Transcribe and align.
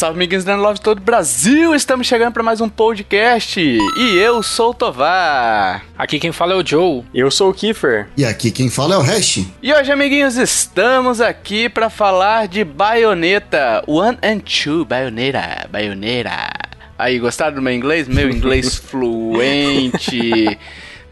salve, 0.00 0.16
amiguinhos 0.16 0.44
da 0.44 0.56
Love 0.56 0.80
todo 0.80 0.96
o 0.96 1.02
Brasil! 1.02 1.74
Estamos 1.74 2.06
chegando 2.06 2.32
para 2.32 2.42
mais 2.42 2.58
um 2.62 2.70
podcast 2.70 3.60
e 3.60 4.16
eu 4.16 4.42
sou 4.42 4.70
o 4.70 4.74
Tovar. 4.74 5.84
Aqui 5.94 6.18
quem 6.18 6.32
fala 6.32 6.54
é 6.54 6.56
o 6.56 6.66
Joe. 6.66 7.04
Eu 7.12 7.30
sou 7.30 7.50
o 7.50 7.52
Kiefer. 7.52 8.08
E 8.16 8.24
aqui 8.24 8.50
quem 8.50 8.70
fala 8.70 8.94
é 8.94 8.96
o 8.96 9.02
Hash. 9.02 9.44
E 9.62 9.70
hoje, 9.70 9.92
amiguinhos, 9.92 10.38
estamos 10.38 11.20
aqui 11.20 11.68
para 11.68 11.90
falar 11.90 12.48
de 12.48 12.64
Bayonetta 12.64 13.84
One 13.86 14.16
and 14.22 14.38
Two. 14.38 14.86
Bayonetta, 14.86 15.68
Bayonetta. 15.70 16.48
Aí, 16.98 17.18
gostaram 17.18 17.56
do 17.56 17.60
meu 17.60 17.74
inglês? 17.74 18.08
Meu 18.08 18.30
inglês 18.30 18.76
fluente. 18.80 20.58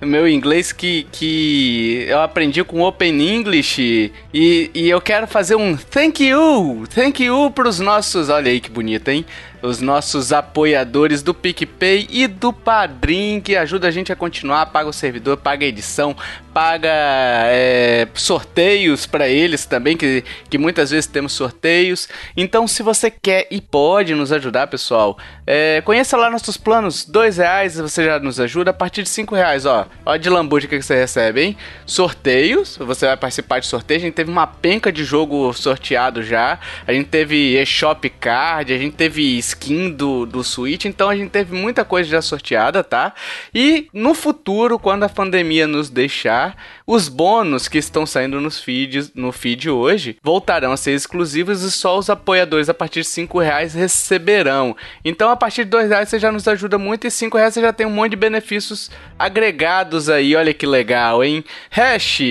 Meu 0.01 0.29
inglês 0.29 0.73
que, 0.73 1.07
que 1.11 2.05
eu 2.09 2.21
aprendi 2.21 2.63
com 2.63 2.83
Open 2.83 3.21
English 3.21 4.13
e, 4.33 4.71
e 4.75 4.89
eu 4.89 5.01
quero 5.01 5.27
fazer 5.27 5.57
um 5.57 5.77
thank 5.77 6.25
you, 6.25 6.85
thank 6.95 7.23
you 7.23 7.51
pros 7.51 7.81
nossos, 7.81 8.29
olha 8.29 8.51
aí 8.51 8.61
que 8.61 8.71
bonito, 8.71 9.09
hein? 9.09 9.25
Os 9.63 9.81
nossos 9.81 10.33
apoiadores 10.33 11.23
do 11.23 11.35
PicPay 11.35 12.07
e 12.11 12.27
do 12.27 12.53
Padrim, 12.53 13.41
que 13.41 13.57
ajuda 13.57 13.89
a 13.89 13.91
gente 13.91 14.13
a 14.13 14.17
continuar, 14.17 14.67
paga 14.67 14.89
o 14.89 14.93
servidor, 14.93 15.37
paga 15.37 15.65
a 15.65 15.69
edição, 15.69 16.17
paga 16.55 16.91
é, 16.91 18.09
sorteios 18.15 19.07
para 19.07 19.29
eles 19.29 19.65
também, 19.65 19.97
que, 19.97 20.25
que 20.51 20.59
muitas 20.59 20.91
vezes 20.91 21.07
temos 21.07 21.33
sorteios. 21.33 22.09
Então, 22.37 22.67
se 22.67 22.83
você 22.83 23.11
quer 23.11 23.47
e 23.51 23.61
pode 23.61 24.15
nos 24.15 24.33
ajudar, 24.33 24.67
pessoal, 24.67 25.17
é, 25.47 25.81
conheça 25.83 26.17
lá 26.17 26.31
nossos 26.31 26.57
planos, 26.57 27.05
dois 27.05 27.37
reais 27.37 27.77
você 27.77 28.05
já 28.05 28.19
nos 28.19 28.41
ajuda, 28.41 28.71
a 28.71 28.75
partir 28.75 29.03
de 29.03 29.09
cinco 29.09 29.35
reais, 29.35 29.67
ó. 29.67 29.87
Ó 30.05 30.17
de 30.17 30.29
lambuja 30.29 30.67
que 30.67 30.81
você 30.81 30.95
recebe, 30.95 31.43
hein? 31.43 31.57
Sorteios, 31.87 32.77
você 32.77 33.07
vai 33.07 33.17
participar 33.17 33.61
de 33.61 33.67
sorteio. 33.67 33.99
A 33.99 34.03
gente 34.03 34.15
teve 34.15 34.31
uma 34.31 34.47
penca 34.47 34.91
de 34.93 35.05
jogo 35.05 35.53
sorteado 35.53 36.23
já. 36.23 36.59
A 36.87 36.93
gente 36.93 37.09
teve 37.09 37.61
eShop 37.61 38.09
Card, 38.11 38.73
a 38.73 38.79
gente 38.79 38.97
teve 38.97 39.39
skin 39.49 39.91
do, 39.91 40.27
do 40.27 40.43
Switch. 40.45 40.85
Então 40.85 41.09
a 41.09 41.17
gente 41.17 41.31
teve 41.31 41.55
muita 41.55 41.85
coisa 41.85 42.09
já 42.09 42.23
sorteada, 42.23 42.85
tá? 42.85 43.15
E 43.55 43.89
no 43.93 44.15
futuro, 44.15 44.79
quando 44.79 45.05
a 45.05 45.09
pandemia 45.09 45.67
nos 45.67 45.91
deixar, 45.91 46.57
os 46.89 47.07
bônus 47.07 47.69
que 47.69 47.77
estão 47.77 48.07
saindo 48.07 48.41
nos 48.41 48.59
feeds, 48.59 49.13
no 49.15 49.31
feed 49.31 49.69
hoje 49.69 50.17
voltarão 50.23 50.73
a 50.73 50.77
ser 50.79 50.93
exclusivos 50.93 51.63
e 51.63 51.71
só 51.71 51.99
os 51.99 52.09
apoiadores 52.09 52.71
a 52.71 52.75
partir 52.75 53.03
de 53.03 53.09
5 53.09 53.39
reais 53.39 53.75
receberão. 53.75 54.75
Então 55.05 55.29
a 55.29 55.37
partir 55.37 55.65
de 55.65 55.71
2 55.71 55.91
reais 55.91 56.09
você 56.09 56.19
já 56.19 56.33
nos 56.33 56.49
ajuda 56.49 56.79
muito 56.79 57.07
e 57.07 57.11
5 57.11 57.37
reais 57.37 57.53
você 57.53 57.61
já 57.61 57.75
tem 57.75 57.87
um 57.87 57.91
monte 57.91 58.13
de 58.13 58.17
benefícios 58.17 58.91
agregados 59.19 60.09
aí. 60.09 60.35
Olha 60.35 60.55
que 60.55 60.65
legal, 60.65 61.23
hein? 61.23 61.45
Hash! 61.71 62.23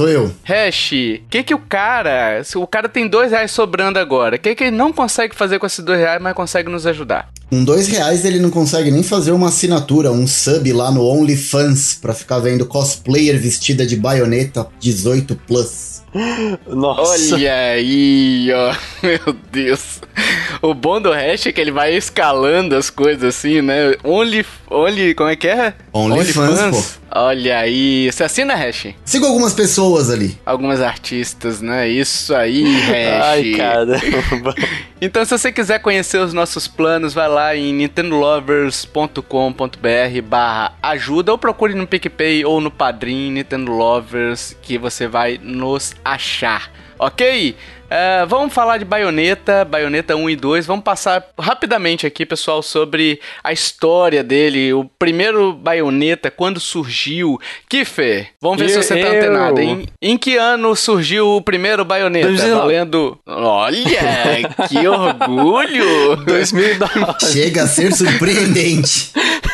Sou 0.00 0.08
eu. 0.08 0.32
Hash, 0.44 0.92
o 0.92 1.28
que 1.28 1.42
que 1.42 1.54
o 1.54 1.58
cara, 1.58 2.40
o 2.54 2.66
cara 2.68 2.88
tem 2.88 3.08
2 3.08 3.32
reais 3.32 3.50
sobrando 3.50 3.98
agora, 3.98 4.36
o 4.36 4.38
que 4.38 4.54
que 4.54 4.62
ele 4.62 4.76
não 4.76 4.92
consegue 4.92 5.34
fazer 5.34 5.58
com 5.58 5.66
esses 5.66 5.84
2 5.84 5.98
reais, 5.98 6.22
mas 6.22 6.34
consegue 6.34 6.70
nos 6.70 6.86
ajudar? 6.86 7.30
Com 7.54 7.62
dois 7.62 7.86
reais 7.86 8.24
ele 8.24 8.40
não 8.40 8.50
consegue 8.50 8.90
nem 8.90 9.04
fazer 9.04 9.30
uma 9.30 9.46
assinatura, 9.46 10.10
um 10.10 10.26
sub 10.26 10.72
lá 10.72 10.90
no 10.90 11.06
OnlyFans 11.06 11.94
pra 11.94 12.12
ficar 12.12 12.40
vendo 12.40 12.66
cosplayer 12.66 13.38
vestida 13.38 13.86
de 13.86 13.94
baioneta 13.94 14.66
18 14.80 15.36
plus. 15.46 16.02
Nossa. 16.66 17.36
Olha 17.36 17.54
aí, 17.54 18.48
ó. 18.52 18.74
Meu 19.06 19.36
Deus. 19.52 20.00
O 20.60 20.74
bom 20.74 21.00
do 21.00 21.12
hash 21.12 21.46
é 21.46 21.52
que 21.52 21.60
ele 21.60 21.70
vai 21.70 21.94
escalando 21.94 22.74
as 22.74 22.90
coisas 22.90 23.22
assim, 23.22 23.62
né? 23.62 23.94
Only. 24.02 24.44
Only. 24.68 25.14
Como 25.14 25.30
é 25.30 25.36
que 25.36 25.46
é? 25.46 25.74
OnlyFans, 25.96 26.98
Olha 27.08 27.58
aí. 27.58 28.10
Você 28.10 28.24
assina 28.24 28.56
hash? 28.56 28.88
Sigo 29.04 29.26
algumas 29.26 29.54
pessoas 29.54 30.10
ali. 30.10 30.36
Algumas 30.44 30.80
artistas, 30.80 31.60
né? 31.60 31.88
Isso 31.88 32.34
aí, 32.34 32.64
hash. 32.82 33.22
Ai, 33.22 33.52
caramba. 33.56 34.52
Então, 35.00 35.22
se 35.22 35.36
você 35.36 35.52
quiser 35.52 35.80
conhecer 35.80 36.16
os 36.16 36.32
nossos 36.32 36.66
planos, 36.66 37.12
vai 37.12 37.28
lá 37.28 37.54
em 37.54 37.74
nintendolovers.com.br 37.74 40.22
barra 40.26 40.72
ajuda 40.82 41.30
ou 41.30 41.36
procure 41.36 41.74
no 41.74 41.86
PicPay 41.86 42.42
ou 42.46 42.58
no 42.58 42.70
Padrim 42.70 43.32
Nintendo 43.32 43.70
Lovers 43.70 44.56
que 44.62 44.78
você 44.78 45.06
vai 45.06 45.38
nos 45.42 45.92
achar, 46.02 46.72
ok? 46.98 47.54
É, 47.90 48.24
vamos 48.26 48.52
falar 48.52 48.78
de 48.78 48.84
Bayonetta, 48.84 49.64
Bayonetta 49.64 50.16
1 50.16 50.30
e 50.30 50.36
2. 50.36 50.66
Vamos 50.66 50.82
passar 50.84 51.24
rapidamente 51.38 52.06
aqui, 52.06 52.26
pessoal, 52.26 52.62
sobre 52.62 53.20
a 53.42 53.52
história 53.52 54.24
dele. 54.24 54.72
O 54.72 54.84
primeiro 54.98 55.52
Bayonetta, 55.52 56.30
quando 56.30 56.58
surgiu. 56.58 57.38
Kiffer, 57.68 58.28
vamos 58.40 58.58
ver 58.58 58.66
E- 58.66 58.68
se 58.70 58.82
você 58.82 58.96
tá 59.00 59.08
antenado, 59.08 59.60
hein? 59.60 59.86
Em 60.02 60.16
que 60.16 60.36
ano 60.36 60.74
surgiu 60.74 61.36
o 61.36 61.42
primeiro 61.42 61.84
Bayonetta? 61.84 62.26
2009. 62.28 62.60
Valendo. 62.62 63.18
Olha, 63.26 64.48
que 64.68 64.78
orgulho! 64.88 66.16
2009. 66.24 67.14
Chega 67.32 67.62
a 67.64 67.66
ser 67.68 67.92
surpreendente. 67.92 69.12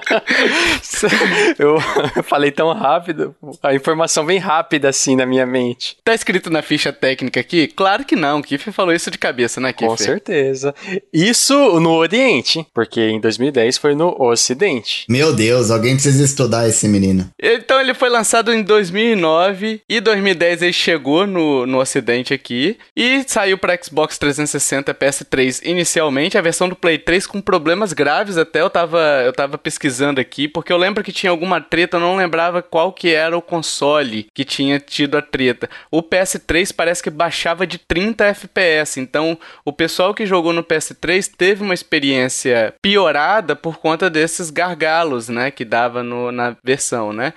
Eu 1.58 1.80
falei 2.24 2.50
tão 2.50 2.72
rápido. 2.72 3.34
A 3.62 3.74
informação 3.74 4.24
vem 4.26 4.38
rápida 4.38 4.88
assim 4.88 5.16
na 5.16 5.26
minha 5.26 5.46
mente. 5.46 5.96
Tá 6.02 6.14
escrito 6.14 6.50
na 6.50 6.62
ficha 6.62 6.92
técnica 6.92 7.40
aqui? 7.40 7.68
Claro 7.68 8.04
que 8.04 8.16
não. 8.16 8.42
Kiffer 8.42 8.72
falou 8.72 8.94
isso 8.94 9.10
de 9.10 9.18
cabeça, 9.18 9.60
né, 9.60 9.72
Kiffer? 9.72 9.88
Com 9.88 9.96
certeza. 9.96 10.74
Isso 11.12 11.54
no 11.80 11.92
Oriente, 11.92 12.66
porque 12.74 13.00
em 13.00 13.20
2010 13.20 13.78
foi 13.78 13.94
no 13.94 14.14
Ocidente. 14.20 15.04
Meu 15.08 15.32
Deus, 15.32 15.70
alguém 15.70 15.94
precisa 15.94 16.24
estudar 16.24 16.68
esse 16.68 16.88
menino. 16.88 17.30
Então 17.40 17.80
ele 17.80 17.94
foi 17.94 18.08
lançado 18.08 18.52
em 18.52 18.62
2009 18.62 19.82
e 19.88 20.00
2010 20.00 20.62
ele 20.62 20.72
chegou 20.72 21.26
no, 21.26 21.66
no 21.66 21.78
ocidente 21.78 22.34
aqui 22.34 22.76
e 22.96 23.24
saiu 23.26 23.58
para 23.58 23.78
Xbox 23.82 24.18
360 24.18 24.90
e 24.90 24.94
PS3 24.94 25.60
inicialmente, 25.64 26.38
a 26.38 26.42
versão 26.42 26.68
do 26.68 26.76
Play 26.76 26.98
3 26.98 27.26
com 27.26 27.40
problemas 27.40 27.92
graves 27.92 28.36
até, 28.36 28.60
eu 28.60 28.70
tava, 28.70 29.00
eu 29.24 29.32
tava 29.32 29.58
pesquisando 29.58 29.83
aqui, 30.20 30.48
porque 30.48 30.72
eu 30.72 30.76
lembro 30.76 31.02
que 31.02 31.12
tinha 31.12 31.30
alguma 31.30 31.60
treta, 31.60 31.98
não 31.98 32.16
lembrava 32.16 32.62
qual 32.62 32.92
que 32.92 33.12
era 33.12 33.36
o 33.36 33.42
console 33.42 34.26
que 34.34 34.44
tinha 34.44 34.78
tido 34.78 35.16
a 35.16 35.22
treta. 35.22 35.68
O 35.90 36.02
PS3 36.02 36.74
parece 36.74 37.02
que 37.02 37.10
baixava 37.10 37.66
de 37.66 37.78
30 37.78 38.24
FPS, 38.26 39.00
então 39.00 39.38
o 39.64 39.72
pessoal 39.72 40.14
que 40.14 40.26
jogou 40.26 40.52
no 40.52 40.64
PS3 40.64 41.30
teve 41.36 41.62
uma 41.62 41.74
experiência 41.74 42.74
piorada 42.80 43.56
por 43.56 43.78
conta 43.78 44.08
desses 44.08 44.50
gargalos, 44.50 45.28
né, 45.28 45.50
que 45.50 45.64
dava 45.64 46.02
no, 46.02 46.30
na 46.32 46.56
versão, 46.62 47.12
né? 47.12 47.32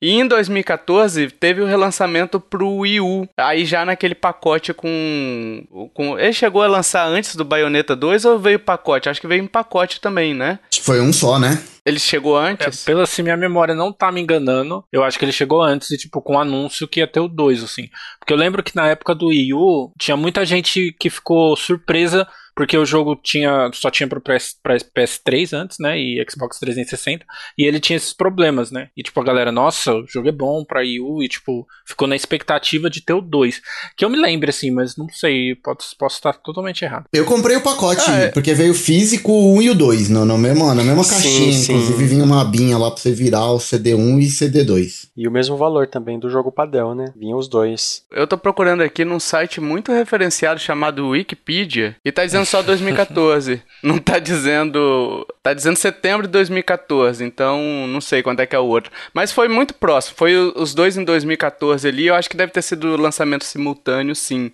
E 0.00 0.12
em 0.12 0.26
2014 0.26 1.28
teve 1.28 1.60
o 1.60 1.66
relançamento 1.66 2.38
pro 2.38 2.76
Wii 2.76 3.00
U, 3.00 3.28
aí 3.36 3.64
já 3.64 3.84
naquele 3.84 4.14
pacote 4.14 4.72
com, 4.72 5.64
com. 5.92 6.16
Ele 6.16 6.32
chegou 6.32 6.62
a 6.62 6.68
lançar 6.68 7.04
antes 7.08 7.34
do 7.34 7.44
Bayonetta 7.44 7.96
2 7.96 8.24
ou 8.24 8.38
veio 8.38 8.60
pacote? 8.60 9.08
Acho 9.08 9.20
que 9.20 9.26
veio 9.26 9.42
em 9.42 9.48
pacote 9.48 10.00
também, 10.00 10.34
né? 10.34 10.60
Foi 10.82 11.00
um 11.00 11.12
só, 11.12 11.38
né? 11.38 11.60
Ele 11.88 11.98
chegou 11.98 12.38
É, 12.40 12.50
antes? 12.50 12.84
pela 12.84 13.06
se 13.06 13.22
minha 13.22 13.36
memória 13.36 13.74
não 13.74 13.92
tá 13.92 14.12
me 14.12 14.20
enganando, 14.20 14.84
eu 14.92 15.02
acho 15.02 15.18
que 15.18 15.24
ele 15.24 15.32
chegou 15.32 15.62
antes 15.62 15.90
e, 15.90 15.96
tipo, 15.96 16.20
com 16.20 16.34
um 16.34 16.40
anúncio 16.40 16.86
que 16.86 17.00
ia 17.00 17.06
ter 17.06 17.20
o 17.20 17.28
2, 17.28 17.64
assim. 17.64 17.88
Porque 18.18 18.32
eu 18.32 18.36
lembro 18.36 18.62
que 18.62 18.76
na 18.76 18.86
época 18.88 19.14
do 19.14 19.28
Wii 19.28 19.54
U, 19.54 19.92
tinha 19.98 20.16
muita 20.16 20.44
gente 20.44 20.94
que 21.00 21.08
ficou 21.10 21.56
surpresa 21.56 22.26
porque 22.58 22.76
o 22.76 22.84
jogo 22.84 23.14
tinha 23.14 23.70
só 23.72 23.88
tinha 23.88 24.08
para 24.08 24.18
PS, 24.20 24.56
pra 24.60 24.76
PS3 24.76 25.56
antes, 25.56 25.76
né, 25.78 25.96
e 25.96 26.20
Xbox 26.28 26.58
360, 26.58 27.24
e 27.56 27.62
ele 27.64 27.78
tinha 27.78 27.96
esses 27.96 28.12
problemas, 28.12 28.72
né? 28.72 28.88
E 28.96 29.02
tipo 29.04 29.20
a 29.20 29.22
galera, 29.22 29.52
nossa, 29.52 29.94
o 29.94 30.04
jogo 30.08 30.28
é 30.28 30.32
bom 30.32 30.64
para 30.64 30.80
Wii 30.80 30.98
U 31.00 31.22
e 31.22 31.28
tipo, 31.28 31.64
ficou 31.86 32.08
na 32.08 32.16
expectativa 32.16 32.90
de 32.90 33.00
ter 33.00 33.12
o 33.12 33.20
2. 33.20 33.62
Que 33.96 34.04
eu 34.04 34.10
me 34.10 34.20
lembre 34.20 34.50
assim, 34.50 34.72
mas 34.72 34.96
não 34.96 35.08
sei, 35.08 35.54
posso, 35.54 35.96
posso 35.96 36.16
estar 36.16 36.32
totalmente 36.32 36.84
errado. 36.84 37.04
Eu 37.12 37.24
comprei 37.24 37.54
o 37.54 37.60
pacote, 37.60 38.02
Ah, 38.10 38.16
é. 38.16 38.28
porque 38.32 38.52
veio 38.54 38.74
físico 38.74 39.30
o 39.30 39.54
1 39.58 39.62
e 39.62 39.70
o 39.70 39.74
2, 39.76 40.08
no, 40.10 40.24
no 40.24 40.36
mesmo, 40.36 40.74
na 40.74 40.82
mesma 40.82 41.04
Sim, 41.04 41.12
caixinha. 41.12 41.52
sim. 41.52 41.72
Inclusive 41.74 42.04
vinha 42.06 42.24
uma 42.24 42.42
abinha 42.42 42.76
lá 42.76 42.90
pra 42.90 43.00
você 43.00 43.12
virar 43.12 43.52
o 43.52 43.58
CD1 43.58 44.20
e 44.20 44.26
CD2. 44.26 45.10
E 45.16 45.28
o 45.28 45.30
mesmo 45.30 45.56
valor 45.56 45.86
também 45.86 46.18
do 46.18 46.28
jogo 46.28 46.50
padrão, 46.50 46.92
né? 46.92 47.04
Vinham 47.16 47.38
os 47.38 47.46
dois. 47.46 48.02
Eu 48.10 48.26
tô 48.26 48.36
procurando 48.36 48.82
aqui 48.82 49.04
num 49.04 49.20
site 49.20 49.60
muito 49.60 49.92
referenciado 49.92 50.58
chamado 50.58 51.06
Wikipedia 51.10 51.94
e 52.04 52.10
tá 52.10 52.24
dizendo 52.24 52.47
só 52.48 52.62
2014. 52.62 53.62
não 53.82 53.98
tá 53.98 54.18
dizendo. 54.18 55.26
Tá 55.42 55.54
dizendo 55.54 55.76
setembro 55.76 56.26
de 56.26 56.32
2014, 56.32 57.24
então 57.24 57.86
não 57.88 58.00
sei 58.00 58.22
quando 58.22 58.40
é 58.40 58.46
que 58.46 58.56
é 58.56 58.58
o 58.58 58.64
outro. 58.64 58.90
Mas 59.12 59.32
foi 59.32 59.48
muito 59.48 59.74
próximo. 59.74 60.16
Foi 60.16 60.34
os 60.36 60.74
dois 60.74 60.96
em 60.96 61.04
2014 61.04 61.86
ali. 61.86 62.06
Eu 62.06 62.14
acho 62.14 62.28
que 62.28 62.36
deve 62.36 62.52
ter 62.52 62.62
sido 62.62 62.96
lançamento 62.96 63.44
simultâneo, 63.44 64.14
sim. 64.14 64.50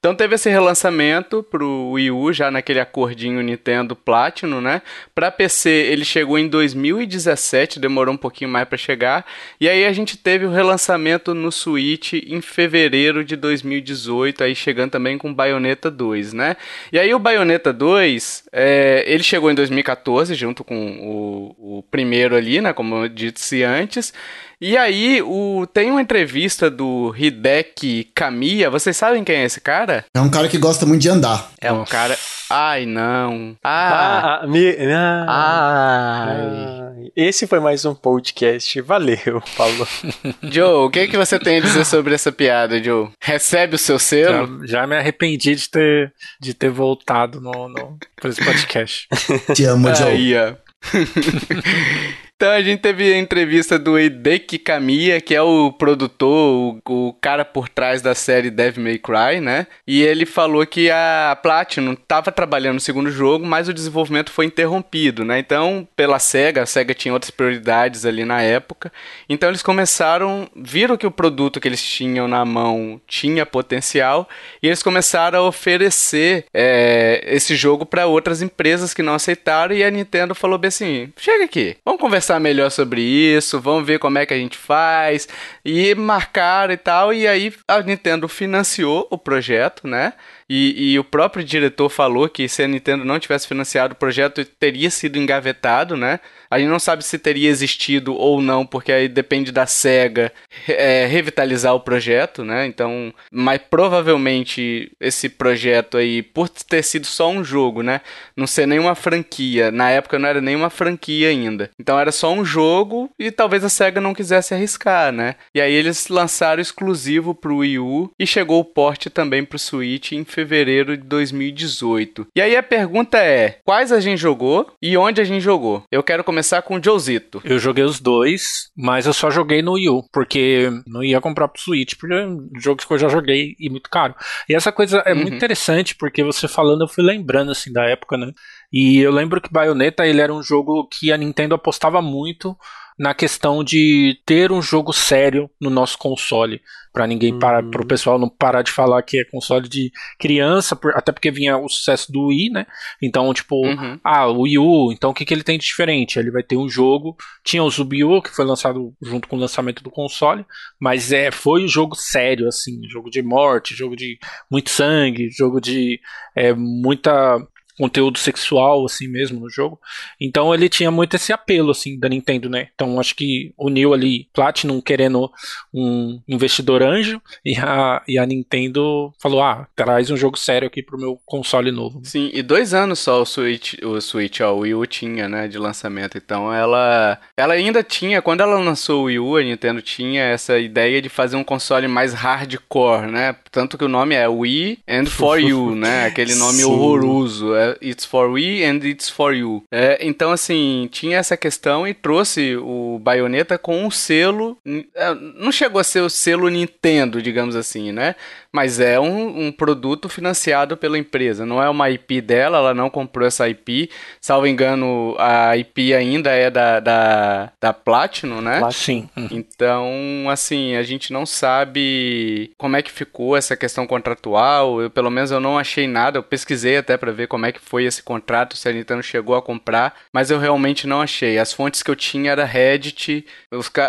Então 0.00 0.14
teve 0.14 0.36
esse 0.36 0.48
relançamento 0.48 1.42
pro 1.42 1.90
Wii 1.90 2.12
U, 2.12 2.32
já 2.32 2.52
naquele 2.52 2.78
acordinho 2.78 3.42
Nintendo 3.42 3.96
Platinum, 3.96 4.60
né? 4.60 4.80
Pra 5.12 5.28
PC 5.28 5.68
ele 5.68 6.04
chegou 6.04 6.38
em 6.38 6.46
2017, 6.46 7.80
demorou 7.80 8.14
um 8.14 8.16
pouquinho 8.16 8.48
mais 8.48 8.68
pra 8.68 8.78
chegar. 8.78 9.26
E 9.60 9.68
aí 9.68 9.84
a 9.84 9.92
gente 9.92 10.16
teve 10.16 10.46
o 10.46 10.52
relançamento 10.52 11.34
no 11.34 11.50
Switch 11.50 12.12
em 12.12 12.40
fevereiro 12.40 13.24
de 13.24 13.34
2018, 13.34 14.44
aí 14.44 14.54
chegando 14.54 14.92
também 14.92 15.18
com 15.18 15.34
Bayonetta 15.34 15.90
2, 15.90 16.32
né? 16.32 16.56
E 16.92 16.98
aí 16.98 17.12
o 17.12 17.18
Bayonetta 17.18 17.72
2, 17.72 18.44
é, 18.52 19.02
ele 19.04 19.24
chegou 19.24 19.50
em 19.50 19.54
2014, 19.56 20.32
junto 20.36 20.62
com 20.62 21.56
o, 21.58 21.78
o 21.78 21.82
primeiro 21.82 22.36
ali, 22.36 22.60
né? 22.60 22.72
Como 22.72 22.94
eu 23.02 23.08
disse 23.08 23.64
antes. 23.64 24.12
E 24.60 24.76
aí, 24.76 25.22
o, 25.22 25.68
tem 25.72 25.88
uma 25.88 26.02
entrevista 26.02 26.68
do 26.68 27.14
Hideki 27.16 28.10
Kamiya. 28.12 28.68
Vocês 28.68 28.96
sabem 28.96 29.22
quem 29.22 29.36
é 29.36 29.44
esse 29.44 29.60
cara? 29.60 30.04
É 30.12 30.20
um 30.20 30.28
cara 30.28 30.48
que 30.48 30.58
gosta 30.58 30.84
muito 30.84 31.00
de 31.00 31.08
andar. 31.08 31.52
É 31.60 31.70
um 31.70 31.84
cara. 31.84 32.18
Ai, 32.50 32.84
não. 32.84 33.56
Ah. 33.62 34.40
Ah, 34.42 34.46
me... 34.48 34.76
ah, 34.92 36.26
Ai. 36.26 36.36
ah. 36.36 36.88
Esse 37.14 37.46
foi 37.46 37.60
mais 37.60 37.84
um 37.84 37.94
podcast. 37.94 38.80
Valeu, 38.80 39.40
falou. 39.46 39.86
Joe, 40.42 40.86
o 40.86 40.90
que, 40.90 41.06
que 41.06 41.16
você 41.16 41.38
tem 41.38 41.58
a 41.58 41.60
dizer 41.60 41.84
sobre 41.84 42.14
essa 42.14 42.32
piada, 42.32 42.82
Joe? 42.82 43.10
Recebe 43.22 43.76
o 43.76 43.78
seu 43.78 43.98
selo? 43.98 44.66
Já, 44.66 44.80
já 44.80 44.86
me 44.88 44.96
arrependi 44.96 45.54
de 45.54 45.68
ter, 45.68 46.12
de 46.40 46.52
ter 46.52 46.70
voltado 46.70 47.40
no, 47.40 47.68
no, 47.68 47.96
pra 48.16 48.28
esse 48.28 48.44
podcast. 48.44 49.06
Te 49.54 49.64
amo, 49.64 49.94
Joe. 49.94 50.08
Aí, 50.08 50.34
ó. 50.36 50.54
Então 52.38 52.52
a 52.52 52.62
gente 52.62 52.78
teve 52.78 53.12
a 53.12 53.18
entrevista 53.18 53.76
do 53.76 53.98
Hideki 53.98 54.60
Kamiya, 54.60 55.20
que 55.20 55.34
é 55.34 55.42
o 55.42 55.72
produtor, 55.72 56.78
o, 56.88 57.08
o, 57.08 57.12
cara 57.14 57.44
por 57.44 57.68
trás 57.68 58.00
da 58.00 58.14
série 58.14 58.48
Devil 58.48 58.84
May 58.84 58.96
Cry, 58.96 59.40
né? 59.40 59.66
E 59.84 60.02
ele 60.02 60.24
falou 60.24 60.64
que 60.64 60.88
a 60.88 61.36
Platinum 61.42 61.94
estava 61.94 62.30
trabalhando 62.30 62.74
no 62.74 62.80
segundo 62.80 63.10
jogo, 63.10 63.44
mas 63.44 63.68
o 63.68 63.74
desenvolvimento 63.74 64.30
foi 64.30 64.44
interrompido, 64.44 65.24
né? 65.24 65.40
Então, 65.40 65.88
pela 65.96 66.20
SEGA, 66.20 66.62
a 66.62 66.66
SEGA 66.66 66.94
tinha 66.94 67.12
outras 67.12 67.32
prioridades 67.32 68.06
ali 68.06 68.24
na 68.24 68.40
época. 68.40 68.92
Então 69.28 69.48
eles 69.48 69.60
começaram, 69.60 70.48
viram 70.54 70.96
que 70.96 71.08
o 71.08 71.10
produto 71.10 71.60
que 71.60 71.66
eles 71.66 71.82
tinham 71.82 72.28
na 72.28 72.44
mão 72.44 73.00
tinha 73.08 73.44
potencial, 73.44 74.28
e 74.62 74.68
eles 74.68 74.80
começaram 74.80 75.40
a 75.40 75.48
oferecer 75.48 76.46
é, 76.54 77.20
esse 77.26 77.56
jogo 77.56 77.84
para 77.84 78.06
outras 78.06 78.42
empresas 78.42 78.94
que 78.94 79.02
não 79.02 79.14
aceitaram, 79.14 79.74
e 79.74 79.82
a 79.82 79.90
Nintendo 79.90 80.36
falou 80.36 80.56
bem 80.56 80.68
assim, 80.68 81.12
chega 81.16 81.42
aqui, 81.42 81.76
vamos 81.84 82.00
conversar 82.00 82.27
conversar 82.28 82.40
melhor 82.40 82.70
sobre 82.70 83.00
isso, 83.00 83.58
vamos 83.58 83.86
ver 83.86 83.98
como 83.98 84.18
é 84.18 84.26
que 84.26 84.34
a 84.34 84.36
gente 84.36 84.58
faz. 84.58 85.26
E 85.64 85.94
marcaram 85.94 86.74
e 86.74 86.76
tal. 86.76 87.12
E 87.12 87.26
aí 87.26 87.52
a 87.66 87.80
Nintendo 87.80 88.28
financiou 88.28 89.08
o 89.10 89.16
projeto, 89.16 89.86
né? 89.86 90.12
E, 90.50 90.92
e, 90.92 90.98
o 90.98 91.04
próprio 91.04 91.44
diretor 91.44 91.90
falou 91.90 92.26
que 92.28 92.48
se 92.48 92.62
a 92.62 92.68
Nintendo 92.68 93.04
não 93.04 93.18
tivesse 93.18 93.46
financiado 93.46 93.92
o 93.92 93.96
projeto, 93.96 94.44
teria 94.44 94.88
sido 94.90 95.18
engavetado, 95.18 95.94
né? 95.96 96.20
A 96.50 96.58
gente 96.58 96.70
não 96.70 96.78
sabe 96.78 97.04
se 97.04 97.18
teria 97.18 97.50
existido 97.50 98.14
ou 98.14 98.40
não, 98.40 98.64
porque 98.64 98.90
aí 98.90 99.08
depende 99.08 99.52
da 99.52 99.66
SEGA 99.66 100.32
é, 100.66 101.06
revitalizar 101.06 101.74
o 101.74 101.80
projeto, 101.80 102.44
né? 102.44 102.66
Então, 102.66 103.12
mas 103.30 103.60
provavelmente 103.68 104.90
esse 104.98 105.28
projeto 105.28 105.98
aí, 105.98 106.22
por 106.22 106.48
ter 106.48 106.82
sido 106.82 107.06
só 107.06 107.28
um 107.28 107.44
jogo, 107.44 107.82
né? 107.82 108.00
Não 108.34 108.46
ser 108.46 108.66
nenhuma 108.66 108.94
franquia. 108.94 109.70
Na 109.70 109.90
época 109.90 110.18
não 110.18 110.28
era 110.28 110.40
nenhuma 110.40 110.70
franquia 110.70 111.28
ainda. 111.28 111.70
Então 111.78 111.98
era 111.98 112.10
só 112.10 112.32
um 112.32 112.44
jogo 112.44 113.10
e 113.18 113.30
talvez 113.30 113.62
a 113.64 113.68
SEGA 113.68 114.00
não 114.00 114.14
quisesse 114.14 114.54
arriscar, 114.54 115.12
né? 115.12 115.34
E 115.54 115.60
aí 115.60 115.74
eles 115.74 116.08
lançaram 116.08 116.62
exclusivo 116.62 117.34
pro 117.34 117.58
Wii 117.58 117.78
U 117.78 118.10
e 118.18 118.26
chegou 118.26 118.60
o 118.60 118.64
porte 118.64 119.10
também 119.10 119.44
pro 119.44 119.58
Switch 119.58 120.12
em 120.12 120.24
fevereiro 120.38 120.96
de 120.96 121.02
2018. 121.02 122.28
E 122.36 122.40
aí 122.40 122.54
a 122.54 122.62
pergunta 122.62 123.18
é: 123.18 123.58
quais 123.64 123.90
a 123.90 123.98
gente 123.98 124.20
jogou 124.20 124.70
e 124.80 124.96
onde 124.96 125.20
a 125.20 125.24
gente 125.24 125.42
jogou? 125.42 125.82
Eu 125.90 126.02
quero 126.02 126.22
começar 126.22 126.62
com 126.62 126.76
o 126.76 126.82
Josito. 126.82 127.40
Eu 127.44 127.58
joguei 127.58 127.82
os 127.82 127.98
dois, 127.98 128.70
mas 128.76 129.06
eu 129.06 129.12
só 129.12 129.30
joguei 129.30 129.62
no 129.62 129.72
Wii 129.72 129.88
U, 129.88 130.04
porque 130.12 130.70
não 130.86 131.02
ia 131.02 131.20
comprar 131.20 131.48
pro 131.48 131.60
Switch, 131.60 131.94
porque 131.98 132.14
é 132.14 132.26
um 132.26 132.48
jogo 132.60 132.80
que 132.86 132.92
eu 132.92 132.98
já 132.98 133.08
joguei 133.08 133.56
e 133.58 133.68
muito 133.68 133.90
caro. 133.90 134.14
E 134.48 134.54
essa 134.54 134.70
coisa 134.70 134.98
é 134.98 135.12
uhum. 135.12 135.22
muito 135.22 135.34
interessante, 135.34 135.96
porque 135.96 136.22
você 136.22 136.46
falando, 136.46 136.82
eu 136.82 136.88
fui 136.88 137.02
lembrando 137.02 137.50
assim 137.50 137.72
da 137.72 137.84
época, 137.84 138.16
né? 138.16 138.30
E 138.72 138.98
eu 138.98 139.10
lembro 139.10 139.40
que 139.40 139.52
Bayonetta 139.52 140.06
ele 140.06 140.20
era 140.20 140.32
um 140.32 140.42
jogo 140.42 140.86
que 140.86 141.10
a 141.10 141.16
Nintendo 141.16 141.54
apostava 141.54 142.00
muito 142.00 142.56
na 142.98 143.14
questão 143.14 143.62
de 143.62 144.18
ter 144.26 144.50
um 144.50 144.60
jogo 144.60 144.92
sério 144.92 145.48
no 145.60 145.70
nosso 145.70 145.96
console, 145.96 146.60
para 146.92 147.06
ninguém 147.06 147.32
uhum. 147.32 147.38
parar, 147.38 147.62
para 147.62 147.82
o 147.82 147.86
pessoal 147.86 148.18
não 148.18 148.28
parar 148.28 148.62
de 148.62 148.72
falar 148.72 149.02
que 149.02 149.20
é 149.20 149.24
console 149.24 149.68
de 149.68 149.92
criança, 150.18 150.74
por, 150.74 150.92
até 150.96 151.12
porque 151.12 151.30
vinha 151.30 151.56
o 151.56 151.68
sucesso 151.68 152.10
do 152.10 152.26
Wii, 152.26 152.50
né? 152.50 152.66
Então, 153.00 153.32
tipo, 153.32 153.54
uhum. 153.54 154.00
ah, 154.02 154.26
o 154.26 154.42
Wii 154.42 154.58
U, 154.58 154.92
então 154.92 155.10
o 155.10 155.14
que, 155.14 155.24
que 155.24 155.32
ele 155.32 155.44
tem 155.44 155.58
de 155.58 155.64
diferente? 155.64 156.18
Ele 156.18 156.32
vai 156.32 156.42
ter 156.42 156.56
um 156.56 156.68
jogo, 156.68 157.16
tinha 157.44 157.62
o 157.62 157.70
Zubio, 157.70 158.20
que 158.20 158.34
foi 158.34 158.44
lançado 158.44 158.92
junto 159.00 159.28
com 159.28 159.36
o 159.36 159.40
lançamento 159.40 159.82
do 159.82 159.90
console, 159.90 160.44
mas 160.80 161.12
é, 161.12 161.30
foi 161.30 161.64
um 161.64 161.68
jogo 161.68 161.94
sério, 161.94 162.48
assim, 162.48 162.80
jogo 162.90 163.10
de 163.10 163.22
morte, 163.22 163.76
jogo 163.76 163.94
de 163.94 164.18
muito 164.50 164.70
sangue, 164.70 165.30
jogo 165.30 165.60
de 165.60 166.00
é, 166.34 166.52
muita 166.52 167.38
conteúdo 167.78 168.18
sexual, 168.18 168.84
assim 168.84 169.06
mesmo, 169.06 169.40
no 169.40 169.48
jogo. 169.48 169.80
Então 170.20 170.52
ele 170.52 170.68
tinha 170.68 170.90
muito 170.90 171.14
esse 171.14 171.32
apelo, 171.32 171.70
assim, 171.70 171.98
da 171.98 172.08
Nintendo, 172.08 172.50
né? 172.50 172.68
Então 172.74 172.98
acho 172.98 173.14
que 173.14 173.52
uniu 173.56 173.94
ali 173.94 174.28
Platinum 174.34 174.80
querendo 174.80 175.30
um 175.72 176.20
investidor 176.28 176.82
anjo 176.82 177.22
e 177.44 177.56
a, 177.56 178.02
e 178.08 178.18
a 178.18 178.26
Nintendo 178.26 179.12
falou: 179.20 179.42
ah, 179.42 179.66
traz 179.76 180.10
um 180.10 180.16
jogo 180.16 180.36
sério 180.36 180.66
aqui 180.66 180.82
pro 180.82 180.98
meu 180.98 181.18
console 181.24 181.70
novo. 181.70 182.00
Sim, 182.02 182.30
e 182.34 182.42
dois 182.42 182.74
anos 182.74 182.98
só 182.98 183.22
o 183.22 183.26
Switch, 183.26 183.74
o 183.82 184.00
Switch, 184.00 184.40
o 184.40 184.58
Wii 184.58 184.74
U 184.74 184.86
tinha, 184.86 185.28
né, 185.28 185.46
de 185.46 185.58
lançamento. 185.58 186.18
Então 186.18 186.52
ela, 186.52 187.18
ela 187.36 187.54
ainda 187.54 187.82
tinha, 187.82 188.20
quando 188.20 188.40
ela 188.40 188.58
lançou 188.58 189.02
o 189.02 189.04
Wii 189.04 189.18
U, 189.20 189.36
a 189.36 189.42
Nintendo 189.42 189.80
tinha 189.80 190.22
essa 190.24 190.58
ideia 190.58 191.00
de 191.00 191.08
fazer 191.08 191.36
um 191.36 191.44
console 191.44 191.86
mais 191.86 192.12
hardcore, 192.12 193.06
né? 193.06 193.36
Tanto 193.50 193.78
que 193.78 193.84
o 193.84 193.88
nome 193.88 194.14
é 194.14 194.26
Wii 194.26 194.80
and 194.88 195.06
For 195.06 195.38
You, 195.40 195.74
né? 195.76 196.06
Aquele 196.06 196.34
nome 196.34 196.58
Sim. 196.58 196.64
horroroso. 196.64 197.54
É 197.54 197.67
It's 197.82 198.04
for 198.04 198.30
We 198.30 198.64
and 198.64 198.78
It's 198.84 199.08
for 199.08 199.34
You. 199.34 199.62
É, 199.70 199.98
então, 200.00 200.30
assim, 200.30 200.88
tinha 200.90 201.18
essa 201.18 201.36
questão 201.36 201.86
e 201.86 201.94
trouxe 201.94 202.56
o 202.56 202.98
Bayonetta 203.02 203.58
com 203.58 203.84
um 203.84 203.90
selo. 203.90 204.56
É, 204.94 205.14
não 205.14 205.52
chegou 205.52 205.80
a 205.80 205.84
ser 205.84 206.00
o 206.00 206.10
selo 206.10 206.48
Nintendo, 206.48 207.20
digamos 207.20 207.56
assim, 207.56 207.92
né? 207.92 208.14
Mas 208.52 208.80
é 208.80 208.98
um, 208.98 209.46
um, 209.46 209.52
produto 209.52 210.08
financiado 210.08 210.76
pela 210.76 210.98
empresa. 210.98 211.44
Não 211.44 211.62
é 211.62 211.68
uma 211.68 211.90
IP 211.90 212.20
dela, 212.20 212.58
ela 212.58 212.74
não 212.74 212.88
comprou 212.88 213.26
essa 213.26 213.48
IP. 213.48 213.90
Salvo 214.20 214.46
engano, 214.46 215.14
a 215.18 215.56
IP 215.56 215.92
ainda 215.92 216.30
é 216.30 216.50
da, 216.50 216.80
da, 216.80 217.52
da 217.60 217.72
Platinum, 217.72 218.40
né? 218.40 218.60
Sim. 218.72 219.08
Uhum. 219.16 219.28
Então, 219.30 219.86
assim, 220.30 220.76
a 220.76 220.82
gente 220.82 221.12
não 221.12 221.26
sabe 221.26 222.50
como 222.56 222.76
é 222.76 222.82
que 222.82 222.90
ficou 222.90 223.36
essa 223.36 223.56
questão 223.56 223.86
contratual. 223.86 224.80
Eu, 224.80 224.90
pelo 224.90 225.10
menos, 225.10 225.30
eu 225.30 225.40
não 225.40 225.58
achei 225.58 225.86
nada. 225.86 226.18
Eu 226.18 226.22
pesquisei 226.22 226.78
até 226.78 226.96
para 226.96 227.12
ver 227.12 227.26
como 227.26 227.44
é 227.44 227.52
que 227.52 227.60
foi 227.60 227.84
esse 227.84 228.02
contrato, 228.02 228.56
se 228.56 228.68
a 228.68 228.72
Nintendo 228.72 229.02
chegou 229.02 229.36
a 229.36 229.42
comprar, 229.42 229.94
mas 230.12 230.30
eu 230.30 230.38
realmente 230.38 230.86
não 230.86 231.02
achei. 231.02 231.38
As 231.38 231.52
fontes 231.52 231.82
que 231.82 231.90
eu 231.90 231.96
tinha 231.96 232.32
era 232.32 232.44
Reddit, 232.44 233.26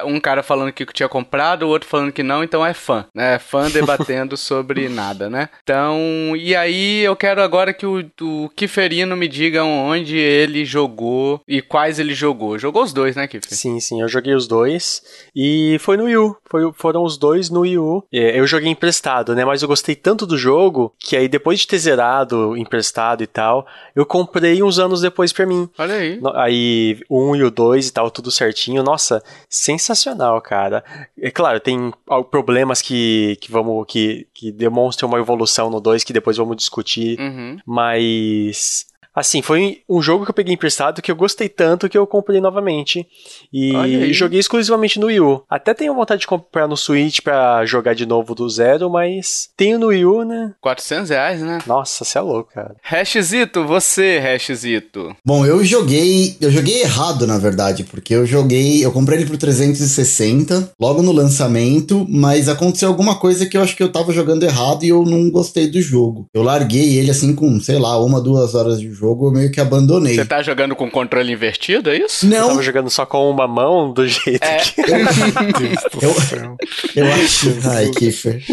um 0.05 0.19
cara 0.19 0.43
falando 0.43 0.73
que 0.73 0.85
tinha 0.87 1.07
comprado, 1.07 1.63
o 1.63 1.69
outro 1.69 1.87
falando 1.87 2.11
que 2.11 2.23
não, 2.23 2.43
então 2.43 2.65
é 2.65 2.73
fã, 2.73 3.05
né? 3.15 3.35
É 3.35 3.39
fã 3.39 3.69
debatendo 3.71 4.35
sobre 4.49 4.89
nada, 4.89 5.29
né? 5.29 5.47
Então, 5.61 6.33
e 6.35 6.55
aí 6.55 7.01
eu 7.01 7.15
quero 7.15 7.41
agora 7.41 7.71
que 7.71 7.85
o, 7.85 8.03
o 8.21 8.49
Kiferino 8.55 9.15
me 9.15 9.27
diga 9.27 9.63
onde 9.63 10.17
ele 10.17 10.65
jogou 10.65 11.39
e 11.47 11.61
quais 11.61 11.99
ele 11.99 12.15
jogou. 12.15 12.57
Jogou 12.57 12.83
os 12.83 12.91
dois, 12.91 13.15
né, 13.15 13.27
Kifer? 13.27 13.55
Sim, 13.55 13.79
sim, 13.79 14.01
eu 14.01 14.07
joguei 14.07 14.33
os 14.33 14.47
dois 14.47 15.03
e 15.35 15.77
foi 15.79 15.97
no 15.97 16.05
Wii 16.05 16.17
U. 16.17 16.35
Foi, 16.49 16.71
foram 16.73 17.03
os 17.03 17.15
dois 17.15 17.51
no 17.51 17.61
Wii 17.61 17.77
U. 17.77 18.03
É, 18.11 18.39
eu 18.39 18.47
joguei 18.47 18.69
emprestado, 18.69 19.35
né? 19.35 19.45
Mas 19.45 19.61
eu 19.61 19.67
gostei 19.67 19.95
tanto 19.95 20.25
do 20.25 20.37
jogo 20.37 20.91
que 20.97 21.15
aí 21.15 21.27
depois 21.27 21.59
de 21.59 21.67
ter 21.67 21.77
zerado 21.77 22.57
emprestado 22.57 23.21
e 23.21 23.27
tal, 23.27 23.67
eu 23.95 24.05
comprei 24.05 24.63
uns 24.63 24.79
anos 24.79 25.01
depois 25.01 25.31
pra 25.31 25.45
mim. 25.45 25.69
Olha 25.77 25.93
aí. 25.93 26.19
Aí 26.35 26.99
um 27.09 27.35
e 27.35 27.43
o 27.43 27.51
dois 27.51 27.87
e 27.87 27.93
tal, 27.93 28.09
tudo 28.09 28.31
certinho. 28.31 28.81
Nossa, 28.81 29.21
sensacional, 29.47 30.41
cara. 30.41 30.83
É 31.21 31.29
claro, 31.29 31.59
tem 31.59 31.93
problemas 32.31 32.81
que, 32.81 33.37
que 33.39 33.51
vamos 33.51 33.85
que 33.87 34.27
que 34.39 34.53
demonstra 34.53 35.05
uma 35.05 35.19
evolução 35.19 35.69
no 35.69 35.81
2 35.81 36.05
que 36.05 36.13
depois 36.13 36.37
vamos 36.37 36.55
discutir. 36.55 37.19
Uhum. 37.19 37.57
Mas 37.65 38.85
Assim, 39.13 39.41
foi 39.41 39.79
um 39.89 40.01
jogo 40.01 40.23
que 40.23 40.31
eu 40.31 40.35
peguei 40.35 40.53
emprestado 40.53 41.01
que 41.01 41.11
eu 41.11 41.15
gostei 41.15 41.49
tanto 41.49 41.89
que 41.89 41.97
eu 41.97 42.05
comprei 42.05 42.39
novamente. 42.39 43.05
E 43.51 44.13
joguei 44.13 44.39
exclusivamente 44.39 44.99
no 44.99 45.07
Wii 45.07 45.19
U. 45.19 45.43
Até 45.49 45.73
tenho 45.73 45.95
vontade 45.95 46.21
de 46.21 46.27
comprar 46.27 46.67
no 46.67 46.77
Switch 46.77 47.21
pra 47.21 47.65
jogar 47.65 47.95
de 47.95 48.05
novo 48.05 48.35
do 48.35 48.47
zero, 48.49 48.89
mas 48.89 49.49
tenho 49.57 49.79
no 49.79 49.87
Wii 49.87 50.05
U, 50.05 50.23
né? 50.23 50.53
400 50.61 51.09
reais, 51.09 51.41
né? 51.41 51.59
Nossa, 51.65 52.05
você 52.05 52.17
é 52.17 52.21
louco, 52.21 52.51
cara. 52.53 52.75
Hashzito, 52.81 53.65
você, 53.65 54.19
Hashzito. 54.19 55.15
Bom, 55.25 55.45
eu 55.45 55.63
joguei. 55.63 56.37
Eu 56.39 56.51
joguei 56.51 56.81
errado, 56.81 57.25
na 57.25 57.37
verdade, 57.37 57.83
porque 57.83 58.13
eu 58.13 58.25
joguei. 58.25 58.83
Eu 58.83 58.91
comprei 58.91 59.19
ele 59.19 59.29
por 59.29 59.37
360, 59.37 60.71
logo 60.79 61.01
no 61.01 61.11
lançamento, 61.11 62.05
mas 62.09 62.47
aconteceu 62.47 62.89
alguma 62.89 63.15
coisa 63.19 63.45
que 63.45 63.57
eu 63.57 63.61
acho 63.61 63.75
que 63.75 63.83
eu 63.83 63.91
tava 63.91 64.13
jogando 64.13 64.43
errado 64.43 64.83
e 64.83 64.89
eu 64.89 65.03
não 65.03 65.29
gostei 65.29 65.67
do 65.67 65.81
jogo. 65.81 66.27
Eu 66.33 66.43
larguei 66.43 66.97
ele 66.97 67.11
assim 67.11 67.33
com, 67.33 67.59
sei 67.59 67.79
lá, 67.79 67.99
uma, 68.03 68.21
duas 68.21 68.55
horas 68.55 68.79
de 68.79 68.89
jogo, 68.99 69.27
eu 69.27 69.31
meio 69.31 69.51
que 69.51 69.61
abandonei. 69.61 70.15
Você 70.15 70.25
tá 70.25 70.41
jogando 70.41 70.75
com 70.75 70.91
controle 70.91 71.31
invertido, 71.31 71.89
é 71.89 71.97
isso? 71.97 72.27
Não. 72.27 72.37
Eu 72.37 72.47
tava 72.49 72.61
jogando 72.61 72.89
só 72.89 73.05
com 73.05 73.29
uma 73.29 73.47
mão, 73.47 73.93
do 73.93 74.05
jeito 74.05 74.43
é. 74.43 74.57
que... 74.57 74.81
eu, 76.03 77.05
eu 77.05 77.13
acho... 77.13 77.57
Ai, 77.63 77.89
Kiffer. 77.91 78.43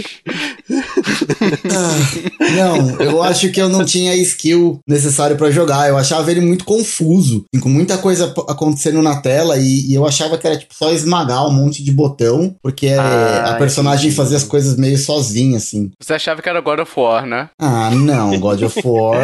Ah, 1.72 2.50
não, 2.56 3.00
eu 3.00 3.22
acho 3.22 3.50
que 3.50 3.60
eu 3.60 3.68
não 3.68 3.84
tinha 3.84 4.14
skill 4.16 4.80
necessário 4.86 5.36
para 5.36 5.50
jogar. 5.50 5.88
Eu 5.88 5.96
achava 5.96 6.30
ele 6.30 6.40
muito 6.40 6.64
confuso, 6.64 7.44
com 7.60 7.68
muita 7.68 7.98
coisa 7.98 8.32
acontecendo 8.48 9.02
na 9.02 9.16
tela 9.16 9.56
e, 9.56 9.90
e, 9.90 9.94
eu 9.94 10.06
achava 10.06 10.36
que 10.38 10.46
era 10.46 10.56
tipo 10.56 10.74
só 10.74 10.92
esmagar 10.92 11.46
um 11.46 11.52
monte 11.52 11.82
de 11.82 11.92
botão, 11.92 12.54
porque 12.62 12.88
ah, 12.88 13.50
a 13.50 13.54
personagem 13.54 14.06
entendi. 14.06 14.16
fazia 14.16 14.36
as 14.36 14.44
coisas 14.44 14.76
meio 14.76 14.98
sozinha, 14.98 15.56
assim. 15.56 15.90
Você 16.00 16.14
achava 16.14 16.42
que 16.42 16.48
era 16.48 16.60
God 16.60 16.80
of 16.80 16.92
War, 16.96 17.26
né? 17.26 17.48
Ah, 17.58 17.90
não, 17.90 18.38
God 18.38 18.62
of 18.62 18.80
War. 18.84 19.18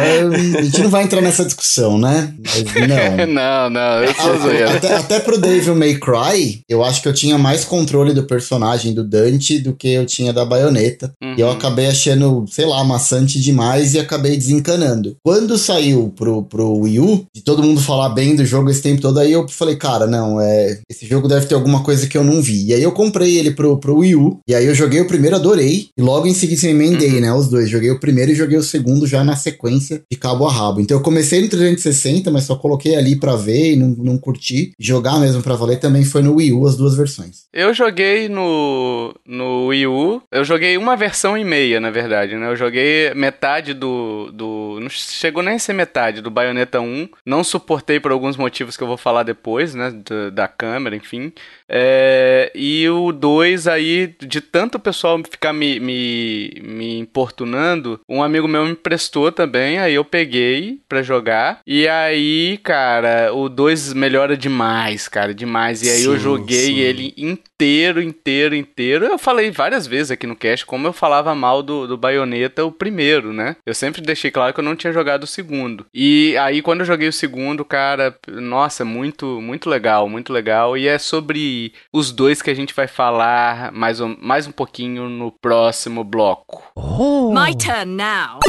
a 0.57 0.61
gente 0.61 0.81
não 0.81 0.89
vai 0.89 1.03
entrar 1.03 1.21
nessa 1.21 1.45
discussão, 1.45 1.97
né? 1.97 2.33
Mas 2.39 2.87
não. 2.87 3.27
não, 3.33 3.69
não, 3.69 4.03
eu 4.03 4.69
até, 4.69 4.95
até 4.95 5.19
pro 5.19 5.39
Devil 5.39 5.75
May 5.75 5.95
Cry, 5.95 6.61
eu 6.67 6.83
acho 6.83 7.01
que 7.01 7.07
eu 7.07 7.13
tinha 7.13 7.37
mais 7.37 7.63
controle 7.63 8.13
do 8.13 8.23
personagem 8.23 8.93
do 8.93 9.03
Dante 9.03 9.59
do 9.59 9.73
que 9.73 9.89
eu 9.89 10.05
tinha 10.05 10.33
da 10.33 10.45
baioneta. 10.45 11.13
Uhum. 11.21 11.35
E 11.37 11.41
eu 11.41 11.51
acabei 11.51 11.72
achando, 11.81 12.45
sei 12.49 12.65
lá, 12.65 12.83
maçante 12.83 13.39
demais 13.39 13.93
e 13.93 13.99
acabei 13.99 14.37
desencanando. 14.37 15.15
Quando 15.23 15.57
saiu 15.57 16.11
pro, 16.15 16.43
pro 16.43 16.77
Wii 16.79 16.99
U, 16.99 17.25
de 17.33 17.41
todo 17.41 17.63
mundo 17.63 17.81
falar 17.81 18.09
bem 18.09 18.35
do 18.35 18.45
jogo 18.45 18.69
esse 18.69 18.81
tempo 18.81 19.01
todo, 19.01 19.19
aí 19.19 19.31
eu 19.31 19.47
falei, 19.47 19.75
cara, 19.75 20.07
não, 20.07 20.39
é. 20.39 20.79
Esse 20.89 21.05
jogo 21.05 21.27
deve 21.27 21.45
ter 21.45 21.55
alguma 21.55 21.83
coisa 21.83 22.07
que 22.07 22.17
eu 22.17 22.23
não 22.23 22.41
vi. 22.41 22.67
E 22.67 22.73
aí 22.73 22.83
eu 22.83 22.91
comprei 22.91 23.37
ele 23.37 23.51
pro, 23.51 23.77
pro 23.77 23.97
Wii 23.97 24.15
U. 24.15 24.39
E 24.47 24.55
aí 24.55 24.65
eu 24.65 24.75
joguei 24.75 25.01
o 25.01 25.07
primeiro, 25.07 25.35
adorei. 25.35 25.87
E 25.97 26.01
logo 26.01 26.27
em 26.27 26.33
seguida 26.33 26.63
me 26.67 26.69
emendei, 26.69 27.13
uhum. 27.13 27.21
né? 27.21 27.33
Os 27.33 27.47
dois. 27.49 27.69
Joguei 27.69 27.91
o 27.91 27.99
primeiro 27.99 28.31
e 28.31 28.35
joguei 28.35 28.57
o 28.57 28.63
segundo 28.63 29.07
já 29.07 29.23
na 29.23 29.35
sequência 29.35 30.01
de 30.11 30.17
cabo 30.17 30.45
a 30.45 30.51
rabo. 30.51 30.79
Então 30.79 30.97
eu 30.97 31.03
comecei 31.03 31.41
no 31.41 31.49
360, 31.49 32.29
mas 32.31 32.43
só 32.43 32.55
coloquei 32.55 32.95
ali 32.95 33.15
pra 33.15 33.35
ver 33.35 33.73
e 33.73 33.75
não, 33.75 33.89
não 33.89 34.17
curti. 34.17 34.71
Jogar 34.79 35.19
mesmo 35.19 35.41
pra 35.41 35.55
valer 35.55 35.79
também 35.79 36.03
foi 36.03 36.21
no 36.21 36.35
Wii 36.35 36.53
U, 36.53 36.67
as 36.67 36.75
duas 36.75 36.95
versões. 36.95 37.43
Eu 37.53 37.73
joguei 37.73 38.29
no, 38.29 39.13
no 39.25 39.67
Wii 39.67 39.87
U. 39.87 40.21
Eu 40.31 40.43
joguei 40.43 40.77
uma 40.77 40.95
versão 40.95 41.37
e 41.37 41.43
meia, 41.43 41.62
na 41.79 41.89
verdade, 41.89 42.35
né? 42.35 42.47
Eu 42.47 42.55
joguei 42.55 43.13
metade 43.13 43.73
do. 43.73 44.31
do 44.31 44.79
não 44.81 44.89
chegou 44.89 45.41
nem 45.41 45.55
a 45.55 45.59
ser 45.59 45.73
metade 45.73 46.21
do 46.21 46.29
Bayonetta 46.29 46.79
1. 46.79 47.09
Não 47.25 47.43
suportei 47.43 47.99
por 47.99 48.11
alguns 48.11 48.37
motivos 48.37 48.75
que 48.75 48.83
eu 48.83 48.87
vou 48.87 48.97
falar 48.97 49.23
depois, 49.23 49.73
né? 49.73 49.91
Da, 49.91 50.29
da 50.29 50.47
câmera, 50.47 50.95
enfim. 50.95 51.31
É, 51.67 52.51
e 52.53 52.87
o 52.89 53.11
2 53.11 53.67
aí, 53.67 54.15
de 54.19 54.41
tanto 54.41 54.75
o 54.75 54.79
pessoal 54.79 55.19
ficar 55.29 55.53
me, 55.53 55.79
me, 55.79 56.61
me 56.61 56.99
importunando, 56.99 57.99
um 58.07 58.21
amigo 58.21 58.47
meu 58.47 58.65
me 58.65 58.71
emprestou 58.71 59.31
também, 59.31 59.79
aí 59.79 59.93
eu 59.93 60.05
peguei 60.05 60.79
pra 60.87 61.01
jogar. 61.01 61.59
E 61.65 61.87
aí, 61.87 62.59
cara, 62.63 63.33
o 63.33 63.49
2 63.49 63.93
melhora 63.93 64.35
demais, 64.35 65.07
cara, 65.07 65.33
demais. 65.33 65.81
E 65.81 65.89
aí 65.89 65.99
sim, 65.99 66.05
eu 66.05 66.17
joguei 66.17 66.67
sim. 66.67 66.79
ele 66.79 67.13
inteiro, 67.17 68.01
inteiro, 68.01 68.55
inteiro. 68.55 69.05
Eu 69.05 69.17
falei 69.17 69.51
várias 69.51 69.87
vezes 69.87 70.11
aqui 70.11 70.27
no 70.27 70.35
cast 70.35 70.65
como 70.65 70.87
eu 70.87 70.93
falava 70.93 71.33
mal 71.33 71.63
do, 71.63 71.87
do 71.87 71.97
Bayonetta, 71.97 72.65
o 72.65 72.71
primeiro, 72.71 73.33
né? 73.33 73.55
Eu 73.65 73.73
sempre 73.73 74.01
deixei 74.01 74.31
claro 74.31 74.53
que 74.53 74.59
eu 74.59 74.63
não 74.63 74.75
tinha 74.75 74.93
jogado 74.93 75.23
o 75.23 75.27
segundo. 75.27 75.85
E 75.93 76.35
aí, 76.37 76.61
quando 76.61 76.81
eu 76.81 76.85
joguei 76.85 77.07
o 77.07 77.13
segundo, 77.13 77.63
cara, 77.63 78.15
nossa, 78.27 78.83
muito, 78.83 79.41
muito 79.41 79.69
legal, 79.69 80.09
muito 80.09 80.31
legal. 80.33 80.77
E 80.77 80.87
é 80.87 80.97
sobre 80.97 81.62
os 81.91 82.11
dois 82.11 82.41
que 82.41 82.49
a 82.49 82.53
gente 82.53 82.73
vai 82.73 82.87
falar 82.87 83.71
mais 83.71 84.01
um, 84.01 84.17
mais 84.19 84.47
um 84.47 84.51
pouquinho 84.51 85.07
no 85.07 85.31
próximo 85.31 86.03
bloco. 86.03 86.63
Oh. 86.75 87.31
My 87.33 87.55
turn 87.55 87.95
now. 87.95 88.39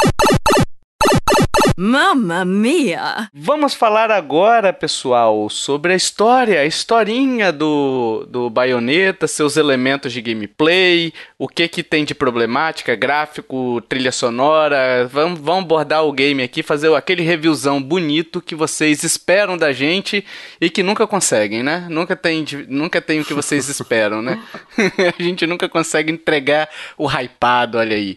Mamma 1.76 2.44
mia! 2.44 3.28
Vamos 3.34 3.74
falar 3.74 4.08
agora, 4.08 4.72
pessoal, 4.72 5.50
sobre 5.50 5.92
a 5.92 5.96
história, 5.96 6.60
a 6.60 6.64
historinha 6.64 7.50
do, 7.50 8.24
do 8.30 8.48
Bayonetta, 8.48 9.26
seus 9.26 9.56
elementos 9.56 10.12
de 10.12 10.22
gameplay, 10.22 11.12
o 11.36 11.48
que 11.48 11.66
que 11.66 11.82
tem 11.82 12.04
de 12.04 12.14
problemática, 12.14 12.94
gráfico, 12.94 13.82
trilha 13.88 14.12
sonora. 14.12 15.08
Vamos, 15.10 15.40
vamos 15.40 15.64
abordar 15.64 16.04
o 16.04 16.12
game 16.12 16.44
aqui, 16.44 16.62
fazer 16.62 16.94
aquele 16.94 17.24
reviewzão 17.24 17.82
bonito 17.82 18.40
que 18.40 18.54
vocês 18.54 19.02
esperam 19.02 19.58
da 19.58 19.72
gente 19.72 20.24
e 20.60 20.70
que 20.70 20.84
nunca 20.84 21.08
conseguem, 21.08 21.64
né? 21.64 21.88
Nunca 21.90 22.14
tem, 22.14 22.44
nunca 22.68 23.02
tem 23.02 23.18
o 23.18 23.24
que 23.24 23.34
vocês 23.34 23.66
esperam, 23.68 24.22
né? 24.22 24.40
a 25.18 25.20
gente 25.20 25.44
nunca 25.44 25.68
consegue 25.68 26.12
entregar 26.12 26.68
o 26.96 27.08
hypado, 27.08 27.78
olha 27.78 27.96
aí. 27.96 28.16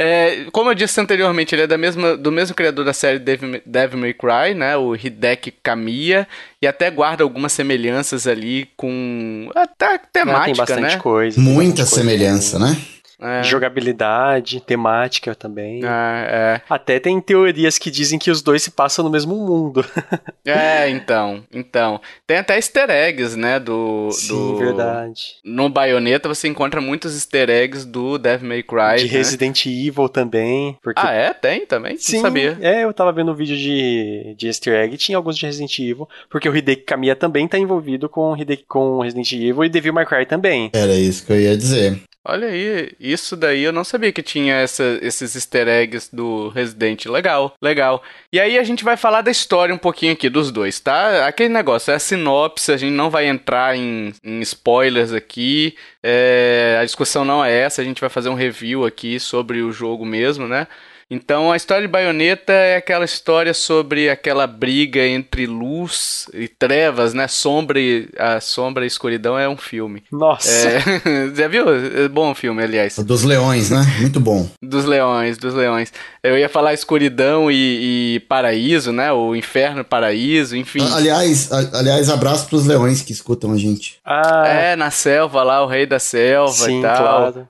É, 0.00 0.46
como 0.52 0.70
eu 0.70 0.74
disse 0.74 1.00
anteriormente, 1.00 1.54
ele 1.54 1.62
é 1.62 1.66
da 1.66 1.76
mesma, 1.76 2.16
do 2.16 2.30
mesmo 2.30 2.54
criador 2.54 2.84
da 2.84 2.92
série 2.92 3.18
Devil, 3.18 3.60
Devil 3.66 3.98
May 3.98 4.14
Cry, 4.14 4.54
né? 4.54 4.76
O 4.76 4.94
Hideki 4.94 5.50
Kamiya. 5.62 6.26
E 6.62 6.66
até 6.66 6.88
guarda 6.90 7.24
algumas 7.24 7.52
semelhanças 7.52 8.26
ali 8.26 8.68
com 8.76 9.50
até 9.56 9.98
temática, 9.98 10.40
ah, 10.40 10.44
tem 10.44 10.54
bastante 10.54 10.80
né? 10.82 10.96
Coisa, 10.98 11.40
Muita 11.40 11.84
semelhança, 11.84 12.58
coisa. 12.58 12.74
né? 12.74 12.80
É. 13.20 13.42
Jogabilidade, 13.42 14.60
temática 14.60 15.34
também. 15.34 15.82
Ah, 15.84 16.24
é. 16.28 16.60
Até 16.70 17.00
tem 17.00 17.20
teorias 17.20 17.76
que 17.76 17.90
dizem 17.90 18.18
que 18.18 18.30
os 18.30 18.42
dois 18.42 18.62
se 18.62 18.70
passam 18.70 19.04
no 19.04 19.10
mesmo 19.10 19.34
mundo. 19.34 19.84
é, 20.46 20.88
então. 20.88 21.42
Então. 21.52 22.00
Tem 22.26 22.36
até 22.36 22.54
easter 22.56 22.88
eggs, 22.88 23.36
né? 23.36 23.58
Do. 23.58 24.10
Sim, 24.12 24.28
do... 24.28 24.56
verdade. 24.56 25.36
No 25.44 25.68
Bayonetta 25.68 26.28
você 26.28 26.46
encontra 26.46 26.80
muitos 26.80 27.14
easter 27.14 27.50
eggs 27.50 27.84
do 27.84 28.18
Devil 28.18 28.48
May 28.48 28.62
Cry. 28.62 28.98
De 28.98 29.06
né? 29.06 29.10
Resident 29.10 29.66
Evil 29.66 30.08
também. 30.08 30.78
Porque... 30.82 31.00
Ah, 31.04 31.12
é? 31.12 31.32
Tem 31.32 31.66
também? 31.66 31.96
Sim, 31.96 32.16
Não 32.16 32.22
sabia. 32.22 32.56
É, 32.60 32.84
eu 32.84 32.92
tava 32.92 33.12
vendo 33.12 33.32
um 33.32 33.34
vídeo 33.34 33.56
de, 33.56 34.34
de 34.36 34.46
easter 34.46 34.74
egg 34.74 34.96
tinha 34.96 35.18
alguns 35.18 35.36
de 35.36 35.44
Resident 35.44 35.76
Evil. 35.78 36.08
Porque 36.30 36.48
o 36.48 36.56
Hideki 36.56 36.82
Kamiya 36.82 37.16
também 37.16 37.48
tá 37.48 37.58
envolvido 37.58 38.08
com, 38.08 38.36
Hideki, 38.36 38.64
com 38.68 39.00
Resident 39.00 39.32
Evil 39.32 39.64
e 39.64 39.68
Devil 39.68 39.92
May 39.92 40.06
Cry 40.06 40.24
também. 40.24 40.70
Era 40.72 40.94
isso 40.94 41.26
que 41.26 41.32
eu 41.32 41.40
ia 41.40 41.56
dizer. 41.56 42.00
Olha 42.30 42.48
aí, 42.48 42.92
isso 43.00 43.34
daí 43.34 43.62
eu 43.62 43.72
não 43.72 43.82
sabia 43.82 44.12
que 44.12 44.22
tinha 44.22 44.56
essa, 44.56 44.98
esses 45.00 45.34
easter 45.34 45.66
eggs 45.66 46.14
do 46.14 46.50
Resident. 46.50 47.06
Legal, 47.06 47.54
legal. 47.58 48.02
E 48.30 48.38
aí 48.38 48.58
a 48.58 48.62
gente 48.62 48.84
vai 48.84 48.98
falar 48.98 49.22
da 49.22 49.30
história 49.30 49.74
um 49.74 49.78
pouquinho 49.78 50.12
aqui 50.12 50.28
dos 50.28 50.52
dois, 50.52 50.78
tá? 50.78 51.26
Aquele 51.26 51.48
negócio, 51.48 51.90
é 51.90 51.94
a 51.94 51.98
sinopse, 51.98 52.70
a 52.70 52.76
gente 52.76 52.92
não 52.92 53.08
vai 53.08 53.26
entrar 53.26 53.74
em, 53.74 54.12
em 54.22 54.40
spoilers 54.42 55.10
aqui. 55.10 55.74
É, 56.02 56.76
a 56.78 56.84
discussão 56.84 57.24
não 57.24 57.42
é 57.42 57.60
essa, 57.60 57.80
a 57.80 57.84
gente 57.84 58.02
vai 58.02 58.10
fazer 58.10 58.28
um 58.28 58.34
review 58.34 58.84
aqui 58.84 59.18
sobre 59.18 59.62
o 59.62 59.72
jogo 59.72 60.04
mesmo, 60.04 60.46
né? 60.46 60.66
Então 61.10 61.50
a 61.50 61.56
história 61.56 61.86
de 61.86 61.90
Baioneta 61.90 62.52
é 62.52 62.76
aquela 62.76 63.04
história 63.04 63.54
sobre 63.54 64.10
aquela 64.10 64.46
briga 64.46 65.06
entre 65.06 65.46
luz 65.46 66.26
e 66.34 66.48
trevas, 66.48 67.14
né? 67.14 67.26
Sombra 67.26 67.80
e, 67.80 68.08
a 68.18 68.40
sombra 68.40 68.84
e 68.84 68.86
escuridão 68.86 69.38
é 69.38 69.48
um 69.48 69.56
filme. 69.56 70.02
Nossa. 70.12 70.68
É, 70.68 70.82
já 71.34 71.48
viu? 71.48 71.64
É 71.68 72.08
bom 72.08 72.34
filme, 72.34 72.62
aliás. 72.62 72.98
Dos 72.98 73.22
leões, 73.22 73.70
né? 73.70 73.82
Muito 74.00 74.20
bom. 74.20 74.48
dos 74.62 74.84
leões, 74.84 75.38
dos 75.38 75.54
leões. 75.54 75.92
Eu 76.22 76.36
ia 76.36 76.48
falar 76.48 76.74
escuridão 76.74 77.50
e, 77.50 78.16
e 78.16 78.20
paraíso, 78.20 78.92
né? 78.92 79.12
O 79.12 79.36
inferno, 79.36 79.84
paraíso, 79.84 80.56
enfim. 80.56 80.86
Aliás, 80.92 81.52
a, 81.52 81.78
aliás, 81.78 82.10
abraço 82.10 82.48
pros 82.48 82.66
leões 82.66 83.02
que 83.02 83.12
escutam 83.12 83.52
a 83.52 83.56
gente. 83.56 83.98
Ah. 84.04 84.46
É, 84.46 84.76
na 84.76 84.90
selva 84.90 85.42
lá, 85.42 85.62
o 85.62 85.66
rei 85.66 85.86
da 85.86 85.98
selva 85.98 86.52
Sim, 86.52 86.80
e 86.80 86.82
tal. 86.82 87.32
Claro. 87.32 87.48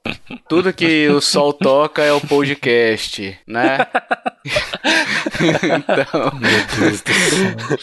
Tudo 0.49 0.73
que 0.73 1.09
o 1.09 1.21
sol 1.21 1.53
toca 1.53 2.03
é 2.03 2.13
o 2.13 2.21
podcast 2.21 3.39
né? 3.47 3.87
então. 5.41 6.39
Meu 6.39 6.67
Deus 6.79 7.03
do 7.03 7.13
céu. 7.13 7.79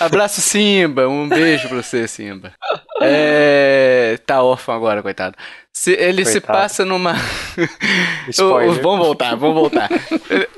Abraço, 0.00 0.40
Simba. 0.40 1.08
Um 1.08 1.28
beijo 1.28 1.68
pra 1.68 1.82
você, 1.82 2.06
Simba. 2.06 2.52
É... 3.00 4.18
Tá 4.26 4.42
órfão 4.42 4.74
agora, 4.74 5.02
coitado. 5.02 5.36
Se, 5.74 5.92
ele 5.92 6.22
Coitado. 6.22 6.30
se 6.30 6.40
passa 6.40 6.84
numa. 6.84 7.14
o, 8.38 8.72
vamos 8.74 9.06
voltar, 9.06 9.34
vamos 9.34 9.54
voltar. 9.54 9.88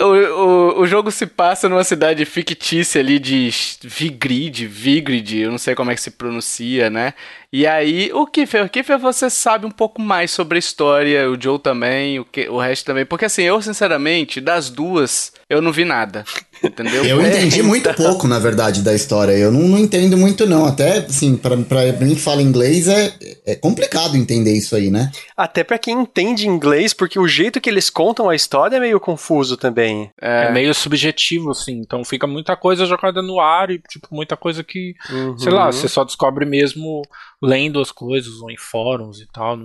o, 0.01 0.05
o, 0.05 0.81
o 0.81 0.87
jogo 0.89 1.09
se 1.13 1.25
passa 1.25 1.69
numa 1.69 1.85
cidade 1.85 2.25
fictícia 2.25 3.01
ali 3.01 3.21
de 3.21 3.49
Vigrid, 3.85 4.67
Vigrid, 4.67 5.39
eu 5.39 5.53
não 5.53 5.59
sei 5.59 5.77
como 5.77 5.93
é 5.93 5.95
que 5.95 6.01
se 6.01 6.11
pronuncia, 6.11 6.91
né? 6.91 7.15
E 7.53 7.65
aí, 7.65 8.11
o 8.13 8.27
Kiffer, 8.27 8.65
o 8.65 8.69
Kiffer 8.69 8.99
você 8.99 9.31
sabe 9.31 9.65
um 9.65 9.71
pouco 9.71 10.03
mais 10.03 10.33
sobre 10.33 10.57
a 10.57 10.59
história, 10.59 11.31
o 11.31 11.41
Joe 11.41 11.61
também, 11.61 12.19
o, 12.19 12.25
que, 12.25 12.49
o 12.49 12.59
resto 12.59 12.85
também. 12.85 13.07
Porque 13.07 13.27
assim, 13.27 13.43
eu 13.45 13.63
sinceramente, 13.63 14.41
das 14.41 14.69
duas, 14.69 15.33
eu 15.49 15.61
não 15.61 15.73
vi 15.73 15.85
nada. 15.85 16.25
Entendeu? 16.65 17.05
Eu 17.05 17.25
entendi 17.25 17.63
muito 17.63 17.93
pouco, 17.95 18.27
na 18.27 18.39
verdade, 18.39 18.83
da 18.83 18.95
história. 18.95 19.33
Eu 19.33 19.51
não, 19.51 19.61
não 19.61 19.79
entendo 19.79 20.17
muito, 20.17 20.47
não. 20.47 20.65
Até, 20.65 20.99
assim, 20.99 21.37
pra, 21.37 21.57
pra 21.57 21.93
mim 21.93 22.15
que 22.15 22.21
fala 22.21 22.43
inglês, 22.43 22.89
é, 22.89 23.13
é 23.47 23.55
complicado 23.55 24.17
entender 24.17 24.53
isso 24.53 24.75
aí, 24.75 24.91
né? 24.91 25.11
Até 25.37 25.63
para 25.63 25.79
quem 25.79 26.01
entende 26.01 26.49
inglês, 26.49 26.93
porque 26.93 27.19
o 27.19 27.29
jeito 27.29 27.61
que 27.61 27.69
eles 27.69 27.91
contam 27.91 28.29
a 28.29 28.35
história 28.35 28.77
é 28.77 28.81
meio 28.81 29.01
confuso 29.01 29.57
também. 29.57 30.11
É, 30.21 30.47
é 30.47 30.53
meio 30.53 30.75
subjetivo, 30.75 31.51
assim. 31.51 31.81
Então 31.81 32.05
fica 32.05 32.27
muita 32.27 32.57
coisa 32.57 32.87
jogada 32.87 33.21
no 33.21 33.41
ar 33.41 33.71
e, 33.71 33.79
tipo, 33.79 34.09
muita 34.11 34.37
coisa 34.37 34.65
que, 34.65 34.95
uhum. 35.11 35.39
sei 35.39 35.53
lá, 35.53 35.67
você 35.67 35.89
só 35.89 36.05
descobre 36.05 36.45
mesmo 36.45 37.03
lendo 37.45 37.81
as 37.81 37.93
coisas 37.93 38.41
ou 38.41 38.51
em 38.51 38.57
fóruns 38.57 39.21
e 39.21 39.27
tal. 39.27 39.59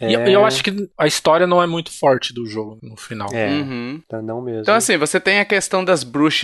É. 0.00 0.10
E 0.10 0.32
eu 0.32 0.44
acho 0.44 0.62
que 0.62 0.88
a 0.98 1.06
história 1.06 1.46
não 1.46 1.62
é 1.62 1.66
muito 1.66 1.90
forte 1.90 2.32
do 2.34 2.46
jogo 2.46 2.78
no 2.82 2.96
final. 2.96 3.28
É, 3.32 3.48
uhum. 3.48 4.00
Então 4.04 4.22
não 4.22 4.42
mesmo. 4.42 4.60
Então 4.60 4.74
assim, 4.74 4.96
você 4.96 5.18
tem 5.18 5.40
a 5.40 5.44
questão 5.44 5.84
das 5.84 6.04
bruxas 6.04 6.41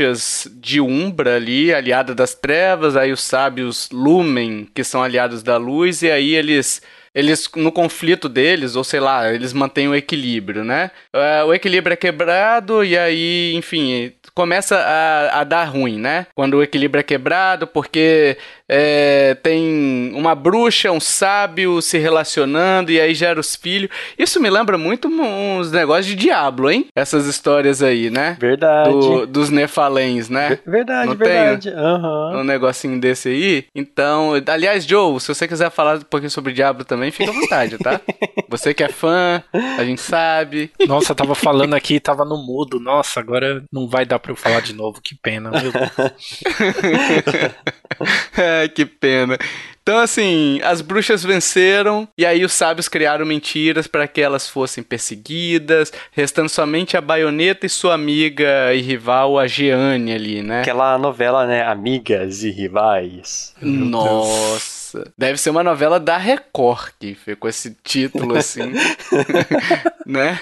de 0.61 0.81
Umbra 0.81 1.37
ali, 1.37 1.73
aliada 1.73 2.15
das 2.15 2.35
trevas, 2.35 2.97
aí 2.97 3.13
os 3.13 3.23
sábios 3.23 3.89
Lumen, 3.93 4.69
que 4.75 4.85
são 4.85 5.03
aliados 5.03 5.43
da 5.43 5.57
luz, 5.57 6.03
e 6.03 6.11
aí 6.11 6.35
eles 6.35 6.83
eles, 7.15 7.51
no 7.57 7.73
conflito 7.73 8.29
deles, 8.29 8.77
ou 8.77 8.85
sei 8.85 9.01
lá, 9.01 9.33
eles 9.33 9.53
mantêm 9.53 9.89
o 9.89 9.95
equilíbrio, 9.95 10.63
né? 10.63 10.91
É, 11.13 11.43
o 11.43 11.53
equilíbrio 11.53 11.95
é 11.95 11.97
quebrado 11.97 12.85
e 12.85 12.97
aí, 12.97 13.55
enfim, 13.57 14.13
começa 14.35 14.77
a, 14.77 15.41
a 15.41 15.45
dar 15.45 15.65
ruim, 15.65 15.99
né? 15.99 16.27
Quando 16.33 16.55
o 16.55 16.63
equilíbrio 16.63 17.01
é 17.01 17.03
quebrado, 17.03 17.67
porque 17.67 18.39
é, 18.69 19.35
tem 19.43 20.13
uma 20.15 20.35
bruxa, 20.35 20.93
um 20.93 21.01
sábio 21.01 21.81
se 21.81 21.97
relacionando 21.99 22.91
e 22.91 23.01
aí 23.01 23.15
gera 23.15 23.41
os 23.41 23.57
filhos. 23.57 23.91
Isso 24.19 24.41
me 24.41 24.51
lembra 24.51 24.77
muito 24.77 25.09
uns 25.09 25.73
negócios 25.73 26.07
de 26.07 26.15
Diablo, 26.15 26.71
hein? 26.71 26.87
Essas 26.95 27.27
histórias 27.27 27.83
aí, 27.83 28.11
né? 28.11 28.37
Verdade. 28.39 28.91
Do, 28.91 29.27
dos 29.27 29.49
Nefalens, 29.51 30.29
né? 30.29 30.59
Verdade, 30.67 31.09
Não 31.09 31.17
verdade. 31.17 31.71
Aham. 31.71 32.41
Um 32.41 32.45
negocinho 32.45 33.01
desse 33.01 33.29
aí. 33.29 33.65
Então, 33.75 34.33
aliás, 34.47 34.85
Joe, 34.85 35.19
se 35.21 35.29
você 35.29 35.49
quiser 35.49 35.71
falar 35.71 35.97
um 35.97 36.01
pouquinho 36.03 36.31
sobre 36.31 36.53
Diablo 36.53 36.85
também, 36.85 37.11
fica 37.11 37.31
à 37.31 37.35
vontade, 37.35 37.79
tá? 37.79 38.01
Você 38.51 38.73
que 38.73 38.83
é 38.83 38.89
fã, 38.89 39.43
a 39.79 39.85
gente 39.85 40.01
sabe. 40.01 40.71
Nossa, 40.87 41.13
eu 41.13 41.17
tava 41.17 41.35
falando 41.35 41.75
aqui 41.75 41.97
e 41.97 42.01
tava 42.01 42.25
no 42.25 42.39
mudo. 42.39 42.81
Nossa, 42.81 43.21
agora 43.21 43.63
não 43.71 43.87
vai 43.87 44.07
dar 44.07 44.19
pra 44.19 44.33
eu 44.33 44.37
falar 44.37 44.61
de 44.61 44.73
novo. 44.73 45.03
Que 45.03 45.15
pena, 45.15 45.51
meu 45.51 45.71
Deus. 45.71 45.91
É, 48.65 48.69
que 48.69 48.85
pena. 48.85 49.39
Então, 49.83 49.99
assim, 49.99 50.61
as 50.63 50.83
bruxas 50.83 51.25
venceram 51.25 52.07
e 52.17 52.27
aí 52.27 52.45
os 52.45 52.53
sábios 52.53 52.89
criaram 52.89 53.25
mentiras 53.25 53.87
para 53.87 54.07
que 54.07 54.21
elas 54.21 54.47
fossem 54.47 54.85
perseguidas, 54.85 55.91
restando 56.13 56.51
somente 56.51 56.95
a 56.95 57.01
baioneta 57.01 57.65
e 57.65 57.71
sua 57.71 57.95
amiga 57.95 58.75
e 58.75 58.83
rival, 58.83 59.39
a 59.39 59.47
Jeanne 59.47 60.13
ali, 60.13 60.43
né? 60.43 60.61
Aquela 60.61 60.99
novela, 60.99 61.47
né? 61.47 61.63
Amigas 61.63 62.43
e 62.43 62.51
rivais. 62.51 63.55
Nossa. 63.63 64.78
Deve 65.17 65.39
ser 65.39 65.51
uma 65.51 65.63
novela 65.63 65.99
da 66.01 66.17
Record 66.17 66.93
que 66.99 67.15
ficou 67.15 67.49
esse 67.49 67.77
título 67.83 68.37
assim. 68.37 68.73
né? 70.07 70.41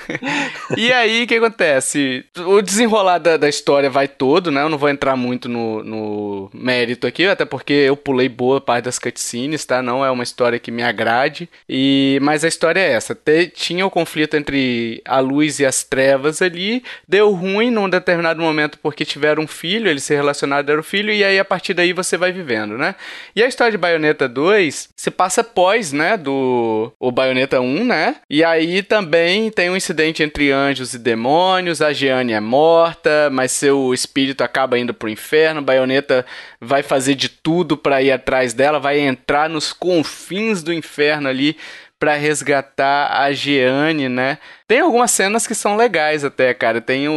E 0.77 0.93
aí, 0.93 1.25
o 1.25 1.27
que 1.27 1.35
acontece? 1.35 2.25
O 2.39 2.63
desenrolar 2.63 3.19
da, 3.19 3.37
da, 3.37 3.49
história 3.49 3.91
vai 3.91 4.07
todo, 4.09 4.51
né? 4.51 4.63
Eu 4.63 4.69
não 4.69 4.79
vou 4.79 4.89
entrar 4.89 5.17
muito 5.17 5.49
no, 5.49 5.83
no 5.83 6.51
mérito 6.55 7.07
aqui, 7.07 7.27
até 7.27 7.45
porque 7.45 7.73
eu 7.73 7.97
pulei 7.97 8.29
boa 8.29 8.61
parte 8.61 8.85
das 8.85 8.99
cutscenes, 8.99 9.65
tá? 9.65 9.83
Não 9.83 10.05
é 10.05 10.11
uma 10.11 10.23
história 10.23 10.59
que 10.59 10.71
me 10.71 10.83
agrade. 10.83 11.49
E 11.69 12.19
Mas 12.23 12.45
a 12.45 12.49
história 12.49 12.81
é 12.81 12.93
essa. 12.93 13.15
Te, 13.15 13.49
tinha 13.49 13.85
o 13.85 13.91
conflito 13.91 14.37
entre 14.37 15.03
a 15.05 15.21
luz 15.21 15.59
e 15.59 15.67
as 15.67 15.83
trevas 15.83 16.41
ali. 16.41 16.83
Deu 17.07 17.33
ruim 17.33 17.71
num 17.71 17.89
determinado 17.89 18.41
momento 18.41 18.79
porque 18.83 19.05
tiveram 19.05 19.43
um 19.43 19.47
filho, 19.47 19.89
eles 19.89 20.05
se 20.05 20.15
relacionaram, 20.15 20.65
deram 20.65 20.83
filho, 20.83 21.13
e 21.13 21.25
aí 21.25 21.39
a 21.39 21.45
partir 21.45 21.75
daí 21.75 21.93
você 21.93 22.17
vai 22.17 22.33
vivendo, 22.33 22.79
né? 22.79 22.95
E 23.35 23.43
a 23.43 23.49
história 23.49 23.73
de 23.73 23.79
Bayonetta 23.79 24.29
2 24.37 24.91
se 24.95 25.11
passa 25.11 25.43
pós, 25.43 25.93
né? 25.93 26.19
Do 26.19 26.93
o 27.01 27.11
Bayonetta 27.11 27.59
1, 27.59 27.85
né? 27.85 28.17
E 28.29 28.45
aí 28.45 28.83
também 28.83 29.51
tem 29.51 29.71
um 29.71 29.77
incidente 29.77 30.23
entre 30.23 30.53
anjos 30.53 30.93
e 30.93 30.99
demônios, 30.99 31.81
a 31.81 31.91
Jeanne 31.91 32.35
é 32.35 32.41
morta, 32.41 33.31
mas 33.33 33.51
seu 33.51 33.95
espírito 33.95 34.45
acaba 34.45 34.79
indo 34.79 34.93
pro 34.93 35.09
inferno, 35.09 35.63
Bayonetta 35.63 36.27
vai 36.61 36.83
fazer 36.83 37.15
de 37.15 37.31
tudo 37.31 37.79
para 37.79 38.03
ir 38.03 38.13
atrás 38.13 38.53
dela, 38.53 38.79
vai 38.79 38.99
entrar 38.99 39.49
nos 39.49 39.73
confins 39.73 40.63
do 40.63 40.73
inferno 40.73 41.29
ali 41.29 41.57
para 41.99 42.15
resgatar 42.15 43.23
a 43.23 43.33
Jeanne, 43.33 44.09
né? 44.09 44.39
Tem 44.69 44.81
algumas 44.81 45.13
cenas 45.13 45.47
que 45.47 45.55
são 45.55 45.77
legais 45.77 46.25
até, 46.25 46.53
cara. 46.53 46.81
Tem 46.81 47.09
um, 47.09 47.13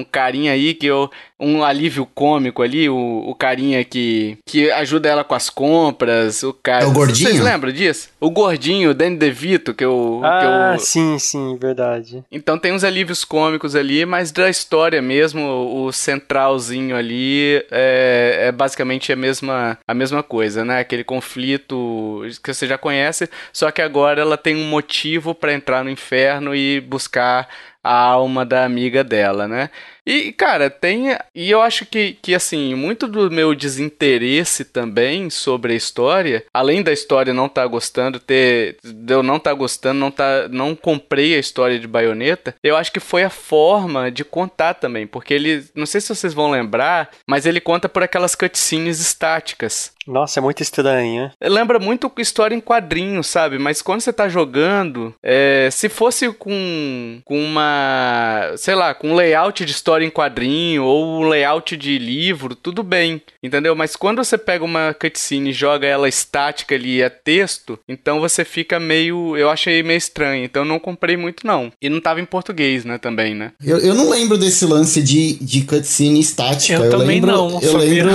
um 0.00 0.06
carinha 0.10 0.52
aí 0.52 0.74
que 0.74 0.86
eu. 0.86 1.10
Um 1.40 1.62
alívio 1.62 2.04
cômico 2.04 2.64
ali, 2.64 2.88
o, 2.88 3.22
o 3.24 3.32
carinha 3.32 3.84
que, 3.84 4.38
que 4.44 4.68
ajuda 4.72 5.08
ela 5.08 5.22
com 5.22 5.36
as 5.36 5.48
compras. 5.48 6.42
O 6.42 6.52
cara. 6.52 6.82
É 6.82 6.86
o 6.86 6.92
gordinho? 6.92 7.30
Vocês 7.30 7.40
lembram 7.40 7.70
disso? 7.70 8.08
O 8.18 8.28
gordinho, 8.28 8.90
o 8.90 8.94
Danny 8.94 9.16
DeVito, 9.16 9.72
que 9.72 9.84
eu. 9.84 10.20
Ah, 10.24 10.72
que 10.74 10.80
eu... 10.80 10.84
sim, 10.84 11.16
sim, 11.20 11.56
verdade. 11.56 12.24
Então 12.32 12.58
tem 12.58 12.72
uns 12.72 12.82
alívios 12.82 13.24
cômicos 13.24 13.76
ali, 13.76 14.04
mas 14.04 14.32
da 14.32 14.50
história 14.50 15.00
mesmo, 15.00 15.86
o 15.86 15.92
centralzinho 15.92 16.96
ali 16.96 17.64
é, 17.70 18.46
é 18.48 18.52
basicamente 18.52 19.12
a 19.12 19.16
mesma, 19.16 19.78
a 19.86 19.94
mesma 19.94 20.24
coisa, 20.24 20.64
né? 20.64 20.80
Aquele 20.80 21.04
conflito 21.04 22.22
que 22.42 22.52
você 22.52 22.66
já 22.66 22.76
conhece, 22.76 23.30
só 23.52 23.70
que 23.70 23.80
agora 23.80 24.20
ela 24.20 24.36
tem 24.36 24.56
um 24.56 24.68
motivo 24.68 25.36
para 25.36 25.52
entrar 25.52 25.84
no 25.84 25.90
inferno 25.90 26.52
e 26.52 26.80
buscar 26.88 27.48
a 27.82 27.92
alma 27.94 28.44
da 28.44 28.64
amiga 28.64 29.04
dela, 29.04 29.46
né? 29.48 29.70
E, 30.08 30.32
cara, 30.32 30.70
tem. 30.70 31.14
E 31.34 31.50
eu 31.50 31.60
acho 31.60 31.84
que, 31.84 32.16
que, 32.22 32.34
assim, 32.34 32.74
muito 32.74 33.06
do 33.06 33.30
meu 33.30 33.54
desinteresse 33.54 34.64
também 34.64 35.28
sobre 35.28 35.74
a 35.74 35.76
história, 35.76 36.46
além 36.54 36.82
da 36.82 36.90
história 36.90 37.34
não 37.34 37.44
estar 37.44 37.60
tá 37.60 37.66
gostando, 37.66 38.18
ter. 38.18 38.78
De 38.82 39.12
eu 39.12 39.22
não 39.22 39.36
estar 39.36 39.50
tá 39.50 39.54
gostando, 39.54 40.00
não, 40.00 40.10
tá, 40.10 40.48
não 40.48 40.74
comprei 40.74 41.34
a 41.34 41.38
história 41.38 41.78
de 41.78 41.86
baioneta, 41.86 42.54
eu 42.64 42.74
acho 42.74 42.90
que 42.90 43.00
foi 43.00 43.22
a 43.22 43.28
forma 43.28 44.10
de 44.10 44.24
contar 44.24 44.72
também. 44.72 45.06
Porque 45.06 45.34
ele. 45.34 45.62
Não 45.74 45.84
sei 45.84 46.00
se 46.00 46.08
vocês 46.08 46.32
vão 46.32 46.50
lembrar, 46.50 47.10
mas 47.26 47.44
ele 47.44 47.60
conta 47.60 47.86
por 47.86 48.02
aquelas 48.02 48.34
cutscenes 48.34 49.00
estáticas. 49.00 49.92
Nossa, 50.08 50.40
é 50.40 50.42
muito 50.42 50.62
estranho, 50.62 51.24
né? 51.24 51.30
Lembra 51.42 51.78
muito 51.78 52.10
história 52.16 52.54
em 52.54 52.60
quadrinhos, 52.60 53.26
sabe? 53.26 53.58
Mas 53.58 53.82
quando 53.82 54.00
você 54.00 54.10
tá 54.10 54.26
jogando, 54.26 55.14
é, 55.22 55.68
se 55.70 55.90
fosse 55.90 56.32
com, 56.32 57.20
com 57.26 57.38
uma. 57.38 58.54
sei 58.56 58.74
lá, 58.74 58.94
com 58.94 59.10
um 59.10 59.14
layout 59.14 59.66
de 59.66 59.70
história 59.70 59.97
em 60.04 60.10
quadrinho 60.10 60.84
ou 60.84 61.20
um 61.20 61.28
layout 61.28 61.76
de 61.76 61.98
livro, 61.98 62.54
tudo 62.54 62.82
bem, 62.82 63.20
entendeu? 63.42 63.74
Mas 63.74 63.96
quando 63.96 64.24
você 64.24 64.38
pega 64.38 64.64
uma 64.64 64.94
cutscene 64.94 65.50
e 65.50 65.52
joga 65.52 65.86
ela 65.86 66.08
estática 66.08 66.74
ali, 66.74 67.02
é 67.02 67.08
texto, 67.08 67.78
então 67.88 68.20
você 68.20 68.44
fica 68.44 68.78
meio. 68.78 69.36
Eu 69.36 69.50
achei 69.50 69.82
meio 69.82 69.98
estranho, 69.98 70.44
então 70.44 70.62
eu 70.62 70.68
não 70.68 70.78
comprei 70.78 71.16
muito 71.16 71.46
não. 71.46 71.72
E 71.80 71.88
não 71.88 72.00
tava 72.00 72.20
em 72.20 72.24
português, 72.24 72.84
né, 72.84 72.98
também, 72.98 73.34
né? 73.34 73.52
Eu, 73.64 73.78
eu 73.78 73.94
não 73.94 74.08
lembro 74.10 74.38
desse 74.38 74.64
lance 74.64 75.02
de, 75.02 75.34
de 75.34 75.62
cutscene 75.62 76.20
estática. 76.20 76.74
Eu, 76.74 76.84
eu 76.84 76.90
também 76.90 77.20
lembro, 77.20 77.30
não. 77.30 77.60
Eu 77.60 77.76
lembro, 77.76 78.12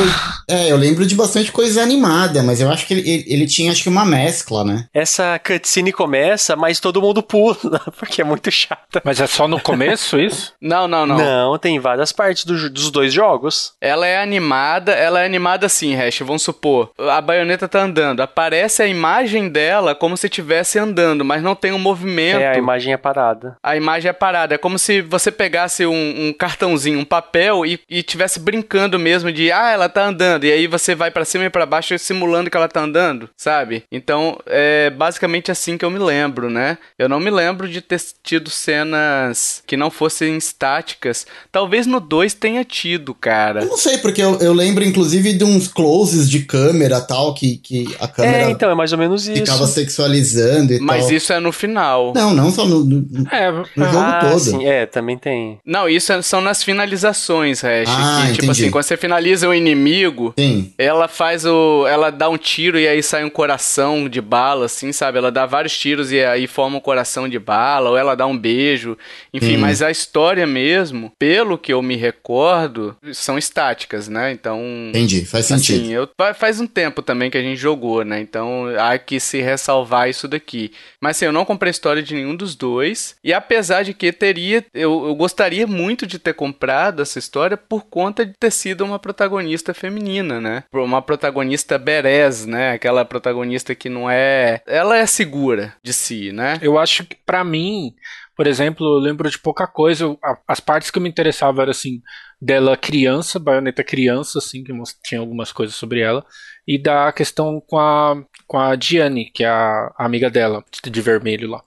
é, 0.49 0.71
eu 0.71 0.77
lembro 0.77 1.05
de 1.05 1.15
bastante 1.15 1.51
coisa 1.51 1.81
animada, 1.81 2.43
mas 2.43 2.61
eu 2.61 2.69
acho 2.69 2.85
que 2.87 2.93
ele, 2.93 3.09
ele, 3.09 3.25
ele 3.27 3.47
tinha 3.47 3.71
acho 3.71 3.83
que 3.83 3.89
uma 3.89 4.05
mescla, 4.05 4.63
né? 4.63 4.87
Essa 4.93 5.39
cutscene 5.39 5.91
começa, 5.91 6.55
mas 6.55 6.79
todo 6.79 7.01
mundo 7.01 7.21
pula, 7.21 7.81
porque 7.97 8.21
é 8.21 8.25
muito 8.25 8.49
chata. 8.51 9.01
Mas 9.03 9.19
é 9.19 9.27
só 9.27 9.47
no 9.47 9.59
começo 9.59 10.19
isso? 10.19 10.53
Não, 10.61 10.87
não, 10.87 11.05
não. 11.05 11.17
Não, 11.17 11.57
tem 11.57 11.72
várias 11.79 12.11
partes 12.11 12.45
do, 12.45 12.69
dos 12.69 12.91
dois 12.91 13.13
jogos. 13.13 13.73
Ela 13.81 14.07
é 14.07 14.21
animada, 14.21 14.91
ela 14.91 15.21
é 15.21 15.25
animada 15.25 15.65
assim, 15.65 15.95
Hash, 15.95 16.19
vamos 16.19 16.43
supor. 16.43 16.91
A 16.97 17.21
baioneta 17.21 17.67
tá 17.67 17.81
andando, 17.81 18.21
aparece 18.21 18.81
a 18.81 18.87
imagem 18.87 19.49
dela 19.49 19.95
como 19.95 20.17
se 20.17 20.27
estivesse 20.27 20.79
andando, 20.79 21.23
mas 21.23 21.41
não 21.41 21.55
tem 21.55 21.71
um 21.71 21.79
movimento. 21.79 22.41
É, 22.41 22.55
a 22.55 22.57
imagem 22.57 22.93
é 22.93 22.97
parada. 22.97 23.57
A 23.63 23.75
imagem 23.75 24.09
é 24.09 24.13
parada. 24.13 24.55
É 24.55 24.57
como 24.57 24.77
se 24.79 25.01
você 25.01 25.31
pegasse 25.31 25.85
um, 25.85 26.27
um 26.27 26.33
cartãozinho, 26.33 26.99
um 26.99 27.05
papel 27.05 27.65
e, 27.65 27.79
e 27.89 28.03
tivesse 28.03 28.39
brincando 28.39 28.99
mesmo 28.99 29.31
de, 29.31 29.51
ah, 29.51 29.71
ela 29.71 29.89
tá 29.89 30.05
andando. 30.05 30.45
E 30.45 30.51
aí 30.51 30.67
você 30.67 30.95
vai 30.95 31.11
para 31.11 31.25
cima 31.25 31.45
e 31.45 31.49
para 31.49 31.65
baixo 31.65 31.97
simulando 31.97 32.49
que 32.49 32.57
ela 32.57 32.67
tá 32.67 32.81
andando, 32.81 33.29
sabe? 33.37 33.83
Então, 33.91 34.37
é 34.45 34.89
basicamente 34.89 35.51
assim 35.51 35.77
que 35.77 35.85
eu 35.85 35.91
me 35.91 35.99
lembro, 35.99 36.49
né? 36.49 36.77
Eu 36.97 37.07
não 37.07 37.19
me 37.19 37.29
lembro 37.29 37.67
de 37.67 37.81
ter 37.81 37.99
tido 38.21 38.49
cenas 38.49 39.63
que 39.65 39.77
não 39.77 39.89
fossem 39.89 40.37
estáticas. 40.37 41.25
Talvez 41.53 41.85
no 41.85 41.99
2 41.99 42.33
tenha 42.33 42.65
tido, 42.65 43.13
cara. 43.13 43.61
Eu 43.61 43.67
não 43.67 43.77
sei, 43.77 43.99
porque 43.99 44.23
eu, 44.23 44.39
eu 44.39 44.51
lembro 44.53 44.83
inclusive 44.83 45.33
de 45.33 45.43
uns 45.43 45.67
closes 45.67 46.27
de 46.27 46.39
câmera 46.39 46.99
tal, 46.99 47.31
que, 47.35 47.57
que 47.57 47.95
a 47.99 48.07
câmera 48.07 48.37
É, 48.47 48.49
então, 48.49 48.71
é 48.71 48.73
mais 48.73 48.91
ou 48.91 48.97
menos 48.97 49.27
isso. 49.27 49.37
ficava 49.45 49.67
sexualizando 49.67 50.73
e 50.73 50.79
Mas 50.79 51.05
tal. 51.05 51.13
isso 51.13 51.31
é 51.31 51.39
no 51.39 51.51
final. 51.51 52.11
Não, 52.15 52.33
não 52.33 52.51
só 52.51 52.65
no, 52.65 52.83
no, 52.83 53.05
É, 53.31 53.51
no 53.51 53.85
jogo 53.85 53.97
ah, 53.99 54.19
todo. 54.31 54.39
sim, 54.39 54.65
é, 54.65 54.87
também 54.87 55.15
tem. 55.15 55.59
Não, 55.63 55.87
isso 55.87 56.11
é- 56.11 56.23
são 56.23 56.41
nas 56.41 56.63
finalizações, 56.63 57.61
Hash. 57.61 57.87
Ah, 57.87 58.21
que, 58.25 58.31
tipo 58.33 58.45
entendi. 58.45 58.61
assim, 58.63 58.71
quando 58.71 58.85
você 58.85 58.97
finaliza 58.97 59.47
o 59.47 59.53
inimigo, 59.53 60.33
Sim. 60.39 60.73
ela 60.75 61.07
faz 61.07 61.45
o. 61.45 61.85
Ela 61.87 62.09
dá 62.09 62.29
um 62.29 62.37
tiro 62.37 62.79
e 62.79 62.87
aí 62.87 63.03
sai 63.03 63.23
um 63.23 63.29
coração 63.29 64.09
de 64.09 64.19
bala, 64.21 64.65
assim, 64.65 64.91
sabe? 64.91 65.19
Ela 65.19 65.31
dá 65.31 65.45
vários 65.45 65.77
tiros 65.77 66.11
e 66.11 66.19
aí 66.19 66.47
forma 66.47 66.77
um 66.77 66.81
coração 66.81 67.29
de 67.29 67.37
bala, 67.37 67.91
ou 67.91 67.97
ela 67.97 68.15
dá 68.15 68.25
um 68.25 68.35
beijo. 68.35 68.97
Enfim, 69.31 69.51
Sim. 69.55 69.57
mas 69.57 69.83
a 69.83 69.91
história 69.91 70.47
mesmo, 70.47 71.11
pelo 71.19 71.42
que 71.57 71.73
eu 71.73 71.81
me 71.81 71.95
recordo, 71.95 72.95
são 73.13 73.37
estáticas, 73.37 74.07
né? 74.07 74.31
Então. 74.31 74.61
Entendi, 74.89 75.25
faz 75.25 75.45
sentido. 75.45 75.81
Assim, 75.81 75.93
eu, 75.93 76.09
fa- 76.17 76.33
faz 76.33 76.59
um 76.59 76.67
tempo 76.67 77.01
também 77.01 77.29
que 77.29 77.37
a 77.37 77.41
gente 77.41 77.57
jogou, 77.57 78.03
né? 78.03 78.19
Então 78.19 78.65
há 78.79 78.97
que 78.97 79.19
se 79.19 79.41
ressalvar 79.41 80.09
isso 80.09 80.27
daqui. 80.27 80.71
Mas 81.01 81.17
assim, 81.17 81.25
eu 81.25 81.31
não 81.31 81.45
comprei 81.45 81.69
história 81.69 82.01
de 82.01 82.15
nenhum 82.15 82.35
dos 82.35 82.55
dois. 82.55 83.15
E 83.23 83.33
apesar 83.33 83.83
de 83.83 83.93
que 83.93 84.11
teria. 84.11 84.65
Eu, 84.73 85.07
eu 85.07 85.15
gostaria 85.15 85.67
muito 85.67 86.07
de 86.07 86.17
ter 86.19 86.33
comprado 86.33 87.01
essa 87.01 87.19
história 87.19 87.57
por 87.57 87.85
conta 87.85 88.25
de 88.25 88.33
ter 88.39 88.51
sido 88.51 88.83
uma 88.83 88.97
protagonista 88.99 89.73
feminina, 89.73 90.39
né? 90.39 90.63
Uma 90.73 91.01
protagonista 91.01 91.77
berés, 91.77 92.45
né? 92.45 92.71
Aquela 92.71 93.03
protagonista 93.05 93.75
que 93.75 93.89
não 93.89 94.09
é. 94.09 94.61
Ela 94.65 94.97
é 94.97 95.05
segura 95.05 95.73
de 95.83 95.93
si, 95.93 96.31
né? 96.31 96.57
Eu 96.61 96.77
acho 96.79 97.03
que 97.03 97.15
pra 97.25 97.43
mim 97.43 97.93
Por 98.35 98.47
exemplo, 98.47 98.85
eu 98.85 98.99
lembro 98.99 99.29
de 99.29 99.37
pouca 99.37 99.67
coisa. 99.67 100.17
As 100.47 100.59
partes 100.59 100.89
que 100.89 100.99
me 100.99 101.09
interessavam 101.09 101.61
eram 101.61 101.71
assim, 101.71 102.01
dela 102.41 102.75
criança, 102.75 103.39
baioneta 103.39 103.83
criança, 103.83 104.39
assim, 104.39 104.63
que 104.63 104.73
tinha 105.03 105.21
algumas 105.21 105.51
coisas 105.51 105.75
sobre 105.75 106.01
ela, 106.01 106.25
e 106.67 106.81
da 106.81 107.11
questão 107.11 107.61
com 107.61 107.77
a, 107.77 108.15
com 108.47 108.57
a 108.57 108.75
Diane, 108.75 109.31
que 109.31 109.43
é 109.43 109.47
a, 109.47 109.93
a 109.97 110.05
amiga 110.05 110.29
dela, 110.29 110.63
de 110.83 111.01
vermelho 111.01 111.49
lá. 111.49 111.61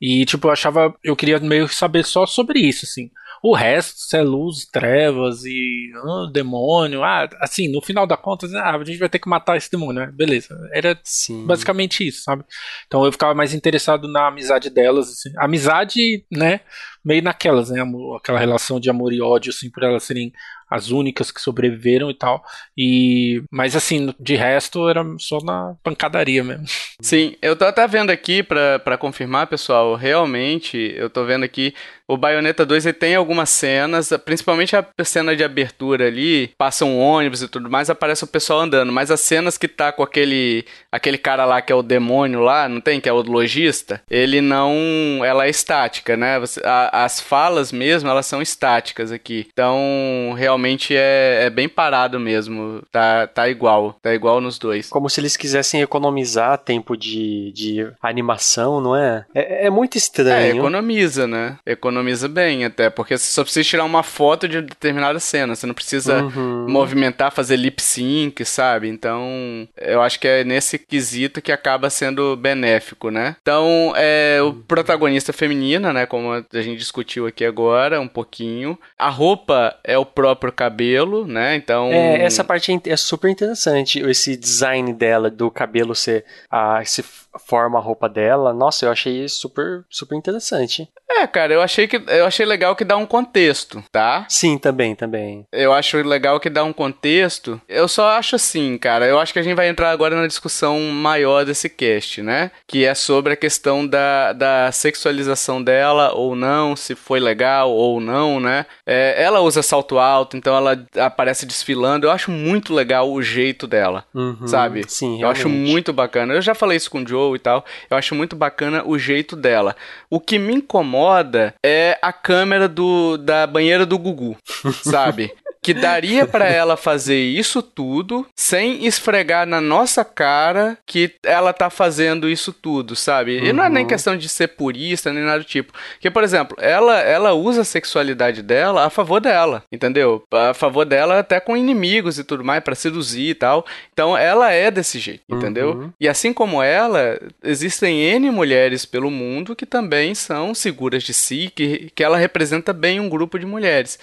E, 0.00 0.24
tipo, 0.26 0.48
eu 0.48 0.52
achava. 0.52 0.94
Eu 1.02 1.16
queria 1.16 1.38
meio 1.38 1.68
saber 1.68 2.04
só 2.04 2.26
sobre 2.26 2.60
isso, 2.60 2.84
assim. 2.84 3.10
O 3.42 3.56
resto, 3.56 3.98
se 3.98 4.16
é 4.16 4.22
luz, 4.22 4.64
trevas 4.64 5.44
e 5.44 5.90
ah, 5.96 6.30
demônio, 6.32 7.02
ah, 7.02 7.28
assim, 7.40 7.66
no 7.66 7.80
final 7.82 8.06
da 8.06 8.16
conta, 8.16 8.46
ah, 8.58 8.76
a 8.76 8.84
gente 8.84 8.98
vai 8.98 9.08
ter 9.08 9.18
que 9.18 9.28
matar 9.28 9.56
esse 9.56 9.68
demônio, 9.68 10.00
né? 10.06 10.12
Beleza. 10.14 10.56
Era 10.72 10.96
Sim. 11.02 11.44
basicamente 11.44 12.06
isso, 12.06 12.22
sabe? 12.22 12.44
Então 12.86 13.04
eu 13.04 13.10
ficava 13.10 13.34
mais 13.34 13.52
interessado 13.52 14.06
na 14.06 14.28
amizade 14.28 14.70
delas, 14.70 15.08
assim. 15.08 15.32
Amizade, 15.36 16.24
né? 16.30 16.60
Meio 17.04 17.22
naquelas, 17.22 17.70
né? 17.70 17.82
Aquela 18.16 18.38
relação 18.38 18.78
de 18.78 18.88
amor 18.90 19.12
e 19.12 19.20
ódio, 19.20 19.50
assim, 19.50 19.70
por 19.70 19.82
elas 19.82 20.04
serem 20.04 20.32
as 20.72 20.90
únicas 20.90 21.30
que 21.30 21.40
sobreviveram 21.40 22.10
e 22.10 22.14
tal. 22.14 22.42
E 22.76 23.42
mas 23.50 23.76
assim, 23.76 24.14
de 24.18 24.34
resto 24.34 24.88
era 24.88 25.04
só 25.18 25.38
na 25.40 25.74
pancadaria 25.82 26.42
mesmo. 26.42 26.64
Sim, 26.98 27.36
eu 27.42 27.54
tô 27.54 27.66
até 27.66 27.86
vendo 27.86 28.08
aqui 28.08 28.42
para 28.42 28.96
confirmar, 28.96 29.48
pessoal, 29.48 29.94
realmente, 29.94 30.78
eu 30.96 31.10
tô 31.10 31.24
vendo 31.24 31.44
aqui 31.44 31.74
o 32.12 32.16
Bayonetta 32.16 32.66
2 32.66 32.84
ele 32.84 32.92
tem 32.92 33.14
algumas 33.14 33.48
cenas, 33.48 34.10
principalmente 34.24 34.76
a 34.76 34.86
cena 35.04 35.34
de 35.34 35.42
abertura 35.42 36.06
ali, 36.06 36.48
passa 36.58 36.84
um 36.84 36.98
ônibus 36.98 37.42
e 37.42 37.48
tudo 37.48 37.70
mais, 37.70 37.88
aparece 37.88 38.24
o 38.24 38.26
pessoal 38.26 38.60
andando, 38.60 38.92
mas 38.92 39.10
as 39.10 39.20
cenas 39.20 39.56
que 39.56 39.66
tá 39.66 39.90
com 39.92 40.02
aquele 40.02 40.64
aquele 40.90 41.16
cara 41.16 41.44
lá 41.44 41.62
que 41.62 41.72
é 41.72 41.74
o 41.74 41.82
demônio 41.82 42.40
lá, 42.40 42.68
não 42.68 42.80
tem, 42.80 43.00
que 43.00 43.08
é 43.08 43.12
o 43.12 43.22
lojista, 43.22 44.02
ele 44.10 44.40
não, 44.40 45.24
ela 45.24 45.46
é 45.46 45.50
estática, 45.50 46.16
né? 46.16 46.38
A, 46.64 46.91
as 46.92 47.20
falas 47.20 47.72
mesmo, 47.72 48.08
elas 48.10 48.26
são 48.26 48.42
estáticas 48.42 49.10
aqui. 49.10 49.48
Então, 49.52 50.34
realmente 50.36 50.94
é, 50.94 51.44
é 51.44 51.50
bem 51.50 51.68
parado 51.68 52.20
mesmo, 52.20 52.82
tá, 52.90 53.26
tá 53.26 53.48
igual, 53.48 53.96
tá 54.02 54.14
igual 54.14 54.40
nos 54.40 54.58
dois. 54.58 54.88
Como 54.88 55.08
se 55.08 55.20
eles 55.20 55.36
quisessem 55.36 55.80
economizar 55.80 56.58
tempo 56.58 56.96
de, 56.96 57.52
de 57.52 57.90
animação, 58.02 58.80
não 58.80 58.94
é? 58.94 59.24
É, 59.34 59.66
é 59.66 59.70
muito 59.70 59.96
estranho. 59.96 60.54
É, 60.54 60.58
economiza, 60.58 61.26
né? 61.26 61.58
Economiza 61.64 62.02
economiza 62.02 62.28
bem 62.28 62.64
até, 62.64 62.90
porque 62.90 63.16
você 63.16 63.30
só 63.30 63.42
precisa 63.42 63.68
tirar 63.68 63.84
uma 63.84 64.02
foto 64.02 64.48
de 64.48 64.60
determinada 64.60 65.18
cena, 65.18 65.54
você 65.54 65.66
não 65.66 65.74
precisa 65.74 66.22
uhum. 66.22 66.66
movimentar, 66.68 67.32
fazer 67.32 67.56
lip 67.56 67.82
sync, 67.82 68.44
sabe? 68.44 68.88
Então, 68.88 69.68
eu 69.76 70.02
acho 70.02 70.18
que 70.18 70.28
é 70.28 70.44
nesse 70.44 70.78
quesito 70.78 71.40
que 71.40 71.52
acaba 71.52 71.88
sendo 71.90 72.36
benéfico, 72.36 73.10
né? 73.10 73.36
Então, 73.40 73.92
é 73.96 74.40
o 74.42 74.52
protagonista 74.52 75.32
feminina, 75.32 75.92
né, 75.92 76.06
como 76.06 76.32
a 76.32 76.62
gente 76.62 76.81
discutiu 76.82 77.26
aqui 77.26 77.44
agora, 77.44 78.00
um 78.00 78.08
pouquinho. 78.08 78.78
A 78.98 79.08
roupa 79.08 79.76
é 79.84 79.96
o 79.96 80.04
próprio 80.04 80.52
cabelo, 80.52 81.26
né? 81.26 81.56
Então, 81.56 81.90
é, 81.92 82.22
essa 82.22 82.44
parte 82.44 82.72
é, 82.72 82.90
é 82.90 82.96
super 82.96 83.30
interessante, 83.30 84.00
esse 84.00 84.36
design 84.36 84.92
dela 84.92 85.30
do 85.30 85.50
cabelo 85.50 85.94
ser 85.94 86.24
a 86.50 86.84
se 86.84 87.04
forma 87.38 87.78
a 87.78 87.82
roupa 87.82 88.08
dela. 88.08 88.52
Nossa, 88.52 88.86
eu 88.86 88.90
achei 88.90 89.28
super 89.28 89.84
super 89.90 90.16
interessante. 90.16 90.88
É, 91.10 91.26
cara, 91.26 91.52
eu 91.52 91.60
achei 91.60 91.86
que 91.86 92.02
eu 92.08 92.24
achei 92.24 92.46
legal 92.46 92.74
que 92.74 92.84
dá 92.84 92.96
um 92.96 93.06
contexto, 93.06 93.82
tá? 93.92 94.24
Sim, 94.28 94.56
também, 94.56 94.94
também. 94.94 95.46
Eu 95.52 95.72
acho 95.72 95.96
legal 95.98 96.40
que 96.40 96.48
dá 96.48 96.64
um 96.64 96.72
contexto. 96.72 97.60
Eu 97.68 97.86
só 97.86 98.10
acho 98.12 98.36
assim, 98.36 98.78
cara, 98.78 99.06
eu 99.06 99.18
acho 99.18 99.32
que 99.32 99.38
a 99.38 99.42
gente 99.42 99.54
vai 99.54 99.68
entrar 99.68 99.90
agora 99.90 100.16
na 100.16 100.26
discussão 100.26 100.80
maior 100.80 101.44
desse 101.44 101.68
cast, 101.68 102.22
né? 102.22 102.50
Que 102.66 102.84
é 102.84 102.94
sobre 102.94 103.34
a 103.34 103.36
questão 103.36 103.86
da, 103.86 104.32
da 104.32 104.72
sexualização 104.72 105.62
dela 105.62 106.12
ou 106.14 106.34
não, 106.34 106.74
se 106.74 106.94
foi 106.94 107.20
legal 107.20 107.70
ou 107.70 108.00
não, 108.00 108.40
né? 108.40 108.64
É, 108.86 109.22
ela 109.22 109.40
usa 109.40 109.62
salto 109.62 109.98
alto, 109.98 110.36
então 110.36 110.56
ela 110.56 110.84
aparece 110.96 111.44
desfilando. 111.44 112.06
Eu 112.06 112.10
acho 112.10 112.30
muito 112.30 112.72
legal 112.72 113.10
o 113.10 113.22
jeito 113.22 113.66
dela, 113.66 114.04
uhum, 114.14 114.46
sabe? 114.46 114.84
Sim, 114.88 115.18
realmente. 115.18 115.22
Eu 115.22 115.28
acho 115.28 115.48
muito 115.48 115.92
bacana. 115.92 116.34
Eu 116.34 116.42
já 116.42 116.54
falei 116.54 116.76
isso 116.76 116.90
com 116.90 117.02
o 117.02 117.06
Joe 117.06 117.21
e 117.34 117.38
tal. 117.38 117.64
Eu 117.88 117.96
acho 117.96 118.14
muito 118.14 118.36
bacana 118.36 118.82
o 118.84 118.98
jeito 118.98 119.36
dela. 119.36 119.76
O 120.10 120.20
que 120.20 120.38
me 120.38 120.54
incomoda 120.54 121.54
é 121.64 121.98
a 122.02 122.12
câmera 122.12 122.68
do, 122.68 123.16
da 123.16 123.46
banheira 123.46 123.86
do 123.86 123.98
Gugu, 123.98 124.36
sabe? 124.82 125.32
Que 125.62 125.72
daria 125.72 126.26
para 126.26 126.48
ela 126.48 126.76
fazer 126.76 127.20
isso 127.20 127.62
tudo 127.62 128.26
sem 128.34 128.84
esfregar 128.84 129.46
na 129.46 129.60
nossa 129.60 130.04
cara 130.04 130.76
que 130.84 131.14
ela 131.22 131.52
tá 131.52 131.70
fazendo 131.70 132.28
isso 132.28 132.52
tudo, 132.52 132.96
sabe? 132.96 133.38
Uhum. 133.38 133.44
E 133.46 133.52
não 133.52 133.64
é 133.64 133.68
nem 133.68 133.84
uhum. 133.84 133.88
questão 133.88 134.16
de 134.16 134.28
ser 134.28 134.48
purista 134.48 135.12
nem 135.12 135.22
nada 135.22 135.38
do 135.38 135.44
tipo. 135.44 135.72
Porque, 135.92 136.10
por 136.10 136.24
exemplo, 136.24 136.56
ela, 136.60 136.98
ela 136.98 137.32
usa 137.32 137.60
a 137.60 137.64
sexualidade 137.64 138.42
dela 138.42 138.84
a 138.84 138.90
favor 138.90 139.20
dela, 139.20 139.62
entendeu? 139.70 140.24
A 140.32 140.52
favor 140.52 140.84
dela 140.84 141.20
até 141.20 141.38
com 141.38 141.56
inimigos 141.56 142.18
e 142.18 142.24
tudo 142.24 142.42
mais, 142.42 142.62
para 142.62 142.74
seduzir 142.74 143.30
e 143.30 143.34
tal. 143.34 143.64
Então 143.92 144.18
ela 144.18 144.50
é 144.50 144.68
desse 144.68 144.98
jeito, 144.98 145.22
entendeu? 145.30 145.70
Uhum. 145.70 145.92
E 146.00 146.08
assim 146.08 146.32
como 146.32 146.60
ela, 146.60 147.20
existem 147.42 148.00
N 148.00 148.32
mulheres 148.32 148.84
pelo 148.84 149.10
mundo 149.10 149.54
que 149.54 149.64
também 149.64 150.12
são 150.12 150.54
seguras 150.54 151.04
de 151.04 151.14
si, 151.14 151.52
que, 151.54 151.92
que 151.94 152.02
ela 152.02 152.18
representa 152.18 152.72
bem 152.72 152.98
um 152.98 153.08
grupo 153.08 153.38
de 153.38 153.46
mulheres. 153.46 153.98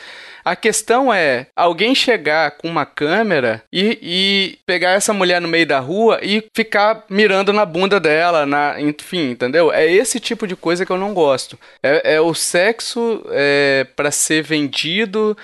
A 0.50 0.56
questão 0.56 1.14
é 1.14 1.46
alguém 1.56 1.94
chegar 1.94 2.58
com 2.58 2.68
uma 2.68 2.84
câmera 2.84 3.62
e, 3.72 4.00
e, 4.02 4.58
pegar 4.66 4.94
essa 4.94 5.14
mulher 5.14 5.40
no 5.40 5.48
meio 5.48 5.68
da 5.68 5.80
rua 5.80 6.20
e 6.24 6.44
ficar 6.56 7.04
mirando 7.08 7.54
na 7.54 7.64
bunda 7.68 8.00
dela, 8.00 8.48
na, 8.48 8.82
enfim, 8.82 9.30
entendeu? 9.30 9.72
É 9.72 9.86
esse 9.86 10.20
tipo 10.20 10.48
de 10.48 10.56
coisa 10.56 10.88
que 10.88 10.92
eu 10.92 10.98
não 10.98 11.14
gosto. 11.14 11.56
É, 11.84 12.16
é 12.16 12.22
o 12.22 12.34
sexo 12.34 13.24
é, 13.30 13.86
para 13.96 14.10
ser 14.10 14.42
vendido, 14.42 15.38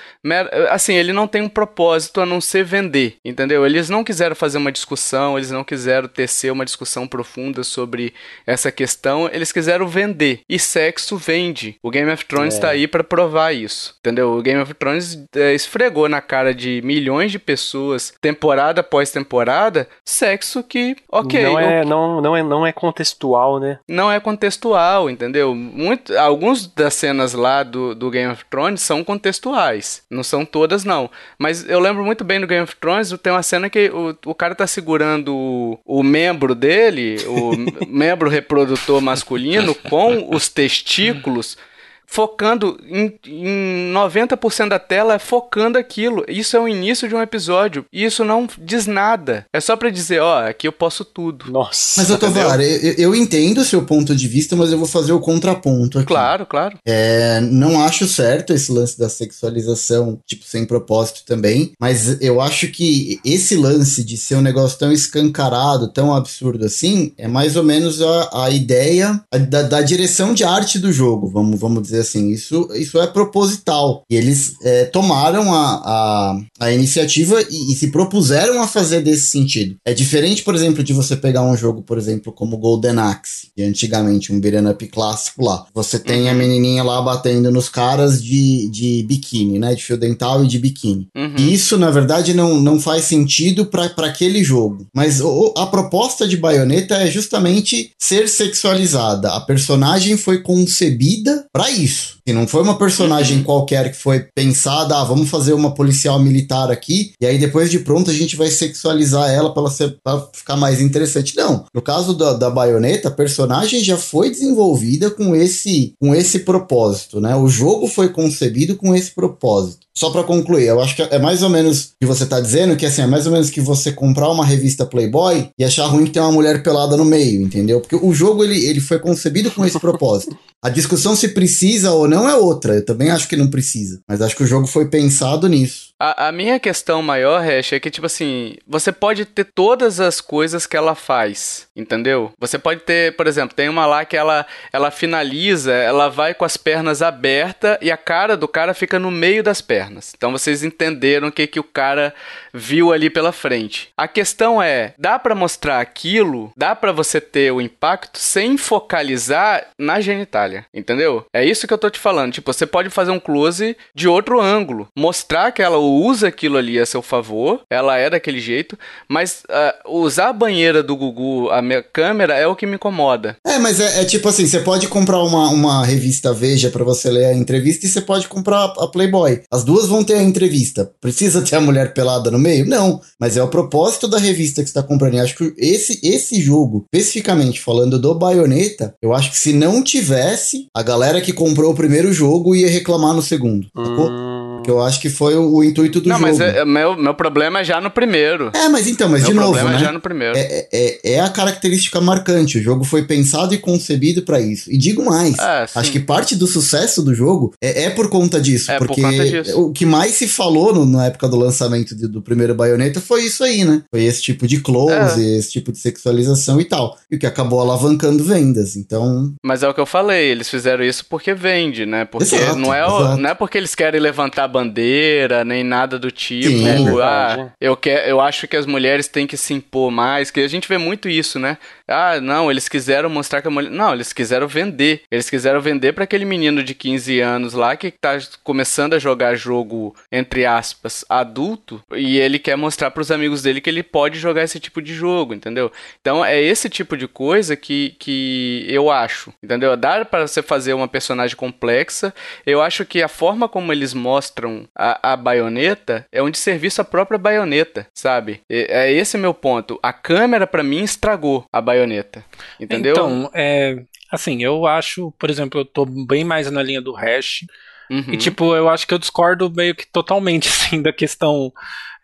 assim, 0.71 0.95
ele 0.95 1.13
não 1.13 1.27
tem 1.27 1.43
um 1.43 1.49
propósito 1.49 2.19
a 2.19 2.25
não 2.25 2.41
ser 2.41 2.63
vender, 2.63 3.17
entendeu? 3.23 3.63
Eles 3.63 3.91
não 3.91 4.03
quiseram 4.03 4.35
fazer 4.35 4.57
uma 4.57 4.71
discussão, 4.71 5.37
eles 5.37 5.51
não 5.51 5.63
quiseram 5.63 6.07
tecer 6.07 6.51
uma 6.51 6.65
discussão 6.65 7.07
profunda 7.07 7.63
sobre 7.63 8.11
essa 8.47 8.71
questão, 8.71 9.29
eles 9.31 9.51
quiseram 9.51 9.87
vender. 9.87 10.39
E 10.49 10.57
sexo 10.57 11.15
vende. 11.15 11.77
O 11.83 11.91
Game 11.91 12.11
of 12.11 12.25
Thrones 12.25 12.55
está 12.55 12.69
é. 12.69 12.71
aí 12.71 12.87
para 12.87 13.03
provar 13.03 13.53
isso, 13.53 13.95
entendeu? 13.99 14.31
O 14.31 14.41
Game 14.41 14.59
of 14.59 14.73
Thrones 14.73 14.94
Thrones 14.95 15.27
é, 15.35 15.53
esfregou 15.53 16.07
na 16.07 16.21
cara 16.21 16.53
de 16.53 16.81
milhões 16.83 17.31
de 17.31 17.39
pessoas, 17.39 18.13
temporada 18.21 18.81
após 18.81 19.11
temporada, 19.11 19.87
sexo 20.03 20.63
que, 20.63 20.95
ok. 21.11 21.43
Não 21.43 21.59
é, 21.59 21.85
não, 21.85 22.21
não 22.21 22.35
é, 22.35 22.43
não 22.43 22.65
é 22.65 22.71
contextual, 22.71 23.59
né? 23.59 23.79
Não 23.87 24.11
é 24.11 24.19
contextual, 24.19 25.09
entendeu? 25.09 25.53
Muito, 25.53 26.17
alguns 26.17 26.67
das 26.67 26.93
cenas 26.93 27.33
lá 27.33 27.63
do, 27.63 27.93
do 27.93 28.09
Game 28.09 28.31
of 28.31 28.45
Thrones 28.49 28.81
são 28.81 29.03
contextuais. 29.03 30.03
Não 30.09 30.23
são 30.23 30.45
todas, 30.45 30.83
não. 30.83 31.09
Mas 31.37 31.67
eu 31.69 31.79
lembro 31.79 32.03
muito 32.03 32.23
bem 32.23 32.39
do 32.39 32.47
Game 32.47 32.63
of 32.63 32.75
Thrones, 32.77 33.13
tem 33.21 33.33
uma 33.33 33.43
cena 33.43 33.69
que 33.69 33.89
o, 33.89 34.15
o 34.25 34.35
cara 34.35 34.55
tá 34.55 34.67
segurando 34.67 35.35
o, 35.35 35.79
o 35.85 36.03
membro 36.03 36.55
dele, 36.55 37.17
o 37.27 37.51
membro 37.87 38.29
reprodutor 38.29 39.01
masculino, 39.01 39.75
com 39.75 40.33
os 40.33 40.47
testículos 40.47 41.57
focando 42.05 42.79
em, 42.87 43.17
em 43.25 43.93
90% 43.93 44.69
da 44.69 44.79
tela, 44.79 45.19
focando 45.19 45.77
aquilo. 45.77 46.23
Isso 46.27 46.55
é 46.55 46.59
o 46.59 46.67
início 46.67 47.07
de 47.07 47.15
um 47.15 47.21
episódio. 47.21 47.85
E 47.91 48.03
isso 48.03 48.23
não 48.23 48.47
diz 48.59 48.85
nada. 48.85 49.45
É 49.53 49.59
só 49.59 49.75
para 49.75 49.89
dizer, 49.89 50.21
ó, 50.21 50.47
aqui 50.47 50.67
eu 50.67 50.71
posso 50.71 51.03
tudo. 51.03 51.51
Nossa. 51.51 52.01
Mas, 52.01 52.19
Tovar, 52.19 52.59
eu, 52.61 52.93
eu 52.97 53.15
entendo 53.15 53.59
o 53.59 53.65
seu 53.65 53.83
ponto 53.83 54.15
de 54.15 54.27
vista, 54.27 54.55
mas 54.55 54.71
eu 54.71 54.77
vou 54.77 54.87
fazer 54.87 55.13
o 55.13 55.19
contraponto 55.19 55.99
aqui. 55.99 56.07
Claro, 56.07 56.45
claro. 56.45 56.77
É, 56.85 57.41
não 57.41 57.83
acho 57.83 58.07
certo 58.07 58.53
esse 58.53 58.71
lance 58.71 58.97
da 58.97 59.09
sexualização, 59.09 60.19
tipo, 60.25 60.45
sem 60.45 60.65
propósito 60.65 61.23
também. 61.25 61.73
Mas 61.79 62.21
eu 62.21 62.39
acho 62.41 62.67
que 62.67 63.19
esse 63.25 63.55
lance 63.55 64.03
de 64.03 64.17
ser 64.17 64.35
um 64.35 64.41
negócio 64.41 64.77
tão 64.77 64.91
escancarado, 64.91 65.91
tão 65.91 66.13
absurdo 66.13 66.65
assim, 66.65 67.13
é 67.17 67.27
mais 67.27 67.55
ou 67.55 67.63
menos 67.63 68.01
a, 68.01 68.45
a 68.45 68.49
ideia 68.49 69.21
da, 69.49 69.63
da 69.63 69.81
direção 69.81 70.33
de 70.33 70.43
arte 70.43 70.79
do 70.79 70.91
jogo, 70.91 71.27
vamos, 71.27 71.59
vamos 71.59 71.83
dizer 71.83 71.94
dizer 71.95 72.01
assim, 72.01 72.29
isso, 72.29 72.67
isso 72.73 72.99
é 72.99 73.07
proposital. 73.07 74.03
E 74.09 74.15
eles 74.15 74.55
é, 74.61 74.85
tomaram 74.85 75.53
a, 75.53 75.81
a, 75.85 76.39
a 76.59 76.71
iniciativa 76.71 77.41
e, 77.49 77.71
e, 77.71 77.75
se 77.75 77.87
propuseram 77.87 78.61
a 78.61 78.67
fazer 78.67 79.01
desse 79.01 79.27
sentido. 79.27 79.75
É 79.85 79.93
diferente, 79.93 80.43
por 80.43 80.55
exemplo, 80.55 80.83
de 80.83 80.93
você 80.93 81.15
pegar 81.15 81.43
um 81.43 81.55
jogo, 81.55 81.81
por 81.81 81.97
exemplo, 81.97 82.31
como 82.31 82.57
Golden 82.57 82.99
Axe, 82.99 83.47
que 83.55 83.63
antigamente 83.63 84.33
um 84.33 84.39
beat'em 84.39 84.67
up 84.67 84.87
clássico 84.87 85.43
lá. 85.43 85.65
Você 85.73 85.99
tem 85.99 86.23
uhum. 86.23 86.29
a 86.29 86.33
menininha 86.33 86.83
lá 86.83 87.01
batendo 87.01 87.51
nos 87.51 87.69
caras 87.69 88.23
de, 88.23 88.69
de 88.69 89.03
biquíni, 89.03 89.59
né? 89.59 89.73
De 89.73 89.83
fio 89.83 89.97
dental 89.97 90.43
e 90.43 90.47
de 90.47 90.59
biquíni. 90.59 91.07
Uhum. 91.15 91.35
E 91.37 91.53
isso, 91.53 91.77
na 91.77 91.89
verdade, 91.89 92.33
não, 92.33 92.59
não 92.59 92.79
faz 92.79 93.05
sentido 93.05 93.65
para 93.65 93.85
aquele 93.85 94.43
jogo. 94.43 94.87
Mas 94.93 95.21
o, 95.21 95.53
a 95.57 95.65
proposta 95.65 96.27
de 96.27 96.37
baioneta 96.37 96.95
é 96.95 97.07
justamente 97.07 97.91
ser 97.99 98.27
sexualizada. 98.27 99.31
A 99.31 99.41
personagem 99.41 100.17
foi 100.17 100.41
concebida 100.41 101.45
para 101.51 101.69
isso 101.69 101.84
isso. 101.85 102.17
E 102.25 102.33
não 102.33 102.47
foi 102.47 102.61
uma 102.61 102.77
personagem 102.77 103.43
qualquer 103.43 103.91
que 103.91 103.97
foi 103.97 104.27
pensada, 104.35 104.97
ah, 104.97 105.03
vamos 105.03 105.29
fazer 105.29 105.53
uma 105.53 105.73
policial 105.73 106.19
militar 106.19 106.71
aqui, 106.71 107.13
e 107.21 107.25
aí 107.25 107.37
depois 107.37 107.69
de 107.69 107.79
pronto 107.79 108.09
a 108.09 108.13
gente 108.13 108.35
vai 108.35 108.49
sexualizar 108.49 109.29
ela 109.29 109.53
pra, 109.53 109.61
ela 109.61 109.71
ser, 109.71 109.97
pra 110.03 110.27
ficar 110.33 110.57
mais 110.57 110.81
interessante. 110.81 111.35
Não. 111.35 111.65
No 111.73 111.81
caso 111.81 112.13
da, 112.13 112.33
da 112.33 112.49
baioneta, 112.49 113.09
a 113.09 113.11
personagem 113.11 113.83
já 113.83 113.97
foi 113.97 114.29
desenvolvida 114.29 115.09
com 115.11 115.35
esse, 115.35 115.93
com 115.99 116.13
esse 116.15 116.39
propósito, 116.39 117.21
né? 117.21 117.35
O 117.35 117.47
jogo 117.47 117.87
foi 117.87 118.09
concebido 118.09 118.75
com 118.75 118.95
esse 118.95 119.11
propósito. 119.11 119.84
Só 119.97 120.09
para 120.09 120.23
concluir, 120.23 120.65
eu 120.67 120.81
acho 120.81 120.93
que 120.93 121.01
é 121.01 121.17
mais 121.17 121.41
ou 121.41 121.49
menos 121.49 121.85
o 121.85 121.89
que 122.01 122.05
você 122.05 122.25
tá 122.25 122.41
dizendo, 122.41 122.75
que 122.75 122.85
assim, 122.85 123.01
é 123.01 123.07
mais 123.07 123.25
ou 123.25 123.31
menos 123.31 123.49
que 123.49 123.61
você 123.61 123.93
comprar 123.93 124.29
uma 124.29 124.45
revista 124.45 124.85
Playboy 124.85 125.49
e 125.57 125.63
achar 125.63 125.85
ruim 125.85 126.03
que 126.03 126.11
tem 126.11 126.21
uma 126.21 126.33
mulher 126.33 126.61
pelada 126.61 126.97
no 126.97 127.05
meio, 127.05 127.41
entendeu? 127.41 127.79
Porque 127.79 127.95
o 127.95 128.13
jogo 128.13 128.43
ele, 128.43 128.65
ele 128.65 128.81
foi 128.81 128.99
concebido 128.99 129.49
com 129.51 129.65
esse 129.65 129.79
propósito. 129.79 130.37
A 130.65 130.69
discussão 130.69 131.15
se 131.15 131.27
precisa 131.27 131.91
ou 131.91 132.07
não 132.07 132.27
é 132.27 132.35
outra. 132.35 132.73
Eu 132.73 132.83
também 132.83 133.11
acho 133.11 133.27
que 133.27 133.37
não 133.37 133.47
precisa. 133.51 133.99
Mas 134.09 134.19
acho 134.19 134.35
que 134.35 134.41
o 134.41 134.47
jogo 134.47 134.65
foi 134.65 134.89
pensado 134.89 135.47
nisso. 135.47 135.89
A, 135.97 136.27
a, 136.27 136.31
minha 136.31 136.59
questão 136.59 137.01
maior, 137.01 137.41
Hash, 137.41 137.71
é 137.71 137.79
que, 137.79 137.89
tipo 137.89 138.05
assim, 138.05 138.57
você 138.67 138.91
pode 138.91 139.23
ter 139.23 139.45
todas 139.45 140.01
as 140.01 140.19
coisas 140.19 140.67
que 140.67 140.75
ela 140.75 140.93
faz, 140.93 141.69
entendeu? 141.73 142.33
Você 142.37 142.59
pode 142.59 142.81
ter, 142.81 143.15
por 143.15 143.27
exemplo, 143.27 143.55
tem 143.55 143.69
uma 143.69 143.85
lá 143.85 144.03
que 144.03 144.17
ela, 144.17 144.45
ela 144.73 144.91
finaliza, 144.91 145.71
ela 145.73 146.09
vai 146.09 146.33
com 146.33 146.43
as 146.43 146.57
pernas 146.57 147.01
abertas 147.01 147.77
e 147.81 147.91
a 147.91 147.97
cara 147.97 148.35
do 148.35 148.47
cara 148.47 148.73
fica 148.73 148.99
no 148.99 149.09
meio 149.09 149.41
das 149.41 149.61
pernas. 149.61 150.13
Então 150.17 150.33
vocês 150.33 150.63
entenderam 150.65 151.29
o 151.29 151.31
que, 151.31 151.47
que 151.47 151.61
o 151.61 151.63
cara 151.63 152.13
viu 152.55 152.91
ali 152.91 153.09
pela 153.09 153.31
frente. 153.31 153.89
A 153.97 154.07
questão 154.07 154.61
é, 154.61 154.93
dá 154.97 155.19
para 155.19 155.35
mostrar 155.35 155.79
aquilo, 155.79 156.51
dá 156.55 156.75
para 156.75 156.91
você 156.91 157.19
ter 157.19 157.51
o 157.51 157.61
impacto 157.61 158.17
sem 158.17 158.57
focalizar 158.57 159.67
na 159.77 159.99
genitália, 159.99 160.65
entendeu? 160.73 161.25
É 161.33 161.43
isso 161.43 161.67
que 161.67 161.73
eu 161.73 161.77
tô 161.77 161.89
te 161.89 161.99
falando. 161.99 162.33
Tipo, 162.33 162.53
você 162.53 162.65
pode 162.65 162.89
fazer 162.89 163.11
um 163.11 163.19
close 163.19 163.75
de 163.93 164.07
outro 164.07 164.39
ângulo, 164.39 164.87
mostrar 164.97 165.51
que 165.51 165.61
ela 165.61 165.77
usa 165.77 166.27
aquilo 166.27 166.57
ali 166.57 166.79
a 166.79 166.85
seu 166.85 167.01
favor, 167.01 167.61
ela 167.69 167.97
é 167.97 168.09
daquele 168.09 168.39
jeito, 168.39 168.77
mas 169.09 169.43
uh, 169.49 169.97
usar 169.99 170.29
a 170.29 170.33
banheira 170.33 170.81
do 170.81 170.95
Gugu, 170.95 171.49
a 171.49 171.61
minha 171.61 171.83
câmera, 171.83 172.35
é 172.35 172.47
o 172.47 172.55
que 172.55 172.65
me 172.65 172.75
incomoda. 172.75 173.37
É, 173.45 173.57
mas 173.57 173.79
é, 173.79 174.01
é 174.01 174.05
tipo 174.05 174.29
assim, 174.29 174.47
você 174.47 174.59
pode 174.59 174.87
comprar 174.87 175.21
uma, 175.23 175.49
uma 175.49 175.85
revista 175.85 176.33
Veja 176.33 176.69
para 176.69 176.83
você 176.83 177.09
ler 177.09 177.25
a 177.25 177.33
entrevista 177.33 177.85
e 177.85 177.89
você 177.89 178.01
pode 178.01 178.27
comprar 178.27 178.65
a 178.77 178.87
Playboy. 178.87 179.41
As 179.51 179.63
duas 179.63 179.87
vão 179.87 180.03
ter 180.03 180.15
a 180.15 180.23
entrevista. 180.23 180.91
Precisa 181.01 181.41
ter 181.41 181.55
a 181.55 181.61
mulher 181.61 181.93
pelada 181.93 182.29
no 182.29 182.37
meio? 182.45 182.65
Não, 182.65 183.01
mas 183.19 183.37
é 183.37 183.43
o 183.43 183.47
propósito 183.47 184.07
da 184.07 184.17
revista 184.17 184.61
que 184.61 184.69
você 184.69 184.73
tá 184.73 184.83
comprando. 184.83 185.15
E 185.15 185.19
acho 185.19 185.35
que 185.35 185.53
esse, 185.57 185.99
esse 186.03 186.41
jogo, 186.41 186.85
especificamente 186.85 187.61
falando 187.61 187.99
do 187.99 188.15
Bayonetta, 188.15 188.95
eu 189.01 189.13
acho 189.13 189.31
que 189.31 189.37
se 189.37 189.53
não 189.53 189.83
tivesse, 189.83 190.67
a 190.73 190.83
galera 190.83 191.21
que 191.21 191.33
comprou 191.33 191.71
o 191.71 191.75
primeiro 191.75 192.13
jogo 192.13 192.55
ia 192.55 192.69
reclamar 192.69 193.13
no 193.13 193.21
segundo. 193.21 193.67
Hum. 193.75 194.44
Que 194.65 194.71
eu 194.71 194.81
acho 194.81 194.99
que 194.99 195.09
foi 195.09 195.35
o, 195.35 195.55
o 195.55 195.63
intuito 195.63 196.01
do 196.01 196.09
não, 196.09 196.17
jogo. 196.17 196.31
Não, 196.31 196.37
mas 196.37 196.55
é, 196.55 196.65
meu, 196.65 196.95
meu 196.97 197.13
problema 197.13 197.59
é 197.59 197.63
já 197.63 197.79
no 197.79 197.89
primeiro. 197.91 198.51
É, 198.53 198.67
mas 198.67 198.87
então, 198.87 199.07
mas 199.09 199.21
meu 199.21 199.29
de 199.31 199.35
novo, 199.35 199.53
problema 199.53 199.69
né? 199.71 199.75
é 199.75 199.79
já 199.79 199.91
no 199.91 199.99
primeiro. 199.99 200.37
É, 200.37 200.67
é, 200.71 200.99
é 201.13 201.19
a 201.19 201.29
característica 201.29 201.99
marcante. 202.01 202.57
O 202.57 202.61
jogo 202.63 202.83
foi 202.83 203.03
pensado 203.03 203.53
e 203.53 203.57
concebido 203.57 204.21
para 204.23 204.39
isso. 204.39 204.71
E 204.71 204.77
digo 204.77 205.03
mais, 205.05 205.37
é, 205.37 205.65
acho 205.75 205.91
que 205.91 205.99
parte 205.99 206.35
do 206.35 206.47
sucesso 206.47 207.01
do 207.01 207.13
jogo 207.13 207.53
é, 207.61 207.83
é 207.83 207.89
por 207.89 208.09
conta 208.09 208.39
disso. 208.41 208.71
É, 208.71 208.77
porque 208.77 209.01
por 209.01 209.11
conta 209.11 209.25
disso. 209.29 209.59
o 209.61 209.71
que 209.71 209.85
mais 209.85 210.11
se 210.13 210.27
falou 210.27 210.73
no, 210.73 210.85
na 210.85 211.05
época 211.07 211.27
do 211.27 211.37
lançamento 211.37 211.95
de, 211.95 212.07
do 212.07 212.21
primeiro 212.21 212.55
Bayonetta 212.55 212.99
foi 212.99 213.23
isso 213.23 213.43
aí, 213.43 213.63
né? 213.63 213.83
Foi 213.91 214.03
esse 214.03 214.21
tipo 214.21 214.47
de 214.47 214.59
close, 214.61 215.23
É. 215.23 215.37
esse 215.37 215.51
tipo 215.51 215.71
de 215.71 215.77
sexualização 215.77 216.59
e 216.59 216.65
tal. 216.65 216.97
E 217.11 217.15
o 217.15 217.19
que 217.19 217.25
acabou 217.25 217.59
alavancando 217.59 218.23
vendas. 218.23 218.75
Então, 218.75 219.33
Mas 219.43 219.63
é 219.63 219.67
o 219.67 219.73
que 219.73 219.79
eu 219.79 219.85
falei, 219.85 220.29
eles 220.29 220.49
fizeram 220.49 220.83
isso 220.83 221.05
porque 221.09 221.33
vende, 221.33 221.85
né? 221.85 222.05
Porque 222.05 222.35
Exato, 222.35 222.57
não, 222.57 222.73
é 222.73 222.85
o- 222.85 223.17
não 223.17 223.29
é 223.29 223.33
porque 223.33 223.57
eles 223.57 223.75
querem 223.75 223.99
levantar 223.99 224.47
bandeira, 224.55 225.43
nem 225.43 225.63
nada 225.63 225.99
do 225.99 226.09
tipo. 226.09 226.47
Sim. 226.47 226.67
É 226.67 226.75
verdade. 226.75 227.41
ah, 227.41 227.51
eu, 227.59 227.75
quer, 227.75 228.07
eu 228.07 228.21
acho 228.21 228.47
que 228.47 228.55
as 228.55 228.65
mulheres 228.65 229.07
têm 229.07 229.27
que 229.27 229.35
se 229.35 229.53
impor 229.53 229.91
mais, 229.91 230.31
que 230.31 230.39
a 230.39 230.47
gente 230.47 230.67
vê 230.67 230.77
muito 230.77 231.09
isso, 231.09 231.37
né? 231.37 231.57
Ah, 231.87 232.19
não, 232.21 232.49
eles 232.49 232.69
quiseram 232.69 233.09
mostrar 233.09 233.41
que 233.41 233.47
a 233.47 233.51
mulher. 233.51 233.69
Não, 233.69 233.93
eles 233.93 234.13
quiseram 234.13 234.47
vender. 234.47 235.01
Eles 235.11 235.29
quiseram 235.29 235.59
vender 235.61 235.93
pra 235.93 236.05
aquele 236.05 236.25
menino 236.25 236.63
de 236.63 236.73
15 236.73 237.19
anos 237.19 237.53
lá 237.53 237.75
que 237.75 237.91
tá 237.91 238.17
começando 238.43 238.93
a 238.93 238.99
jogar 238.99 239.35
jogo, 239.35 239.93
entre 240.11 240.45
aspas, 240.45 241.03
adulto, 241.09 241.81
e 241.93 242.17
ele 242.17 242.39
quer 242.39 242.55
mostrar 242.55 242.91
pros 242.91 243.11
amigos 243.11 243.41
dele 243.41 243.61
que 243.61 243.69
ele 243.69 243.83
pode 243.83 244.17
jogar 244.17 244.43
esse 244.43 244.59
tipo 244.59 244.81
de 244.81 244.93
jogo, 244.93 245.33
entendeu? 245.33 245.71
Então 245.99 246.23
é 246.23 246.41
esse 246.41 246.69
tipo 246.69 246.95
de 246.95 247.07
coisa 247.07 247.55
que, 247.55 247.95
que 247.99 248.65
eu 248.69 248.89
acho, 248.89 249.33
entendeu? 249.43 249.75
Dá 249.75 250.03
para 250.05 250.27
você 250.27 250.41
fazer 250.41 250.73
uma 250.73 250.87
personagem 250.87 251.35
complexa. 251.35 252.13
Eu 252.45 252.61
acho 252.61 252.85
que 252.85 253.01
a 253.01 253.07
forma 253.07 253.47
como 253.47 253.71
eles 253.71 253.93
mostram 253.93 254.44
a, 254.75 255.13
a 255.13 255.15
baioneta 255.17 256.05
é 256.11 256.21
um 256.21 256.29
desserviço 256.29 256.81
à 256.81 256.83
própria 256.83 257.17
baioneta, 257.17 257.87
sabe? 257.93 258.41
É, 258.49 258.85
é 258.87 258.91
esse 258.91 259.17
meu 259.17 259.33
ponto. 259.33 259.79
A 259.81 259.93
câmera, 259.93 260.45
pra 260.47 260.63
mim, 260.63 260.83
estragou 260.83 261.45
a 261.51 261.61
baioneta, 261.61 262.23
entendeu? 262.59 262.93
Então, 262.93 263.31
é. 263.33 263.83
Assim, 264.11 264.43
eu 264.43 264.65
acho, 264.65 265.11
por 265.19 265.29
exemplo, 265.29 265.61
eu 265.61 265.65
tô 265.65 265.85
bem 265.85 266.23
mais 266.23 266.49
na 266.49 266.61
linha 266.63 266.81
do 266.81 266.93
hash. 266.93 267.45
Uhum. 267.89 268.13
E, 268.13 268.17
tipo, 268.17 268.55
eu 268.55 268.69
acho 268.69 268.87
que 268.87 268.93
eu 268.93 268.99
discordo 268.99 269.51
meio 269.51 269.75
que 269.75 269.85
totalmente, 269.87 270.47
assim, 270.49 270.81
da 270.81 270.93
questão. 270.93 271.51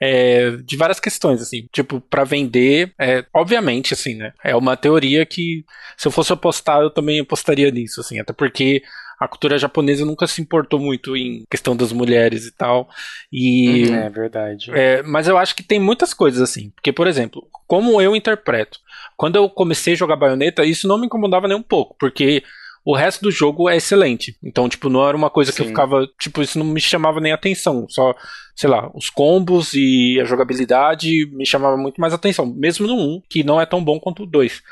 é, 0.02 0.58
de 0.64 0.76
várias 0.76 1.00
questões, 1.00 1.42
assim. 1.42 1.68
Tipo, 1.72 2.02
pra 2.02 2.24
vender, 2.24 2.92
é, 3.00 3.24
obviamente, 3.34 3.94
assim, 3.94 4.16
né? 4.16 4.34
É 4.44 4.56
uma 4.56 4.76
teoria 4.76 5.26
que, 5.26 5.64
se 5.96 6.08
eu 6.08 6.12
fosse 6.12 6.34
apostar, 6.34 6.82
eu 6.82 6.90
também 6.90 7.20
apostaria 7.20 7.70
nisso, 7.70 8.02
assim. 8.02 8.20
Até 8.20 8.34
porque 8.34 8.82
a 9.22 9.28
cultura 9.28 9.60
japonesa 9.60 10.04
nunca 10.04 10.26
se 10.26 10.42
importou 10.42 10.80
muito 10.80 11.16
em 11.16 11.44
questão 11.48 11.76
das 11.76 11.92
mulheres 11.92 12.48
e 12.48 12.52
tal. 12.52 12.90
E. 13.32 13.88
É 13.92 14.10
verdade. 14.10 14.72
É, 14.74 15.04
mas 15.04 15.28
eu 15.28 15.38
acho 15.38 15.56
que 15.56 15.62
tem 15.62 15.80
muitas 15.80 16.12
coisas 16.12 16.42
assim. 16.42 16.72
Porque, 16.72 16.92
por 16.92 17.06
exemplo, 17.06 17.48
como 17.68 18.02
eu 18.02 18.16
interpreto, 18.16 18.80
quando 19.16 19.36
eu 19.36 19.48
comecei 19.48 19.94
a 19.94 19.96
jogar 19.96 20.16
baioneta, 20.16 20.66
isso 20.66 20.88
não 20.88 20.98
me 20.98 21.06
incomodava 21.06 21.48
nem 21.48 21.56
um 21.56 21.62
pouco, 21.62 21.96
porque 22.00 22.42
o 22.84 22.96
resto 22.96 23.22
do 23.22 23.30
jogo 23.30 23.70
é 23.70 23.78
excelente. 23.78 24.36
Então, 24.44 24.68
tipo, 24.68 24.90
não 24.90 25.08
era 25.08 25.16
uma 25.16 25.30
coisa 25.30 25.54
que 25.54 25.62
eu 25.62 25.66
Sim. 25.66 25.70
ficava. 25.70 26.08
Tipo, 26.20 26.42
isso 26.42 26.58
não 26.58 26.66
me 26.66 26.82
chamava 26.82 27.20
nem 27.20 27.32
atenção. 27.32 27.86
Só, 27.90 28.16
sei 28.56 28.70
lá, 28.70 28.90
os 28.96 29.08
combos 29.08 29.74
e 29.76 30.20
a 30.20 30.26
jogabilidade 30.26 31.30
me 31.32 31.46
chamava 31.46 31.78
muito 31.78 32.02
mais 32.02 32.12
atenção. 32.12 32.52
Mesmo 32.58 32.88
no 32.88 32.96
1, 32.96 33.22
que 33.30 33.44
não 33.44 33.62
é 33.62 33.68
tão 33.68 33.84
bom 33.84 34.00
quanto 34.00 34.24
o 34.24 34.26
2. 34.26 34.64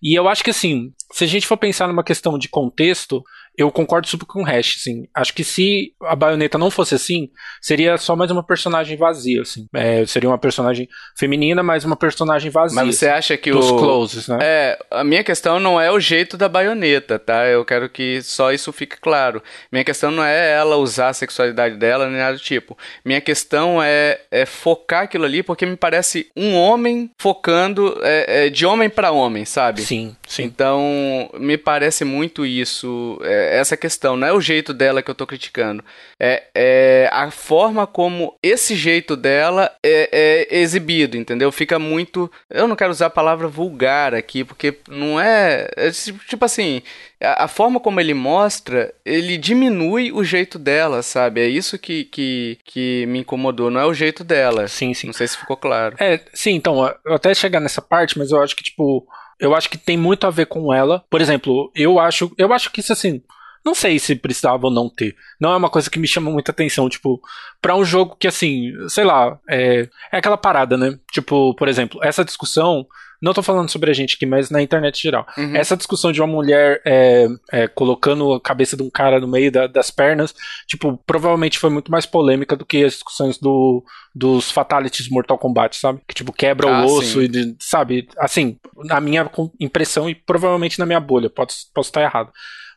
E 0.00 0.16
eu 0.16 0.28
acho 0.28 0.44
que 0.44 0.50
assim, 0.50 0.92
se 1.12 1.24
a 1.24 1.26
gente 1.26 1.46
for 1.46 1.56
pensar 1.56 1.88
numa 1.88 2.04
questão 2.04 2.38
de 2.38 2.48
contexto, 2.48 3.24
eu 3.56 3.70
concordo 3.70 4.06
super 4.06 4.26
com 4.26 4.42
o 4.42 4.44
Hash, 4.44 4.76
assim. 4.80 5.08
Acho 5.14 5.32
que 5.32 5.42
se 5.42 5.94
a 6.02 6.14
baioneta 6.14 6.58
não 6.58 6.70
fosse 6.70 6.94
assim, 6.94 7.30
seria 7.60 7.96
só 7.96 8.14
mais 8.14 8.30
uma 8.30 8.42
personagem 8.42 8.96
vazia, 8.96 9.42
assim. 9.42 9.66
É, 9.74 10.04
seria 10.04 10.28
uma 10.28 10.38
personagem 10.38 10.88
feminina, 11.16 11.62
mas 11.62 11.84
uma 11.84 11.96
personagem 11.96 12.50
vazia. 12.50 12.76
Mas 12.76 12.96
você 12.96 13.08
acha 13.08 13.36
que 13.36 13.50
dos 13.50 13.70
o. 13.70 13.78
closes, 13.78 14.28
né? 14.28 14.38
É, 14.42 14.78
a 14.90 15.02
minha 15.02 15.24
questão 15.24 15.58
não 15.58 15.80
é 15.80 15.90
o 15.90 15.98
jeito 15.98 16.36
da 16.36 16.48
baioneta, 16.48 17.18
tá? 17.18 17.46
Eu 17.46 17.64
quero 17.64 17.88
que 17.88 18.22
só 18.22 18.52
isso 18.52 18.72
fique 18.72 18.98
claro. 19.00 19.42
Minha 19.72 19.84
questão 19.84 20.10
não 20.10 20.22
é 20.22 20.52
ela 20.52 20.76
usar 20.76 21.08
a 21.08 21.14
sexualidade 21.14 21.76
dela, 21.76 22.08
nem 22.08 22.18
nada 22.18 22.36
do 22.36 22.42
tipo. 22.42 22.76
Minha 23.04 23.20
questão 23.20 23.82
é, 23.82 24.20
é 24.30 24.44
focar 24.44 25.04
aquilo 25.04 25.24
ali, 25.24 25.42
porque 25.42 25.64
me 25.64 25.76
parece 25.76 26.30
um 26.36 26.54
homem 26.54 27.10
focando 27.18 27.98
é, 28.02 28.46
é, 28.46 28.50
de 28.50 28.66
homem 28.66 28.90
pra 28.90 29.12
homem, 29.12 29.44
sabe? 29.44 29.82
Sim, 29.82 30.14
sim. 30.26 30.42
Então, 30.44 31.30
me 31.38 31.56
parece 31.56 32.04
muito 32.04 32.44
isso, 32.44 33.18
é, 33.22 33.45
essa 33.54 33.76
questão. 33.76 34.16
Não 34.16 34.26
é 34.26 34.32
o 34.32 34.40
jeito 34.40 34.72
dela 34.72 35.02
que 35.02 35.10
eu 35.10 35.14
tô 35.14 35.26
criticando. 35.26 35.84
É, 36.18 36.44
é 36.54 37.10
a 37.12 37.30
forma 37.30 37.86
como 37.86 38.36
esse 38.42 38.74
jeito 38.74 39.16
dela 39.16 39.72
é, 39.82 40.48
é 40.50 40.58
exibido, 40.58 41.16
entendeu? 41.16 41.50
Fica 41.52 41.78
muito. 41.78 42.30
Eu 42.50 42.66
não 42.66 42.76
quero 42.76 42.90
usar 42.90 43.06
a 43.06 43.10
palavra 43.10 43.48
vulgar 43.48 44.14
aqui, 44.14 44.44
porque 44.44 44.78
não 44.88 45.20
é. 45.20 45.68
é 45.76 45.90
tipo 46.28 46.44
assim. 46.44 46.82
A, 47.20 47.44
a 47.44 47.48
forma 47.48 47.80
como 47.80 48.00
ele 48.00 48.12
mostra, 48.12 48.92
ele 49.04 49.38
diminui 49.38 50.12
o 50.12 50.22
jeito 50.22 50.58
dela, 50.58 51.02
sabe? 51.02 51.40
É 51.40 51.48
isso 51.48 51.78
que, 51.78 52.04
que, 52.04 52.58
que 52.64 53.06
me 53.06 53.20
incomodou, 53.20 53.70
não 53.70 53.80
é 53.80 53.86
o 53.86 53.94
jeito 53.94 54.22
dela. 54.22 54.68
Sim, 54.68 54.92
sim. 54.92 55.06
Não 55.06 55.14
sei 55.14 55.26
se 55.26 55.38
ficou 55.38 55.56
claro. 55.56 55.96
É, 55.98 56.20
sim, 56.34 56.52
então, 56.52 56.86
eu 57.04 57.14
até 57.14 57.34
chegar 57.34 57.60
nessa 57.60 57.80
parte, 57.80 58.18
mas 58.18 58.30
eu 58.30 58.42
acho 58.42 58.54
que, 58.54 58.62
tipo, 58.62 59.06
eu 59.38 59.54
acho 59.54 59.68
que 59.68 59.78
tem 59.78 59.96
muito 59.96 60.26
a 60.26 60.30
ver 60.30 60.46
com 60.46 60.72
ela. 60.72 61.04
Por 61.10 61.20
exemplo, 61.20 61.70
eu 61.74 61.98
acho, 61.98 62.32
eu 62.38 62.52
acho 62.52 62.70
que 62.70 62.80
isso 62.80 62.92
assim, 62.92 63.22
não 63.66 63.74
sei 63.74 63.98
se 63.98 64.14
precisava 64.14 64.68
ou 64.68 64.72
não 64.72 64.88
ter. 64.88 65.16
Não 65.40 65.52
é 65.52 65.56
uma 65.56 65.68
coisa 65.68 65.90
que 65.90 65.98
me 65.98 66.06
chama 66.06 66.30
muita 66.30 66.52
atenção, 66.52 66.88
tipo, 66.88 67.20
pra 67.60 67.74
um 67.74 67.84
jogo 67.84 68.16
que 68.18 68.28
assim, 68.28 68.72
sei 68.88 69.02
lá, 69.04 69.36
é, 69.50 69.88
é 70.12 70.16
aquela 70.18 70.36
parada, 70.38 70.76
né? 70.76 70.96
Tipo, 71.12 71.52
por 71.56 71.66
exemplo, 71.66 71.98
essa 72.02 72.24
discussão, 72.24 72.86
não 73.20 73.32
tô 73.34 73.42
falando 73.42 73.68
sobre 73.70 73.90
a 73.90 73.94
gente 73.94 74.14
aqui, 74.14 74.24
mas 74.26 74.50
na 74.50 74.62
internet 74.62 75.02
geral. 75.02 75.26
Uhum. 75.36 75.56
Essa 75.56 75.76
discussão 75.76 76.12
de 76.12 76.20
uma 76.20 76.26
mulher 76.28 76.80
é, 76.86 77.26
é, 77.50 77.66
colocando 77.66 78.34
a 78.34 78.40
cabeça 78.40 78.76
de 78.76 78.82
um 78.84 78.90
cara 78.90 79.18
no 79.18 79.26
meio 79.26 79.50
da- 79.50 79.66
das 79.66 79.90
pernas, 79.90 80.32
tipo, 80.68 80.96
provavelmente 81.06 81.58
foi 81.58 81.70
muito 81.70 81.90
mais 81.90 82.06
polêmica 82.06 82.54
do 82.54 82.64
que 82.64 82.84
as 82.84 82.92
discussões 82.92 83.36
do, 83.38 83.82
dos 84.14 84.50
fatalities 84.50 85.08
Mortal 85.10 85.38
Kombat, 85.38 85.76
sabe? 85.76 86.00
Que 86.06 86.14
tipo, 86.14 86.32
quebra 86.32 86.68
Ah, 86.68 86.82
o 86.82 86.84
osso 86.84 87.20
sim. 87.20 87.30
e, 87.34 87.56
sabe? 87.58 88.06
Assim, 88.18 88.58
na 88.84 89.00
minha 89.00 89.28
impressão 89.58 90.08
e 90.08 90.14
provavelmente 90.14 90.78
na 90.78 90.86
minha 90.86 91.00
bolha, 91.00 91.28
posso, 91.30 91.66
posso 91.74 91.88
estar 91.88 92.02
errado. 92.02 92.30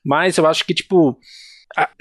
Mas 0.06 0.38
eu 0.38 0.48
acho 0.48 0.66
que, 0.66 0.74
tipo, 0.74 1.20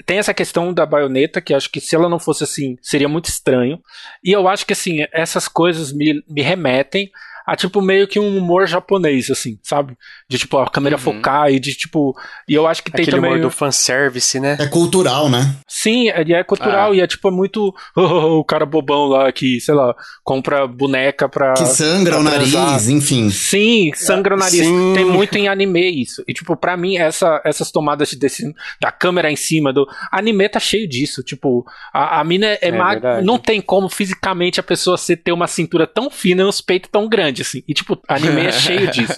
tem 0.05 0.17
essa 0.17 0.33
questão 0.33 0.73
da 0.73 0.85
baioneta, 0.85 1.41
que 1.41 1.53
acho 1.53 1.69
que 1.69 1.79
se 1.79 1.95
ela 1.95 2.09
não 2.09 2.19
fosse 2.19 2.43
assim, 2.43 2.77
seria 2.81 3.07
muito 3.07 3.29
estranho. 3.29 3.79
E 4.23 4.31
eu 4.31 4.47
acho 4.47 4.65
que, 4.65 4.73
assim, 4.73 5.05
essas 5.11 5.47
coisas 5.47 5.93
me, 5.93 6.23
me 6.27 6.41
remetem 6.41 7.11
a 7.49 7.55
tipo 7.55 7.81
meio 7.81 8.07
que 8.07 8.19
um 8.19 8.37
humor 8.37 8.67
japonês, 8.67 9.31
assim, 9.31 9.57
sabe? 9.63 9.97
De 10.29 10.37
tipo, 10.37 10.57
a 10.59 10.69
câmera 10.69 10.97
uhum. 10.97 11.01
focar 11.01 11.51
e 11.51 11.59
de 11.59 11.73
tipo. 11.73 12.15
E 12.47 12.53
eu 12.53 12.67
acho 12.67 12.83
que 12.83 12.91
tem 12.91 13.01
Aquele 13.01 13.17
também. 13.17 13.31
humor 13.31 13.41
do 13.41 13.49
fanservice, 13.49 14.39
né? 14.39 14.55
É 14.59 14.67
cultural, 14.67 15.27
né? 15.29 15.55
Sim, 15.67 16.09
é, 16.09 16.21
é 16.31 16.43
cultural 16.43 16.91
ah. 16.91 16.95
e 16.95 17.01
é 17.01 17.07
tipo 17.07 17.27
é 17.27 17.31
muito. 17.31 17.73
Oh, 17.95 18.39
o 18.39 18.43
cara 18.43 18.65
bobão 18.65 19.07
lá 19.07 19.31
que, 19.31 19.59
sei 19.59 19.73
lá, 19.73 19.95
compra 20.23 20.67
boneca 20.67 21.27
pra. 21.27 21.53
Que 21.53 21.65
sangra 21.65 22.11
pra 22.11 22.19
o 22.19 22.23
nariz, 22.23 22.87
enfim. 22.87 23.31
Sim, 23.31 23.91
sangra 23.95 24.35
o 24.35 24.37
nariz. 24.37 24.65
Sim. 24.65 24.93
Tem 24.93 25.05
muito 25.05 25.35
em 25.35 25.47
anime 25.47 25.89
isso. 25.89 26.23
E 26.27 26.33
tipo, 26.33 26.55
pra 26.55 26.77
mim, 26.77 26.97
essa, 26.97 27.41
essas 27.43 27.71
tomadas 27.71 28.11
de 28.11 28.17
desse, 28.17 28.53
da 28.79 28.91
câmera 28.91 29.31
em 29.31 29.35
cima 29.35 29.73
do. 29.73 29.87
Anime 30.11 30.47
tá 30.49 30.59
cheio 30.59 30.87
disso. 30.87 31.23
Tipo, 31.23 31.65
a, 31.91 32.19
a 32.19 32.23
mina 32.23 32.45
é, 32.45 32.59
é 32.61 32.71
mag... 32.71 33.01
Não 33.23 33.39
tem 33.39 33.59
como 33.59 33.89
fisicamente 33.89 34.59
a 34.59 34.63
pessoa 34.63 34.97
ser, 34.97 35.17
ter 35.17 35.31
uma 35.31 35.47
cintura 35.47 35.87
tão 35.87 36.11
fina 36.11 36.43
e 36.43 36.45
uns 36.45 36.61
peitos 36.61 36.89
tão 36.91 37.07
grandes, 37.07 37.38
assim. 37.41 37.63
E 37.67 37.73
tipo, 37.73 37.99
anime 38.07 38.45
é 38.45 38.51
cheio 38.51 38.89
disso. 38.91 39.15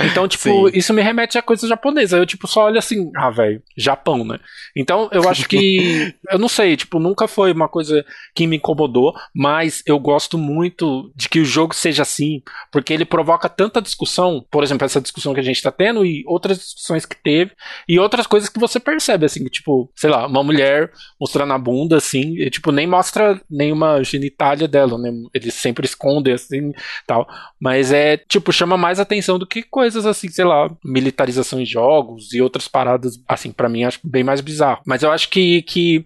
Então, 0.00 0.26
tipo, 0.28 0.70
Sim. 0.70 0.78
isso 0.78 0.92
me 0.92 1.02
remete 1.02 1.38
a 1.38 1.42
coisa 1.42 1.66
japonesa. 1.66 2.16
Eu, 2.16 2.26
tipo, 2.26 2.46
só 2.46 2.66
olho 2.66 2.78
assim, 2.78 3.10
ah, 3.16 3.30
velho, 3.30 3.62
Japão, 3.76 4.24
né? 4.24 4.38
Então, 4.76 5.08
eu 5.12 5.26
acho 5.28 5.48
que. 5.48 6.14
eu 6.30 6.38
não 6.38 6.48
sei, 6.48 6.76
tipo, 6.76 6.98
nunca 6.98 7.26
foi 7.28 7.52
uma 7.52 7.68
coisa 7.68 8.04
que 8.34 8.46
me 8.46 8.56
incomodou, 8.56 9.14
mas 9.34 9.82
eu 9.86 9.98
gosto 9.98 10.36
muito 10.36 11.12
de 11.14 11.28
que 11.28 11.40
o 11.40 11.44
jogo 11.44 11.74
seja 11.74 12.02
assim, 12.02 12.42
porque 12.72 12.92
ele 12.92 13.04
provoca 13.04 13.48
tanta 13.48 13.82
discussão, 13.82 14.44
por 14.50 14.62
exemplo, 14.62 14.84
essa 14.84 15.00
discussão 15.00 15.34
que 15.34 15.40
a 15.40 15.44
gente 15.44 15.62
tá 15.62 15.70
tendo 15.70 16.04
e 16.04 16.24
outras 16.26 16.58
discussões 16.58 17.06
que 17.06 17.16
teve, 17.16 17.52
e 17.88 17.98
outras 17.98 18.26
coisas 18.26 18.48
que 18.48 18.58
você 18.58 18.78
percebe, 18.80 19.26
assim, 19.26 19.44
tipo, 19.46 19.90
sei 19.94 20.10
lá, 20.10 20.26
uma 20.26 20.42
mulher 20.42 20.90
mostrando 21.20 21.52
a 21.52 21.58
bunda, 21.58 21.96
assim, 21.96 22.36
e, 22.38 22.50
tipo, 22.50 22.70
nem 22.72 22.86
mostra 22.86 23.40
nenhuma 23.50 24.02
genitália 24.02 24.68
dela, 24.68 24.98
né? 24.98 25.10
Eles 25.32 25.54
sempre 25.54 25.86
escondem, 25.86 26.34
assim, 26.34 26.72
tal. 27.06 27.26
Mas 27.64 27.90
é, 27.90 28.18
tipo, 28.18 28.52
chama 28.52 28.76
mais 28.76 29.00
atenção 29.00 29.38
do 29.38 29.46
que 29.46 29.62
coisas 29.62 30.04
assim, 30.04 30.28
sei 30.28 30.44
lá, 30.44 30.70
militarização 30.84 31.58
em 31.58 31.64
jogos 31.64 32.34
e 32.34 32.42
outras 32.42 32.68
paradas, 32.68 33.18
assim, 33.26 33.50
para 33.50 33.70
mim 33.70 33.84
acho 33.84 34.00
bem 34.04 34.22
mais 34.22 34.42
bizarro. 34.42 34.82
Mas 34.84 35.02
eu 35.02 35.10
acho 35.10 35.30
que, 35.30 35.62
que 35.62 36.04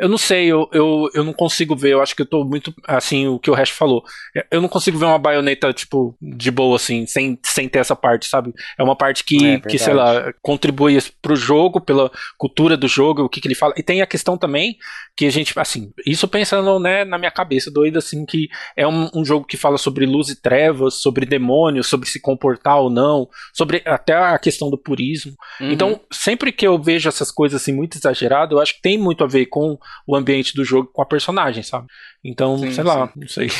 eu 0.00 0.08
não 0.08 0.16
sei, 0.16 0.46
eu, 0.46 0.66
eu, 0.72 1.10
eu 1.12 1.22
não 1.22 1.34
consigo 1.34 1.76
ver, 1.76 1.92
eu 1.92 2.00
acho 2.00 2.16
que 2.16 2.22
eu 2.22 2.26
tô 2.26 2.42
muito, 2.42 2.74
assim, 2.86 3.26
o 3.26 3.38
que 3.38 3.50
o 3.50 3.54
resto 3.54 3.74
falou. 3.74 4.02
Eu 4.50 4.62
não 4.62 4.68
consigo 4.68 4.96
ver 4.96 5.04
uma 5.04 5.18
baioneta, 5.18 5.74
tipo, 5.74 6.16
de 6.20 6.50
boa, 6.50 6.76
assim, 6.76 7.04
sem, 7.04 7.38
sem 7.44 7.68
ter 7.68 7.80
essa 7.80 7.94
parte, 7.94 8.26
sabe? 8.26 8.54
É 8.78 8.82
uma 8.82 8.96
parte 8.96 9.22
que, 9.22 9.46
é, 9.46 9.60
que 9.60 9.78
sei 9.78 9.92
lá, 9.92 10.32
contribui 10.40 10.98
pro 11.20 11.36
jogo, 11.36 11.82
pela 11.82 12.10
cultura 12.38 12.78
do 12.78 12.88
jogo, 12.88 13.24
o 13.24 13.28
que, 13.28 13.42
que 13.42 13.48
ele 13.48 13.54
fala. 13.54 13.74
E 13.76 13.82
tem 13.82 14.00
a 14.00 14.06
questão 14.06 14.38
também 14.38 14.78
que 15.14 15.26
a 15.26 15.30
gente, 15.30 15.52
assim, 15.58 15.92
isso 16.06 16.26
pensando, 16.26 16.78
né, 16.78 17.04
na 17.04 17.18
minha 17.18 17.30
cabeça 17.30 17.70
doida, 17.70 17.98
assim, 17.98 18.24
que 18.24 18.48
é 18.74 18.86
um, 18.86 19.10
um 19.14 19.22
jogo 19.22 19.44
que 19.44 19.58
fala 19.58 19.76
sobre 19.76 20.06
luz 20.06 20.30
e 20.30 20.40
trevas, 20.40 20.94
sobre 20.94 21.26
demônios, 21.26 21.88
sobre 21.88 22.08
se 22.08 22.18
comportar 22.18 22.78
ou 22.78 22.88
não, 22.88 23.28
sobre 23.52 23.82
até 23.84 24.14
a 24.14 24.38
questão 24.38 24.70
do 24.70 24.78
purismo. 24.78 25.34
Uhum. 25.60 25.72
Então, 25.72 26.00
sempre 26.10 26.52
que 26.52 26.66
eu 26.66 26.80
vejo 26.80 27.06
essas 27.06 27.30
coisas, 27.30 27.60
assim, 27.60 27.74
muito 27.74 27.98
exageradas, 27.98 28.52
eu 28.52 28.60
acho 28.60 28.76
que 28.76 28.80
tem 28.80 28.96
muito 28.96 29.22
a 29.22 29.26
ver 29.26 29.44
com 29.44 29.78
o 30.06 30.16
ambiente 30.16 30.54
do 30.54 30.64
jogo 30.64 30.90
com 30.92 31.02
a 31.02 31.06
personagem, 31.06 31.62
sabe? 31.62 31.86
Então, 32.22 32.58
sim, 32.58 32.70
sei 32.70 32.84
lá, 32.84 33.06
sim. 33.06 33.12
não 33.20 33.28
sei. 33.28 33.48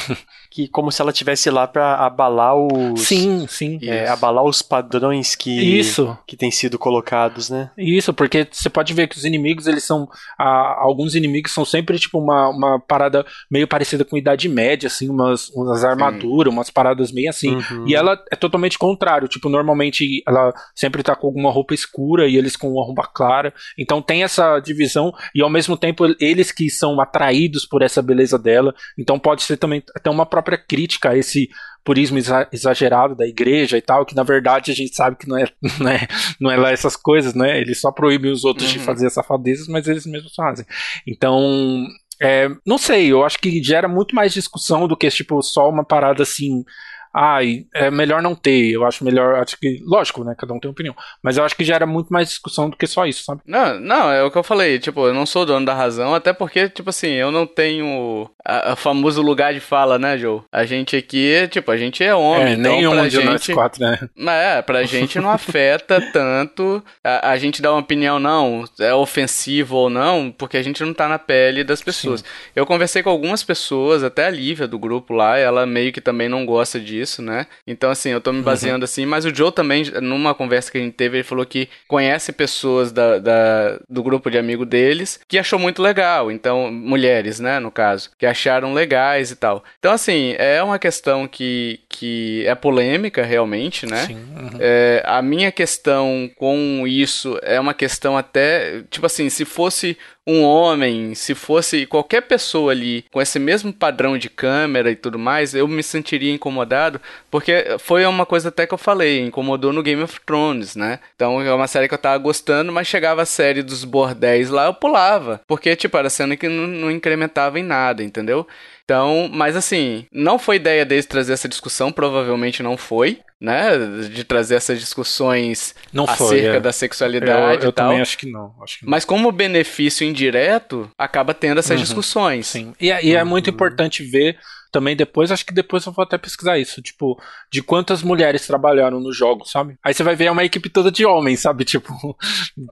Que 0.53 0.67
como 0.67 0.91
se 0.91 1.01
ela 1.01 1.13
tivesse 1.13 1.49
lá 1.49 1.65
para 1.65 1.95
abalar 2.05 2.57
os. 2.57 3.03
Sim, 3.03 3.47
sim. 3.49 3.79
É, 3.83 4.09
abalar 4.09 4.45
os 4.45 4.61
padrões 4.61 5.37
que. 5.37 5.79
Isso. 5.79 6.19
Que 6.27 6.37
têm 6.37 6.51
sido 6.51 6.77
colocados, 6.77 7.49
né? 7.49 7.71
Isso, 7.79 8.13
porque 8.13 8.49
você 8.51 8.69
pode 8.69 8.93
ver 8.93 9.07
que 9.07 9.17
os 9.17 9.25
inimigos, 9.25 9.69
eles 9.69 9.85
são. 9.85 10.09
Ah, 10.37 10.77
alguns 10.81 11.15
inimigos 11.15 11.53
são 11.53 11.65
sempre, 11.65 12.01
tipo, 12.01 12.19
uma, 12.19 12.49
uma 12.49 12.81
parada 12.81 13.25
meio 13.49 13.69
parecida 13.69 14.05
com 14.05 14.19
Idade 14.19 14.49
Média, 14.49 14.89
assim, 14.89 15.09
umas, 15.09 15.51
umas 15.51 15.85
armaduras, 15.85 16.53
umas 16.53 16.69
paradas 16.69 17.13
meio 17.13 17.31
assim. 17.31 17.55
Uhum. 17.55 17.87
E 17.87 17.95
ela 17.95 18.21
é 18.33 18.35
totalmente 18.35 18.77
contrário. 18.77 19.29
Tipo, 19.29 19.49
normalmente 19.49 20.21
ela 20.27 20.53
sempre 20.75 21.05
tá 21.05 21.15
com 21.15 21.29
alguma 21.29 21.53
roupa 21.53 21.75
escura 21.75 22.27
e 22.27 22.37
eles 22.37 22.57
com 22.57 22.73
uma 22.73 22.85
roupa 22.85 23.09
clara. 23.15 23.55
Então 23.79 24.03
tem 24.03 24.25
essa 24.25 24.59
divisão, 24.59 25.13
e 25.33 25.41
ao 25.41 25.49
mesmo 25.49 25.77
tempo 25.77 26.05
eles 26.19 26.51
que 26.51 26.69
são 26.69 27.01
atraídos 27.01 27.65
por 27.65 27.83
essa 27.83 28.03
beleza 28.03 28.37
dela 28.37 28.50
dela. 28.51 28.75
Então 28.99 29.19
pode 29.19 29.43
ser 29.43 29.57
também 29.57 29.83
até 29.95 30.11
uma 30.11 30.27
própria 30.27 30.59
crítica 30.59 31.11
a 31.11 31.17
esse 31.17 31.49
purismo 31.85 32.19
exagerado 32.53 33.15
da 33.15 33.27
igreja 33.27 33.79
e 33.79 33.81
tal, 33.81 34.05
que 34.05 34.15
na 34.15 34.23
verdade 34.23 34.71
a 34.71 34.75
gente 34.75 34.95
sabe 34.95 35.17
que 35.17 35.29
não 35.29 35.39
é, 35.39 35.47
não 35.79 35.89
é, 35.89 36.09
não 36.41 36.51
é 36.51 36.57
lá 36.57 36.71
essas 36.71 36.97
coisas, 36.97 37.35
né? 37.35 37.61
Eles 37.61 37.81
só 37.81 37.91
proíbem 37.93 38.31
os 38.31 38.45
outros 38.45 38.69
uhum. 38.69 38.79
de 38.79 38.85
fazer 38.85 39.09
safadezas, 39.11 39.69
mas 39.69 39.87
eles 39.87 40.05
mesmos 40.05 40.35
fazem. 40.35 40.67
Então, 41.07 41.87
é, 42.21 42.49
não 42.67 42.77
sei, 42.77 43.11
eu 43.11 43.25
acho 43.25 43.39
que 43.39 43.63
gera 43.63 43.89
muito 43.89 44.15
mais 44.15 44.33
discussão 44.33 44.87
do 44.87 44.97
que 44.97 45.09
tipo 45.09 45.41
só 45.43 45.69
uma 45.69 45.85
parada 45.85 46.23
assim 46.23 46.65
ah, 47.15 47.39
é 47.75 47.91
melhor 47.91 48.23
não 48.23 48.35
ter. 48.35 48.71
Eu 48.71 48.85
acho 48.85 49.05
melhor, 49.05 49.37
acho 49.37 49.59
que, 49.59 49.83
lógico, 49.85 50.25
né? 50.25 50.35
Cada 50.37 50.53
um 50.55 50.61
tem 50.61 50.71
opinião. 50.71 50.95
Mas 51.23 51.37
eu 51.37 51.45
acho 51.45 51.57
que 51.57 51.65
gera 51.65 51.87
muito 51.87 52.13
mais 52.13 52.29
discussão 52.29 52.71
do 52.71 52.77
que 52.77 52.87
só 52.87 53.07
isso, 53.07 53.25
sabe? 53.25 53.41
Não, 53.47 53.79
não, 53.81 54.11
é 54.11 54.23
o 54.23 54.31
que 54.31 54.39
eu 54.39 54.43
falei. 54.43 54.79
Tipo, 54.79 55.07
eu 55.07 55.15
não 55.15 55.27
sou 55.27 55.45
dono 55.45 55.67
da 55.67 55.75
razão, 55.75 56.15
até 56.15 56.33
porque, 56.33 56.69
tipo 56.69 56.91
assim, 56.91 57.11
eu 57.11 57.31
não 57.31 57.47
tenho 57.47 58.31
o 58.73 58.77
famoso 58.77 59.23
lugar 59.23 59.53
de 59.53 59.61
fala, 59.61 59.99
né, 59.99 60.17
Joe? 60.17 60.43
A 60.51 60.65
gente 60.65 60.97
aqui, 60.97 61.49
tipo, 61.51 61.71
a 61.71 61.77
gente 61.77 62.03
é 62.03 62.15
homem. 62.15 62.49
É, 62.49 62.53
então 62.53 62.73
nenhum 62.73 62.93
pra 62.93 63.03
de 63.03 63.11
gente, 63.11 63.25
nós 63.25 63.47
quatro, 63.47 63.81
né? 63.83 63.99
É, 64.29 64.63
pra 64.63 64.85
gente 64.85 65.19
não 65.19 65.31
afeta 65.31 66.01
tanto 66.13 66.83
a, 67.05 67.31
a, 67.31 67.37
gente 67.37 67.61
dar 67.61 67.73
uma 67.73 67.81
opinião, 67.81 68.19
não, 68.19 68.65
é 68.79 68.95
ofensivo 68.95 69.77
ou 69.77 69.91
não, 69.91 70.33
porque 70.37 70.57
a 70.57 70.63
gente 70.63 70.83
não 70.83 70.95
tá 70.95 71.09
na 71.09 71.19
pele 71.19 71.65
das 71.65 71.83
pessoas. 71.83 72.21
Sim. 72.21 72.27
Eu 72.55 72.67
conversei 72.67 73.03
com 73.03 73.11
algumas 73.11 73.43
pessoas, 73.43 74.03
até 74.03 74.27
a 74.27 74.31
Lívia 74.31 74.67
do 74.67 74.79
grupo 74.79 75.13
lá, 75.13 75.37
ela 75.37 75.67
meio 75.67 75.93
que 75.93 76.01
também 76.01 76.29
não 76.29 76.47
gosta 76.47 76.81
disso, 76.81 77.00
né? 77.23 77.47
Então, 77.67 77.91
assim, 77.91 78.11
eu 78.11 78.21
tô 78.21 78.33
me 78.33 78.39
uhum. 78.39 78.45
baseando 78.45 78.79
uhum. 78.79 78.85
assim, 78.85 79.07
mas 79.07 79.25
o 79.25 79.35
Joe 79.35 79.53
também, 79.53 79.85
numa 80.01 80.35
conversa 80.35 80.71
que 80.71 80.79
a 80.79 80.81
gente 80.81 80.95
teve, 80.95 81.19
ele 81.19 81.25
falou 81.25 81.45
que 81.45 81.69
conhece 81.87 82.33
pessoas 82.33 82.93
da, 82.93 83.19
da, 83.19 83.79
do 83.89 84.03
grupo 84.03 84.31
de 84.31 84.39
amigo 84.39 84.65
deles 84.65 85.21
que 85.29 85.39
achou 85.39 85.59
muito 85.59 85.83
legal. 85.83 86.31
Então, 86.31 86.71
mulheres, 86.71 87.41
né, 87.41 87.59
no 87.59 87.71
caso, 87.71 88.11
que 88.19 88.27
acharam 88.27 88.73
legais 88.73 89.31
e 89.31 89.37
tal. 89.37 89.65
Então, 89.79 89.93
assim, 89.93 90.35
é 90.39 90.63
uma 90.63 90.79
questão 90.79 91.27
que, 91.27 91.81
que 91.91 92.47
é 92.47 92.55
polêmica, 92.55 93.25
realmente, 93.25 93.85
né? 93.85 94.07
Sim. 94.07 94.15
Uhum. 94.15 94.51
É, 94.61 95.03
a 95.05 95.21
minha 95.21 95.51
questão 95.51 96.31
com 96.37 96.85
isso 96.87 97.37
é 97.43 97.59
uma 97.59 97.75
questão 97.75 98.17
até, 98.17 98.85
tipo 98.89 99.05
assim, 99.05 99.29
se 99.29 99.45
fosse 99.45 99.99
um 100.25 100.45
homem, 100.45 101.15
se 101.17 101.35
fosse 101.35 101.87
qualquer 101.87 102.23
pessoa 102.23 102.71
ali 102.71 103.05
com 103.11 103.21
esse 103.21 103.41
mesmo 103.41 103.73
padrão 103.73 104.17
de 104.17 104.31
câmera 104.31 104.91
e 104.91 104.95
tudo 104.95 105.19
mais, 105.19 105.53
eu 105.53 105.67
me 105.67 105.83
sentiria 105.83 106.33
incomodado, 106.33 107.01
porque 107.29 107.77
foi 107.81 108.07
uma 108.07 108.25
coisa 108.25 108.51
até 108.51 108.67
que 108.67 108.73
eu 108.75 108.79
falei, 108.79 109.21
incomodou 109.21 109.73
no 109.73 109.83
Game 109.83 110.03
of 110.03 110.21
Thrones, 110.25 110.77
né? 110.77 111.01
Então 111.17 111.43
é 111.43 111.53
uma 111.53 111.67
série 111.67 111.89
que 111.89 111.95
eu 111.95 111.99
tava 111.99 112.19
gostando, 112.19 112.71
mas 112.71 112.87
chegava 112.87 113.23
a 113.23 113.27
série 113.27 113.63
dos 113.63 113.85
bordéis 113.85 114.49
lá, 114.49 114.67
eu 114.67 114.75
pulava, 114.75 115.41
porque 115.49 115.75
tipo, 115.75 115.97
era 115.97 116.09
cena 116.09 116.37
que 116.37 116.49
não, 116.49 116.69
não 116.69 116.91
incrementava 116.91 117.59
em 117.59 117.65
nada, 117.65 118.05
entendeu? 118.05 118.47
Então, 118.91 119.31
mas 119.33 119.55
assim, 119.55 120.05
não 120.13 120.37
foi 120.37 120.57
ideia 120.57 120.85
deles 120.85 121.07
trazer 121.07 121.33
essa 121.33 121.49
discussão, 121.49 121.93
provavelmente 121.93 122.61
não 122.61 122.77
foi, 122.77 123.21
né? 123.41 123.79
De 124.13 124.25
trazer 124.25 124.57
essas 124.57 124.81
discussões 124.81 125.77
não 125.93 126.03
acerca 126.03 126.27
foi, 126.27 126.45
é. 126.45 126.59
da 126.59 126.73
sexualidade 126.73 127.59
eu, 127.59 127.67
eu 127.67 127.69
e 127.69 127.73
tal. 127.73 127.87
também 127.87 128.01
acho 128.01 128.19
que, 128.19 128.29
não, 128.29 128.53
acho 128.61 128.81
que 128.81 128.85
não. 128.85 128.91
Mas 128.91 129.05
como 129.05 129.31
benefício 129.31 130.05
indireto, 130.05 130.91
acaba 130.99 131.33
tendo 131.33 131.61
essas 131.61 131.77
uhum. 131.77 131.85
discussões. 131.85 132.49
Sim. 132.49 132.73
E, 132.81 132.91
é, 132.91 133.05
e 133.05 133.15
é 133.15 133.23
muito 133.23 133.49
importante 133.49 134.03
ver 134.03 134.37
também 134.71 134.97
depois, 134.97 135.31
acho 135.31 135.45
que 135.45 135.53
depois 135.53 135.85
eu 135.85 135.93
vou 135.93 136.03
até 136.03 136.17
pesquisar 136.17 136.59
isso, 136.59 136.81
tipo, 136.81 137.21
de 137.51 137.63
quantas 137.63 138.03
mulheres 138.03 138.47
trabalharam 138.47 139.01
no 139.01 139.13
jogo, 139.13 139.45
sabe? 139.45 139.77
Aí 139.83 139.93
você 139.93 140.03
vai 140.03 140.17
ver 140.17 140.27
é 140.27 140.31
uma 140.31 140.45
equipe 140.45 140.69
toda 140.69 140.91
de 140.91 141.05
homens, 141.05 141.41
sabe? 141.41 141.65
Tipo, 141.71 142.17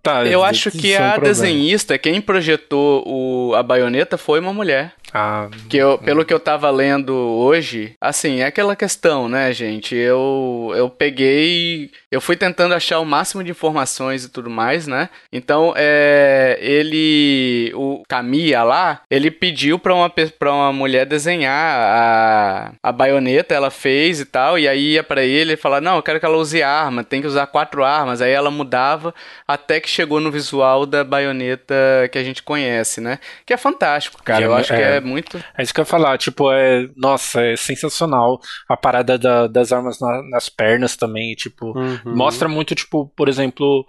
tá. 0.03 0.27
Eu 0.27 0.43
acho 0.43 0.73
que 0.73 0.97
a 0.97 1.17
um 1.17 1.23
desenhista, 1.23 1.97
quem 1.97 2.21
projetou 2.21 3.05
o, 3.07 3.55
a 3.55 3.63
baioneta 3.63 4.19
foi 4.19 4.41
uma 4.41 4.53
mulher. 4.53 4.93
Ah, 5.13 5.49
que 5.71 5.77
eu, 5.77 5.97
pelo 5.99 6.25
que 6.25 6.35
eu 6.35 6.41
tava 6.41 6.71
lendo 6.71 7.15
hoje, 7.15 7.95
assim, 8.01 8.41
é 8.41 8.47
aquela 8.47 8.77
questão, 8.77 9.29
né, 9.29 9.53
gente? 9.53 9.95
Eu, 9.95 10.73
eu 10.75 10.91
peguei. 10.91 11.91
Eu 12.11 12.21
fui 12.21 12.37
tentando 12.37 12.75
achar 12.75 13.01
o 13.01 13.07
máximo 13.07 13.43
de 13.43 13.51
informações 13.51 14.25
e 14.25 14.29
tudo 14.29 14.51
mais, 14.51 14.87
né? 14.87 15.09
Então, 15.33 15.73
é, 15.77 16.59
ele. 16.61 17.73
O 17.75 18.03
Camilla 18.07 18.63
lá, 18.63 19.01
ele 19.11 19.31
pediu 19.31 19.79
pra 19.79 19.95
uma, 19.95 20.11
pra 20.11 20.53
uma 20.53 20.72
mulher 20.72 21.07
desenhar 21.07 21.88
a, 21.89 22.72
a 22.82 22.93
baioneta, 22.93 23.55
ela 23.55 23.70
fez 23.70 24.20
e 24.20 24.24
tal, 24.24 24.59
e 24.59 24.68
aí 24.68 24.93
ia 24.93 25.03
pra 25.03 25.24
ele 25.24 25.55
e 25.55 25.57
falar: 25.57 25.80
Não, 25.80 25.97
eu 25.97 26.03
quero 26.03 26.20
que 26.20 26.26
ela 26.26 26.36
use 26.36 26.62
arma, 26.62 27.03
tem 27.03 27.20
que 27.20 27.26
usar 27.26 27.47
quatro 27.47 27.82
armas. 27.82 28.20
Aí 28.20 28.30
ela 28.30 28.51
mudava 28.51 29.14
até 29.47 29.80
que 29.80 29.89
chegou 29.89 30.20
no 30.20 30.30
visual 30.30 30.84
da 30.84 31.03
baioneta 31.03 31.74
que 32.12 32.18
a 32.18 32.24
gente 32.24 32.43
conhece, 32.43 33.01
né? 33.01 33.18
Que 33.47 33.55
é 33.55 33.57
fantástico, 33.57 34.22
cara. 34.22 34.45
Eu 34.45 34.55
acho 34.55 34.72
é, 34.72 34.76
que 34.76 34.82
é 34.82 35.01
muito. 35.01 35.43
É 35.57 35.62
isso 35.62 35.72
que 35.72 35.80
eu 35.80 35.82
ia 35.82 35.86
falar, 35.86 36.18
tipo, 36.18 36.53
é. 36.53 36.89
Nossa, 36.97 37.41
é 37.43 37.57
sensacional 37.57 38.41
a 38.68 38.76
parada 38.76 39.18
da, 39.18 39.47
das 39.47 39.72
armas 39.72 40.01
na, 40.01 40.22
nas 40.30 40.49
pernas 40.49 40.97
também, 40.97 41.34
tipo, 41.34 41.76
uhum. 41.78 42.01
mostra 42.05 42.49
muito, 42.49 42.74
tipo, 42.74 43.07
por 43.16 43.28
exemplo 43.28 43.86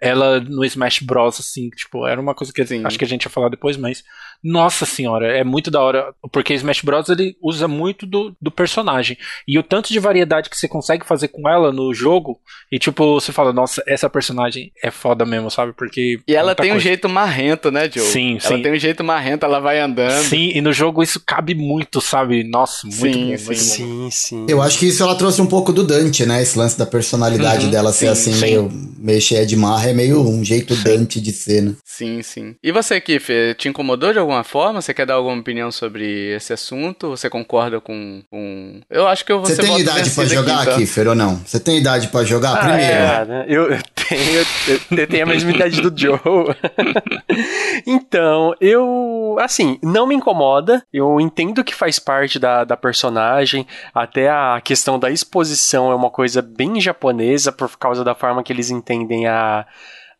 ela 0.00 0.40
no 0.40 0.64
Smash 0.64 1.00
Bros, 1.00 1.38
assim, 1.38 1.68
tipo, 1.70 2.06
era 2.06 2.20
uma 2.20 2.34
coisa 2.34 2.52
que 2.52 2.64
Sim. 2.66 2.86
acho 2.86 2.98
que 2.98 3.04
a 3.04 3.08
gente 3.08 3.24
ia 3.24 3.30
falar 3.30 3.50
depois, 3.50 3.76
mas 3.76 4.02
nossa 4.42 4.86
senhora, 4.86 5.36
é 5.36 5.44
muito 5.44 5.70
da 5.70 5.80
hora, 5.80 6.14
porque 6.32 6.54
Smash 6.54 6.80
Bros 6.82 7.08
ele 7.08 7.36
usa 7.42 7.68
muito 7.68 8.06
do, 8.06 8.34
do 8.40 8.50
personagem. 8.50 9.16
E 9.46 9.58
o 9.58 9.62
tanto 9.62 9.92
de 9.92 9.98
variedade 9.98 10.48
que 10.48 10.56
você 10.56 10.66
consegue 10.68 11.06
fazer 11.06 11.28
com 11.28 11.48
ela 11.48 11.70
no 11.72 11.92
jogo, 11.92 12.38
e 12.72 12.78
tipo, 12.78 13.20
você 13.20 13.32
fala, 13.32 13.52
nossa, 13.52 13.82
essa 13.86 14.08
personagem 14.08 14.72
é 14.82 14.90
foda 14.90 15.24
mesmo, 15.26 15.50
sabe? 15.50 15.72
Porque. 15.72 16.18
E 16.26 16.34
ela 16.34 16.46
muita 16.48 16.62
tem 16.62 16.70
um 16.70 16.74
coisa. 16.74 16.84
jeito 16.88 17.08
marrento, 17.08 17.70
né, 17.70 17.90
Joe? 17.92 18.02
Sim, 18.04 18.30
Ela 18.42 18.56
sim. 18.56 18.62
tem 18.62 18.72
um 18.72 18.78
jeito 18.78 19.04
marrento, 19.04 19.44
ela 19.44 19.60
vai 19.60 19.78
andando. 19.80 20.22
Sim, 20.24 20.50
e 20.54 20.60
no 20.60 20.72
jogo 20.72 21.02
isso 21.02 21.20
cabe 21.24 21.54
muito, 21.54 22.00
sabe? 22.00 22.44
Nossa, 22.44 22.86
muito 22.86 22.96
Sim, 22.96 23.12
bom. 23.12 23.44
muito 23.44 23.54
sim. 23.56 23.82
bom. 23.86 24.10
Sim, 24.10 24.10
sim. 24.10 24.46
Eu 24.48 24.62
acho 24.62 24.78
que 24.78 24.86
isso 24.86 25.02
ela 25.02 25.14
trouxe 25.14 25.42
um 25.42 25.46
pouco 25.46 25.72
do 25.72 25.84
Dante, 25.84 26.24
né? 26.24 26.40
Esse 26.42 26.58
lance 26.58 26.78
da 26.78 26.86
personalidade 26.86 27.64
Uhum, 27.66 27.70
dela 27.70 27.92
ser 27.92 28.06
sim, 28.06 28.12
assim, 28.12 28.32
sim. 28.34 28.40
meio, 28.40 28.70
meio 28.98 29.20
cheia 29.20 29.44
de 29.44 29.56
marra, 29.56 29.90
é 29.90 29.92
meio 29.92 30.20
um 30.20 30.44
jeito 30.44 30.74
Dante 30.76 31.20
de 31.20 31.32
ser, 31.32 31.62
né? 31.62 31.74
Sim, 31.84 32.22
sim. 32.22 32.54
E 32.62 32.70
você, 32.72 33.00
Kiffer, 33.00 33.54
te 33.54 33.68
incomodou 33.68 34.12
de 34.12 34.18
alguma 34.18 34.29
forma? 34.44 34.80
Você 34.80 34.94
quer 34.94 35.06
dar 35.06 35.14
alguma 35.14 35.36
opinião 35.36 35.70
sobre 35.70 36.34
esse 36.34 36.52
assunto? 36.52 37.10
Você 37.10 37.28
concorda 37.28 37.80
com. 37.80 38.22
com... 38.30 38.80
Eu 38.88 39.06
acho 39.06 39.24
que 39.24 39.32
eu 39.32 39.38
vou 39.38 39.46
Você 39.46 39.56
tem 39.56 39.80
idade 39.80 40.10
pra 40.10 40.22
vencido 40.24 40.34
jogar, 40.34 40.54
aqui, 40.54 40.62
então. 40.62 40.78
Kiffer, 40.78 41.08
ou 41.08 41.14
não? 41.14 41.36
Você 41.44 41.60
tem 41.60 41.78
idade 41.78 42.08
pra 42.08 42.24
jogar? 42.24 42.52
Ah, 42.52 42.58
Primeiro. 42.58 42.92
é, 42.92 43.06
cara, 43.06 43.44
eu, 43.48 43.68
tenho, 43.94 44.38
eu, 44.40 44.98
eu 44.98 45.06
tenho 45.06 45.22
a 45.24 45.26
mesma 45.26 45.50
idade 45.50 45.80
do 45.80 45.92
Joe. 45.98 46.18
então, 47.86 48.54
eu, 48.60 49.36
assim, 49.40 49.78
não 49.82 50.06
me 50.06 50.14
incomoda. 50.14 50.84
Eu 50.92 51.20
entendo 51.20 51.64
que 51.64 51.74
faz 51.74 51.98
parte 51.98 52.38
da, 52.38 52.64
da 52.64 52.76
personagem. 52.76 53.66
Até 53.94 54.28
a 54.28 54.60
questão 54.62 54.98
da 54.98 55.10
exposição 55.10 55.90
é 55.90 55.94
uma 55.94 56.10
coisa 56.10 56.42
bem 56.42 56.80
japonesa, 56.80 57.52
por 57.52 57.76
causa 57.76 58.04
da 58.04 58.14
forma 58.14 58.42
que 58.42 58.52
eles 58.52 58.70
entendem 58.70 59.26
a. 59.26 59.66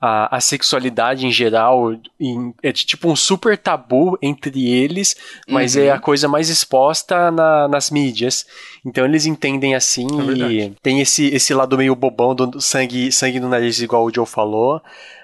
A, 0.01 0.37
a 0.37 0.41
sexualidade 0.41 1.27
em 1.27 1.31
geral 1.31 1.93
em- 2.19 2.55
é 2.63 2.73
tipo 2.73 3.11
um 3.11 3.15
super 3.15 3.59
tabu 3.59 4.17
entre 4.23 4.67
eles, 4.71 5.15
mas 5.47 5.77
Uhum. 5.77 5.83
é 5.83 5.91
a 5.91 5.99
coisa 5.99 6.27
mais 6.27 6.49
exposta 6.49 7.31
na- 7.31 7.69
nas 7.69 7.91
mídias. 7.91 8.47
Então 8.85 9.05
eles 9.05 9.27
entendem 9.27 9.75
assim 9.75 10.07
É 10.31 10.33
e 10.49 10.71
tem 10.83 11.01
esse, 11.01 11.27
esse 11.27 11.53
lado 11.53 11.77
meio 11.77 11.95
bobão 11.95 12.35
do 12.35 12.61
sangue, 12.63 13.13
sangue 13.13 13.39
no 13.39 13.49
nariz, 13.51 13.79
igual 13.83 14.05
o 14.07 14.15
Joe 14.15 14.25
falou. 14.25 14.81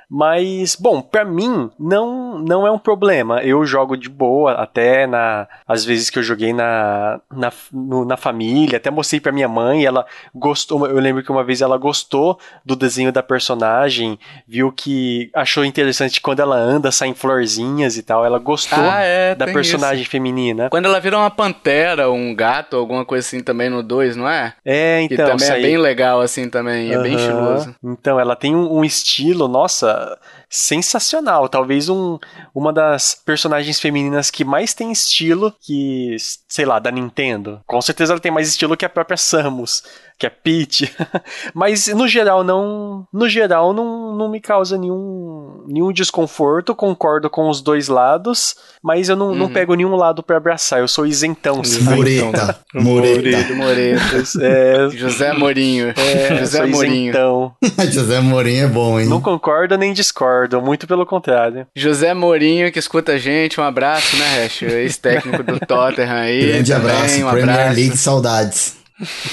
Mas, 0.08 0.76
bom, 0.76 1.02
pra 1.02 1.24
mim 1.24 1.68
não 1.78 2.38
não 2.38 2.66
é 2.66 2.70
um 2.70 2.78
problema. 2.78 3.40
Eu 3.42 3.64
jogo 3.66 3.96
de 3.96 4.08
boa, 4.08 4.52
até 4.52 5.06
na 5.06 5.48
às 5.66 5.84
vezes 5.84 6.10
que 6.10 6.18
eu 6.18 6.22
joguei 6.22 6.52
na 6.52 7.20
na, 7.30 7.52
no- 7.72 8.04
na 8.04 8.16
família, 8.16 8.76
até 8.76 8.90
mostrei 8.90 9.20
pra 9.20 9.32
minha 9.32 9.48
mãe, 9.48 9.84
ela 9.84 10.06
gostou. 10.34 10.86
Eu 10.86 11.00
lembro 11.00 11.22
que 11.24 11.30
uma 11.32 11.42
vez 11.42 11.60
ela 11.60 11.76
gostou 11.76 12.38
do 12.64 12.76
desenho 12.76 13.10
da 13.10 13.22
personagem, 13.22 14.18
viu 14.46 14.70
que 14.70 15.30
achou 15.34 15.64
interessante 15.64 16.20
quando 16.20 16.40
ela 16.40 16.56
anda, 16.56 16.92
saem 16.92 17.14
florzinhas 17.14 17.96
e 17.96 18.02
tal. 18.02 18.24
Ela 18.24 18.38
gostou 18.38 18.78
Ah, 18.78 19.00
é, 19.02 19.34
da 19.34 19.46
personagem 19.46 20.02
isso. 20.02 20.10
feminina. 20.10 20.70
Quando 20.70 20.84
ela 20.86 21.00
vira 21.00 21.16
uma 21.18 21.30
pantera, 21.30 22.10
um 22.10 22.34
gato, 22.34 22.76
alguma 22.76 23.04
coisa 23.04 23.26
assim 23.26 23.42
também 23.42 23.68
no 23.68 23.82
2, 23.82 24.14
não 24.14 24.28
é? 24.28 24.54
É, 24.64 25.06
Que 25.08 25.14
então, 25.14 25.30
também 25.36 25.48
é 25.48 25.60
bem 25.60 25.76
legal 25.78 26.20
assim 26.20 26.48
também, 26.48 26.92
é 26.92 26.98
bem 26.98 27.14
estiloso. 27.14 27.74
Então, 27.82 28.20
ela 28.20 28.36
tem 28.36 28.54
um, 28.54 28.72
um 28.78 28.84
estilo, 28.84 29.48
nossa, 29.48 29.95
uh, 29.96 30.16
sensacional. 30.48 31.48
Talvez 31.48 31.88
um, 31.88 32.18
uma 32.54 32.72
das 32.72 33.14
personagens 33.14 33.80
femininas 33.80 34.30
que 34.30 34.44
mais 34.44 34.74
tem 34.74 34.90
estilo 34.92 35.52
que, 35.60 36.16
sei 36.48 36.64
lá, 36.64 36.78
da 36.78 36.90
Nintendo. 36.90 37.60
Com 37.66 37.80
certeza 37.80 38.12
ela 38.12 38.20
tem 38.20 38.32
mais 38.32 38.48
estilo 38.48 38.76
que 38.76 38.84
a 38.84 38.88
própria 38.88 39.16
Samus, 39.16 39.82
que 40.18 40.26
é 40.26 40.30
Peach. 40.30 40.92
Mas 41.54 41.88
no 41.88 42.06
geral 42.08 42.42
não, 42.44 43.06
no 43.12 43.28
geral 43.28 43.72
não, 43.72 44.14
não 44.14 44.28
me 44.30 44.40
causa 44.40 44.78
nenhum, 44.78 45.64
nenhum 45.66 45.92
desconforto. 45.92 46.74
Concordo 46.74 47.28
com 47.28 47.48
os 47.48 47.60
dois 47.60 47.88
lados, 47.88 48.54
mas 48.82 49.08
eu 49.08 49.16
não, 49.16 49.34
não 49.34 49.46
Uhum. 49.46 49.52
pego 49.52 49.74
nenhum 49.74 49.94
lado 49.94 50.22
pra 50.22 50.36
abraçar. 50.36 50.80
Eu 50.80 50.88
sou 50.88 51.06
isentão. 51.06 51.60
Um 51.60 51.94
Mureta. 51.94 52.58
Moretas. 52.74 54.34
É, 54.40 54.88
José 54.90 55.32
Morinho. 55.32 55.92
é, 55.96 56.36
José 56.38 56.66
Morinho. 56.66 57.10
isentão. 57.10 57.54
José 57.90 58.20
Mourinho 58.20 58.64
é 58.64 58.68
bom, 58.68 58.98
hein? 59.00 59.06
Não 59.06 59.20
concordo 59.20 59.76
nem 59.76 59.92
discordo, 59.92 60.35
muito 60.62 60.86
pelo 60.86 61.06
contrário. 61.06 61.66
José 61.74 62.14
Morinho 62.14 62.70
que 62.72 62.78
escuta 62.78 63.12
a 63.12 63.18
gente, 63.18 63.60
um 63.60 63.64
abraço, 63.64 64.16
né, 64.16 64.44
Hash? 64.44 64.62
Ex-técnico 64.62 65.42
do 65.42 65.58
Tottenham 65.66 66.14
aí. 66.16 66.46
Grande 66.46 66.72
também, 66.72 66.90
abraço, 66.90 67.14
um 67.26 67.30
Premier 67.30 67.50
abraço. 67.50 67.76
League, 67.76 67.96
saudades. 67.96 68.76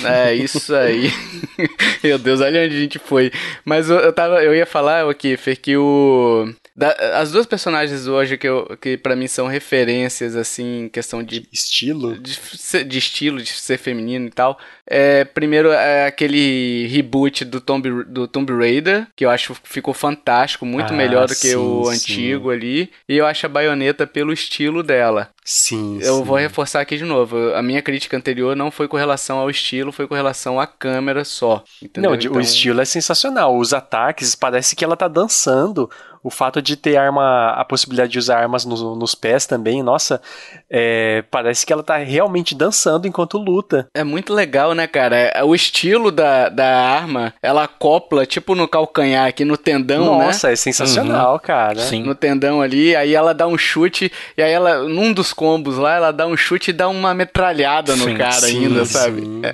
É, 0.04 0.34
isso 0.34 0.76
aí. 0.76 1.12
Meu 2.04 2.18
Deus, 2.18 2.42
olha 2.42 2.66
onde 2.66 2.76
a 2.76 2.80
gente 2.80 3.00
foi. 3.00 3.32
Mas 3.64 3.90
eu, 3.90 3.98
eu 3.98 4.12
tava, 4.12 4.44
eu 4.44 4.54
ia 4.54 4.66
falar, 4.66 5.08
o 5.08 5.14
Kiffer, 5.14 5.60
que 5.60 5.78
o. 5.78 6.54
da- 6.76 7.20
as 7.20 7.32
duas 7.32 7.46
personagens 7.46 8.08
hoje 8.08 8.38
que, 8.38 8.48
eu, 8.48 8.78
que 8.82 8.98
para 8.98 9.16
mim 9.16 9.28
são 9.28 9.48
referências, 9.48 10.36
assim, 10.36 10.86
em 10.86 10.90
questão 10.90 11.22
de 11.24 11.48
Estilo? 11.52 12.18
de, 12.20 12.34
ser- 12.36 12.84
de 12.84 12.98
estilo, 12.98 13.42
de 13.42 13.50
ser 13.52 13.78
feminino 13.78 14.28
e 14.28 14.32
tal. 14.32 14.58
É, 14.86 15.24
primeiro 15.24 15.72
é 15.72 16.08
aquele 16.08 16.88
reboot 16.88 17.46
do 17.46 17.62
Tomb, 17.62 18.04
do 18.06 18.28
Tomb 18.28 18.52
Raider, 18.54 19.08
que 19.16 19.24
eu 19.26 19.30
acho 19.30 19.54
que 19.54 19.60
ficou 19.70 19.94
fantástico, 19.94 20.66
muito 20.66 20.94
Ah, 20.94 20.98
melhor 20.98 21.28
do 21.28 21.36
que 21.36 21.50
sim, 21.50 21.56
o 21.56 21.86
sim. 21.86 21.92
antigo 21.96 22.50
ali. 22.50 22.92
E 23.08 23.18
eu 23.18 23.26
acho 23.26 23.46
a 23.46 23.50
baioneta 23.50 24.06
pelo 24.08 24.34
estilo 24.34 24.84
dela. 24.84 25.30
Sim. 25.46 26.00
Eu 26.02 26.18
sim. 26.18 26.24
vou 26.24 26.38
reforçar 26.38 26.82
aqui 26.82 26.98
de 26.98 27.04
novo. 27.06 27.38
A 27.54 27.62
minha 27.62 27.82
crítica 27.82 28.18
anterior 28.18 28.56
não 28.56 28.72
foi 28.72 28.88
com 28.88 28.98
relação 28.98 29.38
ao 29.40 29.50
estilo, 29.50 29.92
foi 29.92 30.08
com 30.08 30.16
relação 30.16 30.60
à 30.60 30.66
câmera 30.68 31.24
só. 31.24 31.64
Entendeu? 31.82 32.12
Não, 32.12 32.18
Então, 32.18 32.34
o 32.34 32.42
estilo 32.42 32.82
é 32.82 32.86
sensacional. 32.86 33.58
Os 33.58 33.74
ataques, 33.74 34.36
parece 34.36 34.76
que 34.76 34.84
ela 34.84 34.98
tá 34.98 35.08
dançando. 35.08 35.90
O 36.24 36.30
fato 36.30 36.62
de 36.62 36.78
ter 36.78 36.96
arma, 36.96 37.50
a 37.50 37.66
possibilidade 37.66 38.12
de 38.14 38.18
usar 38.20 38.38
armas 38.40 38.64
no- 38.64 38.96
nos 38.96 39.14
pés 39.14 39.46
também, 39.46 39.84
nossa, 39.84 40.22
é, 40.70 41.24
parece 41.30 41.66
que 41.66 41.74
ela 41.74 41.84
tá 41.84 41.98
realmente 41.98 42.56
dançando 42.56 43.08
enquanto 43.08 43.38
luta. 43.38 43.88
É 43.94 44.04
muito 44.04 44.34
legal, 44.34 44.74
né, 44.74 44.88
cara? 44.88 45.16
É- 45.18 45.44
O 45.44 45.54
estilo 45.54 46.12
da, 46.12 46.48
da 46.50 46.66
arma, 46.66 47.34
ela 47.42 47.64
acopla, 47.66 48.26
tipo 48.26 48.56
no 48.56 48.68
calcanhar 48.68 49.28
aqui, 49.28 49.44
no 49.44 49.58
tendão, 49.58 50.18
né? 50.18 50.26
nossa, 50.28 50.52
é 50.52 50.56
sensacional, 50.56 51.40
cara. 51.40 51.80
Sim. 51.82 52.04
no 52.04 52.16
tendão 52.16 52.62
ali, 52.62 52.96
aí 52.96 53.14
ela 53.14 53.34
dá 53.34 53.46
um 53.46 53.58
chute, 53.58 54.12
e 54.38 54.42
aí 54.42 54.52
ela, 54.52 54.84
num 54.88 55.12
dos 55.12 55.34
combos 55.34 55.78
lá, 55.78 55.96
ela 55.96 56.12
dá 56.12 56.26
um 56.26 56.38
chute 56.38 56.70
e 56.70 56.74
dá 56.74 56.88
uma 56.88 57.14
metralhada 57.14 57.96
no 57.98 58.06
Sim, 58.06 58.16
cara 58.16 58.32
sim, 58.48 58.66
ainda, 58.66 58.86
sabe? 58.86 59.22
sim. 59.22 59.42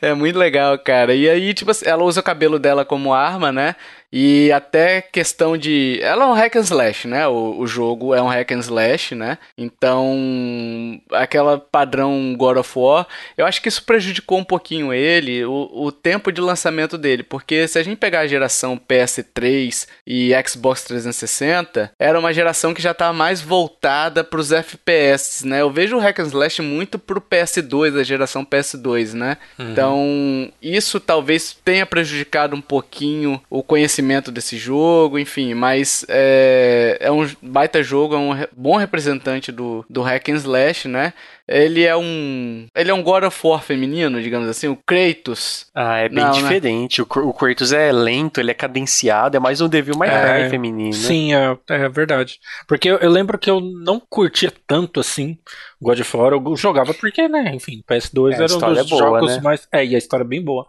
É, 0.00 0.12
muito 0.14 0.38
legal, 0.38 0.78
cara. 0.78 1.14
E 1.14 1.28
aí, 1.28 1.54
tipo 1.54 1.70
assim, 1.70 1.86
ela 1.88 2.04
usa 2.04 2.20
o 2.20 2.22
cabelo 2.22 2.58
dela 2.58 2.84
como 2.84 3.14
arma, 3.14 3.50
né? 3.50 3.74
E 4.18 4.50
até 4.50 5.02
questão 5.02 5.58
de. 5.58 5.98
Ela 6.00 6.24
é 6.24 6.26
um 6.28 6.32
hack 6.32 6.56
and 6.56 6.60
slash, 6.60 7.06
né? 7.06 7.28
O, 7.28 7.58
o 7.58 7.66
jogo 7.66 8.14
é 8.14 8.22
um 8.22 8.28
hack 8.28 8.50
and 8.50 8.60
slash, 8.60 9.14
né? 9.14 9.36
Então, 9.58 10.98
aquela 11.12 11.58
padrão 11.58 12.34
God 12.34 12.56
of 12.56 12.78
War, 12.78 13.06
eu 13.36 13.44
acho 13.44 13.60
que 13.60 13.68
isso 13.68 13.84
prejudicou 13.84 14.38
um 14.38 14.44
pouquinho 14.44 14.90
ele, 14.90 15.44
o, 15.44 15.70
o 15.70 15.92
tempo 15.92 16.32
de 16.32 16.40
lançamento 16.40 16.96
dele. 16.96 17.22
Porque 17.22 17.68
se 17.68 17.78
a 17.78 17.82
gente 17.82 17.98
pegar 17.98 18.20
a 18.20 18.26
geração 18.26 18.80
PS3 18.88 19.86
e 20.06 20.32
Xbox 20.48 20.84
360, 20.84 21.92
era 21.98 22.18
uma 22.18 22.32
geração 22.32 22.72
que 22.72 22.80
já 22.80 22.92
estava 22.92 23.12
mais 23.12 23.42
voltada 23.42 24.24
para 24.24 24.40
os 24.40 24.50
FPS, 24.50 25.46
né? 25.46 25.60
Eu 25.60 25.70
vejo 25.70 25.94
o 25.94 26.00
hack 26.00 26.20
and 26.20 26.28
slash 26.28 26.62
muito 26.62 26.98
pro 26.98 27.20
PS2, 27.20 28.00
a 28.00 28.02
geração 28.02 28.46
PS2, 28.46 29.12
né? 29.12 29.36
Então, 29.58 30.50
isso 30.62 30.98
talvez 30.98 31.54
tenha 31.62 31.84
prejudicado 31.84 32.56
um 32.56 32.62
pouquinho 32.62 33.38
o 33.50 33.62
conhecimento 33.62 34.05
desse 34.30 34.56
jogo, 34.56 35.18
enfim, 35.18 35.54
mas 35.54 36.04
é, 36.08 36.96
é 37.00 37.10
um 37.10 37.28
baita 37.42 37.82
jogo, 37.82 38.14
é 38.14 38.18
um 38.18 38.46
bom 38.56 38.76
representante 38.76 39.50
do, 39.52 39.84
do 39.88 40.02
hack 40.02 40.28
and 40.28 40.36
slash, 40.36 40.88
né? 40.88 41.12
Ele 41.48 41.84
é 41.84 41.96
um. 41.96 42.66
Ele 42.74 42.90
é 42.90 42.94
um 42.94 43.02
God 43.02 43.24
of 43.24 43.46
War 43.46 43.62
feminino, 43.62 44.20
digamos 44.20 44.48
assim, 44.48 44.66
o 44.68 44.76
Kratos. 44.76 45.66
Ah, 45.74 45.98
é 45.98 46.08
bem 46.08 46.18
Não, 46.24 46.32
né? 46.32 46.42
diferente. 46.42 47.00
O, 47.00 47.06
Kr- 47.06 47.20
o 47.26 47.32
Kratos 47.32 47.72
é 47.72 47.92
lento, 47.92 48.40
ele 48.40 48.50
é 48.50 48.54
cadenciado, 48.54 49.36
é 49.36 49.40
mais 49.40 49.60
um 49.60 49.68
Devil 49.68 49.96
May 49.96 50.08
É, 50.10 50.40
Cry 50.40 50.50
feminino. 50.50 50.92
Sim, 50.92 51.34
é, 51.34 51.56
é 51.68 51.88
verdade. 51.88 52.40
Porque 52.66 52.88
eu, 52.90 52.96
eu 52.98 53.10
lembro 53.10 53.38
que 53.38 53.48
eu 53.48 53.60
não 53.60 54.00
curtia 54.00 54.52
tanto 54.66 54.98
assim 54.98 55.38
God 55.80 56.00
of 56.00 56.16
War. 56.16 56.32
Eu 56.32 56.56
jogava 56.56 56.92
porque, 56.94 57.28
né? 57.28 57.52
Enfim, 57.54 57.82
PS2 57.88 58.32
É, 58.32 58.34
era 58.42 58.44
um 58.54 58.58
dos 58.58 58.78
é 58.78 58.84
boa, 58.84 58.98
jogos 58.98 59.36
né? 59.36 59.40
mais. 59.42 59.68
É, 59.70 59.84
e 59.84 59.94
a 59.94 59.98
história 59.98 60.24
é 60.24 60.26
bem 60.26 60.42
boa. 60.42 60.66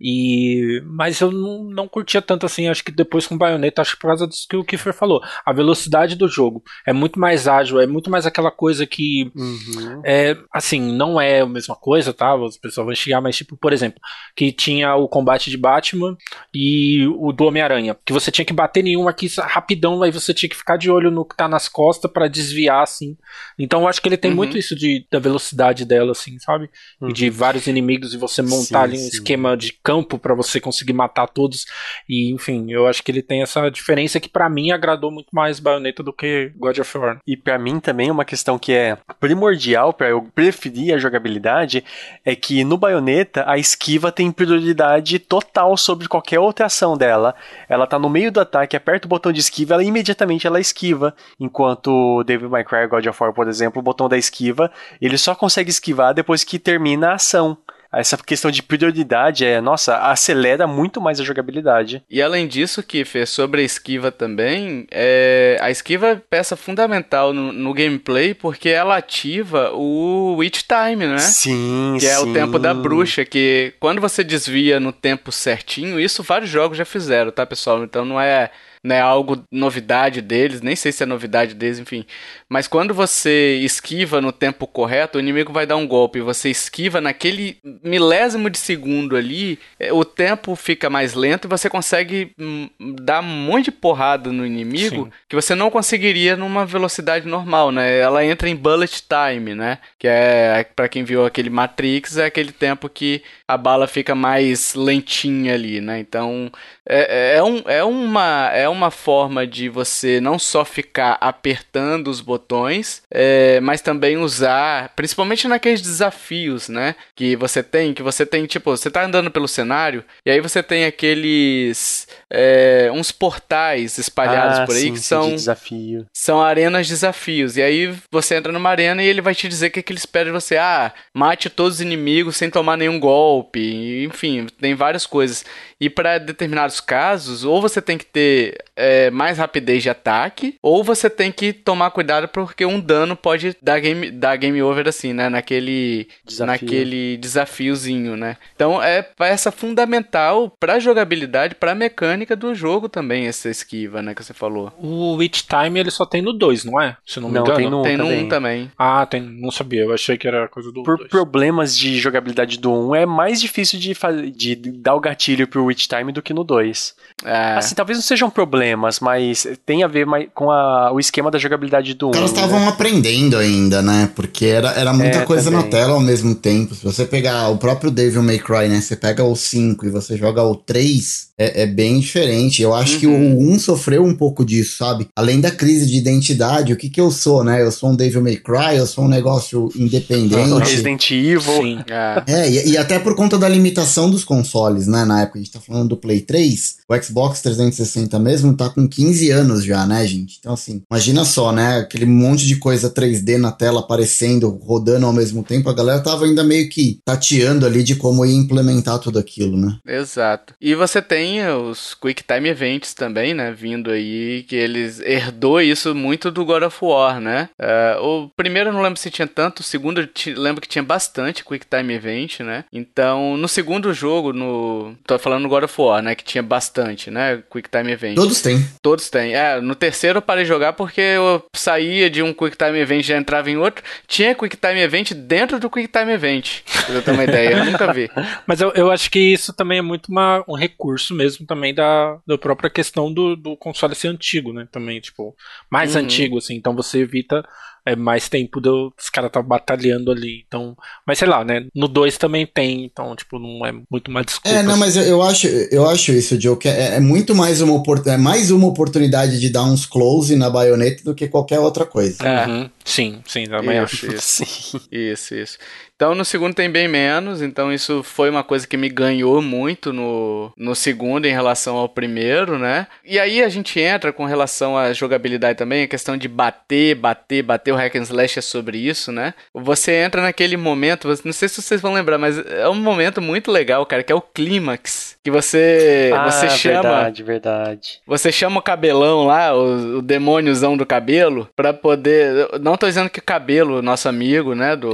E 0.00 0.82
mas 0.86 1.20
eu 1.20 1.30
não, 1.30 1.64
não 1.64 1.88
curtia 1.88 2.20
tanto 2.20 2.44
assim. 2.46 2.68
Acho 2.68 2.84
que 2.84 2.92
depois 2.92 3.26
com 3.26 3.36
Bayonetta, 3.38 3.80
acho 3.82 3.94
que 3.94 4.00
por 4.00 4.08
causa 4.08 4.26
disso 4.26 4.46
que 4.48 4.56
o 4.56 4.64
Kiefer 4.64 4.92
falou. 4.92 5.22
A 5.44 5.52
velocidade 5.52 6.16
do 6.16 6.28
jogo 6.28 6.62
é 6.86 6.92
muito 6.92 7.18
mais 7.18 7.48
ágil, 7.48 7.80
é 7.80 7.86
muito 7.86 8.10
mais 8.10 8.26
aquela 8.26 8.50
coisa 8.50 8.86
que 8.86 9.30
Uhum. 9.34 10.00
é, 10.04 10.17
É, 10.18 10.36
assim, 10.52 10.80
não 10.92 11.20
é 11.20 11.42
a 11.42 11.46
mesma 11.46 11.76
coisa, 11.76 12.12
tá? 12.12 12.34
As 12.34 12.56
pessoas 12.56 12.86
vão 12.86 12.94
chegar, 12.94 13.20
mas 13.20 13.36
tipo, 13.36 13.56
por 13.56 13.72
exemplo, 13.72 14.00
que 14.34 14.50
tinha 14.50 14.96
o 14.96 15.08
combate 15.08 15.50
de 15.50 15.56
Batman 15.56 16.16
e 16.52 17.06
o 17.18 17.32
do 17.32 17.44
Homem-Aranha, 17.44 17.96
que 18.04 18.12
você 18.12 18.30
tinha 18.30 18.44
que 18.44 18.52
bater 18.52 18.82
nenhum 18.82 19.06
aqui 19.06 19.28
rapidão, 19.38 20.02
aí 20.02 20.10
você 20.10 20.34
tinha 20.34 20.50
que 20.50 20.56
ficar 20.56 20.76
de 20.76 20.90
olho 20.90 21.10
no 21.10 21.24
que 21.24 21.36
tá 21.36 21.46
nas 21.46 21.68
costas 21.68 22.10
para 22.10 22.26
desviar, 22.26 22.82
assim. 22.82 23.16
Então 23.58 23.82
eu 23.82 23.88
acho 23.88 24.02
que 24.02 24.08
ele 24.08 24.16
tem 24.16 24.32
uhum. 24.32 24.36
muito 24.36 24.58
isso 24.58 24.74
de, 24.74 25.06
da 25.10 25.20
velocidade 25.20 25.84
dela, 25.84 26.12
assim, 26.12 26.38
sabe? 26.38 26.68
Uhum. 27.00 27.10
E 27.10 27.12
de 27.12 27.30
vários 27.30 27.66
inimigos 27.66 28.12
e 28.12 28.16
você 28.16 28.42
montar 28.42 28.64
sim, 28.64 28.74
ali 28.76 28.96
um 28.96 29.00
sim. 29.00 29.08
esquema 29.08 29.56
de 29.56 29.72
campo 29.72 30.18
para 30.18 30.34
você 30.34 30.60
conseguir 30.60 30.92
matar 30.92 31.28
todos. 31.28 31.66
E, 32.08 32.32
enfim, 32.32 32.72
eu 32.72 32.86
acho 32.86 33.02
que 33.02 33.12
ele 33.12 33.22
tem 33.22 33.42
essa 33.42 33.70
diferença 33.70 34.18
que 34.18 34.28
para 34.28 34.48
mim 34.48 34.72
agradou 34.72 35.10
muito 35.10 35.28
mais 35.32 35.60
Bayonetta 35.60 36.02
do 36.02 36.12
que 36.12 36.52
God 36.56 36.78
of 36.78 36.98
War. 36.98 37.20
E 37.26 37.36
para 37.36 37.58
mim 37.58 37.78
também 37.78 38.10
uma 38.10 38.24
questão 38.24 38.58
que 38.58 38.72
é 38.72 38.98
primordial 39.20 39.92
para 39.92 40.07
eu 40.08 40.22
preferir 40.34 40.94
a 40.94 40.98
jogabilidade 40.98 41.84
é 42.24 42.34
que 42.34 42.64
no 42.64 42.76
Bayonetta 42.76 43.44
a 43.46 43.58
esquiva 43.58 44.10
tem 44.10 44.30
prioridade 44.30 45.18
total 45.18 45.76
sobre 45.76 46.08
qualquer 46.08 46.38
outra 46.38 46.66
ação 46.66 46.96
dela. 46.96 47.34
Ela 47.68 47.86
tá 47.86 47.98
no 47.98 48.08
meio 48.08 48.32
do 48.32 48.40
ataque, 48.40 48.76
aperta 48.76 49.06
o 49.06 49.08
botão 49.08 49.32
de 49.32 49.40
esquiva, 49.40 49.74
ela 49.74 49.84
imediatamente 49.84 50.46
ela 50.46 50.60
esquiva, 50.60 51.14
enquanto 51.38 52.22
Devil 52.24 52.50
May 52.50 52.64
Cry 52.64 52.86
God 52.86 53.06
of 53.06 53.22
War, 53.22 53.32
por 53.32 53.48
exemplo, 53.48 53.80
o 53.80 53.82
botão 53.82 54.08
da 54.08 54.16
esquiva, 54.18 54.70
ele 55.00 55.18
só 55.18 55.34
consegue 55.34 55.70
esquivar 55.70 56.14
depois 56.14 56.44
que 56.44 56.58
termina 56.58 57.10
a 57.10 57.14
ação 57.14 57.56
essa 57.92 58.16
questão 58.18 58.50
de 58.50 58.62
prioridade 58.62 59.44
é, 59.44 59.60
nossa, 59.60 59.96
acelera 59.98 60.66
muito 60.66 61.00
mais 61.00 61.20
a 61.20 61.24
jogabilidade. 61.24 62.02
E 62.10 62.20
além 62.20 62.46
disso, 62.46 62.82
Kiffer, 62.82 63.26
sobre 63.26 63.62
a 63.62 63.64
esquiva 63.64 64.12
também, 64.12 64.86
é, 64.90 65.56
a 65.60 65.70
esquiva 65.70 66.08
é 66.08 66.16
peça 66.16 66.56
fundamental 66.56 67.32
no, 67.32 67.52
no, 67.52 67.72
gameplay 67.72 68.34
porque 68.34 68.68
ela 68.68 68.96
ativa 68.96 69.70
o 69.72 70.36
Witch 70.36 70.62
Time, 70.62 71.06
né? 71.06 71.18
Sim, 71.18 71.94
Que 71.98 72.06
sim. 72.06 72.12
é 72.12 72.18
o 72.18 72.32
tempo 72.32 72.58
da 72.58 72.74
bruxa, 72.74 73.24
que 73.24 73.72
quando 73.80 74.00
você 74.00 74.22
desvia 74.22 74.78
no 74.78 74.92
tempo 74.92 75.32
certinho, 75.32 75.98
isso 75.98 76.22
vários 76.22 76.50
jogos 76.50 76.76
já 76.76 76.84
fizeram, 76.84 77.30
tá, 77.30 77.46
pessoal? 77.46 77.82
Então 77.84 78.04
não 78.04 78.20
é 78.20 78.50
não 78.88 78.96
é 78.96 79.00
algo 79.00 79.44
novidade 79.52 80.22
deles, 80.22 80.62
nem 80.62 80.74
sei 80.74 80.90
se 80.90 81.02
é 81.02 81.06
novidade 81.06 81.54
deles, 81.54 81.78
enfim. 81.78 82.06
Mas 82.48 82.66
quando 82.66 82.94
você 82.94 83.58
esquiva 83.62 84.20
no 84.20 84.32
tempo 84.32 84.66
correto, 84.66 85.18
o 85.18 85.20
inimigo 85.20 85.52
vai 85.52 85.66
dar 85.66 85.76
um 85.76 85.86
golpe, 85.86 86.20
você 86.20 86.48
esquiva 86.48 87.00
naquele 87.00 87.58
milésimo 87.84 88.48
de 88.48 88.58
segundo 88.58 89.14
ali, 89.14 89.58
é, 89.78 89.92
o 89.92 90.04
tempo 90.04 90.56
fica 90.56 90.88
mais 90.88 91.12
lento 91.12 91.46
e 91.46 91.48
você 91.48 91.68
consegue 91.68 92.32
hum, 92.38 92.68
dar 92.80 93.20
um 93.20 93.26
monte 93.26 93.66
de 93.66 93.72
porrada 93.72 94.32
no 94.32 94.46
inimigo 94.46 95.04
Sim. 95.04 95.12
que 95.28 95.36
você 95.36 95.54
não 95.54 95.70
conseguiria 95.70 96.34
numa 96.36 96.64
velocidade 96.64 97.28
normal, 97.28 97.70
né? 97.70 97.98
Ela 97.98 98.24
entra 98.24 98.48
em 98.48 98.56
bullet 98.56 99.02
time, 99.02 99.54
né? 99.54 99.78
Que 99.98 100.08
é, 100.08 100.64
para 100.74 100.88
quem 100.88 101.04
viu 101.04 101.26
aquele 101.26 101.50
Matrix, 101.50 102.16
é 102.16 102.24
aquele 102.24 102.52
tempo 102.52 102.88
que 102.88 103.22
a 103.46 103.58
bala 103.58 103.86
fica 103.86 104.14
mais 104.14 104.74
lentinha 104.74 105.52
ali, 105.52 105.80
né? 105.80 105.98
Então, 105.98 106.50
é, 106.86 107.34
é, 107.34 107.36
é 107.36 107.42
um, 107.42 107.62
é 107.66 107.84
uma 107.84 108.50
é 108.52 108.68
uma 108.68 108.77
forma 108.90 109.46
de 109.46 109.68
você 109.68 110.20
não 110.20 110.38
só 110.38 110.64
ficar 110.64 111.18
apertando 111.20 112.08
os 112.08 112.20
botões, 112.20 113.02
é, 113.10 113.60
mas 113.60 113.80
também 113.80 114.16
usar, 114.16 114.92
principalmente 114.94 115.48
naqueles 115.48 115.82
desafios, 115.82 116.68
né? 116.68 116.94
Que 117.14 117.36
você 117.36 117.62
tem, 117.62 117.92
que 117.92 118.02
você 118.02 118.24
tem, 118.24 118.46
tipo, 118.46 118.70
você 118.70 118.90
tá 118.90 119.04
andando 119.04 119.30
pelo 119.30 119.48
cenário 119.48 120.04
e 120.24 120.30
aí 120.30 120.40
você 120.40 120.62
tem 120.62 120.84
aqueles 120.84 122.06
é, 122.30 122.90
uns 122.92 123.10
portais 123.10 123.98
espalhados 123.98 124.60
ah, 124.60 124.66
por 124.66 124.74
aí 124.74 124.82
sim, 124.82 124.92
que 124.92 125.00
são 125.00 125.30
desafio. 125.30 126.06
são 126.12 126.40
arenas 126.40 126.86
de 126.86 126.92
desafios. 126.92 127.56
E 127.56 127.62
aí 127.62 127.94
você 128.10 128.36
entra 128.36 128.52
numa 128.52 128.70
arena 128.70 129.02
e 129.02 129.06
ele 129.06 129.20
vai 129.20 129.34
te 129.34 129.48
dizer 129.48 129.70
que, 129.70 129.82
que 129.82 129.92
ele 129.92 129.98
espera 129.98 130.26
de 130.26 130.32
você, 130.32 130.56
ah, 130.56 130.92
mate 131.12 131.50
todos 131.50 131.74
os 131.74 131.80
inimigos 131.80 132.36
sem 132.36 132.50
tomar 132.50 132.76
nenhum 132.76 133.00
golpe, 133.00 134.04
enfim, 134.04 134.46
tem 134.60 134.74
várias 134.74 135.06
coisas. 135.06 135.44
E 135.80 135.88
para 135.88 136.18
determinados 136.18 136.80
casos, 136.80 137.44
ou 137.44 137.60
você 137.60 137.80
tem 137.80 137.96
que 137.96 138.06
ter 138.06 138.57
é, 138.76 139.10
mais 139.10 139.38
rapidez 139.38 139.82
de 139.82 139.90
ataque, 139.90 140.56
ou 140.62 140.84
você 140.84 141.10
tem 141.10 141.32
que 141.32 141.52
tomar 141.52 141.90
cuidado 141.90 142.28
porque 142.28 142.64
um 142.64 142.80
dano 142.80 143.16
pode 143.16 143.56
dar 143.60 143.80
game, 143.80 144.10
dar 144.10 144.36
game 144.36 144.62
over 144.62 144.86
assim, 144.86 145.12
né? 145.12 145.28
Naquele, 145.28 146.08
Desafio. 146.24 146.46
naquele 146.46 147.16
desafiozinho, 147.16 148.16
né? 148.16 148.36
Então 148.54 148.82
é 148.82 149.02
peça 149.02 149.50
fundamental 149.50 150.50
para 150.60 150.78
jogabilidade, 150.78 151.54
para 151.54 151.74
mecânica 151.74 152.36
do 152.36 152.54
jogo 152.54 152.88
também, 152.88 153.26
essa 153.26 153.48
esquiva, 153.48 154.00
né? 154.02 154.14
Que 154.14 154.22
você 154.22 154.34
falou. 154.34 154.72
O 154.78 155.14
Witch 155.16 155.42
Time 155.42 155.80
ele 155.80 155.90
só 155.90 156.06
tem 156.06 156.22
no 156.22 156.32
2, 156.32 156.64
não 156.64 156.80
é? 156.80 156.96
Se 157.04 157.18
não 157.20 157.28
me 157.28 157.34
não, 157.34 157.42
engano. 157.42 157.56
Tem 157.58 157.68
no 157.70 157.80
1 157.80 157.82
tem 157.82 157.96
também. 157.96 158.24
Um 158.24 158.28
também. 158.28 158.72
Ah, 158.78 159.06
tem, 159.06 159.20
não 159.20 159.50
sabia. 159.50 159.82
Eu 159.82 159.92
achei 159.92 160.16
que 160.16 160.28
era 160.28 160.48
coisa 160.48 160.70
do 160.70 160.82
Por 160.82 160.98
dois. 160.98 161.10
problemas 161.10 161.76
de 161.76 161.98
jogabilidade 161.98 162.58
do 162.58 162.72
1, 162.72 162.94
é 162.94 163.06
mais 163.06 163.40
difícil 163.40 163.78
de, 163.78 163.92
de 164.30 164.54
dar 164.54 164.94
o 164.94 165.00
gatilho 165.00 165.46
pro 165.48 165.64
Witch 165.64 165.86
Time 165.86 166.12
do 166.12 166.22
que 166.22 166.32
no 166.32 166.44
2. 166.44 166.94
É. 167.24 167.54
Assim, 167.54 167.74
talvez 167.74 167.98
não 167.98 168.02
sejam 168.02 168.30
problemas, 168.48 169.00
mas 169.00 169.46
tem 169.66 169.82
a 169.82 169.88
ver 169.88 170.06
com 170.34 170.50
a, 170.50 170.90
o 170.92 170.98
esquema 170.98 171.30
da 171.30 171.38
jogabilidade 171.38 171.94
do 171.94 172.08
1. 172.08 172.14
Elas 172.14 172.30
estavam 172.30 172.60
né? 172.60 172.68
aprendendo 172.68 173.36
ainda, 173.36 173.82
né? 173.82 174.10
Porque 174.14 174.46
era, 174.46 174.70
era 174.70 174.92
muita 174.92 175.18
é, 175.18 175.24
coisa 175.24 175.50
também. 175.50 175.64
na 175.64 175.70
tela 175.70 175.92
ao 175.92 176.00
mesmo 176.00 176.34
tempo. 176.34 176.74
Se 176.74 176.84
você 176.84 177.04
pegar 177.04 177.48
o 177.48 177.58
próprio 177.58 177.90
Devil 177.90 178.22
May 178.22 178.38
Cry, 178.38 178.68
né? 178.68 178.80
Você 178.80 178.96
pega 178.96 179.22
o 179.22 179.36
5 179.36 179.86
e 179.86 179.90
você 179.90 180.16
joga 180.16 180.42
o 180.42 180.56
3, 180.56 181.27
é, 181.38 181.62
é 181.62 181.66
bem 181.66 182.00
diferente. 182.00 182.60
Eu 182.60 182.74
acho 182.74 182.94
uhum. 182.94 183.00
que 183.00 183.06
o 183.06 183.52
1 183.52 183.58
sofreu 183.60 184.04
um 184.04 184.14
pouco 184.14 184.44
disso, 184.44 184.76
sabe? 184.76 185.08
Além 185.14 185.40
da 185.40 185.50
crise 185.50 185.86
de 185.86 185.96
identidade, 185.96 186.72
o 186.72 186.76
que 186.76 186.90
que 186.90 187.00
eu 187.00 187.10
sou, 187.10 187.44
né? 187.44 187.62
Eu 187.62 187.70
sou 187.70 187.90
um 187.90 187.96
Devil 187.96 188.22
May 188.22 188.36
Cry, 188.36 188.76
eu 188.76 188.86
sou 188.86 189.04
um 189.04 189.08
negócio 189.08 189.70
independente. 189.76 190.58
Resident 190.58 191.10
Evil. 191.10 191.40
Sim. 191.40 191.78
É, 191.88 192.24
é 192.26 192.50
e, 192.50 192.70
e, 192.70 192.76
até 192.76 192.98
por 192.98 193.14
conta 193.14 193.38
da 193.38 193.48
limitação 193.48 194.10
dos 194.10 194.24
consoles, 194.24 194.86
né? 194.86 195.04
Na 195.04 195.22
época, 195.22 195.38
a 195.38 195.42
gente 195.42 195.52
tá 195.52 195.60
falando 195.60 195.90
do 195.90 195.96
Play 195.96 196.20
3, 196.20 196.78
o 196.88 197.02
Xbox 197.02 197.40
360 197.42 198.18
mesmo 198.18 198.56
tá 198.56 198.68
com 198.68 198.88
15 198.88 199.30
anos 199.30 199.64
já, 199.64 199.86
né, 199.86 200.06
gente? 200.06 200.38
Então, 200.40 200.54
assim, 200.54 200.82
imagina 200.90 201.24
só, 201.24 201.52
né? 201.52 201.78
Aquele 201.78 202.06
monte 202.06 202.46
de 202.46 202.56
coisa 202.56 202.90
3D 202.90 203.36
na 203.36 203.52
tela 203.52 203.80
aparecendo, 203.80 204.48
rodando 204.62 205.06
ao 205.06 205.12
mesmo 205.12 205.42
tempo, 205.42 205.68
a 205.68 205.74
galera 205.74 206.00
tava 206.00 206.24
ainda 206.24 206.42
meio 206.42 206.68
que 206.68 206.98
tateando 207.04 207.64
ali 207.64 207.82
de 207.82 207.94
como 207.94 208.24
ia 208.24 208.34
implementar 208.34 208.98
tudo 208.98 209.18
aquilo, 209.18 209.56
né? 209.56 209.76
Exato. 209.86 210.54
E 210.60 210.74
você 210.74 211.00
tem 211.00 211.27
os 211.42 211.94
Quick 211.94 212.22
Time 212.22 212.48
Events 212.48 212.94
também, 212.94 213.34
né? 213.34 213.52
Vindo 213.52 213.90
aí, 213.90 214.44
que 214.48 214.56
eles 214.56 215.00
herdou 215.00 215.60
isso 215.60 215.94
muito 215.94 216.30
do 216.30 216.44
God 216.44 216.62
of 216.62 216.76
War, 216.80 217.20
né? 217.20 217.48
Uh, 217.58 218.02
o 218.02 218.28
primeiro 218.30 218.70
eu 218.70 218.72
não 218.72 218.82
lembro 218.82 218.98
se 218.98 219.10
tinha 219.10 219.26
tanto, 219.26 219.60
o 219.60 219.62
segundo 219.62 220.00
eu 220.00 220.08
lembro 220.36 220.60
que 220.60 220.68
tinha 220.68 220.82
bastante 220.82 221.44
Quick 221.44 221.66
Time 221.66 221.94
Event, 221.94 222.40
né? 222.40 222.64
Então, 222.72 223.36
no 223.36 223.48
segundo 223.48 223.92
jogo, 223.92 224.32
no. 224.32 224.94
tô 225.06 225.18
falando 225.18 225.42
no 225.42 225.48
God 225.48 225.64
of 225.64 225.80
War, 225.80 226.02
né? 226.02 226.14
Que 226.14 226.24
tinha 226.24 226.42
bastante, 226.42 227.10
né? 227.10 227.42
Quick 227.50 227.68
Time 227.68 227.92
Event. 227.92 228.14
Todos 228.14 228.40
têm. 228.40 228.66
Todos 228.82 229.10
têm. 229.10 229.34
É, 229.34 229.60
no 229.60 229.74
terceiro 229.74 230.18
eu 230.18 230.22
parei 230.22 230.44
de 230.44 230.48
jogar 230.48 230.72
porque 230.72 231.00
eu 231.00 231.44
saía 231.54 232.08
de 232.08 232.22
um 232.22 232.32
Quick 232.32 232.56
Time 232.56 232.78
Event 232.78 233.00
e 233.00 233.08
já 233.08 233.16
entrava 233.16 233.50
em 233.50 233.56
outro. 233.56 233.82
Tinha 234.06 234.34
Quick 234.34 234.56
Time 234.56 234.80
Event 234.80 235.12
dentro 235.12 235.58
do 235.58 235.70
Quick 235.70 235.88
Time 235.88 236.12
Event. 236.12 236.60
Pra 236.86 236.94
eu 236.94 237.02
ter 237.02 237.10
uma 237.10 237.24
ideia, 237.24 237.58
eu 237.58 237.64
nunca 237.64 237.92
vi. 237.92 238.10
Mas 238.46 238.60
eu, 238.60 238.72
eu 238.74 238.90
acho 238.90 239.10
que 239.10 239.18
isso 239.18 239.52
também 239.52 239.78
é 239.78 239.82
muito 239.82 240.08
uma, 240.08 240.44
um 240.48 240.54
recurso 240.54 241.14
mesmo 241.18 241.44
também 241.44 241.74
da, 241.74 242.18
da 242.26 242.38
própria 242.38 242.70
questão 242.70 243.12
do, 243.12 243.34
do 243.34 243.56
console 243.56 243.94
ser 243.94 244.08
antigo, 244.08 244.52
né? 244.52 244.68
Também, 244.70 245.00
tipo, 245.00 245.34
mais 245.70 245.94
uhum. 245.94 246.02
antigo, 246.02 246.38
assim. 246.38 246.54
Então 246.54 246.74
você 246.74 247.00
evita 247.00 247.44
é 247.88 247.96
mais 247.96 248.28
tempo 248.28 248.60
do, 248.60 248.92
os 248.98 249.08
caras 249.08 249.30
tá 249.30 249.40
batalhando 249.40 250.10
ali. 250.10 250.44
Então, 250.46 250.76
mas 251.06 251.18
sei 251.18 251.26
lá, 251.26 251.44
né? 251.44 251.66
No 251.74 251.88
2 251.88 252.18
também 252.18 252.46
tem, 252.46 252.84
então, 252.84 253.16
tipo, 253.16 253.38
não 253.38 253.64
é 253.64 253.72
muito 253.90 254.10
uma 254.10 254.22
desculpa. 254.22 254.56
É, 254.56 254.62
não, 254.62 254.76
mas 254.76 254.96
eu, 254.96 255.04
eu 255.04 255.22
acho, 255.22 255.46
eu 255.46 255.88
acho 255.88 256.12
isso, 256.12 256.38
Joe, 256.40 256.56
que 256.56 256.68
é, 256.68 256.96
é, 256.96 257.00
muito 257.00 257.34
mais 257.34 257.60
uma, 257.60 257.82
é 258.06 258.16
mais 258.16 258.50
uma 258.50 258.66
oportunidade 258.66 259.40
de 259.40 259.48
dar 259.48 259.64
uns 259.64 259.86
close 259.86 260.36
na 260.36 260.50
baioneta 260.50 261.02
do 261.02 261.14
que 261.14 261.28
qualquer 261.28 261.60
outra 261.60 261.86
coisa. 261.86 262.22
É. 262.26 262.46
Uhum. 262.46 262.70
Sim, 262.84 263.20
sim, 263.26 263.46
também 263.46 263.82
isso, 263.82 264.06
acho. 264.06 264.14
Isso. 264.14 264.88
isso, 264.92 265.34
isso. 265.36 265.58
Então 265.98 266.14
no 266.14 266.24
segundo 266.24 266.54
tem 266.54 266.70
bem 266.70 266.86
menos, 266.86 267.42
então 267.42 267.72
isso 267.72 268.04
foi 268.04 268.30
uma 268.30 268.44
coisa 268.44 268.64
que 268.64 268.76
me 268.76 268.88
ganhou 268.88 269.42
muito 269.42 269.92
no, 269.92 270.52
no 270.56 270.72
segundo 270.72 271.26
em 271.26 271.32
relação 271.32 271.76
ao 271.76 271.88
primeiro, 271.88 272.56
né? 272.56 272.86
E 273.04 273.18
aí 273.18 273.42
a 273.42 273.48
gente 273.48 273.80
entra 273.80 274.12
com 274.12 274.24
relação 274.24 274.78
à 274.78 274.92
jogabilidade 274.92 275.58
também, 275.58 275.82
a 275.82 275.88
questão 275.88 276.16
de 276.16 276.28
bater, 276.28 276.94
bater, 276.94 277.42
bater, 277.42 277.72
o 277.72 277.76
hack 277.76 277.96
and 277.96 278.02
slash 278.02 278.38
é 278.38 278.42
sobre 278.42 278.78
isso, 278.78 279.10
né? 279.10 279.34
Você 279.52 279.92
entra 279.92 280.22
naquele 280.22 280.56
momento, 280.56 281.08
não 281.24 281.32
sei 281.32 281.48
se 281.48 281.60
vocês 281.60 281.80
vão 281.80 281.92
lembrar, 281.92 282.16
mas 282.16 282.38
é 282.46 282.68
um 282.68 282.76
momento 282.76 283.20
muito 283.20 283.50
legal, 283.50 283.84
cara, 283.84 284.04
que 284.04 284.12
é 284.12 284.14
o 284.14 284.20
clímax, 284.20 285.16
que 285.24 285.32
você 285.32 286.12
ah, 286.14 286.30
você 286.30 286.48
chama 286.48 286.80
verdade, 286.80 287.22
verdade. 287.24 288.00
Você 288.06 288.30
chama 288.30 288.60
o 288.60 288.62
cabelão 288.62 289.26
lá, 289.26 289.52
o, 289.52 289.98
o 289.98 290.02
demôniozão 290.02 290.76
do 290.76 290.86
cabelo, 290.86 291.48
para 291.56 291.74
poder, 291.74 292.50
não 292.60 292.76
tô 292.76 292.86
dizendo 292.86 293.10
que 293.10 293.18
o 293.18 293.22
cabelo, 293.22 293.82
nosso 293.82 294.08
amigo, 294.08 294.54
né, 294.54 294.76
do 294.76 294.92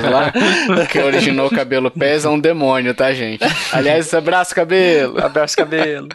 Brazuca 0.00 0.10
lá, 0.10 0.32
que 0.86 0.98
originou 0.98 1.46
o 1.46 1.50
cabelo 1.50 1.90
pés, 1.90 2.24
é 2.24 2.28
um 2.28 2.40
demônio, 2.40 2.94
tá, 2.94 3.12
gente? 3.12 3.44
Aliás, 3.72 4.12
abraço 4.14 4.54
cabelo. 4.54 5.22
Abraço 5.22 5.56
cabelo. 5.56 6.08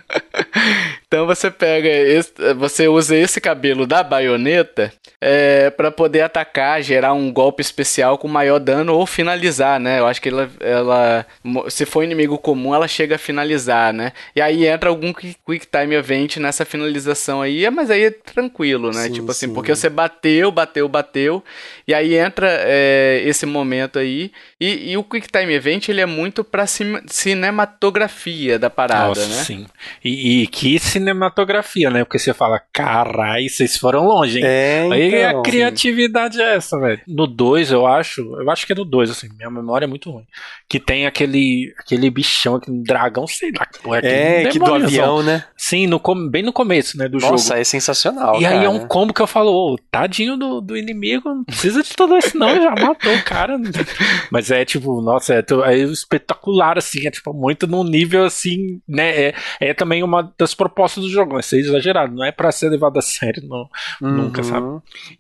Então 1.08 1.26
você 1.26 1.52
pega, 1.52 1.88
esse, 1.88 2.32
você 2.56 2.88
usa 2.88 3.16
esse 3.16 3.40
cabelo 3.40 3.86
da 3.86 4.04
baioneta 4.04 4.92
é, 5.22 5.70
para 5.70 5.90
poder 5.92 6.22
atacar, 6.22 6.82
gerar 6.82 7.14
um 7.14 7.32
golpe 7.32 7.62
especial 7.62 8.18
com 8.18 8.28
maior 8.28 8.60
dano 8.60 8.94
ou 8.94 9.06
finalizar, 9.06 9.80
né? 9.80 10.00
Eu 10.00 10.08
acho 10.08 10.22
que 10.22 10.30
ela, 10.30 10.50
ela 10.60 11.26
se 11.70 11.86
for 11.86 12.04
inimigo 12.04 12.38
comum, 12.38 12.76
ela 12.76 12.88
chega 12.88 13.16
a 13.16 13.20
finalizar, 13.20 13.94
né? 13.94 14.12
E 14.36 14.42
aí 14.42 14.68
entra 14.68 14.90
algum 14.90 15.14
Quick 15.14 15.68
Time 15.68 15.96
Event 15.96 16.38
nessa 16.38 16.66
finalização 16.66 17.42
aí, 17.42 17.70
mas 17.70 17.90
aí 17.90 18.06
é 18.06 18.12
tranquilo, 18.12 18.92
né? 18.92 19.04
Sim, 19.04 19.14
tipo 19.14 19.32
assim, 19.32 19.48
sim. 19.48 19.54
porque 19.54 19.76
você 19.76 19.90
bateu, 19.90 20.52
bateu, 20.52 20.88
bateu, 20.90 21.44
e 21.88 21.94
aí 21.94 22.16
entra 22.16 22.48
é, 22.62 23.22
esse 23.26 23.46
momento 23.46 23.75
aí, 23.82 24.32
e, 24.60 24.92
e 24.92 24.98
o 24.98 25.04
Quick 25.04 25.28
Time 25.30 25.54
Event 25.54 25.90
ele 25.90 26.02
é 26.02 26.06
muito 26.06 26.44
pra 26.44 26.66
cinematografia 26.68 28.58
da 28.60 28.70
parada, 28.70 29.08
Nossa, 29.08 29.28
né? 29.28 29.44
sim. 29.44 29.66
E, 30.04 30.44
e 30.44 30.48
que 30.48 30.80
cinematografia, 30.80 31.90
né? 31.90 32.04
Porque 32.04 32.20
você 32.20 32.34
fala, 32.34 32.62
carai, 32.72 33.48
vocês 33.48 33.78
foram 33.78 34.06
longe, 34.06 34.40
hein? 34.40 34.46
É, 34.46 34.88
Aí 34.92 35.16
então. 35.16 35.40
a 35.40 35.44
criatividade 35.44 36.42
é 36.42 36.56
essa, 36.56 36.80
velho. 36.80 37.02
No 37.08 37.28
2, 37.28 37.72
eu 37.72 37.86
acho. 37.86 38.22
Eu 38.22 38.50
acho 38.50 38.66
que 38.66 38.74
é 38.74 38.76
no 38.76 38.86
2, 38.86 39.10
assim. 39.12 39.30
Minha 39.36 39.50
memória 39.50 39.86
é 39.86 39.88
muito 39.88 40.12
ruim. 40.12 40.26
Que 40.68 40.80
tem 40.80 41.06
aquele, 41.06 41.74
aquele 41.80 42.10
bichão, 42.10 42.56
aquele 42.56 42.82
dragão, 42.84 43.28
sei 43.28 43.52
lá. 43.58 43.66
que 43.66 43.82
porra, 43.82 44.00
É, 44.00 44.40
aquele 44.40 44.50
que 44.52 44.60
do 44.60 44.74
avião, 44.74 45.24
né? 45.24 45.44
Sim, 45.58 45.88
no, 45.88 46.02
bem 46.30 46.44
no 46.44 46.54
começo, 46.54 46.98
né? 46.98 47.08
Do 47.08 47.20
Nossa, 47.20 47.50
jogo. 47.50 47.60
é 47.60 47.64
sensacional. 47.64 48.42
E 48.42 48.46
aí 48.46 48.54
cara. 48.54 48.66
é 48.66 48.70
um 48.70 48.88
combo 48.88 49.14
que 49.14 49.22
eu 49.22 49.28
falo, 49.28 49.52
ô, 49.52 49.78
tadinho 49.92 50.38
do, 50.38 50.62
do 50.62 50.78
inimigo, 50.78 51.30
não 51.30 51.44
precisa 51.44 51.82
de 51.82 51.94
tudo 51.96 52.18
isso 52.18 52.38
não, 52.38 52.56
já 52.56 52.72
matou 52.72 53.14
o 53.14 53.24
cara. 53.24 53.58
Mas 54.32 54.52
é 54.52 54.64
tipo, 54.66 55.02
nossa, 55.02 55.34
é, 55.36 55.46
é 55.72 55.78
espetacular, 55.78 56.78
assim, 56.78 57.06
é 57.08 57.12
tipo, 57.12 57.34
muito 57.34 57.68
num 57.68 57.84
nível 57.84 58.24
assim, 58.26 58.82
né, 58.88 59.28
é, 59.30 59.34
é 59.60 59.74
também 59.74 60.04
uma 60.04 60.34
das 60.38 60.54
propostas 60.54 61.04
do 61.04 61.10
jogo, 61.10 61.38
é 61.38 61.42
ser 61.42 61.60
exagerado, 61.60 62.14
não 62.14 62.26
é 62.26 62.32
pra 62.32 62.52
ser 62.52 62.70
levado 62.70 62.98
a 62.98 63.02
sério, 63.02 63.44
não, 63.48 63.70
nunca, 64.02 64.42
Uhum. 64.42 64.48
sabe? 64.48 64.68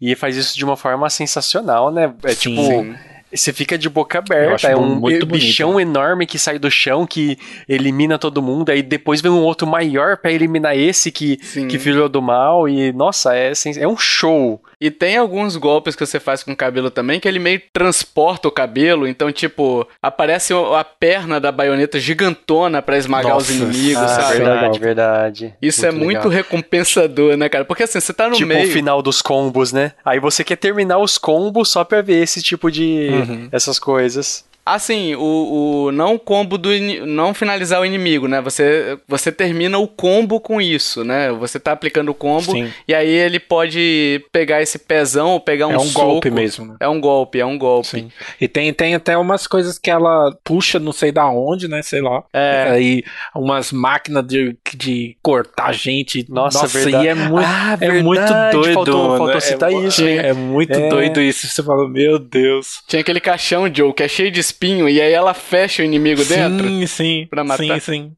E 0.01 0.15
faz 0.15 0.35
isso 0.35 0.57
de 0.57 0.63
uma 0.65 0.77
forma 0.77 1.09
sensacional, 1.09 1.91
né? 1.91 2.13
É 2.23 2.29
Sim. 2.33 2.49
tipo, 2.55 2.61
Sim. 2.61 2.95
Você 3.36 3.51
fica 3.53 3.77
de 3.77 3.89
boca 3.89 4.19
aberta. 4.19 4.67
É 4.67 4.75
um 4.75 4.95
muito 4.95 5.25
bichão 5.25 5.79
enorme 5.79 6.25
que 6.25 6.38
sai 6.39 6.57
do 6.59 6.69
chão, 6.71 7.05
que 7.05 7.38
elimina 7.67 8.17
todo 8.17 8.41
mundo. 8.41 8.69
Aí 8.69 8.81
depois 8.81 9.21
vem 9.21 9.31
um 9.31 9.41
outro 9.43 9.67
maior 9.67 10.17
pra 10.17 10.31
eliminar 10.31 10.77
esse 10.77 11.11
que, 11.11 11.38
Sim. 11.41 11.67
que 11.67 11.77
filhou 11.79 12.07
do 12.09 12.21
mal. 12.21 12.67
E, 12.67 12.91
nossa, 12.93 13.36
é, 13.36 13.51
é 13.77 13.88
um 13.88 13.97
show. 13.97 14.61
E 14.79 14.91
tem 14.91 15.17
alguns 15.17 15.55
golpes 15.55 15.95
que 15.95 16.05
você 16.05 16.19
faz 16.19 16.43
com 16.43 16.51
o 16.51 16.55
cabelo 16.55 16.91
também, 16.91 17.19
que 17.19 17.27
ele 17.27 17.39
meio 17.39 17.61
transporta 17.71 18.47
o 18.47 18.51
cabelo. 18.51 19.07
Então, 19.07 19.31
tipo, 19.31 19.88
aparece 20.01 20.53
a 20.53 20.83
perna 20.83 21.39
da 21.39 21.51
baioneta 21.51 21.99
gigantona 21.99 22.81
pra 22.81 22.97
esmagar 22.97 23.38
os 23.38 23.49
Nossa, 23.49 23.63
inimigos, 23.63 24.01
Ah, 24.03 24.07
sabe? 24.07 24.38
verdade, 24.38 24.79
verdade. 24.79 25.53
Isso 25.61 25.86
é 25.86 25.91
muito 25.91 26.27
legal. 26.27 26.29
recompensador, 26.29 27.38
né, 27.38 27.47
cara? 27.49 27.65
Porque 27.65 27.83
assim, 27.83 27.99
você 27.99 28.13
tá 28.13 28.27
no 28.27 28.36
Tipo 28.36 28.49
meio. 28.49 28.67
o 28.67 28.71
final 28.71 29.01
dos 29.01 29.21
combos, 29.21 29.71
né? 29.71 29.93
Aí 30.03 30.19
você 30.19 30.43
quer 30.43 30.55
terminar 30.57 30.97
os 30.99 31.17
combos 31.17 31.69
só 31.69 31.83
pra 31.83 32.01
ver 32.01 32.21
esse 32.21 32.41
tipo 32.41 32.69
de. 32.71 33.09
Uhum. 33.11 33.24
Essas 33.51 33.80
coisas. 33.80 34.43
Assim, 34.66 35.13
o, 35.16 35.86
o 35.86 35.91
não 35.91 36.18
combo 36.18 36.57
do 36.57 36.70
não 37.05 37.34
finalizar 37.36 37.80
o 37.82 37.86
inimigo, 37.86 38.28
né? 38.28 38.41
Você 38.41 38.97
você 39.07 39.32
termina 39.32 39.78
o 39.78 39.88
combo 39.88 40.39
com 40.39 40.59
isso, 40.59 41.03
né? 41.03 41.32
Você 41.34 41.59
tá 41.59 41.72
aplicando 41.72 42.09
o 42.09 42.16
combo 42.16 42.51
Sim. 42.51 42.72
e 42.88 42.93
aí 42.93 43.07
ele 43.07 43.39
pode 43.39 44.26
pegar 44.32 44.61
esse 44.63 44.80
pezão 44.80 45.30
ou 45.32 45.39
pegar 45.39 45.68
um, 45.68 45.72
é 45.74 45.78
um 45.78 45.82
soco. 45.86 46.05
golpe 46.07 46.32
mesmo, 46.32 46.66
né? 46.66 46.76
É 46.80 46.89
um 46.89 46.99
golpe, 46.99 47.39
é 47.39 47.45
um 47.45 47.57
golpe. 47.59 47.88
Sim. 47.89 48.11
E 48.41 48.47
tem, 48.47 48.74
tem 48.74 48.95
até 48.95 49.16
umas 49.16 49.45
coisas 49.45 49.78
que 49.78 49.91
ela 49.91 50.36
puxa, 50.43 50.80
não 50.80 50.91
sei 50.91 51.11
da 51.11 51.30
onde, 51.30 51.68
né? 51.68 51.84
Sei 51.84 52.01
lá. 52.01 52.24
É. 52.34 52.68
Aí 52.72 53.03
umas 53.36 53.72
máquinas 53.72 54.26
de, 54.26 54.57
de 54.76 55.16
cortar 55.22 55.74
gente. 55.74 56.26
Nossa, 56.28 56.66
verdade. 56.66 57.05
e 57.05 57.07
é 57.09 57.13
muito, 57.13 57.45
Ah, 57.47 57.78
é 57.80 58.01
muito 58.01 58.20
verdade, 58.22 58.51
doido. 58.57 58.74
faltou- 58.74 59.18
faltou 59.18 59.38
é, 59.38 59.39
citar 59.39 59.70
mu- 59.70 59.88
isso, 59.88 60.03
hein? 60.03 60.18
É 60.18 60.34
muito 60.34 60.74
É. 60.74 60.89
doido 60.89 61.22
isso. 61.22 61.45
Você 61.47 61.61
fala, 61.61 61.88
meu 61.88 62.18
Deus. 62.18 62.82
Tinha 62.88 63.01
aquele 63.01 63.20
caixão, 63.20 63.72
Joe, 63.72 63.93
que 63.93 64.01
é 64.01 64.07
cheio 64.07 64.32
de 64.32 64.39
espinho 64.56 64.88
e 64.88 65.01
aí 65.01 65.12
ela 65.12 65.34
fecha 65.34 65.82
o 65.82 65.86
inimigo 65.86 66.24
dentro. 66.24 66.68
Sim, 66.68 66.88
sim. 66.88 67.28
pra 67.30 67.43
matar. 67.43 67.64
Sim, 67.64 67.80
sim. 67.80 68.12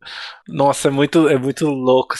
Nossa, 0.47 0.87
é 0.87 0.91
muito, 0.91 1.27
é 1.27 1.37
muito 1.37 1.67
louco. 1.67 2.15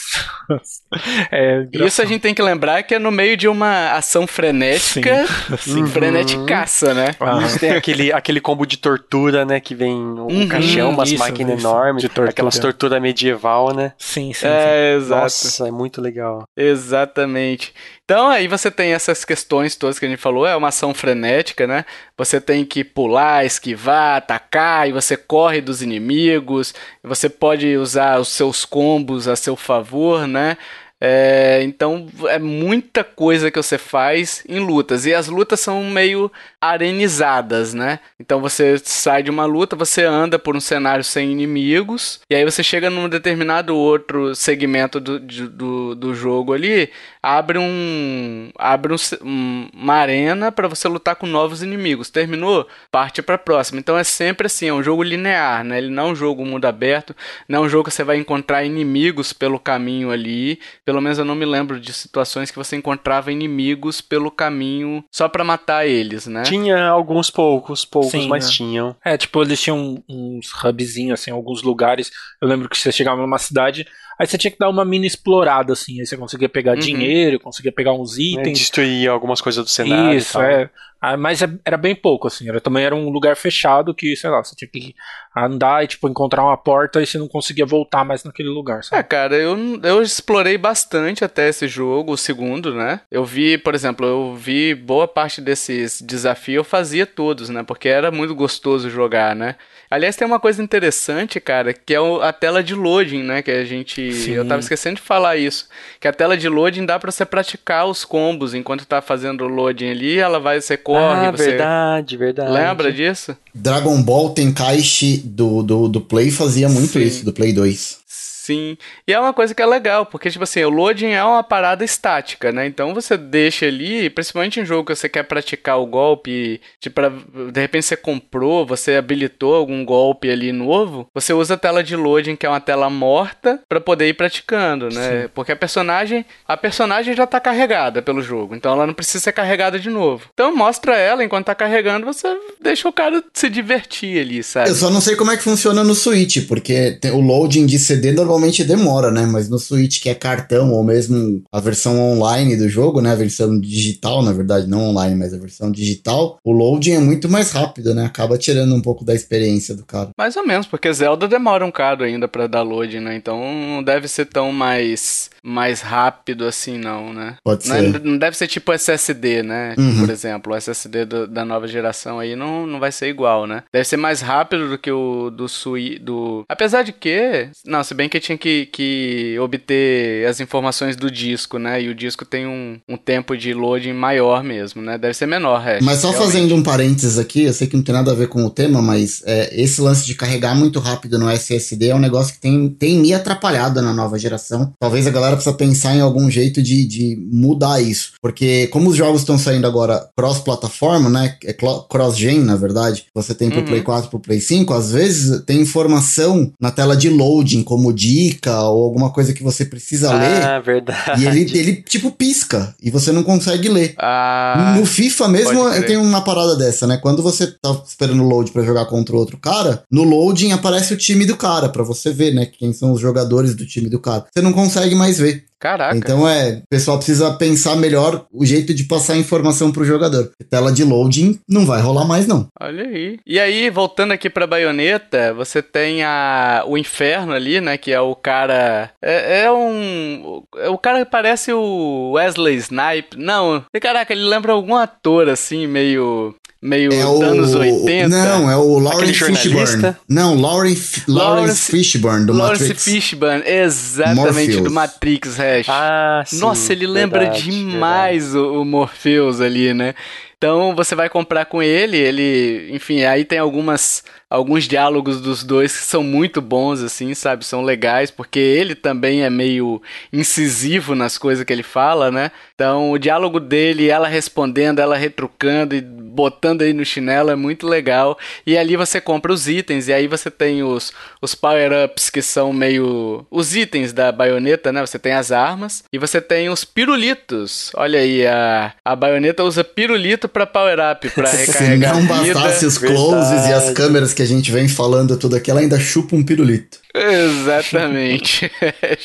é, 1.31 1.65
isso 1.73 2.01
a 2.01 2.05
gente 2.05 2.21
tem 2.21 2.33
que 2.33 2.41
lembrar 2.41 2.83
que 2.83 2.95
é 2.95 2.99
no 2.99 3.11
meio 3.11 3.37
de 3.37 3.47
uma 3.47 3.91
ação 3.93 4.27
frenética, 4.27 5.25
Sim. 5.25 5.57
sim. 5.57 5.87
freneticaça, 5.87 6.93
né? 6.93 7.15
Ah, 7.19 7.39
Isso 7.45 7.59
tem 7.59 7.71
aquele, 7.71 8.11
aquele 8.11 8.41
combo 8.41 8.65
de 8.65 8.77
tortura, 8.77 9.45
né? 9.45 9.59
Que 9.59 9.73
vem 9.75 9.93
um 9.95 10.27
Uhum, 10.27 10.47
caixão, 10.47 10.89
umas 10.89 11.09
isso, 11.09 11.19
máquinas 11.19 11.59
isso, 11.59 11.67
enormes, 11.67 12.01
de 12.01 12.09
tortura. 12.09 12.29
aquelas 12.29 12.59
tortura 12.59 12.99
medieval, 12.99 13.73
né? 13.73 13.93
sim, 13.97 14.33
sim, 14.33 14.33
sim. 14.33 14.47
É, 14.47 14.95
exato. 14.95 15.21
Nossa, 15.23 15.67
é 15.67 15.71
muito 15.71 16.01
legal. 16.01 16.47
Exatamente. 16.55 17.73
Então 18.09 18.29
aí 18.29 18.47
você 18.47 18.71
tem 18.71 18.93
essas 18.93 19.25
questões 19.25 19.75
todas 19.75 19.99
que 19.99 20.05
a 20.05 20.07
gente 20.07 20.21
falou, 20.21 20.47
é 20.47 20.55
uma 20.55 20.69
ação 20.69 20.93
frenética, 20.93 21.67
né? 21.67 21.83
Você 22.17 22.39
tem 22.39 22.63
que 22.63 22.81
pular, 22.81 23.45
esquivar, 23.45 24.15
atacar, 24.15 24.87
e 24.87 24.93
você 24.93 25.17
corre 25.17 25.59
dos 25.59 25.81
inimigos, 25.81 26.73
você 27.03 27.27
pode 27.27 27.75
usar 27.75 28.17
os 28.17 28.29
seus 28.29 28.63
combos 28.63 29.27
a 29.27 29.35
seu 29.35 29.57
favor, 29.57 30.25
né? 30.25 30.57
É, 30.99 31.61
então 31.63 32.07
é 32.27 32.39
muita 32.39 33.03
coisa 33.03 33.51
que 33.51 33.61
você 33.61 33.77
faz 33.77 34.43
em 34.49 34.59
lutas. 34.59 35.05
E 35.05 35.13
as 35.13 35.27
lutas 35.27 35.59
são 35.59 35.83
meio 35.83 36.31
arenizadas, 36.59 37.73
né? 37.73 37.99
Então 38.19 38.41
você 38.41 38.77
sai 38.83 39.21
de 39.21 39.29
uma 39.29 39.45
luta, 39.45 39.75
você 39.75 40.03
anda 40.03 40.39
por 40.39 40.55
um 40.55 40.59
cenário 40.59 41.03
sem 41.03 41.31
inimigos, 41.31 42.19
e 42.29 42.35
aí 42.35 42.43
você 42.43 42.63
chega 42.63 42.89
num 42.89 43.07
determinado 43.09 43.75
outro 43.75 44.33
segmento 44.35 44.99
do, 44.99 45.19
do, 45.19 45.95
do 45.95 46.15
jogo 46.15 46.53
ali, 46.53 46.89
abre 47.21 47.59
um. 47.59 48.49
abre 48.57 48.93
um 48.93 48.97
um- 49.21 49.69
uma 49.73 49.93
arena 49.95 50.51
para 50.51 50.67
você 50.67 50.87
lutar 50.87 51.15
com 51.15 51.25
novos 51.27 51.61
inimigos. 51.63 52.09
Terminou? 52.09 52.67
Parte 52.91 53.21
pra 53.21 53.37
próxima. 53.37 53.79
Então 53.79 53.97
é 53.97 54.03
sempre 54.03 54.47
assim, 54.47 54.67
é 54.67 54.73
um 54.73 54.83
jogo 54.83 55.03
linear, 55.03 55.63
né? 55.63 55.77
Ele 55.77 55.89
não 55.89 56.07
é 56.09 56.11
um 56.11 56.15
jogo 56.15 56.45
mundo 56.45 56.65
aberto, 56.65 57.15
não 57.47 57.59
é 57.63 57.65
um 57.65 57.69
jogo 57.69 57.89
que 57.89 57.93
você 57.95 58.03
vai 58.03 58.17
encontrar 58.17 58.63
inimigos 58.63 59.33
pelo 59.33 59.59
caminho 59.59 60.11
ali. 60.11 60.59
Pelo 60.87 61.01
menos 61.01 61.19
eu 61.19 61.25
não 61.25 61.35
me 61.35 61.45
lembro 61.45 61.81
de 61.81 61.91
situações 61.91 62.49
que 62.49 62.55
você 62.55 62.77
encontrava 62.77 63.29
inimigos 63.29 63.99
pelo 63.99 64.31
caminho 64.31 65.03
só 65.11 65.27
pra 65.27 65.43
matar 65.43 65.85
eles, 65.85 66.27
né? 66.27 66.43
Tinha 66.43 66.87
alguns 66.87 67.29
poucos, 67.29 67.83
poucos, 67.83 68.11
Sim, 68.11 68.29
mas 68.29 68.45
né? 68.45 68.51
tinham. 68.53 68.95
É, 69.03 69.17
tipo, 69.17 69.41
eles 69.41 69.61
tinham 69.61 70.01
uns 70.07 70.49
hubzinhos, 70.63 71.19
assim, 71.19 71.29
em 71.29 71.33
alguns 71.33 71.61
lugares. 71.61 72.09
Eu 72.41 72.47
lembro 72.47 72.69
que 72.69 72.77
você 72.77 72.89
chegava 72.89 73.21
numa 73.21 73.37
cidade, 73.37 73.85
aí 74.19 74.25
você 74.27 74.37
tinha 74.37 74.51
que 74.51 74.57
dar 74.57 74.69
uma 74.69 74.83
mini 74.85 75.07
explorada, 75.07 75.73
assim. 75.73 75.99
Aí 75.99 76.05
você 76.05 76.17
conseguia 76.17 76.49
pegar 76.49 76.73
Uhum. 76.73 76.79
dinheiro, 76.79 77.39
conseguia 77.39 77.71
pegar 77.71 77.93
uns 77.93 78.17
Né? 78.17 78.23
itens. 78.23 78.57
Destruir 78.59 79.09
algumas 79.09 79.41
coisas 79.41 79.63
do 79.63 79.69
cenário. 79.69 80.17
Isso, 80.17 80.39
é. 80.41 80.69
Ah, 80.99 81.15
mas 81.15 81.43
é- 81.43 81.49
era 81.63 81.77
bem 81.77 81.93
pouco, 81.95 82.25
assim. 82.25 82.49
Era, 82.49 82.59
também 82.59 82.83
era 82.83 82.95
um 82.95 83.09
lugar 83.09 83.35
fechado 83.35 83.93
que, 83.93 84.15
sei 84.15 84.31
lá, 84.31 84.43
você 84.43 84.55
tinha 84.55 84.67
que 84.67 84.95
andar 85.35 85.83
e, 85.83 85.87
tipo, 85.87 86.09
encontrar 86.09 86.43
uma 86.43 86.57
porta 86.57 86.99
e 86.99 87.05
você 87.05 87.19
não 87.19 87.27
conseguia 87.27 87.67
voltar 87.67 88.03
mais 88.03 88.23
naquele 88.23 88.49
lugar, 88.49 88.79
É, 88.79 88.81
sabe? 88.81 89.03
cara, 89.03 89.35
eu, 89.35 89.55
eu 89.83 90.01
explorei 90.01 90.57
bastante 90.57 91.23
até 91.23 91.47
esse 91.49 91.67
jogo, 91.67 92.13
o 92.13 92.17
segundo, 92.17 92.73
né? 92.73 93.01
Eu 93.11 93.23
vi, 93.23 93.59
por 93.59 93.75
exemplo, 93.75 94.07
eu 94.07 94.33
vi 94.35 94.73
boa 94.73 95.07
parte 95.07 95.39
desses 95.39 96.01
desafios, 96.01 96.57
eu 96.57 96.63
fazia 96.63 97.05
todos, 97.05 97.49
né? 97.49 97.61
Porque 97.61 97.87
era 97.87 98.09
muito 98.09 98.33
gostoso 98.33 98.89
jogar, 98.89 99.35
né? 99.35 99.55
Aliás, 99.91 100.15
tem 100.15 100.25
uma 100.27 100.39
coisa 100.39 100.63
interessante, 100.63 101.39
cara, 101.39 101.73
que 101.73 101.93
é 101.93 101.97
a 102.23 102.33
tela 102.33 102.63
de 102.63 102.73
loading, 102.73 103.21
né? 103.23 103.41
Que 103.43 103.51
a 103.51 103.63
gente. 103.63 104.06
Sim. 104.13 104.31
Eu 104.31 104.47
tava 104.47 104.59
esquecendo 104.59 104.95
de 104.95 105.01
falar 105.01 105.37
isso. 105.37 105.67
Que 105.99 106.07
a 106.07 106.13
tela 106.13 106.37
de 106.37 106.47
loading 106.47 106.85
dá 106.85 106.99
pra 106.99 107.11
você 107.11 107.25
praticar 107.25 107.85
os 107.87 108.05
combos 108.05 108.53
enquanto 108.53 108.85
tá 108.85 109.01
fazendo 109.01 109.43
o 109.43 109.47
loading 109.47 109.89
ali, 109.89 110.17
ela 110.17 110.39
vai, 110.39 110.59
você 110.61 110.77
corre, 110.77 111.27
ah, 111.27 111.31
você. 111.31 111.49
verdade, 111.49 112.17
verdade. 112.17 112.51
Lembra 112.51 112.91
disso? 112.91 113.35
Dragon 113.53 114.01
Ball 114.01 114.29
Tenkaichi 114.31 115.17
do, 115.17 115.63
do, 115.63 115.87
do 115.87 116.01
Play 116.01 116.31
fazia 116.31 116.69
muito 116.69 116.93
Sim. 116.93 117.01
isso, 117.03 117.25
do 117.25 117.33
Play 117.33 117.53
2. 117.53 117.99
Sim. 118.47 118.77
E 119.05 119.11
é 119.13 119.19
uma 119.19 119.33
coisa 119.33 119.53
que 119.53 119.61
é 119.61 119.65
legal, 119.65 120.05
porque, 120.05 120.29
tipo 120.29 120.43
assim, 120.43 120.63
o 120.63 120.69
loading 120.69 121.07
é 121.11 121.23
uma 121.23 121.43
parada 121.43 121.83
estática, 121.83 122.49
né? 122.51 122.65
Então 122.65 122.93
você 122.93 123.17
deixa 123.17 123.65
ali, 123.65 124.09
principalmente 124.09 124.59
em 124.61 124.65
jogo 124.65 124.85
que 124.87 124.95
você 124.95 125.09
quer 125.09 125.23
praticar 125.23 125.77
o 125.79 125.85
golpe, 125.85 126.61
tipo, 126.79 126.95
pra- 126.95 127.11
de 127.51 127.59
repente 127.59 127.85
você 127.85 127.97
comprou, 127.97 128.65
você 128.65 128.95
habilitou 128.95 129.53
algum 129.55 129.83
golpe 129.83 130.29
ali 130.31 130.51
novo, 130.53 131.07
você 131.13 131.33
usa 131.33 131.55
a 131.55 131.57
tela 131.57 131.83
de 131.83 131.95
loading, 131.95 132.37
que 132.37 132.45
é 132.45 132.49
uma 132.49 132.61
tela 132.61 132.89
morta, 132.89 133.59
pra 133.67 133.81
poder 133.81 134.07
ir 134.07 134.13
praticando, 134.13 134.87
né? 134.89 135.27
Porque 135.33 135.51
a 135.51 135.55
personagem, 135.55 136.25
a 136.47 136.55
personagem 136.55 137.13
já 137.15 137.27
tá 137.27 137.39
carregada 137.41 138.01
pelo 138.01 138.21
jogo, 138.21 138.55
então 138.55 138.71
ela 138.71 138.87
não 138.87 138.93
precisa 138.93 139.19
ser 139.23 139.33
carregada 139.33 139.77
de 139.77 139.89
novo. 139.89 140.25
Então 140.33 140.55
mostra 140.55 140.95
ela 140.95 141.21
enquanto 141.23 141.47
tá 141.47 141.55
carregando, 141.55 142.05
você 142.05 142.27
deixa 142.61 142.87
o 142.87 142.93
cara 142.93 143.21
se 143.33 143.49
divertir 143.49 144.19
ali, 144.21 144.41
sabe? 144.41 144.69
Eu 144.69 144.75
só 144.75 144.89
não 144.89 145.01
sei 145.01 145.15
como 145.17 145.31
é 145.31 145.37
que 145.37 145.43
funciona 145.43 145.83
no 145.83 145.93
Switch, 145.95 146.47
porque 146.47 146.97
tem- 147.01 147.11
o 147.11 147.19
loading 147.19 147.65
de 147.65 147.77
CD 147.77 148.11
normalmente 148.13 148.36
normalmente 148.37 148.63
demora, 148.63 149.11
né? 149.11 149.25
Mas 149.25 149.49
no 149.49 149.57
Switch, 149.57 149.99
que 150.01 150.09
é 150.09 150.15
cartão, 150.15 150.71
ou 150.71 150.83
mesmo 150.83 151.41
a 151.51 151.59
versão 151.59 151.99
online 151.99 152.55
do 152.55 152.69
jogo, 152.69 153.01
né? 153.01 153.11
A 153.11 153.15
versão 153.15 153.59
digital, 153.59 154.21
na 154.23 154.31
verdade, 154.31 154.67
não 154.67 154.89
online, 154.89 155.15
mas 155.15 155.33
a 155.33 155.37
versão 155.37 155.71
digital, 155.71 156.37
o 156.43 156.51
loading 156.51 156.91
é 156.91 156.99
muito 156.99 157.27
mais 157.27 157.51
rápido, 157.51 157.93
né? 157.95 158.05
Acaba 158.05 158.37
tirando 158.37 158.73
um 158.75 158.81
pouco 158.81 159.03
da 159.03 159.13
experiência 159.15 159.75
do 159.75 159.85
cara. 159.85 160.09
Mais 160.17 160.35
ou 160.37 160.45
menos, 160.45 160.67
porque 160.67 160.91
Zelda 160.93 161.27
demora 161.27 161.63
um 161.65 161.69
bocado 161.69 162.03
ainda 162.03 162.27
pra 162.27 162.47
dar 162.47 162.61
né? 163.01 163.15
Então 163.15 163.39
não 163.39 163.83
deve 163.83 164.07
ser 164.07 164.25
tão 164.25 164.51
mais, 164.51 165.29
mais 165.43 165.81
rápido 165.81 166.45
assim, 166.45 166.77
não, 166.77 167.13
né? 167.13 167.35
Pode 167.43 167.67
Não, 167.67 167.75
ser. 167.75 167.95
é- 167.95 167.99
não 167.99 168.17
deve 168.17 168.37
ser 168.37 168.47
tipo 168.47 168.71
SSD, 168.71 169.43
né? 169.43 169.73
Uhum. 169.77 170.01
Por 170.01 170.09
exemplo, 170.09 170.53
o 170.53 170.55
SSD 170.55 171.05
do- 171.05 171.27
da 171.27 171.43
nova 171.45 171.67
geração 171.67 172.19
aí 172.19 172.35
não, 172.35 172.67
não 172.67 172.79
vai 172.79 172.91
ser 172.91 173.07
igual, 173.07 173.47
né? 173.47 173.63
Deve 173.73 173.85
ser 173.85 173.97
mais 173.97 174.21
rápido 174.21 174.69
do 174.69 174.77
que 174.77 174.91
o 174.91 175.29
do 175.29 175.47
Sui, 175.47 175.97
do... 175.99 176.43
Apesar 176.49 176.83
de 176.83 176.91
que... 176.93 177.49
Não, 177.65 177.83
se 177.83 177.93
bem 177.93 178.09
que 178.09 178.19
tinha 178.27 178.37
que, 178.37 178.65
que 178.67 179.37
obter 179.39 180.25
as 180.27 180.39
informações 180.39 180.95
do 180.95 181.09
disco, 181.09 181.57
né? 181.57 181.81
E 181.81 181.89
o 181.89 181.95
disco 181.95 182.25
tem 182.25 182.45
um, 182.45 182.77
um 182.87 182.97
tempo 182.97 183.37
de 183.37 183.53
loading 183.53 183.93
maior 183.93 184.43
mesmo, 184.43 184.81
né? 184.81 184.97
Deve 184.97 185.13
ser 185.13 185.25
menor, 185.27 185.59
Hash, 185.61 185.83
Mas 185.83 185.99
só 185.99 186.09
realmente. 186.11 186.31
fazendo 186.33 186.55
um 186.55 186.63
parênteses 186.63 187.17
aqui, 187.17 187.43
eu 187.43 187.53
sei 187.53 187.67
que 187.67 187.75
não 187.77 187.83
tem 187.83 187.93
nada 187.95 188.11
a 188.11 188.15
ver 188.15 188.27
com 188.27 188.43
o 188.45 188.49
tema, 188.49 188.81
mas 188.81 189.21
é, 189.25 189.49
esse 189.61 189.79
lance 189.81 190.05
de 190.05 190.13
carregar 190.15 190.55
muito 190.55 190.79
rápido 190.79 191.17
no 191.17 191.29
SSD 191.29 191.89
é 191.89 191.95
um 191.95 191.99
negócio 191.99 192.33
que 192.33 192.39
tem, 192.39 192.69
tem 192.69 192.97
me 192.99 193.13
atrapalhado 193.13 193.81
na 193.81 193.93
nova 193.93 194.17
geração. 194.19 194.73
Talvez 194.79 195.07
a 195.07 195.11
galera 195.11 195.35
precisa 195.35 195.55
pensar 195.55 195.95
em 195.95 196.01
algum 196.01 196.29
jeito 196.29 196.61
de, 196.61 196.85
de 196.85 197.17
mudar 197.31 197.81
isso. 197.81 198.13
Porque 198.21 198.67
como 198.67 198.89
os 198.89 198.95
jogos 198.97 199.21
estão 199.21 199.37
saindo 199.37 199.65
agora 199.67 200.07
cross-plataforma, 200.17 201.09
né? 201.09 201.35
É 201.45 201.53
cross-gen, 201.53 202.39
na 202.39 202.55
verdade. 202.55 203.05
Você 203.13 203.33
tem 203.33 203.49
pro 203.49 203.57
Uhum. 203.57 203.65
Play 203.65 203.81
4 203.81 204.09
pro 204.09 204.19
Play 204.19 204.39
5, 204.39 204.73
às 204.73 204.91
vezes 204.91 205.41
tem 205.45 205.61
informação 205.61 206.51
na 206.61 206.71
tela 206.71 206.95
de 206.95 207.09
loading, 207.09 207.63
como 207.63 207.91
dica 208.17 208.61
ou 208.61 208.83
alguma 208.85 209.11
coisa 209.11 209.33
que 209.33 209.43
você 209.43 209.65
precisa 209.65 210.11
ler. 210.13 210.43
Ah, 210.43 210.59
verdade. 210.59 211.23
E 211.23 211.27
ele, 211.27 211.41
ele, 211.57 211.75
tipo, 211.87 212.11
pisca. 212.11 212.75
E 212.81 212.89
você 212.89 213.11
não 213.11 213.23
consegue 213.23 213.69
ler. 213.69 213.93
Ah, 213.97 214.75
No 214.77 214.85
FIFA 214.85 215.27
mesmo 215.27 215.69
crer. 215.69 215.85
tem 215.85 215.97
uma 215.97 216.21
parada 216.21 216.55
dessa, 216.55 216.87
né? 216.87 216.97
Quando 216.97 217.21
você 217.21 217.47
tá 217.47 217.81
esperando 217.87 218.23
o 218.23 218.27
load 218.27 218.51
pra 218.51 218.63
jogar 218.63 218.85
contra 218.85 219.15
o 219.15 219.19
outro 219.19 219.37
cara, 219.37 219.83
no 219.91 220.03
loading 220.03 220.51
aparece 220.51 220.93
o 220.93 220.97
time 220.97 221.25
do 221.25 221.35
cara, 221.37 221.69
pra 221.69 221.83
você 221.83 222.11
ver, 222.11 222.33
né? 222.33 222.45
Quem 222.45 222.73
são 222.73 222.91
os 222.91 223.01
jogadores 223.01 223.55
do 223.55 223.65
time 223.65 223.89
do 223.89 223.99
cara. 223.99 224.25
Você 224.33 224.41
não 224.41 224.53
consegue 224.53 224.95
mais 224.95 225.17
ver. 225.19 225.43
Caraca. 225.59 225.97
Então 225.97 226.27
é, 226.27 226.61
o 226.63 226.69
pessoal 226.69 226.97
precisa 226.97 227.33
pensar 227.33 227.75
melhor 227.75 228.25
o 228.31 228.45
jeito 228.45 228.73
de 228.73 228.83
passar 228.85 229.17
informação 229.17 229.71
pro 229.71 229.85
jogador. 229.85 230.31
Tela 230.49 230.71
de 230.71 230.83
loading 230.83 231.39
não 231.47 231.65
vai 231.65 231.81
rolar 231.81 232.05
mais, 232.05 232.27
não. 232.27 232.47
Olha 232.59 232.83
aí. 232.83 233.19
E 233.25 233.39
aí, 233.39 233.69
voltando 233.69 234.11
aqui 234.11 234.29
pra 234.29 234.47
baioneta, 234.47 235.33
você 235.33 235.61
tem 235.61 236.03
a, 236.03 236.63
o 236.67 236.77
inferno 236.77 237.33
ali, 237.33 237.59
né? 237.61 237.77
Que 237.77 237.91
é 237.91 237.99
o 237.99 238.15
cara. 238.15 238.91
É, 239.01 239.43
é 239.43 239.51
um. 239.51 240.43
é 240.57 240.69
O 240.69 240.77
cara 240.77 241.03
que 241.03 241.11
parece 241.11 241.51
o 241.53 242.11
Wesley 242.13 242.55
Snipe. 242.55 243.17
Não, 243.17 243.63
caraca, 243.81 244.13
ele 244.13 244.23
lembra 244.23 244.53
algum 244.53 244.75
ator 244.75 245.29
assim, 245.29 245.67
meio. 245.67 246.35
Meio 246.61 246.91
É 246.93 247.05
o. 247.05 247.21
anos 247.23 247.53
80. 247.55 248.07
Não, 248.09 248.49
é 248.49 248.55
o 248.57 248.79
Lawrence? 248.79 249.13
Fishburne. 249.23 249.95
Não, 250.07 250.35
Lawrence, 250.39 251.03
Lawrence 251.07 251.35
Lawrence- 251.37 251.71
Fishburne, 251.71 252.25
do 252.25 252.33
Lawrence 252.33 252.63
Matrix. 252.63 252.83
Fishburne, 252.83 253.43
exatamente, 253.45 254.15
Morpheus. 254.55 254.61
do 254.63 254.71
Matrix, 254.71 255.37
Hash. 255.37 255.65
Ah, 255.69 256.23
sim. 256.25 256.39
Nossa, 256.39 256.71
ele 256.73 256.87
lembra 256.87 257.21
verdade, 257.21 257.43
demais 257.43 258.35
o, 258.35 258.61
o 258.61 258.65
Morpheus 258.65 259.41
ali, 259.41 259.73
né? 259.73 259.93
Então 260.37 260.75
você 260.75 260.93
vai 260.93 261.09
comprar 261.09 261.45
com 261.45 261.63
ele, 261.63 261.97
ele, 261.97 262.69
enfim, 262.71 263.01
aí 263.03 263.25
tem 263.25 263.39
algumas 263.39 264.03
alguns 264.29 264.65
diálogos 264.65 265.21
dos 265.21 265.43
dois 265.43 265.75
que 265.77 265.83
são 265.83 266.03
muito 266.03 266.41
bons 266.41 266.81
assim, 266.83 267.13
sabe? 267.13 267.45
São 267.45 267.61
legais 267.61 268.11
porque 268.11 268.39
ele 268.39 268.75
também 268.75 269.23
é 269.23 269.29
meio 269.29 269.81
incisivo 270.11 270.95
nas 270.95 271.17
coisas 271.17 271.43
que 271.45 271.53
ele 271.53 271.63
fala, 271.63 272.11
né? 272.11 272.31
Então 272.53 272.91
o 272.91 272.97
diálogo 272.97 273.39
dele, 273.39 273.89
ela 273.89 274.07
respondendo, 274.07 274.79
ela 274.79 274.97
retrucando 274.97 275.75
e 275.75 275.81
botando 275.81 276.61
aí 276.63 276.73
no 276.73 276.83
chinelo 276.83 277.29
é 277.29 277.35
muito 277.35 277.67
legal. 277.67 278.17
E 278.45 278.57
ali 278.57 278.75
você 278.75 278.99
compra 278.99 279.31
os 279.31 279.47
itens 279.47 279.87
e 279.87 279.93
aí 279.93 280.07
você 280.07 280.29
tem 280.29 280.63
os 280.63 280.91
os 281.21 281.33
power-ups 281.35 282.09
que 282.09 282.21
são 282.21 282.51
meio 282.51 283.25
os 283.31 283.55
itens 283.55 283.93
da 283.93 284.11
baioneta, 284.11 284.71
né? 284.71 284.85
Você 284.85 284.99
tem 284.99 285.13
as 285.13 285.31
armas 285.31 285.83
e 285.91 285.97
você 285.97 286.19
tem 286.19 286.49
os 286.49 286.65
pirulitos. 286.65 287.71
Olha 287.75 287.99
aí, 287.99 288.25
a, 288.25 288.73
a 288.83 288.95
baioneta 288.95 289.43
usa 289.43 289.63
pirulito 289.63 290.27
pra 290.27 290.45
power-up, 290.45 291.09
pra 291.11 291.27
Se 291.37 291.45
recarregar 291.45 291.93
não 292.01 292.15
a 292.15 292.21
vida. 292.21 292.33
bastasse 292.33 292.65
os 292.65 292.77
closes 292.77 293.31
e 293.45 293.53
as 293.53 293.65
Verdade. 293.65 293.73
câmeras 293.73 294.13
que 294.17 294.23
a 294.23 294.25
gente 294.25 294.51
vem 294.51 294.67
falando 294.67 295.15
tudo 295.15 295.35
aqui, 295.35 295.51
ela 295.51 295.59
ainda 295.59 295.79
chupa 295.79 296.15
um 296.15 296.23
pirulito. 296.23 296.79
Exatamente. 296.97 298.51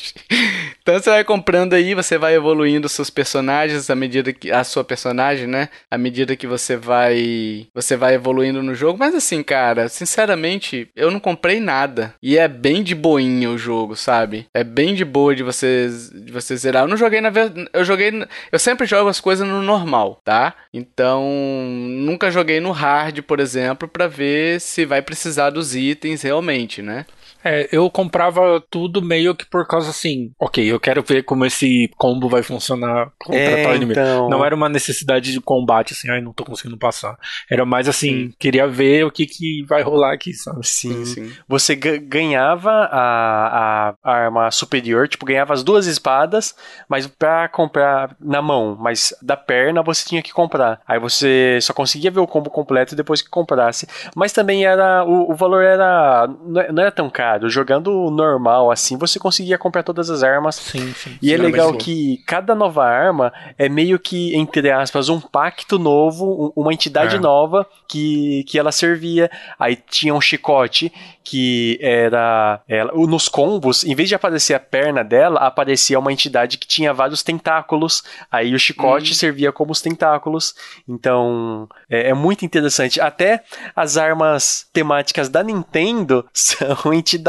então 0.80 0.94
você 0.94 1.10
vai 1.10 1.24
comprando 1.24 1.74
aí, 1.74 1.94
você 1.94 2.16
vai 2.16 2.34
evoluindo 2.34 2.88
seus 2.88 3.10
personagens 3.10 3.90
à 3.90 3.94
medida 3.94 4.32
que 4.32 4.50
a 4.50 4.64
sua 4.64 4.82
personagem, 4.82 5.46
né? 5.46 5.68
À 5.90 5.98
medida 5.98 6.36
que 6.36 6.46
você 6.46 6.76
vai 6.76 7.66
você 7.74 7.96
vai 7.96 8.14
evoluindo 8.14 8.62
no 8.62 8.74
jogo, 8.74 8.98
mas 8.98 9.14
assim, 9.14 9.42
cara, 9.42 9.88
sinceramente, 9.88 10.88
eu 10.96 11.10
não 11.10 11.20
comprei 11.20 11.60
nada. 11.60 12.14
E 12.22 12.38
é 12.38 12.48
bem 12.48 12.82
de 12.82 12.94
boinha 12.94 13.50
o 13.50 13.58
jogo, 13.58 13.94
sabe? 13.96 14.46
É 14.54 14.64
bem 14.64 14.94
de 14.94 15.04
boa 15.04 15.34
de 15.34 15.42
você 15.42 15.88
de 16.14 16.32
você 16.32 16.56
zerar. 16.56 16.84
Eu 16.84 16.88
não 16.88 16.96
joguei 16.96 17.20
na 17.20 17.30
eu 17.72 17.84
joguei 17.84 18.12
eu 18.50 18.58
sempre 18.58 18.86
jogo 18.86 19.08
as 19.08 19.20
coisas 19.20 19.46
no 19.46 19.62
normal, 19.62 20.20
tá? 20.24 20.54
Então, 20.72 21.24
nunca 21.68 22.30
joguei 22.30 22.60
no 22.60 22.70
hard, 22.70 23.20
por 23.22 23.40
exemplo, 23.40 23.88
pra 23.88 24.06
ver 24.06 24.60
se 24.60 24.84
vai 24.84 25.02
precisar 25.02 25.50
dos 25.50 25.74
itens 25.74 26.22
realmente, 26.22 26.82
né? 26.82 27.06
É, 27.44 27.68
eu 27.72 27.90
comprava 27.90 28.62
tudo 28.70 29.02
meio 29.02 29.34
que 29.34 29.44
por 29.46 29.66
causa 29.66 29.90
assim, 29.90 30.30
ok, 30.38 30.64
eu 30.64 30.78
quero 30.80 31.02
ver 31.02 31.22
como 31.24 31.44
esse 31.44 31.90
combo 31.96 32.28
vai 32.28 32.42
funcionar 32.42 33.10
contra 33.18 33.38
É, 33.40 33.62
tal 33.64 33.74
inimigo. 33.76 33.98
então... 34.00 34.28
Não 34.28 34.44
era 34.44 34.54
uma 34.54 34.68
necessidade 34.68 35.32
de 35.32 35.40
combate, 35.40 35.92
assim, 35.92 36.10
ai, 36.10 36.20
não 36.20 36.32
tô 36.32 36.44
conseguindo 36.44 36.78
passar. 36.78 37.16
Era 37.50 37.64
mais 37.64 37.88
assim, 37.88 38.32
queria 38.38 38.66
ver 38.66 39.04
o 39.04 39.10
que, 39.10 39.26
que 39.26 39.64
vai 39.68 39.82
rolar 39.82 40.12
aqui, 40.14 40.32
sabe? 40.32 40.66
Sim, 40.66 41.04
sim. 41.04 41.32
Você 41.48 41.74
ga- 41.74 41.96
ganhava 41.98 42.70
a, 42.70 43.88
a- 43.90 43.94
a 44.02 44.12
arma 44.12 44.50
superior, 44.50 45.08
tipo, 45.08 45.24
ganhava 45.26 45.52
as 45.52 45.62
duas 45.62 45.86
espadas, 45.86 46.54
mas 46.88 47.06
pra 47.06 47.48
comprar 47.48 48.16
na 48.20 48.40
mão, 48.40 48.76
mas 48.78 49.14
da 49.22 49.36
perna 49.36 49.82
você 49.82 50.08
tinha 50.08 50.22
que 50.22 50.32
comprar. 50.32 50.80
Aí 50.86 50.98
você 50.98 51.58
só 51.60 51.72
conseguia 51.72 52.10
ver 52.10 52.20
o 52.20 52.26
combo 52.26 52.50
completo 52.50 52.94
depois 52.94 53.20
que 53.20 53.28
comprasse. 53.28 53.86
Mas 54.14 54.32
também 54.32 54.64
era. 54.64 55.04
O, 55.04 55.32
o 55.32 55.34
valor 55.34 55.62
era. 55.62 56.28
Não 56.46 56.60
é- 56.60 56.72
não 56.72 56.82
era 56.82 56.92
tão 56.92 57.10
caro. 57.10 57.31
Jogando 57.48 58.10
normal 58.10 58.70
assim, 58.70 58.96
você 58.96 59.18
conseguia 59.18 59.58
comprar 59.58 59.82
todas 59.82 60.10
as 60.10 60.22
armas. 60.22 60.56
Sim, 60.56 60.92
sim. 60.94 61.18
E 61.20 61.32
é 61.32 61.36
Sim, 61.36 61.42
legal 61.42 61.72
mas- 61.72 61.82
que 61.82 62.18
cada 62.26 62.54
nova 62.54 62.84
arma 62.84 63.32
é 63.58 63.68
meio 63.68 63.98
que, 63.98 64.34
entre 64.36 64.70
aspas, 64.70 65.08
um 65.08 65.20
pacto 65.20 65.78
novo, 65.78 66.52
um- 66.56 66.62
uma 66.62 66.72
entidade 66.72 67.16
É. 67.16 67.18
nova 67.18 67.66
que, 67.88 68.44
que 68.48 68.58
ela 68.58 68.72
servia. 68.72 69.30
Aí 69.58 69.76
tinha 69.76 70.14
um 70.14 70.20
chicote 70.20 70.92
que 71.24 71.78
era. 71.80 72.60
Ela, 72.68 72.92
nos 73.06 73.28
combos, 73.28 73.84
em 73.84 73.94
vez 73.94 74.08
de 74.08 74.14
aparecer 74.14 74.54
a 74.54 74.60
perna 74.60 75.02
dela, 75.04 75.40
aparecia 75.40 75.98
uma 75.98 76.12
entidade 76.12 76.58
que 76.58 76.66
tinha 76.66 76.92
vários 76.92 77.22
tentáculos. 77.22 78.02
Aí 78.30 78.54
o 78.54 78.58
chicote 78.58 79.12
Hum. 79.12 79.14
servia 79.14 79.52
como 79.52 79.72
os 79.72 79.80
tentáculos. 79.80 80.54
Então 80.88 81.68
é, 81.88 82.08
é 82.10 82.14
muito 82.14 82.44
interessante. 82.44 83.00
Até 83.00 83.42
as 83.76 83.96
armas 83.96 84.66
temáticas 84.72 85.28
da 85.28 85.42
Nintendo 85.42 86.24
são 86.32 86.92
entidades. 86.92 87.21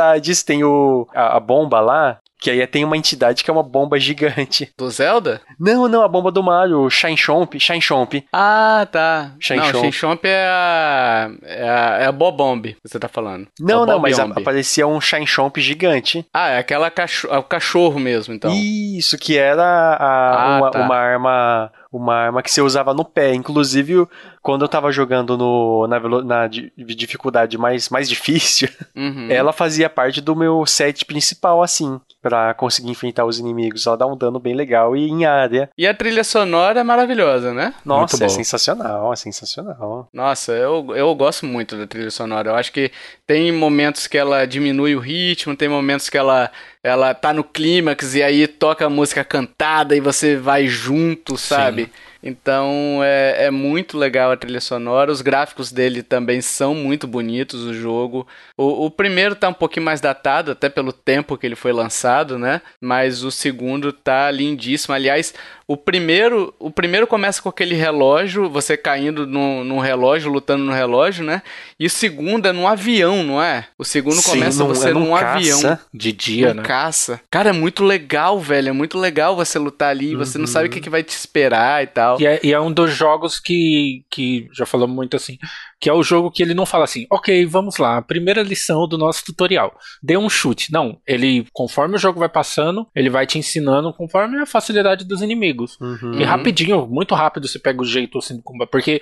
Tem 0.43 0.63
o, 0.63 1.07
a, 1.13 1.37
a 1.37 1.39
bomba 1.39 1.79
lá. 1.79 2.17
Que 2.39 2.49
aí 2.51 2.67
tem 2.67 2.83
uma 2.83 2.97
entidade 2.97 3.41
que 3.41 3.49
é 3.49 3.53
uma 3.53 3.63
bomba 3.63 3.97
gigante. 3.97 4.69
Do 4.77 4.89
Zelda? 4.89 5.39
Não, 5.57 5.87
não, 5.87 6.01
a 6.03 6.09
bomba 6.09 6.29
do 6.29 6.43
Mario, 6.43 6.81
o 6.81 6.89
Shine 6.89 7.15
Chomp, 7.15 7.57
Shine 7.57 7.81
Chomp. 7.81 8.15
Ah, 8.33 8.85
tá. 8.91 9.31
Shen 9.39 9.55
não, 9.59 9.65
Chomp. 9.67 9.79
Shen 9.83 9.91
Chomp 9.93 10.25
é 10.25 10.45
a, 10.49 11.31
é 11.41 11.69
a, 11.69 11.97
é 12.01 12.05
a 12.05 12.11
Bobomb 12.11 12.73
que 12.73 12.79
você 12.83 12.99
tá 12.99 13.07
falando. 13.07 13.47
Não, 13.57 13.83
A 13.83 13.85
não, 13.85 13.99
mas 13.99 14.19
a- 14.19 14.25
aparecia 14.25 14.85
um 14.85 14.99
Shine 14.99 15.25
Chomp 15.25 15.55
gigante. 15.61 16.25
Ah, 16.33 16.49
é 16.49 16.57
aquela 16.57 16.91
cachorro, 16.91 17.33
é 17.33 17.37
o 17.37 17.43
cachorro 17.43 17.97
mesmo, 17.97 18.33
então. 18.33 18.51
Isso, 18.53 19.17
que 19.17 19.37
era 19.37 19.63
a- 19.63 20.55
Ah, 20.55 20.57
uma, 20.57 20.69
tá. 20.71 20.81
uma 20.81 20.97
arma 20.97 21.71
uma 21.97 22.15
arma 22.15 22.41
que 22.43 22.51
você 22.51 22.61
usava 22.61 22.93
no 22.93 23.05
pé. 23.05 23.33
Inclusive, 23.33 24.07
quando 24.41 24.63
eu 24.63 24.67
tava 24.67 24.91
jogando 24.91 25.37
no, 25.37 25.87
na, 25.87 25.99
na 26.23 26.47
di- 26.47 26.71
dificuldade 26.77 27.57
mais, 27.57 27.89
mais 27.89 28.09
difícil, 28.09 28.67
Uhum. 28.95 29.27
ela 29.29 29.51
fazia 29.53 29.89
parte 29.89 30.21
do 30.21 30.35
meu 30.35 30.65
set 30.65 31.05
principal, 31.05 31.61
assim, 31.63 31.99
pra 32.21 32.53
conseguir 32.53 32.89
enfrentar 32.89 33.25
os 33.25 33.39
inimigos. 33.39 33.85
Ela 33.87 33.97
dá 33.97 34.05
um 34.07 34.15
dano 34.17 34.39
bem 34.39 34.53
legal 34.55 34.95
e 34.95 35.07
em 35.09 35.25
área. 35.25 35.69
E 35.77 35.85
a 35.87 35.93
trilha 35.93 36.23
sonora 36.23 36.79
é 36.79 36.83
maravilhosa, 36.83 37.53
né? 37.53 37.73
Nossa, 37.85 38.17
Muito 38.17 38.23
é 38.25 38.29
sensacional, 38.29 39.11
é 39.13 39.15
sensacional. 39.15 40.07
Nossa, 40.13 40.51
eu, 40.53 40.87
eu 40.95 41.13
gosto 41.15 41.45
muito 41.45 41.75
da 41.77 41.85
trilha 41.87 42.11
sonora. 42.11 42.49
Eu 42.51 42.55
acho 42.55 42.71
que 42.71 42.91
tem 43.27 43.51
momentos 43.51 44.07
que 44.07 44.17
ela 44.17 44.45
diminui 44.45 44.95
o 44.95 44.99
ritmo, 44.99 45.55
tem 45.55 45.67
momentos 45.69 46.09
que 46.09 46.17
ela, 46.17 46.51
ela 46.83 47.13
tá 47.13 47.31
no 47.31 47.45
clímax 47.45 48.13
e 48.13 48.21
aí 48.21 48.45
toca 48.45 48.85
a 48.85 48.89
música 48.89 49.23
cantada 49.23 49.95
e 49.95 50.01
você 50.01 50.35
vai 50.35 50.67
junto, 50.67 51.37
sabe? 51.37 51.89
Então 52.21 53.01
é, 53.03 53.45
é 53.45 53.51
muito 53.51 53.97
legal 53.97 54.31
a 54.31 54.37
trilha 54.37 54.61
sonora. 54.61 55.11
Os 55.11 55.21
gráficos 55.21 55.71
dele 55.71 56.01
também 56.01 56.39
são 56.41 56.73
muito 56.73 57.05
bonitos. 57.05 57.63
O 57.63 57.73
jogo. 57.73 58.25
O, 58.57 58.85
o 58.85 58.91
primeiro 58.91 59.35
tá 59.35 59.49
um 59.49 59.53
pouquinho 59.53 59.85
mais 59.85 59.99
datado, 59.99 60.51
até 60.51 60.69
pelo 60.69 60.93
tempo 60.93 61.37
que 61.37 61.45
ele 61.45 61.55
foi 61.55 61.73
lançado, 61.73 62.39
né? 62.39 62.61
Mas 62.79 63.23
o 63.23 63.31
segundo 63.31 63.91
tá 63.91 64.31
lindíssimo. 64.31 64.93
Aliás, 64.93 65.33
o 65.67 65.77
primeiro, 65.77 66.53
o 66.59 66.69
primeiro 66.69 67.07
começa 67.07 67.41
com 67.41 67.49
aquele 67.49 67.75
relógio, 67.75 68.49
você 68.49 68.75
caindo 68.75 69.25
num, 69.25 69.63
num 69.63 69.79
relógio, 69.79 70.31
lutando 70.31 70.63
no 70.63 70.71
relógio, 70.73 71.23
né? 71.23 71.41
E 71.79 71.85
o 71.85 71.89
segundo 71.89 72.47
é 72.47 72.51
num 72.51 72.67
avião, 72.67 73.23
não 73.23 73.41
é? 73.41 73.67
O 73.77 73.83
segundo 73.85 74.15
Sim, 74.21 74.31
começa 74.31 74.59
num- 74.63 74.67
você 74.67 74.89
é 74.89 74.93
num 74.93 74.99
num 75.07 75.17
caça. 75.17 75.35
avião. 75.37 75.79
De 75.93 76.11
dia, 76.11 76.53
né? 76.53 76.63
caça. 76.63 77.21
Cara, 77.31 77.49
é 77.49 77.53
muito 77.53 77.83
legal, 77.83 78.39
velho. 78.39 78.69
É 78.69 78.73
muito 78.73 78.97
legal 78.97 79.35
você 79.35 79.57
lutar 79.57 79.89
ali. 79.89 80.15
Você 80.15 80.37
não 80.37 80.47
sabe 80.47 80.67
o 80.67 80.69
que, 80.71 80.81
que 80.81 80.89
vai 80.89 81.03
te 81.03 81.09
esperar 81.15 81.83
e 81.83 81.87
tal. 81.87 82.19
E 82.19 82.25
é, 82.25 82.39
e 82.43 82.53
é 82.53 82.59
um 82.59 82.71
dos 82.71 82.91
jogos 82.91 83.39
que, 83.39 84.03
que 84.09 84.47
já 84.53 84.65
falamos 84.65 84.95
muito 84.95 85.15
assim, 85.15 85.37
que 85.83 85.89
é 85.89 85.93
o 85.93 86.01
jogo 86.01 86.31
que 86.31 86.41
ele 86.41 86.53
não 86.53 86.65
fala 86.65 86.85
assim, 86.85 87.05
ok, 87.09 87.45
vamos 87.45 87.75
lá, 87.75 88.01
primeira 88.01 88.41
lição 88.41 88.87
do 88.87 88.97
nosso 88.97 89.21
tutorial, 89.25 89.77
dê 90.01 90.15
um 90.15 90.29
chute. 90.29 90.71
Não, 90.71 90.97
ele, 91.05 91.45
conforme 91.51 91.97
o 91.97 91.99
jogo 91.99 92.21
vai 92.21 92.29
passando, 92.29 92.87
ele 92.95 93.09
vai 93.09 93.27
te 93.27 93.37
ensinando 93.37 93.91
conforme 93.91 94.39
a 94.39 94.45
facilidade 94.45 95.03
dos 95.03 95.21
inimigos. 95.21 95.77
Uhum. 95.81 96.21
E 96.21 96.23
rapidinho, 96.23 96.87
muito 96.87 97.13
rápido 97.13 97.49
você 97.49 97.59
pega 97.59 97.81
o 97.81 97.85
jeito 97.85 98.17
assim 98.17 98.37
do 98.37 98.41
combate. 98.41 98.69
Porque, 98.69 99.01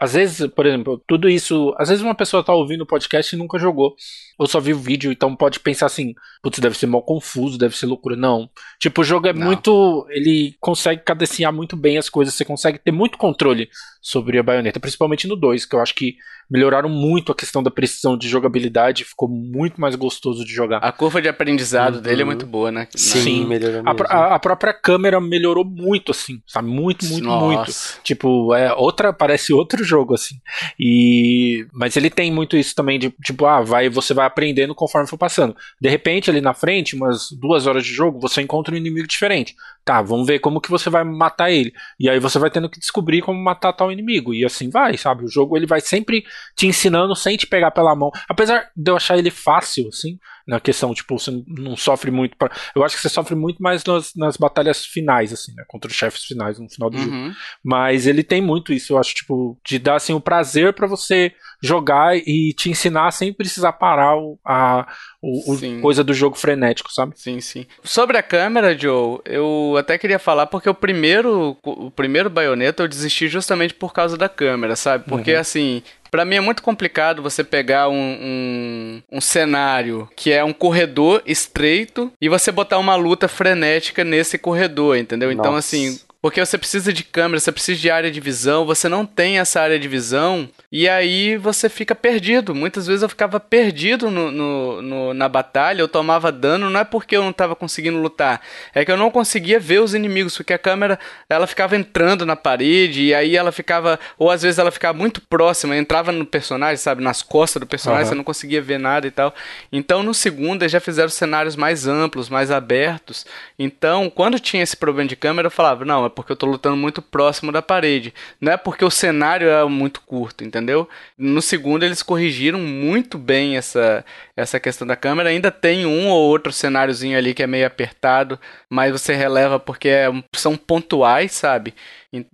às 0.00 0.14
vezes, 0.14 0.46
por 0.46 0.64
exemplo, 0.64 1.02
tudo 1.06 1.28
isso. 1.28 1.74
Às 1.78 1.90
vezes 1.90 2.02
uma 2.02 2.14
pessoa 2.14 2.42
tá 2.42 2.54
ouvindo 2.54 2.80
o 2.80 2.86
podcast 2.86 3.36
e 3.36 3.38
nunca 3.38 3.58
jogou. 3.58 3.94
Ou 4.38 4.46
só 4.46 4.58
viu 4.58 4.76
o 4.76 4.80
vídeo, 4.80 5.12
então 5.12 5.36
pode 5.36 5.60
pensar 5.60 5.84
assim, 5.84 6.14
putz, 6.42 6.58
deve 6.60 6.78
ser 6.78 6.86
mal 6.86 7.02
confuso, 7.02 7.58
deve 7.58 7.76
ser 7.76 7.84
loucura. 7.84 8.16
Não. 8.16 8.48
Tipo, 8.80 9.02
o 9.02 9.04
jogo 9.04 9.28
é 9.28 9.34
Não. 9.34 9.44
muito. 9.44 10.06
Ele 10.08 10.56
consegue 10.58 11.02
cadenciar 11.02 11.52
muito 11.52 11.76
bem 11.76 11.98
as 11.98 12.08
coisas, 12.08 12.32
você 12.32 12.44
consegue 12.44 12.78
ter 12.78 12.90
muito 12.90 13.18
controle 13.18 13.68
sobre 14.02 14.36
a 14.38 14.42
baioneta, 14.42 14.80
principalmente 14.80 15.28
no 15.28 15.36
2, 15.36 15.64
que 15.64 15.76
eu 15.76 15.80
acho 15.80 15.94
que 15.94 16.16
melhoraram 16.50 16.88
muito 16.88 17.30
a 17.32 17.34
questão 17.34 17.62
da 17.62 17.70
precisão 17.70 18.18
de 18.18 18.28
jogabilidade, 18.28 19.04
ficou 19.04 19.28
muito 19.28 19.80
mais 19.80 19.94
gostoso 19.94 20.44
de 20.44 20.52
jogar. 20.52 20.78
A 20.78 20.90
curva 20.92 21.22
de 21.22 21.28
aprendizado 21.28 21.94
Uhum. 21.94 22.00
dele 22.02 22.22
é 22.22 22.24
muito 22.24 22.44
boa, 22.44 22.70
né? 22.72 22.88
Sim, 22.94 23.20
Sim. 23.22 23.46
melhorou 23.46 23.80
A, 23.86 23.94
mesmo. 23.94 24.06
a- 24.08 24.34
a 24.34 24.38
própria 24.38 24.74
câmera 24.74 25.18
melhorou 25.20 25.64
muito, 25.64 26.10
assim, 26.10 26.42
sabe? 26.46 26.68
Muito, 26.68 27.06
muito, 27.06 27.26
muito. 27.28 27.58
Nossa. 27.60 27.98
Tipo, 28.02 28.52
é 28.54 28.74
outra, 28.74 29.12
parece 29.12 29.52
outro 29.52 29.82
jogo, 29.84 30.14
assim. 30.14 30.34
E. 30.78 31.66
Mas 31.72 31.96
ele 31.96 32.10
tem 32.10 32.30
muito 32.30 32.56
isso 32.56 32.74
também 32.74 32.98
de, 32.98 33.10
tipo, 33.24 33.46
ah, 33.46 33.60
vai, 33.62 33.88
você 33.88 34.12
vai 34.12 34.26
aprendendo 34.26 34.74
conforme 34.74 35.08
for 35.08 35.16
passando. 35.16 35.56
De 35.80 35.88
repente, 35.88 36.28
ali 36.28 36.40
na 36.40 36.52
frente, 36.52 36.96
umas 36.96 37.30
duas 37.30 37.66
horas 37.66 37.84
de 37.84 37.94
jogo, 37.94 38.20
você 38.20 38.42
encontra 38.42 38.74
um 38.74 38.76
inimigo 38.78 39.06
diferente. 39.06 39.54
Tá, 39.84 40.00
vamos 40.00 40.26
ver 40.26 40.38
como 40.38 40.60
que 40.60 40.70
você 40.70 40.88
vai 40.88 41.02
matar 41.02 41.50
ele. 41.50 41.72
E 41.98 42.08
aí 42.08 42.20
você 42.20 42.38
vai 42.38 42.50
tendo 42.50 42.70
que 42.70 42.78
descobrir 42.78 43.20
como 43.20 43.42
matar 43.42 43.72
tal 43.72 43.90
inimigo. 43.90 44.32
E 44.32 44.44
assim 44.44 44.70
vai, 44.70 44.96
sabe? 44.96 45.24
O 45.24 45.28
jogo 45.28 45.56
ele 45.56 45.66
vai 45.66 45.80
sempre 45.80 46.24
te 46.54 46.66
ensinando 46.66 47.16
sem 47.16 47.36
te 47.36 47.46
pegar 47.46 47.72
pela 47.72 47.94
mão. 47.96 48.10
Apesar 48.28 48.70
de 48.76 48.90
eu 48.90 48.96
achar 48.96 49.18
ele 49.18 49.30
fácil, 49.30 49.88
assim, 49.88 50.18
na 50.46 50.60
questão, 50.60 50.94
tipo, 50.94 51.18
você 51.18 51.30
não 51.46 51.76
sofre 51.76 52.10
muito. 52.10 52.36
Pra... 52.36 52.50
Eu 52.74 52.84
acho 52.84 52.96
que 52.96 53.02
você 53.02 53.08
sofre 53.08 53.34
muito 53.34 53.62
mais 53.62 53.84
nas, 53.84 54.12
nas 54.14 54.36
batalhas 54.36 54.84
finais, 54.84 55.32
assim, 55.32 55.52
né? 55.54 55.64
Contra 55.68 55.90
os 55.90 55.96
chefes 55.96 56.24
finais 56.24 56.58
no 56.58 56.68
final 56.68 56.90
do 56.90 56.98
jogo. 56.98 57.10
Uhum. 57.10 57.32
Mas 57.64 58.06
ele 58.06 58.22
tem 58.22 58.40
muito 58.40 58.72
isso, 58.72 58.92
eu 58.92 58.98
acho, 58.98 59.14
tipo, 59.14 59.58
de 59.64 59.78
dar 59.78 59.96
assim 59.96 60.12
o 60.12 60.20
prazer 60.20 60.72
pra 60.72 60.86
você 60.86 61.32
jogar 61.62 62.16
e 62.16 62.52
te 62.56 62.68
ensinar 62.70 63.10
sem 63.12 63.32
precisar 63.32 63.72
parar 63.72 64.16
o, 64.16 64.38
a 64.44 64.86
o, 65.22 65.52
o 65.52 65.80
coisa 65.80 66.02
do 66.02 66.12
jogo 66.12 66.36
frenético, 66.36 66.92
sabe? 66.92 67.12
Sim, 67.16 67.40
sim. 67.40 67.64
Sobre 67.84 68.18
a 68.18 68.22
câmera, 68.22 68.76
Joe, 68.76 69.20
eu 69.24 69.76
até 69.78 69.96
queria 69.96 70.18
falar 70.18 70.46
porque 70.46 70.68
o 70.68 70.74
primeiro, 70.74 71.56
o 71.62 71.90
primeiro 71.92 72.28
baioneta 72.28 72.82
eu 72.82 72.88
desisti 72.88 73.28
justamente 73.28 73.72
por 73.72 73.92
causa 73.92 74.16
da 74.16 74.28
câmera, 74.28 74.74
sabe? 74.74 75.04
Porque 75.08 75.32
assim, 75.32 75.80
Pra 76.12 76.26
mim 76.26 76.36
é 76.36 76.40
muito 76.40 76.62
complicado 76.62 77.22
você 77.22 77.42
pegar 77.42 77.88
um, 77.88 77.94
um, 77.94 79.02
um 79.12 79.20
cenário 79.20 80.06
que 80.14 80.30
é 80.30 80.44
um 80.44 80.52
corredor 80.52 81.22
estreito 81.24 82.12
e 82.20 82.28
você 82.28 82.52
botar 82.52 82.78
uma 82.78 82.94
luta 82.94 83.26
frenética 83.28 84.04
nesse 84.04 84.36
corredor, 84.36 84.98
entendeu? 84.98 85.32
Então, 85.32 85.52
Nossa. 85.52 85.74
assim, 85.74 85.98
porque 86.22 86.44
você 86.44 86.56
precisa 86.56 86.92
de 86.92 87.02
câmera, 87.02 87.40
você 87.40 87.50
precisa 87.50 87.80
de 87.80 87.90
área 87.90 88.10
de 88.10 88.20
visão, 88.20 88.64
você 88.64 88.88
não 88.88 89.04
tem 89.04 89.40
essa 89.40 89.60
área 89.60 89.76
de 89.78 89.88
visão 89.88 90.48
e 90.70 90.88
aí 90.88 91.36
você 91.36 91.68
fica 91.68 91.94
perdido. 91.96 92.54
Muitas 92.54 92.86
vezes 92.86 93.02
eu 93.02 93.08
ficava 93.08 93.40
perdido 93.40 94.08
no, 94.08 94.30
no- 94.30 94.80
no- 94.82 95.14
na 95.14 95.28
batalha, 95.28 95.82
eu 95.82 95.88
tomava 95.88 96.30
dano, 96.30 96.70
não 96.70 96.78
é 96.80 96.84
porque 96.84 97.16
eu 97.16 97.24
não 97.24 97.32
tava 97.32 97.56
conseguindo 97.56 97.98
lutar, 97.98 98.40
é 98.72 98.84
que 98.84 98.92
eu 98.92 98.96
não 98.96 99.10
conseguia 99.10 99.58
ver 99.58 99.80
os 99.80 99.94
inimigos, 99.94 100.36
porque 100.36 100.52
a 100.52 100.58
câmera 100.58 100.96
ela 101.28 101.46
ficava 101.46 101.76
entrando 101.76 102.24
na 102.24 102.36
parede 102.36 103.02
e 103.02 103.12
aí 103.14 103.36
ela 103.36 103.50
ficava, 103.50 103.98
ou 104.16 104.30
às 104.30 104.42
vezes 104.42 104.60
ela 104.60 104.70
ficava 104.70 104.96
muito 104.96 105.20
próxima, 105.22 105.76
entrava 105.76 106.12
no 106.12 106.24
personagem, 106.24 106.76
sabe, 106.76 107.02
nas 107.02 107.20
costas 107.20 107.58
do 107.58 107.66
personagem, 107.66 108.02
Aham. 108.04 108.08
você 108.10 108.14
não 108.14 108.24
conseguia 108.24 108.62
ver 108.62 108.78
nada 108.78 109.08
e 109.08 109.10
tal. 109.10 109.34
Então 109.72 110.04
no 110.04 110.14
segundo 110.14 110.62
eles 110.62 110.70
já 110.70 110.78
fizeram 110.78 111.08
cenários 111.08 111.56
mais 111.56 111.88
amplos, 111.88 112.28
mais 112.28 112.50
abertos. 112.52 113.26
Então, 113.58 114.08
quando 114.08 114.38
tinha 114.38 114.62
esse 114.62 114.76
problema 114.76 115.08
de 115.08 115.16
câmera, 115.16 115.46
eu 115.46 115.50
falava, 115.50 115.84
não, 115.84 116.04
é 116.06 116.11
porque 116.12 116.32
eu 116.32 116.36
tô 116.36 116.46
lutando 116.46 116.76
muito 116.76 117.02
próximo 117.02 117.50
da 117.50 117.62
parede. 117.62 118.14
Não 118.40 118.52
é 118.52 118.56
porque 118.56 118.84
o 118.84 118.90
cenário 118.90 119.48
é 119.48 119.64
muito 119.64 120.00
curto, 120.02 120.44
entendeu? 120.44 120.88
No 121.18 121.42
segundo 121.42 121.82
eles 121.84 122.02
corrigiram 122.02 122.58
muito 122.58 123.18
bem 123.18 123.56
essa, 123.56 124.04
essa 124.36 124.58
questão 124.58 124.86
da 124.86 124.96
câmera. 124.96 125.28
Ainda 125.28 125.50
tem 125.50 125.86
um 125.86 126.08
ou 126.08 126.28
outro 126.28 126.52
cenáriozinho 126.52 127.16
ali 127.16 127.34
que 127.34 127.42
é 127.42 127.46
meio 127.46 127.66
apertado, 127.66 128.38
mas 128.68 128.92
você 128.92 129.14
releva 129.14 129.58
porque 129.58 129.88
é 129.88 130.08
são 130.34 130.56
pontuais, 130.56 131.32
sabe? 131.32 131.74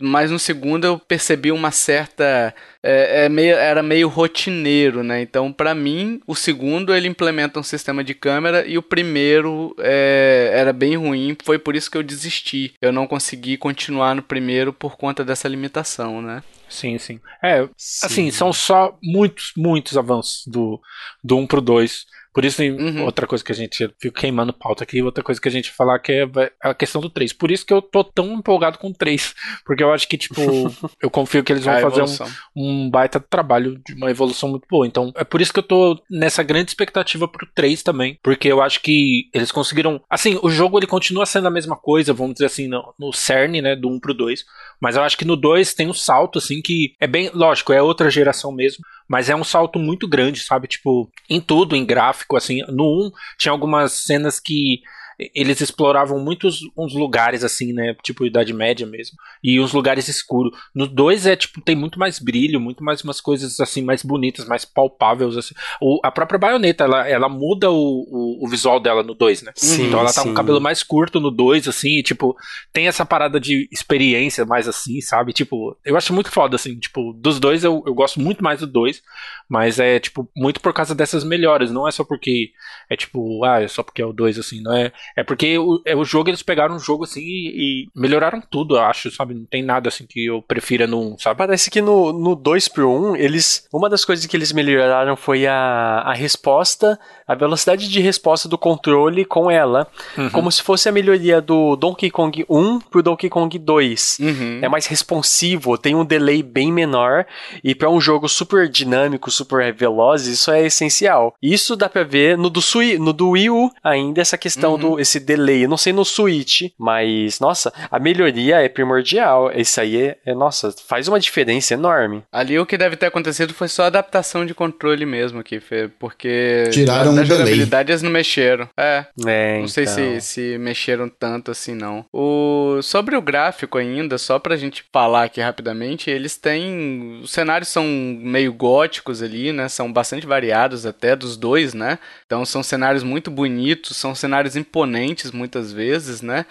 Mas 0.01 0.31
no 0.31 0.39
segundo 0.39 0.85
eu 0.85 0.99
percebi 0.99 1.53
uma 1.53 1.71
certa. 1.71 2.55
é, 2.83 3.27
é 3.27 3.29
meio, 3.29 3.55
era 3.55 3.83
meio 3.83 4.09
rotineiro, 4.09 5.05
né? 5.05 5.21
Então, 5.23 5.53
pra 5.53 5.75
mim, 5.75 6.21
o 6.27 6.35
segundo 6.35 6.95
ele 6.95 7.07
implementa 7.09 7.61
um 7.61 7.63
sistema 7.63 8.03
de 8.03 8.15
câmera 8.15 8.67
e 8.67 8.77
o 8.77 8.83
primeiro 8.83 9.75
é, 9.79 10.51
era 10.53 10.73
bem 10.73 10.97
ruim. 10.97 11.37
Foi 11.45 11.59
por 11.59 11.77
isso 11.77 11.91
que 11.91 11.97
eu 11.97 12.03
desisti. 12.03 12.75
Eu 12.83 12.93
não 12.93 13.07
consegui 13.07 13.57
continuar 13.57 14.15
no 14.17 14.23
primeiro 14.23 14.73
por 14.73 14.97
conta 14.97 15.25
dessa 15.25 15.49
limitação, 15.49 16.21
né? 16.21 16.43
Sim, 16.69 16.99
sim. 16.99 17.21
É, 17.43 17.69
assim, 18.03 18.31
são 18.31 18.53
só 18.53 18.97
muitos, 19.03 19.53
muitos 19.57 19.97
avanços 19.97 20.47
do, 20.47 20.81
do 21.25 21.37
1 21.39 21.47
pro 21.47 21.61
2. 21.61 22.05
Por 22.39 22.45
isso, 22.45 22.63
Uhum. 22.63 23.03
outra 23.05 23.27
coisa 23.27 23.43
que 23.43 23.51
a 23.51 23.55
gente 23.55 23.91
fica 24.01 24.21
queimando 24.21 24.53
pauta 24.53 24.85
aqui, 24.85 25.03
outra 25.03 25.25
coisa 25.25 25.41
que 25.41 25.49
a 25.49 25.51
gente 25.51 25.73
falar 25.73 25.99
que 25.99 26.13
é 26.13 26.29
a 26.63 26.73
questão 26.73 27.01
do 27.01 27.11
3. 27.11 27.33
Por 27.33 27.51
isso 27.51 27.67
que 27.67 27.75
eu 27.75 27.83
tô 27.83 28.05
tão 28.05 28.35
empolgado 28.35 28.79
com 28.79 28.91
o 28.91 28.95
3. 28.95 29.35
Porque 29.67 29.83
eu 29.83 29.93
acho 29.93 30.07
que, 30.07 30.17
tipo, 30.17 30.41
eu 31.03 31.11
confio 31.11 31.43
que 31.43 31.53
eles 31.53 31.65
vão 31.65 31.75
A 31.75 31.81
fazer 31.81 32.05
um, 32.05 32.85
um 32.85 32.89
baita 32.89 33.19
trabalho 33.19 33.81
de 33.85 33.93
uma 33.95 34.09
evolução 34.09 34.51
muito 34.51 34.69
boa. 34.71 34.87
Então, 34.87 35.13
é 35.17 35.25
por 35.25 35.41
isso 35.41 35.53
que 35.53 35.59
eu 35.59 35.65
tô 35.65 36.01
nessa 36.09 36.45
grande 36.45 36.71
expectativa 36.71 37.27
pro 37.27 37.45
3 37.57 37.83
também. 37.83 38.17
Porque 38.23 38.47
eu 38.47 38.63
acho 38.63 38.83
que 38.83 39.29
eles 39.35 39.51
conseguiram. 39.51 40.01
Assim, 40.09 40.39
o 40.41 40.49
jogo 40.49 40.79
ele 40.79 40.87
continua 40.87 41.27
sendo 41.27 41.49
a 41.49 41.51
mesma 41.51 41.75
coisa, 41.75 42.13
vamos 42.13 42.35
dizer 42.35 42.47
assim, 42.47 42.69
no, 42.69 42.95
no 42.97 43.13
cerne, 43.13 43.61
né, 43.61 43.75
do 43.75 43.89
1 43.89 43.99
pro 43.99 44.15
2. 44.15 44.45
Mas 44.81 44.95
eu 44.95 45.03
acho 45.03 45.19
que 45.19 45.25
no 45.25 45.35
2 45.35 45.75
tem 45.75 45.89
um 45.89 45.93
salto, 45.93 46.39
assim, 46.39 46.63
que 46.63 46.93
é 47.01 47.09
bem. 47.09 47.33
Lógico, 47.35 47.73
é 47.73 47.83
outra 47.83 48.09
geração 48.09 48.53
mesmo. 48.53 48.85
Mas 49.09 49.31
é 49.31 49.35
um 49.35 49.45
salto 49.45 49.79
muito 49.79 50.07
grande, 50.07 50.41
sabe? 50.41 50.69
Tipo, 50.69 51.11
em 51.31 51.41
tudo, 51.41 51.75
em 51.75 51.85
gráfico, 51.85 52.37
assim. 52.37 52.61
No 52.69 53.07
1 53.07 53.11
tinha 53.39 53.53
algumas 53.53 53.93
cenas 53.93 54.39
que 54.39 54.83
eles 55.19 55.61
exploravam 55.61 56.19
muitos 56.21 56.61
uns 56.77 56.95
lugares 56.95 57.43
assim, 57.43 57.73
né, 57.73 57.95
tipo 58.03 58.25
Idade 58.25 58.53
Média 58.53 58.87
mesmo, 58.87 59.17
e 59.43 59.61
uns 59.61 59.73
lugares 59.73 60.09
escuros. 60.09 60.57
No 60.75 60.87
2 60.87 61.27
é 61.27 61.37
tipo 61.37 61.61
tem 61.61 61.75
muito 61.75 61.99
mais 61.99 62.19
brilho, 62.19 62.61
muito 62.61 62.85
mais 62.85 63.03
umas 63.03 63.21
coisas 63.21 63.59
assim 63.59 63.83
mais 63.83 64.03
bonitas, 64.03 64.47
mais 64.47 64.65
palpáveis 64.65 65.37
assim. 65.37 65.55
O, 65.81 66.01
a 66.05 66.11
própria 66.11 66.39
baioneta, 66.39 66.85
ela, 66.85 67.09
ela 67.09 67.29
muda 67.29 67.71
o, 67.71 67.75
o, 67.77 68.45
o 68.45 68.49
visual 68.49 68.79
dela 68.79 69.03
no 69.03 69.15
2, 69.15 69.43
né? 69.43 69.53
Sim, 69.57 69.89
então 69.89 70.01
ela 70.01 70.13
tá 70.13 70.23
com 70.23 70.29
sim. 70.29 70.33
o 70.33 70.37
cabelo 70.37 70.61
mais 70.61 70.83
curto 70.83 71.19
no 71.19 71.31
2 71.31 71.67
assim, 71.67 71.99
e, 71.99 72.03
tipo, 72.03 72.37
tem 72.73 72.87
essa 72.87 73.05
parada 73.05 73.41
de 73.41 73.69
experiência 73.73 74.45
mais 74.47 74.69
assim, 74.69 75.01
sabe? 75.01 75.33
Tipo, 75.33 75.77
eu 75.85 75.97
acho 75.97 76.13
muito 76.13 76.31
foda 76.31 76.57
assim, 76.57 76.79
tipo, 76.79 77.13
dos 77.13 77.41
dois 77.41 77.65
eu, 77.65 77.83
eu 77.87 77.95
gosto 77.95 78.21
muito 78.21 78.43
mais 78.43 78.61
do 78.61 78.67
2, 78.67 79.03
mas 79.49 79.79
é 79.79 79.99
tipo 79.99 80.29
muito 80.37 80.61
por 80.61 80.73
causa 80.73 80.95
dessas 80.95 81.25
melhoras, 81.25 81.71
não 81.71 81.89
é 81.89 81.91
só 81.91 82.05
porque 82.05 82.51
é 82.89 82.97
tipo, 82.97 83.45
ah, 83.45 83.63
é 83.63 83.69
só 83.69 83.83
porque 83.83 84.03
é 84.03 84.07
o 84.07 84.13
2 84.13 84.39
assim, 84.39 84.61
não 84.61 84.75
é 84.75 84.93
é 85.17 85.23
porque 85.25 85.59
o, 85.59 85.81
é 85.85 85.95
o 85.97 86.05
jogo, 86.05 86.31
eles 86.31 86.43
pegaram 86.43 86.75
um 86.75 86.79
jogo 86.79 87.05
assim 87.05 87.21
e, 87.21 87.85
e 87.85 87.89
melhoraram 87.95 88.41
tudo, 88.41 88.77
eu 88.77 88.81
acho, 88.83 89.11
sabe? 89.11 89.35
Não 89.35 89.45
tem 89.45 89.63
nada 89.63 89.89
assim 89.89 90.07
que 90.07 90.27
eu 90.27 90.43
prefira 90.43 90.87
no 90.87 91.15
1, 91.15 91.19
sabe? 91.19 91.39
Parece 91.39 91.71
que 91.71 91.81
no, 91.81 92.13
no 92.13 92.35
2 92.35 92.69
pro 92.69 92.91
1, 93.13 93.17
eles. 93.17 93.67
Uma 93.73 93.89
das 93.89 94.05
coisas 94.05 94.25
que 94.27 94.37
eles 94.37 94.53
melhoraram 94.53 95.17
foi 95.17 95.47
a, 95.47 96.03
a 96.07 96.13
resposta, 96.15 96.99
a 97.27 97.35
velocidade 97.35 97.89
de 97.89 98.01
resposta 98.01 98.49
do 98.49 98.57
controle 98.59 99.25
com 99.25 99.51
ela. 99.51 99.87
Uhum. 100.17 100.31
Como 100.31 100.53
se 100.53 100.63
fosse 100.63 100.89
a 100.89 100.93
melhoria 100.93 101.41
do 101.41 101.77
Donkey 101.77 102.11
Kong 102.11 102.45
1 102.49 102.81
pro 102.81 103.03
Donkey 103.03 103.29
Kong 103.29 103.59
2. 103.59 104.19
Uhum. 104.21 104.59
É 104.63 104.69
mais 104.69 104.87
responsivo, 104.87 105.77
tem 105.79 105.95
um 105.95 106.05
delay 106.05 106.43
bem 106.43 106.73
menor 106.73 107.27
e 107.63 107.75
para 107.75 107.91
um 107.91 108.01
jogo 108.01 108.29
super 108.29 108.69
dinâmico, 108.69 109.31
super 109.31 109.73
veloz, 109.73 110.27
isso 110.27 110.51
é 110.51 110.67
essencial. 110.67 111.35
Isso 111.43 111.77
dá 111.77 111.89
pra 111.89 112.05
ver 112.05 112.37
no 112.39 112.49
do, 112.51 112.61
Sui, 112.63 112.99
no 112.99 113.13
do 113.13 113.31
Wii 113.31 113.51
U 113.51 113.71
ainda 113.83 114.21
essa 114.21 114.39
questão 114.39 114.73
Uhum. 114.73 114.79
do 114.79 114.98
esse 115.01 115.21
delay. 115.21 115.65
Eu 115.65 115.69
não 115.69 115.77
sei 115.77 115.93
no 115.93 116.05
Switch, 116.05 116.63
mas, 116.79 117.41
nossa, 117.41 117.73
a 117.91 117.99
melhoria 117.99 118.61
é 118.63 118.69
primordial. 118.69 119.51
Isso 119.55 119.81
aí 119.81 119.97
é, 120.09 120.17
é, 120.27 120.35
nossa, 120.35 120.75
faz 120.87 121.09
uma 121.09 121.21
diferença 121.21 121.75
enorme. 121.75 122.23
Ali 122.33 122.59
o 122.59 122.67
que 122.67 122.77
deve 122.79 122.97
ter 122.97 123.07
acontecido 123.07 123.53
foi 123.55 123.69
só 123.69 123.85
adaptação 123.85 124.45
de 124.47 124.55
controle 124.55 125.05
mesmo 125.07 125.41
aqui, 125.41 125.61
Fê, 125.61 125.89
porque 125.99 126.65
Tiraram 126.73 127.07
da 127.15 127.23
um 127.23 127.25
delay. 127.25 127.27
jogabilidade 127.27 127.91
eles 127.93 128.03
não 128.03 128.11
mexeram. 128.11 128.69
É, 128.77 129.05
É, 129.27 129.61
não 129.61 129.69
sei 129.69 129.85
então. 129.85 129.95
se, 129.95 130.21
se 130.21 130.59
mexeram 130.59 131.09
tanto 131.09 131.51
assim, 131.51 131.75
não. 131.75 132.05
O, 132.13 132.81
sobre 132.83 133.17
o 133.17 133.23
gráfico 133.23 133.79
ainda, 133.79 134.19
só 134.19 134.39
pra 134.39 134.57
gente 134.57 134.85
falar 134.93 135.25
aqui 135.25 135.41
rapidamente, 135.41 136.11
eles 136.11 136.37
têm. 136.37 137.21
Os 137.23 137.31
cenários 137.31 137.69
são 137.69 137.85
meio 137.85 138.53
góticos 138.53 139.23
ali, 139.23 139.53
né? 139.53 139.69
São 139.69 139.93
bastante 139.93 140.27
variados 140.27 140.87
até 140.87 141.15
dos 141.17 141.37
dois, 141.37 141.75
né? 141.75 141.99
Então 142.27 142.45
são 142.45 142.63
cenários 142.63 143.03
muito 143.03 143.31
bonitos, 143.31 143.97
são 143.97 144.15
cenários 144.15 144.57
imponentes 144.57 144.88
muitas 145.31 145.73
vezes, 145.73 146.23
né? 146.23 146.47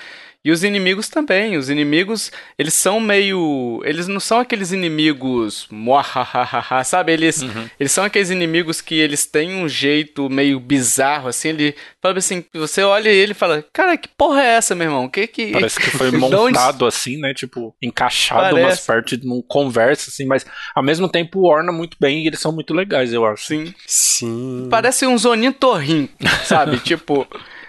E 0.47 0.51
os 0.51 0.63
inimigos 0.63 1.09
também. 1.09 1.57
Os 1.57 1.69
inimigos, 1.69 2.31
eles 2.57 2.73
são 2.73 3.01
meio. 3.01 3.81
Eles 3.83 4.07
não 4.07 4.17
são 4.17 4.39
aqueles 4.39 4.71
inimigos. 4.71 5.67
Sabe? 6.85 7.11
Eles, 7.11 7.43
eles 7.77 7.91
são 7.91 8.05
aqueles 8.05 8.29
inimigos 8.29 8.79
que 8.79 8.95
eles 8.95 9.25
têm 9.25 9.55
um 9.55 9.67
jeito 9.67 10.29
meio 10.29 10.57
bizarro, 10.57 11.27
assim. 11.27 11.49
Ele 11.49 11.75
fala 12.01 12.17
assim: 12.17 12.45
você 12.53 12.81
olha 12.81 13.09
ele 13.09 13.33
e 13.33 13.35
fala: 13.35 13.65
Cara, 13.73 13.97
que 13.97 14.07
porra 14.07 14.41
é 14.41 14.55
essa, 14.55 14.73
meu 14.73 14.87
irmão? 14.87 15.09
Que 15.09 15.27
que. 15.27 15.51
Parece 15.51 15.81
que 15.81 15.89
foi 15.91 16.11
montado 16.11 16.85
assim, 16.85 17.17
né? 17.17 17.33
Tipo, 17.33 17.75
encaixado 17.81 18.55
umas 18.55 18.61
Parece. 18.61 18.87
partes 18.87 19.19
de 19.19 19.27
uma 19.27 19.43
conversa, 19.49 20.09
assim, 20.09 20.25
mas 20.25 20.45
ao 20.73 20.83
mesmo 20.83 21.09
tempo 21.09 21.45
orna 21.45 21.73
muito 21.73 21.97
bem 21.99 22.23
e 22.23 22.27
eles 22.27 22.39
são 22.39 22.53
muito 22.53 22.73
legais, 22.73 23.11
eu 23.11 23.25
acho. 23.25 23.47
Sim. 23.47 23.73
Sim. 23.85 24.67
Parece 24.71 25.05
um 25.05 25.17
zonintorrinho, 25.17 26.07
sabe? 26.45 26.79
tipo. 26.85 27.27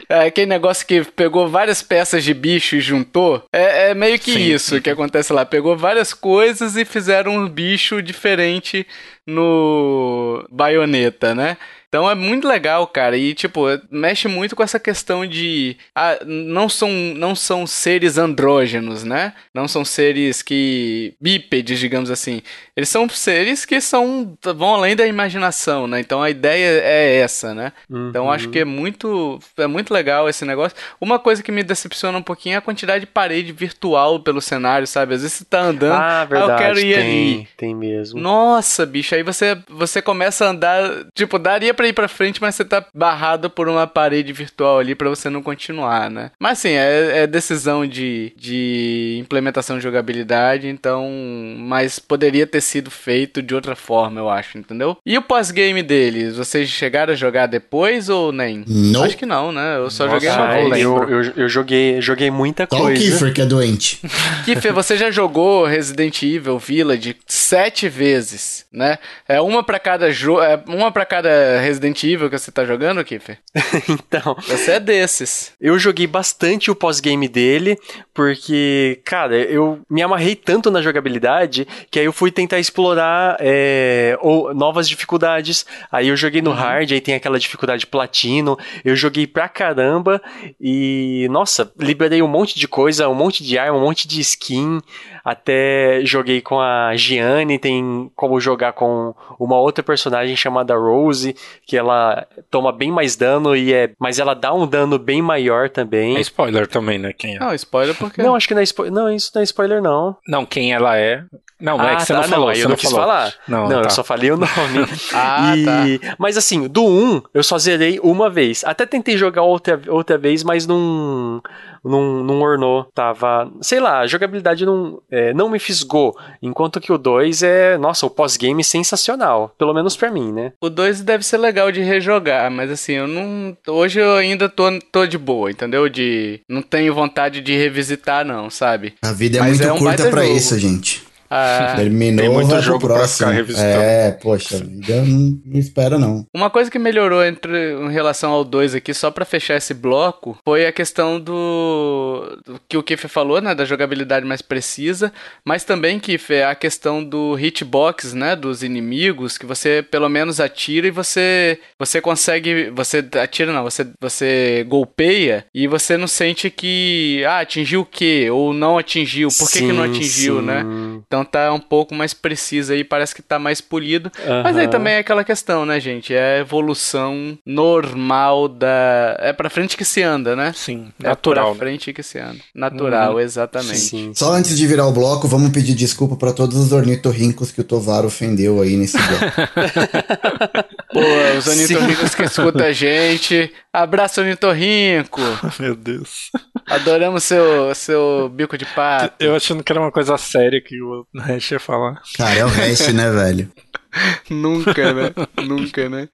É 0.09 0.27
aquele 0.27 0.47
negócio 0.47 0.87
que 0.87 1.05
pegou 1.05 1.49
várias 1.49 1.83
peças 1.83 2.25
de 2.25 2.33
bicho 2.33 2.77
e 2.77 2.81
juntou. 2.81 3.45
É, 3.53 3.91
é 3.91 3.95
meio 3.95 4.19
que 4.19 4.33
Sim. 4.33 4.41
isso 4.41 4.81
que 4.81 4.89
acontece 4.89 5.33
lá. 5.33 5.45
Pegou 5.45 5.77
várias 5.77 6.15
coisas 6.15 6.77
e 6.77 6.85
fizeram 6.85 7.33
um 7.33 7.49
bicho 7.49 8.01
diferente 8.01 8.87
no 9.27 10.47
baioneta, 10.51 11.35
né? 11.35 11.59
Então 11.89 12.11
é 12.11 12.15
muito 12.15 12.47
legal, 12.47 12.87
cara. 12.87 13.17
E, 13.17 13.33
tipo, 13.35 13.63
mexe 13.91 14.29
muito 14.29 14.55
com 14.55 14.63
essa 14.63 14.79
questão 14.79 15.27
de. 15.27 15.77
Ah, 15.95 16.19
não, 16.27 16.69
são, 16.69 16.91
não 16.91 17.35
são 17.35 17.67
seres 17.67 18.19
andrógenos, 18.19 19.05
né? 19.05 19.33
Não 19.55 19.67
são 19.67 19.85
seres 19.85 20.43
que. 20.43 21.15
bípedes, 21.21 21.79
digamos 21.79 22.11
assim. 22.11 22.43
Eles 22.77 22.91
são 22.91 23.09
seres 23.09 23.65
que 23.65 23.81
são. 23.81 24.37
vão 24.55 24.75
além 24.75 24.95
da 24.95 25.07
imaginação, 25.07 25.87
né? 25.87 25.99
Então 26.01 26.23
a 26.23 26.29
ideia 26.29 26.81
é 26.85 27.17
essa, 27.21 27.55
né? 27.55 27.73
Então 27.91 28.25
Uhum. 28.27 28.31
acho 28.33 28.49
que 28.51 28.59
é 28.59 28.65
muito. 28.67 29.39
É 29.57 29.67
muito 29.67 29.93
legal 29.93 30.29
esse 30.29 30.45
negócio. 30.45 30.77
Uma 31.01 31.19
coisa 31.19 31.43
que 31.43 31.51
me 31.51 31.63
decepciona 31.63 32.19
um 32.19 32.23
pouquinho 32.23 32.55
é 32.55 32.59
a 32.59 32.63
quantidade 32.63 33.07
de 33.07 33.11
parede 33.11 33.51
virtual 33.53 34.21
pelo 34.21 34.43
cenário, 34.43 34.87
sabe? 34.87 35.15
Às 35.15 35.23
vezes 35.23 35.39
você 35.39 35.45
tá 35.47 35.61
andando. 35.61 35.93
Ah, 35.93 36.25
verdade. 36.27 36.53
eu 36.53 36.59
quero 36.59 36.79
ir 36.81 36.95
tem, 36.95 37.03
ali. 37.03 37.49
Tem 37.57 37.75
mesmo. 37.75 38.21
Nossa, 38.21 38.85
bicho, 38.85 39.15
aí 39.15 39.23
você, 39.23 39.57
você 39.71 40.03
começa 40.03 40.45
a 40.45 40.51
andar. 40.51 41.07
Tipo, 41.15 41.39
daria 41.39 41.73
pra 41.79 41.87
ir 41.87 41.93
pra 41.93 42.09
frente, 42.09 42.43
mas 42.43 42.57
você 42.57 42.65
tá 42.65 42.85
barrado 42.93 43.49
por 43.49 43.69
uma 43.69 43.87
parede 43.87 44.33
virtual 44.33 44.81
ali 44.81 44.97
pra 44.97 45.09
você 45.09 45.31
não 45.31 45.41
continuar, 45.41 46.11
né? 46.11 46.33
Mas 46.37 46.59
assim, 46.59 46.71
é, 46.71 47.21
é 47.23 47.27
decisão 47.27 47.87
de, 47.87 48.33
de 48.37 49.17
implementação 49.21 49.77
de 49.77 49.85
jogabilidade, 49.85 50.67
então. 50.67 51.09
Mas 51.57 52.01
poderia 52.01 52.49
ter 52.49 52.61
sido 52.61 52.91
feito 52.91 53.41
de 53.41 53.55
outra 53.55 53.77
forma, 53.77 54.19
eu 54.19 54.29
acho, 54.29 54.59
entendeu? 54.59 54.97
E 55.07 55.17
o 55.17 55.23
pós-game 55.23 55.81
deles, 55.81 56.37
vocês 56.37 56.69
chegaram 56.69 57.13
a 57.13 57.17
jogar 57.17 57.47
depois 57.47 58.09
ou 58.09 58.33
nem? 58.33 58.65
Não. 58.67 59.05
Acho 59.05 59.17
que 59.17 59.27
não, 59.27 59.53
né? 59.53 59.77
Eu 59.77 59.89
só 59.89 60.07
Nossa, 60.07 60.17
joguei 60.17 60.31
uma 60.31 60.53
vez. 60.53 60.73
Ah, 60.73 60.79
eu, 60.81 61.09
eu, 61.09 61.33
eu 61.37 61.49
joguei, 61.49 62.01
joguei 62.01 62.31
muita 62.31 62.67
Só 62.69 62.77
o 62.77 62.81
coisa. 62.83 63.01
Kiefer 63.01 63.33
que 63.33 63.41
é 63.43 63.47
doente. 63.47 64.01
Kiffer, 64.45 64.73
você 64.73 64.97
já 64.97 65.13
jogou 65.13 65.65
Resident 65.65 66.21
Evil 66.25 66.59
Village 66.59 67.17
sete 67.25 67.89
vezes, 67.89 68.67
né? 68.73 68.99
É 69.29 69.41
uma 69.41 69.63
pra 69.63 69.79
cada 69.79 70.11
jogo, 70.11 70.43
é 70.43 70.61
uma 70.67 70.91
para 70.91 71.07
cada 71.07 71.61
Resident 71.69 72.03
Evil 72.05 72.29
que 72.31 72.39
você 72.39 72.51
tá 72.51 72.65
jogando, 72.65 73.05
Kiffer? 73.05 73.39
então, 73.89 74.35
Você 74.47 74.73
é 74.73 74.81
desses. 74.81 75.53
eu 75.61 75.79
joguei 75.79 76.07
bastante 76.07 76.71
o 76.71 76.75
pós-game 76.75 77.29
dele, 77.29 77.79
porque, 78.13 79.01
cara, 79.05 79.37
eu 79.37 79.81
me 79.89 80.03
amarrei 80.03 80.35
tanto 80.35 80.71
na 80.71 80.83
jogabilidade 80.83 81.67
que 81.91 81.99
aí 81.99 82.05
eu 82.05 82.13
fui 82.13 82.31
tentar 82.31 82.59
explorar 82.59 83.37
é, 83.41 84.19
ou- 84.21 84.53
novas 84.53 84.89
dificuldades. 84.89 85.65
Aí 85.91 86.09
eu 86.09 86.17
joguei 86.17 86.43
no 86.43 86.51
hard, 86.51 86.91
aí 86.93 87.01
tem 87.01 87.15
aquela 87.15 87.39
dificuldade 87.39 87.87
platino. 87.87 88.59
Eu 88.85 88.97
joguei 88.97 89.27
pra 89.27 89.49
caramba 89.49 90.21
e, 90.61 91.29
nossa, 91.31 91.73
liberei 91.79 92.21
um 92.23 92.29
monte 92.29 92.59
de 92.59 92.67
coisa, 92.67 93.09
um 93.09 93.15
monte 93.15 93.45
de 93.45 93.57
arma, 93.59 93.79
um 93.79 93.83
monte 93.83 94.09
de 94.09 94.21
skin. 94.21 94.81
Até 95.29 96.01
joguei 96.05 96.41
com 96.41 96.59
a 96.59 96.97
Gianni, 96.97 97.59
tem 97.59 98.11
como 98.17 98.41
jogar 98.41 98.73
com 98.73 99.15
uma 99.39 99.59
outra 99.59 99.85
personagem 99.85 100.35
chamada 100.35 100.75
Rose, 100.75 101.37
que 101.67 101.77
ela 101.77 102.27
toma 102.51 102.73
bem 102.73 102.91
mais 102.91 103.15
dano 103.15 103.55
e 103.55 103.75
é, 103.75 103.91
mas 103.99 104.19
ela 104.19 104.33
dá 104.33 104.55
um 104.55 104.67
dano 104.67 104.99
bem 104.99 105.21
maior 105.21 105.69
também. 105.69 106.17
É 106.17 106.21
spoiler 106.23 106.67
também, 106.67 106.99
né? 106.99 107.13
Quem 107.13 107.37
é? 107.37 107.39
Não, 107.39 107.53
spoiler 107.53 107.95
porque. 107.95 108.23
Não, 108.23 108.35
acho 108.35 108.49
que 108.49 108.55
não 108.55 108.63
é 108.63 108.65
spoiler. 108.65 108.95
Não, 108.95 109.11
isso 109.11 109.31
não 109.35 109.43
é 109.43 109.45
spoiler, 109.45 109.83
não. 109.83 110.17
Não, 110.27 110.47
quem 110.47 110.73
ela 110.73 110.97
é. 110.97 111.23
Não, 111.61 111.77
não 111.77 111.89
é 111.89 111.97
que 111.97 112.03
você 112.03 112.13
tá, 112.15 112.21
não 112.23 112.29
falou. 112.29 112.55
você 112.55 112.61
eu 112.61 112.65
não, 112.65 112.71
não 112.71 112.77
quis 112.77 112.91
falou. 112.91 113.07
falar. 113.07 113.35
Não, 113.49 113.69
Não, 113.69 113.81
tá. 113.83 113.87
eu 113.89 113.91
só 113.91 114.05
falei 114.05 114.31
o 114.31 114.37
nome. 114.37 114.49
Ah, 115.13 115.55
E- 115.89 116.01
Mas 116.19 116.37
assim, 116.37 116.69
do 116.69 116.85
1, 116.87 117.23
eu 117.35 117.43
só 117.43 117.59
zerei 117.59 117.99
uma 118.03 118.31
vez. 118.31 118.63
Até 118.65 118.87
tentei 118.87 119.17
jogar 119.17 119.43
outra, 119.43 119.81
outra 119.89 120.17
vez, 120.17 120.45
mas 120.45 120.67
não, 120.67 121.43
não, 121.85 122.23
não 122.23 122.41
ornou. 122.41 122.85
Tava. 122.95 123.51
Sei 123.61 123.81
lá, 123.81 124.01
a 124.01 124.07
jogabilidade 124.07 124.65
não, 124.65 125.01
é, 125.11 125.33
não 125.35 125.49
me 125.49 125.59
fisgou. 125.59 126.17
Enquanto 126.43 126.81
que 126.81 126.93
o 126.93 126.99
2 126.99 127.43
é. 127.43 127.77
Nossa, 127.79 128.07
o 128.07 128.11
pós-game 128.11 128.63
sensacional. 128.63 129.53
Pelo 129.59 129.75
menos 129.75 129.97
pra 129.97 130.11
mim, 130.11 130.33
né? 130.33 130.53
O 130.61 130.69
2 130.71 131.01
deve 131.03 131.25
ser 131.25 131.39
legal 131.39 131.73
de 131.73 131.81
rejogar, 131.83 132.51
mas 132.51 132.71
assim, 132.71 132.93
eu 132.95 133.09
não. 133.09 133.57
Hoje 133.67 133.99
eu 134.01 134.15
ainda 134.15 134.49
tô, 134.49 134.65
tô 134.93 135.07
de 135.07 135.19
boa, 135.19 135.51
entendeu? 135.51 135.89
De. 135.89 136.41
Não 136.49 136.63
tenho 136.63 136.95
vontade 136.95 137.41
de 137.41 137.57
revisitar, 137.57 138.25
não, 138.25 138.49
sabe? 138.51 138.95
A 139.03 139.13
vida 139.13 139.39
é 139.39 139.41
Mas 139.41 139.59
muito 139.59 139.65
é 139.69 139.73
um 139.73 139.79
curta 139.79 140.09
pra 140.11 140.23
jogo. 140.25 140.37
isso, 140.37 140.59
gente. 140.59 141.08
Ah, 141.31 141.75
Terminou, 141.77 142.25
tem 142.25 142.33
muito 142.33 142.61
jogo 142.61 142.87
pra 142.87 143.07
ficar 143.07 143.31
revisitando. 143.31 143.83
É, 143.83 144.13
poxa, 144.13 144.59
vida 144.59 145.03
não, 145.03 145.39
não 145.45 145.59
espera, 145.59 145.99
não. 145.99 146.27
Uma 146.35 146.51
coisa 146.51 146.71
que 146.71 146.79
melhorou 146.79 147.25
entre, 147.25 147.75
em 147.75 147.91
relação 147.91 148.31
ao 148.33 148.45
2 148.45 148.75
aqui, 148.75 148.95
só 148.95 149.11
pra 149.11 149.25
fechar 149.25 149.57
esse 149.57 149.75
bloco, 149.75 150.39
foi 150.45 150.67
a 150.67 150.73
questão 150.73 151.21
do, 151.21 152.39
do 152.45 152.61
que 152.69 152.77
o 152.77 152.83
Kiffer 152.83 153.11
falou, 153.11 153.41
né, 153.41 153.55
da 153.55 153.65
jogabilidade 153.65 154.25
mais 154.27 154.41
precisa, 154.43 155.13
mas 155.45 155.65
também, 155.65 155.99
Kiffer, 155.99 156.47
a 156.49 156.55
questão 156.55 157.05
do 157.05 157.37
hitbox, 157.39 158.15
né, 158.15 158.35
dos 158.35 158.63
inimigos, 158.63 159.37
que 159.37 159.47
você 159.47 159.85
pelo 159.91 160.09
menos 160.09 160.41
atira 160.41 160.87
e 160.87 160.91
você 160.91 161.59
você 161.79 162.01
consegue, 162.01 162.71
você 162.71 163.05
atira 163.21 163.53
não, 163.53 163.65
você 163.65 163.87
você 164.01 164.65
golpeia 164.69 165.45
e 165.55 165.67
você 165.67 165.97
não 165.97 166.07
sente 166.07 166.51
que 166.51 167.23
ah, 167.27 167.41
atingiu 167.41 167.81
o 167.83 167.87
quê 167.87 168.29
ou 168.31 168.53
não 168.53 168.79
atingiu, 168.79 169.29
por 169.39 169.51
que 169.51 169.59
que 169.59 169.73
não 169.73 169.85
Sim, 169.85 169.91
atingiu, 169.91 170.41
sim. 170.41 170.47
né? 170.47 170.65
Então 171.07 171.18
tá 171.25 171.53
um 171.53 171.61
pouco 171.61 171.95
mais 171.95 172.13
preciso 172.15 172.73
aí, 172.73 172.85
parece 172.85 173.15
que 173.15 173.23
tá 173.23 173.39
mais 173.39 173.61
polido. 173.61 174.11
Mas 174.43 174.57
aí 174.57 174.69
também 174.69 174.95
é 174.95 174.99
aquela 174.99 175.25
questão, 175.25 175.65
né, 175.67 175.79
gente? 175.81 176.15
É 176.15 176.37
a 176.37 176.39
evolução 176.41 177.39
normal 177.45 178.49
da. 178.49 179.17
É 179.21 179.33
pra 179.33 179.51
frente 179.51 179.77
que 179.77 179.85
se 179.85 180.03
anda, 180.03 180.35
né? 180.37 180.53
Sim, 180.55 180.89
É 181.03 181.09
natural. 181.09 181.47
pra 181.47 181.55
né? 181.55 181.59
frente 181.59 181.93
que 181.93 182.03
se 182.03 182.19
anda. 182.19 182.39
Natural, 182.55 183.21
exatamente. 183.21 183.79
Sim. 183.79 184.13
Só 184.15 184.33
antes 184.33 184.57
de 184.57 184.67
virar 184.67 184.87
o 184.87 184.93
bloco, 184.93 185.29
vamos 185.29 185.51
pedir 185.51 185.75
desculpa 185.75 186.17
pra 186.17 186.33
todos 186.33 186.57
os 186.57 186.73
ornitorrincos 186.73 187.51
que 187.51 187.61
o 187.61 187.65
Tovar 187.65 188.05
ofendeu 188.05 188.61
aí 188.61 188.77
nesse 188.77 188.97
bloco. 188.97 189.89
Pô, 190.93 191.01
os 191.39 191.47
ornitorrincos 191.47 192.15
que 192.15 192.23
escutam 192.25 192.67
a 192.67 192.73
gente. 192.73 193.53
Abraço, 193.73 194.21
ornitorrinco. 194.21 195.21
Meu 195.61 195.77
Deus. 195.77 196.31
Adoramos 196.71 197.25
seu, 197.25 197.75
seu 197.75 198.29
bico 198.29 198.59
de 198.59 198.67
pato. 198.67 199.15
Eu 199.19 199.35
achando 199.35 199.65
que 199.65 199.73
era 199.73 199.81
uma 199.81 199.91
coisa 199.93 200.17
séria 200.19 200.61
que 200.61 200.81
o 200.83 201.07
Hash 201.17 201.53
ia 201.53 201.61
falar. 201.61 202.01
Cara, 202.17 202.35
é 202.39 202.45
o 202.45 202.49
resto, 202.49 202.93
né, 202.93 203.11
velho? 203.11 203.51
Nunca, 204.31 204.93
né? 204.93 205.13
Nunca, 205.45 205.89
né? 205.89 206.09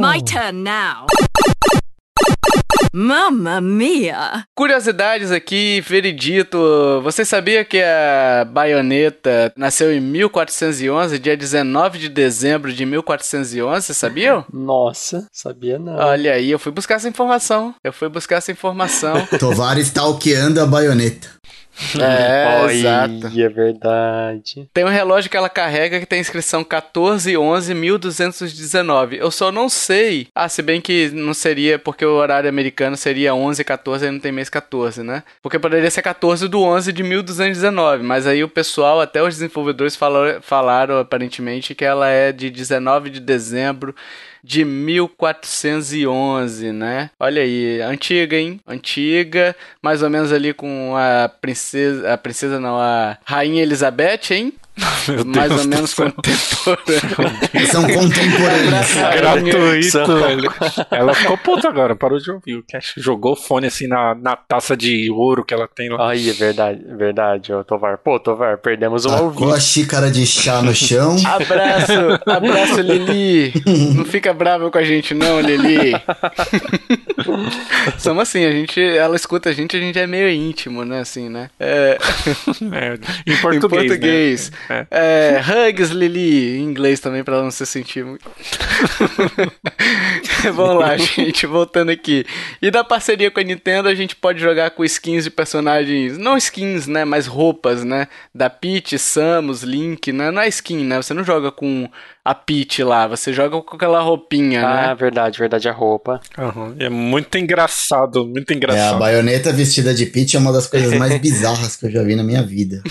My 0.00 0.22
turn 0.22 0.62
now. 0.62 1.06
Mamma 2.96 3.60
mia! 3.60 4.46
Curiosidades 4.54 5.32
aqui, 5.32 5.80
veredito. 5.80 6.56
Você 7.02 7.24
sabia 7.24 7.64
que 7.64 7.82
a 7.82 8.46
baioneta 8.48 9.52
nasceu 9.56 9.92
em 9.92 10.00
1411, 10.00 11.18
dia 11.18 11.36
19 11.36 11.98
de 11.98 12.08
dezembro 12.08 12.72
de 12.72 12.86
1411? 12.86 13.86
Você 13.86 13.92
sabia? 13.92 14.44
Nossa, 14.52 15.26
sabia 15.32 15.76
não. 15.76 15.96
Olha 15.96 16.34
aí, 16.34 16.52
eu 16.52 16.58
fui 16.60 16.70
buscar 16.70 16.94
essa 16.94 17.08
informação. 17.08 17.74
Eu 17.82 17.92
fui 17.92 18.08
buscar 18.08 18.36
essa 18.36 18.52
informação. 18.52 19.26
Tovar 19.40 19.76
stalkeando 19.78 20.60
a 20.60 20.66
baioneta. 20.66 21.28
é, 22.00 22.60
Olha, 22.62 22.72
exato. 22.72 23.40
É 23.40 23.48
verdade. 23.48 24.68
Tem 24.72 24.84
um 24.84 24.88
relógio 24.88 25.30
que 25.30 25.36
ela 25.36 25.48
carrega 25.48 25.98
que 25.98 26.06
tem 26.06 26.18
a 26.18 26.20
inscrição 26.20 26.60
1411 26.60 27.74
1219. 27.74 29.16
Eu 29.16 29.30
só 29.30 29.50
não 29.50 29.68
sei. 29.68 30.28
Ah, 30.34 30.48
se 30.48 30.62
bem 30.62 30.80
que 30.80 31.10
não 31.10 31.34
seria 31.34 31.78
porque 31.78 32.04
o 32.04 32.14
horário 32.14 32.48
americano 32.48 32.96
seria 32.96 33.34
11 33.34 33.64
14, 33.64 34.06
aí 34.06 34.12
não 34.12 34.20
tem 34.20 34.32
mês 34.32 34.48
14, 34.48 35.02
né? 35.02 35.22
Porque 35.42 35.58
poderia 35.58 35.90
ser 35.90 36.02
14 36.02 36.48
do 36.48 36.62
11 36.62 36.92
de 36.92 37.02
1219, 37.02 38.02
mas 38.02 38.26
aí 38.26 38.44
o 38.44 38.48
pessoal, 38.48 39.00
até 39.00 39.22
os 39.22 39.34
desenvolvedores 39.34 39.96
falaram, 39.96 40.40
falaram 40.40 40.98
aparentemente 40.98 41.74
que 41.74 41.84
ela 41.84 42.08
é 42.08 42.32
de 42.32 42.50
19 42.50 43.10
de 43.10 43.20
dezembro 43.20 43.94
de 44.44 44.62
1411, 44.62 46.70
né? 46.70 47.10
Olha 47.18 47.40
aí, 47.40 47.80
antiga, 47.80 48.36
hein? 48.36 48.60
Antiga, 48.66 49.56
mais 49.80 50.02
ou 50.02 50.10
menos 50.10 50.30
ali 50.32 50.52
com 50.52 50.94
a 50.94 51.26
princesa, 51.28 52.12
a 52.12 52.18
princesa 52.18 52.60
não, 52.60 52.78
a 52.78 53.16
rainha 53.24 53.62
Elizabeth, 53.62 54.32
hein? 54.32 54.52
Meu 55.06 55.24
mais 55.24 55.48
Deus 55.50 55.60
ou 55.62 55.68
menos 55.68 55.90
céu. 55.90 56.10
contemporânea. 56.12 57.66
São 57.70 57.82
contemporâneos. 57.82 58.94
Gratuito, 59.16 60.18
velho. 60.18 60.52
Ela 60.90 61.14
ficou 61.14 61.38
puta 61.38 61.68
agora, 61.68 61.94
parou 61.94 62.18
de 62.18 62.30
ouvir. 62.30 62.56
O 62.56 62.64
Cash 62.68 62.94
jogou 62.96 63.32
o 63.32 63.36
fone 63.36 63.66
assim 63.68 63.86
na, 63.86 64.14
na 64.14 64.34
taça 64.34 64.76
de 64.76 65.10
ouro 65.10 65.44
que 65.44 65.54
ela 65.54 65.68
tem 65.68 65.90
lá. 65.90 66.08
Ai, 66.08 66.28
é 66.28 66.32
verdade, 66.32 66.84
é 66.90 66.94
verdade, 66.96 67.52
ô 67.52 67.62
Tovar. 67.62 67.98
Pô, 67.98 68.18
Tovar, 68.18 68.58
perdemos 68.58 69.04
um 69.06 69.10
Tacou 69.10 69.26
ouvinte. 69.26 69.52
a 69.52 69.60
xícara 69.60 70.10
de 70.10 70.26
chá 70.26 70.60
no 70.62 70.74
chão. 70.74 71.16
Abraço, 71.24 71.92
abraço, 72.26 72.80
Lili. 72.80 73.52
Não 73.94 74.04
fica 74.04 74.32
brava 74.32 74.70
com 74.70 74.78
a 74.78 74.82
gente, 74.84 75.14
não, 75.14 75.40
Lili. 75.40 75.92
Somos 77.98 78.22
assim, 78.22 78.44
a 78.44 78.50
gente, 78.50 78.80
ela 78.80 79.14
escuta 79.16 79.50
a 79.50 79.52
gente, 79.52 79.76
a 79.76 79.80
gente 79.80 79.98
é 79.98 80.06
meio 80.06 80.28
íntimo, 80.30 80.84
né, 80.84 81.00
assim, 81.00 81.28
né? 81.28 81.50
É, 81.60 81.98
É, 82.72 82.98
em 83.26 83.34
em 83.34 83.36
português. 83.40 83.88
português. 83.88 84.50
Né? 84.50 84.56
É, 84.90 85.40
hugs, 85.40 85.90
Lili, 85.90 86.58
em 86.58 86.62
inglês 86.62 87.00
também, 87.00 87.22
pra 87.22 87.34
ela 87.34 87.44
não 87.44 87.50
se 87.50 87.64
sentir 87.66 88.04
muito. 88.04 88.30
Vamos 90.54 90.80
lá, 90.80 90.96
gente, 90.96 91.46
voltando 91.46 91.90
aqui. 91.90 92.24
E 92.60 92.70
da 92.70 92.84
parceria 92.84 93.30
com 93.30 93.40
a 93.40 93.42
Nintendo, 93.42 93.88
a 93.88 93.94
gente 93.94 94.16
pode 94.16 94.40
jogar 94.40 94.70
com 94.70 94.84
skins 94.84 95.24
de 95.24 95.30
personagens, 95.30 96.18
não 96.18 96.36
skins, 96.36 96.86
né, 96.86 97.04
mas 97.04 97.26
roupas, 97.26 97.84
né? 97.84 98.08
Da 98.34 98.50
Peach, 98.50 98.98
Samus, 98.98 99.62
Link, 99.62 100.12
né? 100.12 100.30
Não 100.30 100.42
é 100.42 100.48
skin, 100.48 100.84
né? 100.84 100.96
Você 100.96 101.14
não 101.14 101.24
joga 101.24 101.50
com 101.50 101.88
a 102.24 102.34
Peach 102.34 102.82
lá, 102.82 103.06
você 103.06 103.32
joga 103.34 103.60
com 103.60 103.76
aquela 103.76 104.00
roupinha, 104.00 104.66
Ah, 104.66 104.88
né? 104.88 104.94
verdade, 104.94 105.38
verdade, 105.38 105.68
a 105.68 105.72
roupa. 105.72 106.20
Aham. 106.38 106.74
É 106.78 106.88
muito 106.88 107.36
engraçado, 107.36 108.24
muito 108.26 108.50
É, 108.50 108.54
a 108.54 108.56
engraçado. 108.56 108.98
baioneta 108.98 109.52
vestida 109.52 109.92
de 109.92 110.06
Peach 110.06 110.34
é 110.34 110.38
uma 110.38 110.50
das 110.52 110.66
coisas 110.66 110.94
mais 110.98 111.16
bizarras 111.20 111.76
que 111.76 111.84
eu 111.86 111.90
já 111.90 112.02
vi 112.02 112.16
na 112.16 112.22
minha 112.22 112.42
vida. 112.42 112.82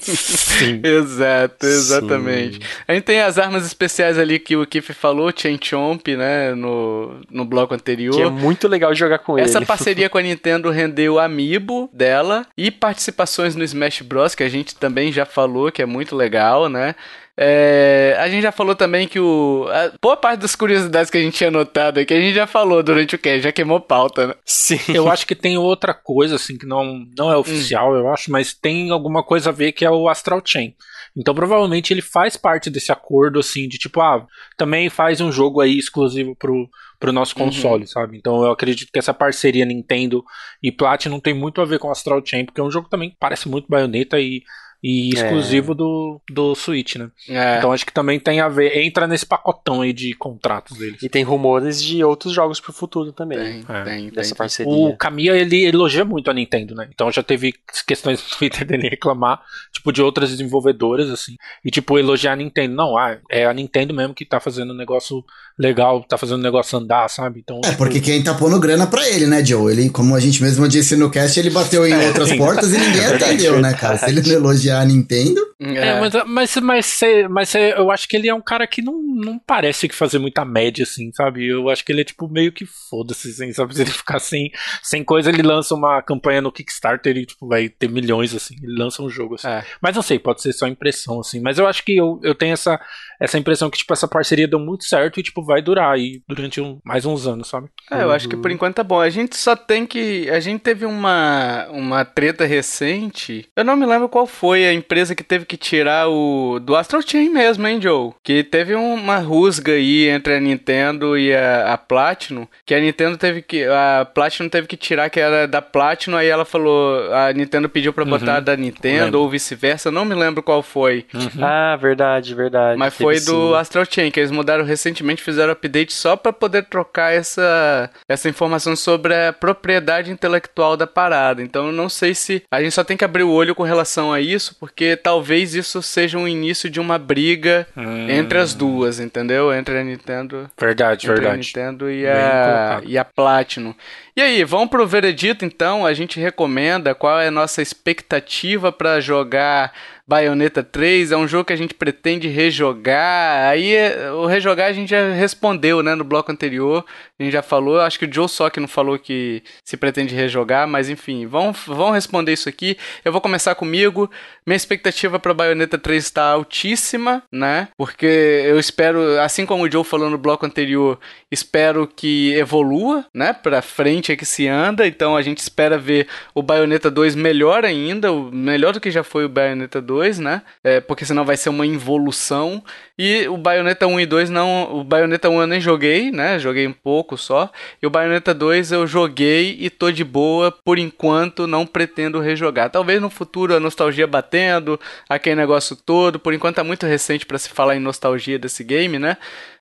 Sim. 0.00 0.80
Exato, 0.84 1.66
exatamente. 1.66 2.60
A 2.86 2.94
gente 2.94 3.04
tem 3.04 3.20
as 3.20 3.38
armas 3.38 3.64
especiais 3.64 4.18
ali 4.18 4.38
que 4.38 4.56
o 4.56 4.66
Kiff 4.66 4.92
falou, 4.92 5.32
Chain 5.34 5.58
Chomp, 5.62 6.06
né, 6.16 6.54
no, 6.54 7.20
no 7.30 7.44
bloco 7.44 7.74
anterior. 7.74 8.14
Que 8.14 8.22
é 8.22 8.30
muito 8.30 8.68
legal 8.68 8.94
jogar 8.94 9.18
com 9.20 9.38
Essa 9.38 9.58
ele. 9.58 9.64
parceria 9.66 10.08
com 10.10 10.18
a 10.18 10.22
Nintendo 10.22 10.70
rendeu 10.70 11.14
o 11.14 11.18
Amiibo 11.18 11.88
dela 11.92 12.46
e 12.56 12.70
participações 12.70 13.54
no 13.56 13.64
Smash 13.64 14.02
Bros, 14.02 14.34
que 14.34 14.42
a 14.42 14.48
gente 14.48 14.74
também 14.74 15.10
já 15.12 15.24
falou, 15.24 15.70
que 15.72 15.80
é 15.82 15.86
muito 15.86 16.14
legal, 16.14 16.68
né? 16.68 16.94
É, 17.40 18.16
a 18.18 18.28
gente 18.28 18.42
já 18.42 18.50
falou 18.50 18.74
também 18.74 19.06
que 19.06 19.20
o. 19.20 19.68
A, 19.70 19.92
boa 20.02 20.16
parte 20.16 20.40
das 20.40 20.56
curiosidades 20.56 21.08
que 21.08 21.18
a 21.18 21.22
gente 21.22 21.36
tinha 21.36 21.52
notado 21.52 22.00
aqui, 22.00 22.12
a 22.12 22.20
gente 22.20 22.34
já 22.34 22.48
falou 22.48 22.82
durante 22.82 23.14
o 23.14 23.18
cast, 23.18 23.42
já 23.42 23.52
queimou 23.52 23.80
pauta, 23.80 24.26
né? 24.26 24.34
Sim. 24.44 24.80
Eu 24.92 25.08
acho 25.08 25.24
que 25.24 25.36
tem 25.36 25.56
outra 25.56 25.94
coisa, 25.94 26.34
assim, 26.34 26.58
que 26.58 26.66
não, 26.66 27.06
não 27.16 27.30
é 27.30 27.36
oficial, 27.36 27.94
eu 27.94 28.12
acho, 28.12 28.32
mas 28.32 28.52
tem 28.52 28.90
alguma 28.90 29.22
coisa 29.22 29.50
a 29.50 29.52
ver 29.52 29.70
que 29.70 29.84
é 29.84 29.90
o 29.90 30.08
Astral 30.08 30.42
Chain. 30.44 30.74
Então, 31.16 31.32
provavelmente, 31.32 31.92
ele 31.92 32.02
faz 32.02 32.36
parte 32.36 32.68
desse 32.68 32.90
acordo, 32.90 33.38
assim, 33.38 33.68
de 33.68 33.78
tipo, 33.78 34.00
ah, 34.00 34.26
também 34.56 34.90
faz 34.90 35.20
um 35.20 35.30
jogo 35.30 35.60
aí 35.60 35.78
exclusivo 35.78 36.34
pro, 36.34 36.68
pro 36.98 37.12
nosso 37.12 37.36
console, 37.36 37.86
sabe? 37.86 38.18
Então, 38.18 38.42
eu 38.42 38.50
acredito 38.50 38.90
que 38.92 38.98
essa 38.98 39.14
parceria 39.14 39.64
Nintendo 39.64 40.24
e 40.60 40.72
Platinum 40.72 41.20
tem 41.20 41.34
muito 41.34 41.60
a 41.60 41.64
ver 41.64 41.78
com 41.78 41.86
o 41.86 41.92
Astral 41.92 42.20
Chain, 42.24 42.44
porque 42.44 42.60
é 42.60 42.64
um 42.64 42.70
jogo 42.70 42.86
que 42.86 42.90
também 42.90 43.16
parece 43.18 43.48
muito 43.48 43.68
Bayonetta 43.68 44.18
e, 44.18 44.42
e 44.82 45.10
exclusivo 45.12 45.74
do, 45.74 46.20
do 46.30 46.54
Switch, 46.54 46.96
né? 46.96 47.10
É. 47.28 47.58
Então, 47.58 47.72
acho 47.72 47.84
que 47.84 47.92
também 47.92 48.20
tem 48.20 48.40
a 48.40 48.48
ver, 48.48 48.78
entra 48.78 49.06
nesse 49.06 49.26
pacotão 49.26 49.80
aí 49.80 49.92
de 49.92 50.12
contratos 50.14 50.78
deles. 50.78 51.02
E 51.02 51.08
tem 51.08 51.24
rumores 51.24 51.82
de 51.82 52.02
outros 52.04 52.32
jogos 52.32 52.60
pro 52.60 52.72
futuro 52.72 53.12
também. 53.12 53.38
tem, 53.38 53.64
É, 53.68 53.84
tem, 53.84 54.02
tem, 54.04 54.10
Dessa 54.10 54.30
tem. 54.30 54.38
parceria. 54.38 54.72
O 54.72 54.96
Kamiya, 54.96 55.36
ele 55.36 55.64
elogia 55.64 56.04
muito 56.04 56.30
a 56.30 56.34
Nintendo, 56.34 56.74
né? 56.74 56.88
Então 56.94 57.10
já 57.10 57.22
teve 57.22 57.54
questões 57.86 58.22
no 58.22 58.36
Twitter 58.38 58.64
dele 58.64 58.88
reclamar, 58.88 59.40
tipo, 59.72 59.92
de 59.92 60.00
outras 60.00 60.30
desenvolvedoras, 60.30 61.10
assim. 61.10 61.36
E, 61.64 61.70
tipo, 61.70 61.98
elogiar 61.98 62.32
a 62.32 62.36
Nintendo. 62.36 62.74
Não, 62.74 62.96
ah, 62.96 63.18
é 63.30 63.46
a 63.46 63.52
Nintendo 63.52 63.92
mesmo 63.92 64.14
que 64.14 64.24
tá 64.24 64.38
fazendo 64.38 64.72
um 64.72 64.76
negócio 64.76 65.24
legal, 65.58 66.04
tá 66.04 66.16
fazendo 66.16 66.38
o 66.38 66.42
negócio 66.42 66.78
andar, 66.78 67.08
sabe? 67.10 67.40
Então, 67.40 67.58
É, 67.64 67.70
tipo, 67.70 67.78
porque 67.78 68.00
quem 68.00 68.22
tá 68.22 68.32
pondo 68.32 68.60
grana 68.60 68.86
pra 68.86 69.08
ele, 69.08 69.26
né, 69.26 69.44
Joe? 69.44 69.72
Ele, 69.72 69.90
como 69.90 70.14
a 70.14 70.20
gente 70.20 70.40
mesmo 70.40 70.68
disse 70.68 70.94
no 70.94 71.10
cast, 71.10 71.38
ele 71.38 71.50
bateu 71.50 71.84
em 71.84 71.94
outras 72.06 72.28
sim. 72.28 72.38
portas 72.38 72.72
e 72.72 72.78
ninguém 72.78 73.04
atendeu, 73.12 73.60
né, 73.60 73.74
cara? 73.74 73.98
Se 73.98 74.08
ele 74.08 74.20
não 74.38 74.54
a 74.70 74.84
Nintendo, 74.84 75.40
É, 75.60 75.98
mas, 76.00 76.12
mas, 76.26 76.56
mas, 76.56 76.86
cê- 76.86 77.26
mas 77.28 77.48
cê- 77.48 77.74
eu 77.76 77.90
acho 77.90 78.08
que 78.08 78.16
ele 78.16 78.28
é 78.28 78.34
um 78.34 78.40
cara 78.40 78.66
que 78.66 78.80
não, 78.80 79.02
não 79.02 79.38
parece 79.38 79.88
que 79.88 79.94
fazer 79.94 80.18
muita 80.18 80.44
média, 80.44 80.82
assim, 80.84 81.10
sabe? 81.12 81.46
Eu 81.46 81.68
acho 81.68 81.84
que 81.84 81.90
ele 81.92 82.02
é, 82.02 82.04
tipo, 82.04 82.28
meio 82.28 82.52
que 82.52 82.64
foda-se, 82.66 83.30
assim, 83.30 83.52
sabe? 83.52 83.74
Se 83.76 83.82
ele 83.82 83.90
ficar 83.90 84.18
sem, 84.20 84.50
sem 84.82 85.02
coisa, 85.04 85.30
ele 85.30 85.42
lança 85.42 85.74
uma 85.74 86.00
campanha 86.02 86.40
no 86.40 86.52
Kickstarter 86.52 87.16
e, 87.16 87.26
tipo, 87.26 87.46
vai 87.48 87.68
ter 87.68 87.88
milhões, 87.90 88.34
assim. 88.34 88.54
Ele 88.62 88.78
lança 88.78 89.02
um 89.02 89.08
jogo, 89.10 89.34
assim. 89.34 89.48
É. 89.48 89.64
Mas 89.80 89.94
não 89.96 90.02
sei, 90.02 90.18
pode 90.18 90.42
ser 90.42 90.52
só 90.52 90.66
impressão, 90.66 91.20
assim. 91.20 91.40
Mas 91.40 91.58
eu 91.58 91.66
acho 91.66 91.84
que 91.84 91.96
eu, 91.96 92.20
eu 92.22 92.34
tenho 92.34 92.52
essa, 92.52 92.80
essa 93.20 93.36
impressão 93.38 93.68
que, 93.70 93.78
tipo, 93.78 93.92
essa 93.92 94.06
parceria 94.08 94.46
deu 94.48 94.58
muito 94.60 94.84
certo 94.84 95.18
e, 95.18 95.22
tipo, 95.22 95.42
vai 95.44 95.60
durar 95.60 95.92
aí 95.94 96.22
durante 96.28 96.60
um- 96.60 96.78
mais 96.84 97.04
uns 97.04 97.26
anos, 97.26 97.48
sabe? 97.48 97.68
É, 97.90 98.02
eu 98.02 98.12
acho 98.12 98.28
que 98.28 98.36
por 98.36 98.50
enquanto 98.50 98.76
tá 98.76 98.84
bom. 98.84 99.00
A 99.00 99.10
gente 99.10 99.36
só 99.36 99.56
tem 99.56 99.86
que. 99.86 100.28
A 100.30 100.38
gente 100.40 100.60
teve 100.60 100.84
uma, 100.86 101.66
uma 101.70 102.04
treta 102.04 102.44
recente. 102.44 103.48
Eu 103.56 103.64
não 103.64 103.76
me 103.76 103.86
lembro 103.86 104.08
qual 104.08 104.26
foi 104.26 104.57
a 104.66 104.72
empresa 104.72 105.14
que 105.14 105.22
teve 105.22 105.44
que 105.44 105.56
tirar 105.56 106.08
o. 106.08 106.58
Do 106.60 106.76
Astral 106.76 107.02
Chain 107.02 107.30
mesmo, 107.30 107.66
hein, 107.66 107.80
Joe? 107.80 108.12
Que 108.22 108.42
teve 108.42 108.74
uma 108.74 109.18
rusga 109.18 109.72
aí 109.72 110.08
entre 110.08 110.34
a 110.34 110.40
Nintendo 110.40 111.16
e 111.18 111.34
a, 111.34 111.74
a 111.74 111.78
Platinum. 111.78 112.46
Que 112.64 112.74
a 112.74 112.80
Nintendo 112.80 113.16
teve 113.16 113.42
que. 113.42 113.64
A 113.64 114.04
Platinum 114.04 114.48
teve 114.48 114.66
que 114.66 114.76
tirar, 114.76 115.10
que 115.10 115.20
era 115.20 115.46
da 115.46 115.62
Platinum. 115.62 116.16
Aí 116.16 116.28
ela 116.28 116.44
falou. 116.44 117.12
A 117.12 117.32
Nintendo 117.32 117.68
pediu 117.68 117.92
pra 117.92 118.04
botar 118.04 118.40
da 118.40 118.56
Nintendo 118.56 119.20
ou 119.20 119.28
vice-versa. 119.28 119.90
Não 119.90 120.04
me 120.04 120.14
lembro 120.14 120.42
qual 120.42 120.62
foi. 120.62 121.06
Ah, 121.40 121.76
verdade, 121.76 122.34
verdade. 122.34 122.78
Mas 122.78 122.94
foi 122.94 123.16
sim. 123.16 123.30
do 123.30 123.54
Astral 123.54 123.84
Chain, 123.88 124.10
que 124.10 124.20
eles 124.20 124.30
mudaram 124.30 124.64
recentemente, 124.64 125.22
fizeram 125.22 125.52
update 125.52 125.92
só 125.92 126.16
pra 126.16 126.32
poder 126.32 126.64
trocar 126.64 127.12
essa, 127.12 127.90
essa 128.08 128.28
informação 128.28 128.74
sobre 128.76 129.14
a 129.14 129.32
propriedade 129.32 130.10
intelectual 130.10 130.76
da 130.76 130.86
parada. 130.86 131.42
Então 131.42 131.66
eu 131.66 131.72
não 131.72 131.88
sei 131.88 132.14
se. 132.14 132.42
A 132.50 132.62
gente 132.62 132.72
só 132.72 132.84
tem 132.84 132.96
que 132.96 133.04
abrir 133.04 133.22
o 133.22 133.30
olho 133.30 133.54
com 133.54 133.62
relação 133.62 134.12
a 134.12 134.20
isso, 134.20 134.47
porque 134.54 134.96
talvez 134.96 135.54
isso 135.54 135.82
seja 135.82 136.16
um 136.18 136.26
início 136.28 136.68
de 136.70 136.80
uma 136.80 136.98
briga 136.98 137.66
Hum. 137.76 138.08
entre 138.08 138.38
as 138.38 138.54
duas, 138.54 138.98
entendeu? 139.00 139.52
Entre 139.52 139.78
a 139.78 139.84
Nintendo. 139.84 140.50
Verdade, 140.58 141.06
Entre 141.06 141.10
a 141.10 141.14
verdade. 141.22 141.46
Nintendo 141.46 141.90
e 141.90 142.02
Bem 142.02 142.10
a, 142.12 142.44
colocado. 142.44 142.84
e 142.90 142.98
a 142.98 143.04
Platinum. 143.04 143.74
E 144.16 144.20
aí, 144.20 144.42
vamos 144.44 144.68
pro 144.68 144.86
veredito 144.86 145.44
então? 145.44 145.86
A 145.86 145.92
gente 145.94 146.18
recomenda 146.18 146.94
qual 146.94 147.20
é 147.20 147.28
a 147.28 147.30
nossa 147.30 147.62
expectativa 147.62 148.72
pra 148.72 149.00
jogar 149.00 149.72
Bayonetta 150.08 150.62
3? 150.62 151.12
É 151.12 151.16
um 151.18 151.28
jogo 151.28 151.44
que 151.44 151.52
a 151.52 151.56
gente 151.56 151.74
pretende 151.74 152.28
rejogar. 152.28 153.50
Aí 153.50 153.74
é, 153.74 154.10
o 154.10 154.24
rejogar 154.24 154.68
a 154.68 154.72
gente 154.72 154.88
já 154.88 155.10
respondeu, 155.10 155.82
né, 155.82 155.94
no 155.94 156.02
bloco 156.02 156.32
anterior. 156.32 156.82
A 157.18 157.22
gente 157.22 157.32
já 157.32 157.42
falou, 157.42 157.78
acho 157.80 157.98
que 157.98 158.06
o 158.06 158.12
Joe 158.12 158.26
que 158.50 158.58
não 158.58 158.68
falou 158.68 158.98
que 158.98 159.42
se 159.62 159.76
pretende 159.76 160.14
rejogar, 160.14 160.66
mas 160.66 160.88
enfim, 160.88 161.26
vão, 161.26 161.52
vão 161.52 161.90
responder 161.90 162.32
isso 162.32 162.48
aqui. 162.48 162.78
Eu 163.04 163.12
vou 163.12 163.20
começar 163.20 163.54
comigo. 163.54 164.10
Minha 164.46 164.56
expectativa 164.56 165.18
para 165.18 165.34
Bayonetta 165.34 165.76
3 165.76 166.02
está 166.02 166.30
altíssima, 166.30 167.22
né? 167.30 167.68
Porque 167.76 168.06
eu 168.06 168.58
espero, 168.58 169.20
assim 169.20 169.44
como 169.44 169.64
o 169.64 169.70
Joe 169.70 169.84
falou 169.84 170.08
no 170.08 170.16
bloco 170.16 170.46
anterior, 170.46 170.98
espero 171.30 171.86
que 171.86 172.32
evolua, 172.32 173.04
né? 173.12 173.34
Pra 173.34 173.60
frente 173.60 174.10
é 174.10 174.16
que 174.16 174.24
se 174.24 174.48
anda. 174.48 174.86
Então 174.86 175.16
a 175.16 175.20
gente 175.20 175.38
espera 175.38 175.76
ver 175.76 176.06
o 176.34 176.42
Bayonetta 176.42 176.90
2 176.90 177.14
melhor 177.14 177.66
ainda, 177.66 178.10
melhor 178.32 178.72
do 178.72 178.80
que 178.80 178.90
já 178.90 179.02
foi 179.02 179.26
o 179.26 179.28
Bayonetta 179.28 179.82
2, 179.82 179.97
né? 180.18 180.42
É, 180.62 180.80
porque 180.80 181.04
senão 181.04 181.24
vai 181.24 181.36
ser 181.36 181.48
uma 181.48 181.66
involução. 181.66 182.62
E 182.98 183.28
o 183.28 183.36
Bayonetta 183.36 183.86
1 183.86 184.00
e 184.00 184.06
2 184.06 184.30
não. 184.30 184.78
O 184.80 184.84
Bayonetta 184.84 185.28
1 185.28 185.40
eu 185.40 185.46
nem 185.46 185.60
joguei, 185.60 186.10
né? 186.10 186.38
Joguei 186.38 186.66
um 186.66 186.72
pouco 186.72 187.16
só. 187.16 187.50
E 187.82 187.86
o 187.86 187.90
Bayonetta 187.90 188.34
2 188.34 188.72
eu 188.72 188.86
joguei 188.86 189.56
e 189.60 189.70
tô 189.70 189.90
de 189.90 190.04
boa. 190.04 190.50
Por 190.50 190.78
enquanto, 190.78 191.46
não 191.46 191.66
pretendo 191.66 192.20
rejogar. 192.20 192.70
Talvez 192.70 193.00
no 193.00 193.10
futuro 193.10 193.54
a 193.54 193.60
nostalgia 193.60 194.06
batendo, 194.06 194.78
aquele 195.08 195.36
negócio 195.36 195.76
todo. 195.76 196.18
Por 196.18 196.32
enquanto 196.32 196.56
tá 196.56 196.64
muito 196.64 196.86
recente 196.86 197.26
pra 197.26 197.38
se 197.38 197.48
falar 197.48 197.76
em 197.76 197.80
nostalgia 197.80 198.38
desse 198.38 198.64
game, 198.64 198.98
né? 198.98 199.16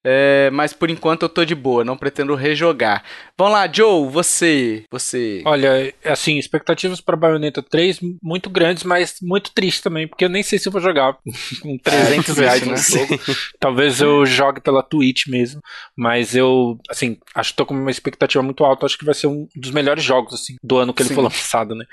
É, 0.09 0.49
mas 0.51 0.71
por 0.71 0.89
enquanto 0.89 1.23
eu 1.23 1.29
tô 1.29 1.43
de 1.43 1.53
boa, 1.53 1.83
não 1.83 1.97
pretendo 1.97 2.33
rejogar. 2.33 3.03
Vamos 3.37 3.53
lá, 3.53 3.69
Joe, 3.71 4.09
você. 4.09 4.85
Você. 4.89 5.41
Olha, 5.45 5.93
assim, 6.05 6.37
expectativas 6.37 7.01
para 7.01 7.17
Bayonetta 7.17 7.61
3 7.61 7.99
muito 8.23 8.49
grandes, 8.49 8.83
mas 8.83 9.17
muito 9.21 9.51
triste 9.51 9.83
também, 9.83 10.07
porque 10.07 10.26
eu 10.27 10.31
nem 10.31 10.43
sei 10.43 10.59
se 10.59 10.67
eu 10.67 10.71
vou 10.71 10.81
jogar 10.81 11.17
com 11.61 11.77
300 11.77 12.37
reais 12.37 12.65
no 12.65 12.77
jogo. 12.77 13.19
Talvez 13.59 13.99
eu 13.99 14.25
jogue 14.25 14.61
pela 14.61 14.83
Twitch 14.83 15.27
mesmo, 15.27 15.61
mas 15.95 16.35
eu, 16.35 16.77
assim, 16.89 17.17
acho 17.33 17.51
que 17.51 17.57
tô 17.57 17.65
com 17.65 17.73
uma 17.73 17.91
expectativa 17.91 18.43
muito 18.43 18.63
alta, 18.63 18.85
acho 18.85 18.97
que 18.97 19.05
vai 19.05 19.15
ser 19.15 19.27
um 19.27 19.47
dos 19.55 19.71
melhores 19.71 20.03
jogos, 20.03 20.33
assim, 20.33 20.57
do 20.63 20.77
ano 20.77 20.93
que 20.93 21.01
ele 21.01 21.09
Sim. 21.09 21.15
foi 21.15 21.23
lançado, 21.23 21.73
né? 21.73 21.85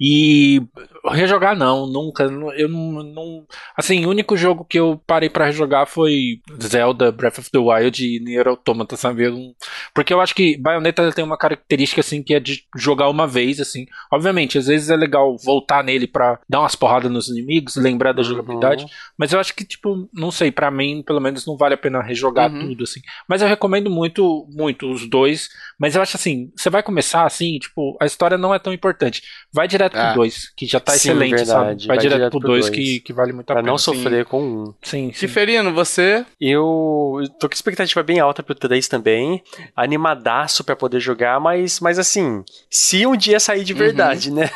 E 0.00 0.62
rejogar 1.10 1.56
não, 1.56 1.86
nunca, 1.86 2.24
eu 2.24 2.68
não, 2.68 3.02
não, 3.02 3.46
assim, 3.76 4.04
o 4.04 4.10
único 4.10 4.36
jogo 4.36 4.64
que 4.64 4.78
eu 4.78 5.00
parei 5.06 5.28
para 5.28 5.46
rejogar 5.46 5.86
foi 5.86 6.40
Zelda 6.62 7.12
Breath 7.12 7.38
of 7.38 7.50
the 7.50 7.58
Wild 7.58 8.04
e 8.04 8.20
Nier 8.20 8.48
Automata, 8.48 8.96
sabe? 8.96 9.24
Eu, 9.24 9.54
porque 9.94 10.12
eu 10.12 10.20
acho 10.20 10.34
que 10.34 10.56
Bayonetta 10.56 11.12
tem 11.12 11.24
uma 11.24 11.36
característica 11.38 12.00
assim 12.00 12.22
que 12.22 12.34
é 12.34 12.40
de 12.40 12.64
jogar 12.76 13.08
uma 13.08 13.26
vez, 13.26 13.60
assim. 13.60 13.86
Obviamente, 14.12 14.58
às 14.58 14.66
vezes 14.66 14.90
é 14.90 14.96
legal 14.96 15.36
voltar 15.36 15.84
nele 15.84 16.06
para 16.06 16.40
dar 16.48 16.60
umas 16.60 16.74
porradas 16.74 17.10
nos 17.10 17.28
inimigos, 17.28 17.73
lembrar 17.76 18.12
da 18.12 18.22
uhum. 18.22 18.28
jogabilidade, 18.28 18.86
mas 19.16 19.32
eu 19.32 19.40
acho 19.40 19.54
que 19.54 19.64
tipo, 19.64 20.08
não 20.12 20.30
sei, 20.30 20.50
para 20.50 20.70
mim, 20.70 21.02
pelo 21.02 21.20
menos 21.20 21.46
não 21.46 21.56
vale 21.56 21.74
a 21.74 21.78
pena 21.78 22.02
rejogar 22.02 22.50
uhum. 22.50 22.68
tudo 22.68 22.84
assim. 22.84 23.00
Mas 23.28 23.42
eu 23.42 23.48
recomendo 23.48 23.90
muito, 23.90 24.46
muito 24.50 24.90
os 24.90 25.08
dois, 25.08 25.48
mas 25.78 25.94
eu 25.94 26.02
acho 26.02 26.16
assim, 26.16 26.50
você 26.56 26.70
vai 26.70 26.82
começar 26.82 27.24
assim, 27.24 27.58
tipo, 27.58 27.96
a 28.00 28.06
história 28.06 28.38
não 28.38 28.54
é 28.54 28.58
tão 28.58 28.72
importante. 28.72 29.22
Vai 29.52 29.68
direto 29.68 29.96
ah. 29.96 30.06
pro 30.06 30.22
dois, 30.22 30.52
que 30.56 30.66
já 30.66 30.80
tá 30.80 30.92
Sim, 30.92 31.10
excelente, 31.10 31.36
verdade. 31.36 31.48
sabe? 31.48 31.86
Vai, 31.86 31.96
vai 31.96 31.98
direto, 31.98 32.18
direto 32.18 32.30
pro 32.30 32.40
dois, 32.40 32.68
que, 32.68 33.00
que 33.00 33.12
vale 33.12 33.32
muito 33.32 33.50
a 33.50 33.54
pra 33.54 33.62
pena. 33.62 33.70
não 33.70 33.78
sofrer 33.78 34.24
sim. 34.24 34.30
com 34.30 34.42
um. 34.42 34.74
Sim, 34.82 35.12
sim. 35.12 35.12
Ciferino, 35.12 35.72
você? 35.72 36.24
Eu 36.40 37.22
tô 37.38 37.48
com 37.48 37.54
expectativa 37.54 38.02
bem 38.02 38.20
alta 38.20 38.42
pro 38.42 38.54
3 38.54 38.86
também. 38.88 39.42
Animadaço 39.76 40.64
para 40.64 40.76
poder 40.76 41.00
jogar, 41.00 41.40
mas, 41.40 41.80
mas 41.80 41.98
assim, 41.98 42.44
se 42.70 43.06
um 43.06 43.16
dia 43.16 43.40
sair 43.40 43.64
de 43.64 43.72
uhum. 43.72 43.78
verdade, 43.78 44.30
uhum. 44.30 44.36
né? 44.36 44.50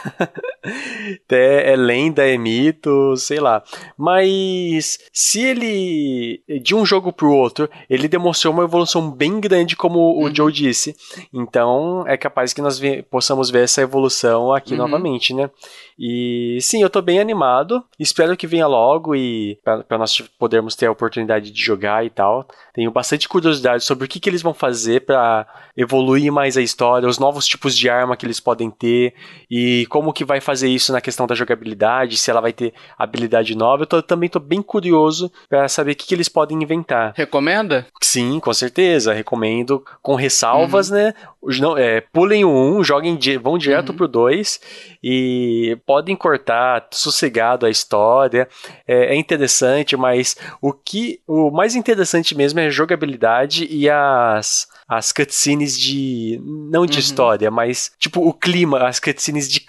é, 1.31 1.73
é 1.73 1.77
lenda, 1.77 2.27
é 2.27 2.37
mito, 2.37 3.08
sei 3.17 3.41
lá. 3.41 3.63
Mas 3.97 4.99
se 5.13 5.43
ele, 5.43 6.43
de 6.63 6.75
um 6.75 6.85
jogo 6.85 7.13
pro 7.13 7.33
outro, 7.33 7.69
ele 7.89 8.09
demonstrou 8.09 8.53
uma 8.53 8.65
evolução 8.65 9.11
bem 9.11 9.41
grande, 9.41 9.77
como 9.77 9.99
uhum. 9.99 10.25
o 10.25 10.35
Joe 10.35 10.53
disse. 10.53 10.97
Então, 11.33 12.05
é 12.07 12.17
capaz 12.17 12.53
que 12.53 12.63
nós 12.63 12.81
possamos 13.11 13.51
ver 13.51 13.65
essa 13.65 13.83
evolução 13.83 14.53
aqui 14.53 14.73
uhum. 14.73 14.79
novamente, 14.79 15.35
né? 15.35 15.51
E 15.99 16.59
sim, 16.61 16.81
eu 16.81 16.89
tô 16.89 17.03
bem 17.03 17.19
animado. 17.19 17.83
Espero 17.99 18.37
que 18.37 18.47
venha 18.47 18.69
logo 18.69 19.17
e 19.17 19.59
para 19.65 19.99
nós 19.99 20.21
podermos 20.39 20.77
ter 20.77 20.87
a 20.87 20.93
oportunidade 20.93 21.51
de 21.51 21.61
jogar 21.61 22.07
e 22.07 22.11
tal. 22.11 22.47
Tenho 22.73 22.91
bastante 22.93 23.29
curiosidade 23.29 23.83
sobre 23.83 24.05
o 24.05 24.09
que, 24.09 24.21
que 24.21 24.31
eles 24.31 24.41
vão 24.41 24.55
fazer 24.55 25.05
para 25.05 25.45
evoluir 25.77 26.31
mais 26.31 26.57
a 26.57 26.63
história, 26.63 27.09
os 27.09 27.19
novos 27.19 27.47
tipos 27.47 27.77
de 27.77 27.91
arma 27.91 28.17
que 28.17 28.25
eles 28.25 28.39
podem 28.39 28.71
ter 28.71 29.13
e 29.51 29.87
como 29.87 30.13
que 30.13 30.25
vai 30.25 30.41
fazer 30.41 30.69
isso 30.69 30.93
na 30.93 31.01
questão 31.01 31.27
da 31.27 31.35
jogabilidade, 31.35 32.17
se 32.17 32.31
ela 32.31 32.41
vai 32.41 32.53
ter 32.53 32.73
habilidade 32.97 33.55
nova. 33.55 33.83
Eu 33.83 33.87
tô, 33.87 34.03
também 34.03 34.29
tô 34.29 34.39
bem 34.39 34.63
curioso 34.63 35.31
para 35.49 35.69
saber 35.69 35.93
o 35.93 35.97
que, 35.97 36.07
que 36.07 36.15
eles 36.15 36.29
podem 36.29 36.63
inventar. 36.63 37.13
Recomenda? 37.17 37.87
Sim, 38.03 38.41
com 38.41 38.53
certeza. 38.53 39.13
Recomendo 39.13 39.85
com 40.03 40.15
ressalvas, 40.15 40.91
uhum. 40.91 40.97
né? 40.97 41.15
Não, 41.61 41.79
é, 41.79 42.01
pulem 42.01 42.45
o 42.45 42.51
1, 42.51 42.85
joguem, 42.85 43.19
vão 43.41 43.57
direto 43.57 43.91
uhum. 43.91 43.97
pro 43.97 44.09
2 44.09 44.61
e 45.03 45.79
podem 45.87 46.17
cortar 46.17 46.87
sossegado 46.91 47.65
a 47.65 47.71
história. 47.71 48.49
É, 48.87 49.15
é, 49.15 49.17
interessante, 49.17 49.97
mas 49.97 50.37
o 50.61 50.73
que 50.73 51.21
o 51.27 51.51
mais 51.51 51.77
interessante 51.77 52.37
mesmo 52.37 52.59
é 52.61 52.67
a 52.67 52.71
jogabilidade 52.71 53.67
e 53.71 53.89
as 53.89 54.67
as 54.89 55.13
cutscenes 55.13 55.79
de. 55.79 56.41
Não 56.43 56.87
de 56.87 56.95
uhum. 56.95 56.99
história, 56.99 57.51
mas 57.51 57.93
tipo 57.99 58.27
o 58.27 58.33
clima, 58.33 58.89
as 58.89 58.99
cutscenes 58.99 59.47
de. 59.47 59.61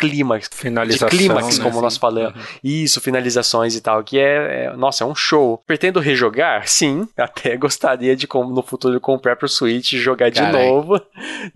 Finalização. 0.49 1.09
De 1.09 1.17
clímax, 1.17 1.57
né? 1.57 1.63
como 1.63 1.81
nós 1.81 1.97
falamos. 1.97 2.33
Uhum. 2.33 2.45
Isso, 2.63 3.01
finalizações 3.01 3.75
e 3.75 3.81
tal, 3.81 4.01
que 4.01 4.17
é, 4.17 4.67
é, 4.67 4.77
Nossa, 4.77 5.03
é 5.03 5.07
um 5.07 5.13
show. 5.13 5.61
Pretendo 5.67 5.99
rejogar? 5.99 6.69
Sim. 6.69 7.05
Até 7.17 7.57
gostaria 7.57 8.15
de, 8.15 8.27
como 8.27 8.53
no 8.53 8.63
futuro, 8.63 8.97
comprar 9.01 9.35
pro 9.35 9.49
Switch 9.49 9.91
e 9.91 9.97
jogar 9.97 10.31
Carai. 10.31 10.51
de 10.51 10.57
novo. 10.57 11.01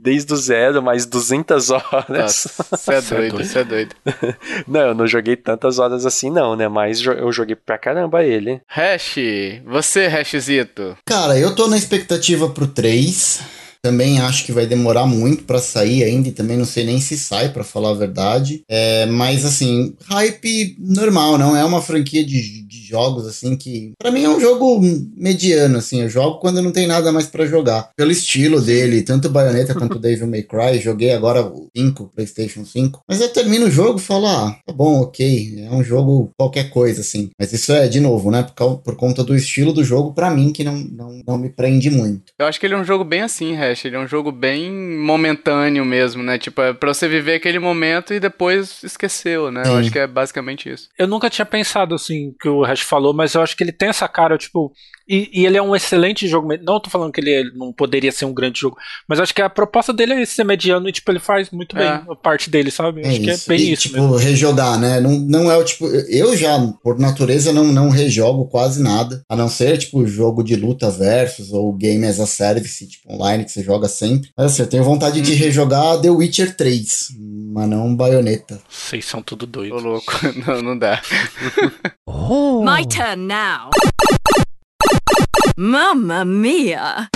Desde 0.04 0.34
o 0.34 0.36
zero, 0.36 0.84
mais 0.84 1.06
200 1.06 1.70
horas. 1.70 2.46
Você 2.70 2.94
é, 2.94 2.98
é 3.00 3.02
doido, 3.02 3.38
você 3.38 3.60
é 3.60 3.64
doido. 3.64 3.96
não, 4.68 4.82
eu 4.82 4.94
não 4.94 5.08
joguei 5.08 5.38
tantas 5.38 5.80
horas 5.80 6.06
assim, 6.06 6.30
não, 6.30 6.58
né? 6.58 6.68
Mas 6.68 7.02
eu 7.02 7.32
joguei 7.32 7.56
pra 7.56 7.78
caramba 7.78 8.22
ele. 8.22 8.60
Hash, 8.68 9.16
você, 9.66 10.08
Hashzito? 10.08 10.98
Cara, 11.06 11.40
eu 11.40 11.56
tô 11.56 11.68
na 11.68 11.78
expectativa 11.78 12.50
pro 12.50 12.68
3. 12.68 13.63
Também 13.84 14.20
acho 14.20 14.46
que 14.46 14.52
vai 14.52 14.66
demorar 14.66 15.06
muito 15.06 15.44
para 15.44 15.60
sair 15.60 16.04
ainda 16.04 16.30
e 16.30 16.32
também 16.32 16.56
não 16.56 16.66
sei 16.66 16.86
nem 16.86 17.02
se 17.02 17.18
sai, 17.18 17.50
para 17.50 17.64
falar 17.64 17.90
a 17.90 17.96
verdade. 17.96 18.64
É, 18.70 19.06
mas 19.06 19.44
assim, 19.46 19.94
hype 20.06 20.76
normal, 20.80 21.38
não 21.38 21.56
é 21.56 21.66
uma 21.66 21.82
franquia 21.82 22.26
de, 22.26 22.62
de 22.62 22.84
jogos 22.94 23.28
assim 23.28 23.56
que 23.58 23.94
para 23.98 24.12
mim 24.12 24.24
é 24.24 24.30
um 24.30 24.40
jogo 24.40 24.80
mediano 25.18 25.80
assim, 25.80 26.02
eu 26.02 26.10
jogo 26.10 26.40
quando 26.40 26.62
não 26.62 26.72
tem 26.72 26.88
nada 26.88 27.12
mais 27.12 27.28
para 27.28 27.46
jogar. 27.46 27.90
Pelo 27.96 28.12
estilo 28.12 28.62
dele, 28.62 29.02
tanto 29.02 29.30
Bayonetta 29.30 29.74
quanto 29.74 29.98
Devil 30.00 30.28
May 30.28 30.44
Cry, 30.44 30.80
joguei 30.80 31.12
agora 31.12 31.44
o 31.44 31.68
5, 31.76 32.12
PlayStation 32.16 32.64
5. 32.64 33.02
Mas 33.08 33.20
eu 33.20 33.30
termino 33.30 33.66
o 33.66 33.72
jogo 33.72 34.00
e 34.00 34.02
falo: 34.02 34.28
"Ah, 34.28 34.58
tá 34.66 34.72
bom, 34.72 35.02
OK, 35.02 35.56
é 35.58 35.70
um 35.72 35.84
jogo 35.84 36.32
qualquer 36.38 36.70
coisa 36.70 37.02
assim". 37.02 37.32
Mas 37.38 37.52
isso 37.52 37.74
é 37.74 37.88
de 37.88 38.00
novo, 38.00 38.32
né, 38.32 38.44
por, 38.56 38.78
por 38.78 38.96
conta 38.96 39.24
do 39.24 39.36
estilo 39.36 39.74
do 39.74 39.84
jogo 39.84 40.14
para 40.14 40.30
mim 40.30 40.54
que 40.54 40.64
não, 40.64 40.76
não 40.76 41.22
não 41.28 41.38
me 41.38 41.50
prende 41.50 41.90
muito. 41.90 42.34
Eu 42.38 42.46
acho 42.46 42.60
que 42.60 42.66
ele 42.66 42.76
é 42.76 42.78
um 42.78 42.84
jogo 42.84 43.04
bem 43.04 43.22
assim, 43.22 43.54
Hash. 43.74 43.86
Ele 43.86 43.96
é 43.96 44.00
um 44.00 44.08
jogo 44.08 44.32
bem 44.32 44.72
momentâneo 44.72 45.84
mesmo, 45.84 46.24
né? 46.24 46.38
Tipo, 46.38 46.62
é 46.62 46.74
pra 46.74 46.94
você 46.94 47.08
viver 47.08 47.36
aquele 47.36 47.60
momento 47.60 48.14
e 48.14 48.20
depois 48.20 48.84
esqueceu, 48.84 49.52
né? 49.52 49.64
Sim. 49.66 49.72
Eu 49.72 49.78
acho 49.78 49.92
que 49.92 50.00
é 50.00 50.08
basicamente 50.08 50.70
isso. 50.70 50.90
Eu 50.98 51.08
nunca 51.08 51.30
tinha 51.30 51.46
pensado 51.46 51.96
assim, 51.96 52.34
que 52.40 52.48
o 52.48 52.64
Hash 52.64 52.82
falou, 52.82 53.14
mas 53.14 53.34
eu 53.34 53.42
acho 53.42 53.58
que 53.58 53.64
ele 53.64 53.72
tem 53.72 53.90
essa 53.90 54.08
cara, 54.08 54.38
tipo, 54.38 54.72
e, 55.08 55.30
e, 55.34 55.46
ele 55.46 55.58
é 55.58 55.62
um 55.62 55.76
excelente 55.76 56.28
jogo. 56.28 56.48
Não 56.62 56.80
tô 56.80 56.90
falando 56.90 57.12
que 57.12 57.20
ele 57.20 57.52
não 57.56 57.74
poderia 57.74 58.12
ser 58.12 58.26
um 58.26 58.34
grande 58.34 58.60
jogo, 58.60 58.78
mas 59.08 59.20
acho 59.20 59.34
que 59.34 59.42
a 59.42 59.50
proposta 59.50 59.94
dele 59.94 60.14
é 60.14 60.26
ser 60.26 60.44
mediano 60.44 60.88
e, 60.88 60.92
tipo, 60.92 61.12
ele 61.12 61.20
faz 61.20 61.50
muito 61.52 61.76
bem 61.76 61.86
é. 61.86 62.02
a 62.10 62.16
parte 62.16 62.50
dele, 62.50 62.72
sabe? 62.72 63.02
É 63.02 63.08
acho 63.08 63.22
isso. 63.22 63.24
que 63.24 63.32
é 63.32 63.58
bem 63.58 63.66
e, 63.66 63.72
isso. 63.74 63.82
Tipo, 63.84 64.02
mesmo. 64.02 64.16
rejogar, 64.16 64.80
né? 64.80 65.00
Não, 65.00 65.12
não 65.12 65.52
é 65.52 65.58
o 65.58 65.64
tipo. 65.64 65.88
Eu 65.88 66.36
já, 66.38 66.58
por 66.82 66.98
natureza, 67.00 67.52
não, 67.52 67.66
não 67.66 67.90
rejogo 67.90 68.46
quase 68.46 68.82
nada. 68.82 69.22
A 69.30 69.36
não 69.36 69.50
ser, 69.50 69.78
tipo, 69.78 70.06
jogo 70.06 70.44
de 70.44 70.56
luta 70.56 70.90
versus 70.90 71.52
ou 71.52 71.74
game 71.74 72.06
as 72.06 72.20
a 72.20 72.26
service, 72.26 72.88
tipo, 72.88 73.12
online, 73.14 73.46
que 73.46 73.52
você 73.52 73.64
joga 73.64 73.88
sempre. 73.88 74.30
Mas 74.38 74.54
assim, 74.54 74.62
eu 74.62 74.70
tenho 74.70 74.84
vontade 74.84 75.20
hum. 75.20 75.24
de 75.24 75.32
uhum. 75.32 75.38
rejogar 75.38 76.00
The 76.00 76.10
Witcher 76.10 76.56
3, 76.56 77.10
mas 77.54 77.70
não 77.70 77.94
Bayonetta. 77.96 78.62
Vocês 78.70 79.06
são 79.06 79.22
tudo 79.22 79.46
doidos. 79.46 79.84
Ô, 79.84 79.86
louco. 79.86 80.14
Não, 80.46 80.62
não 80.62 80.78
dá. 80.78 81.02
oh. 82.06 82.64
My 82.66 82.86
turn 82.86 83.28
now. 83.28 83.70
Mamma 85.56 86.26
mia! 86.26 87.08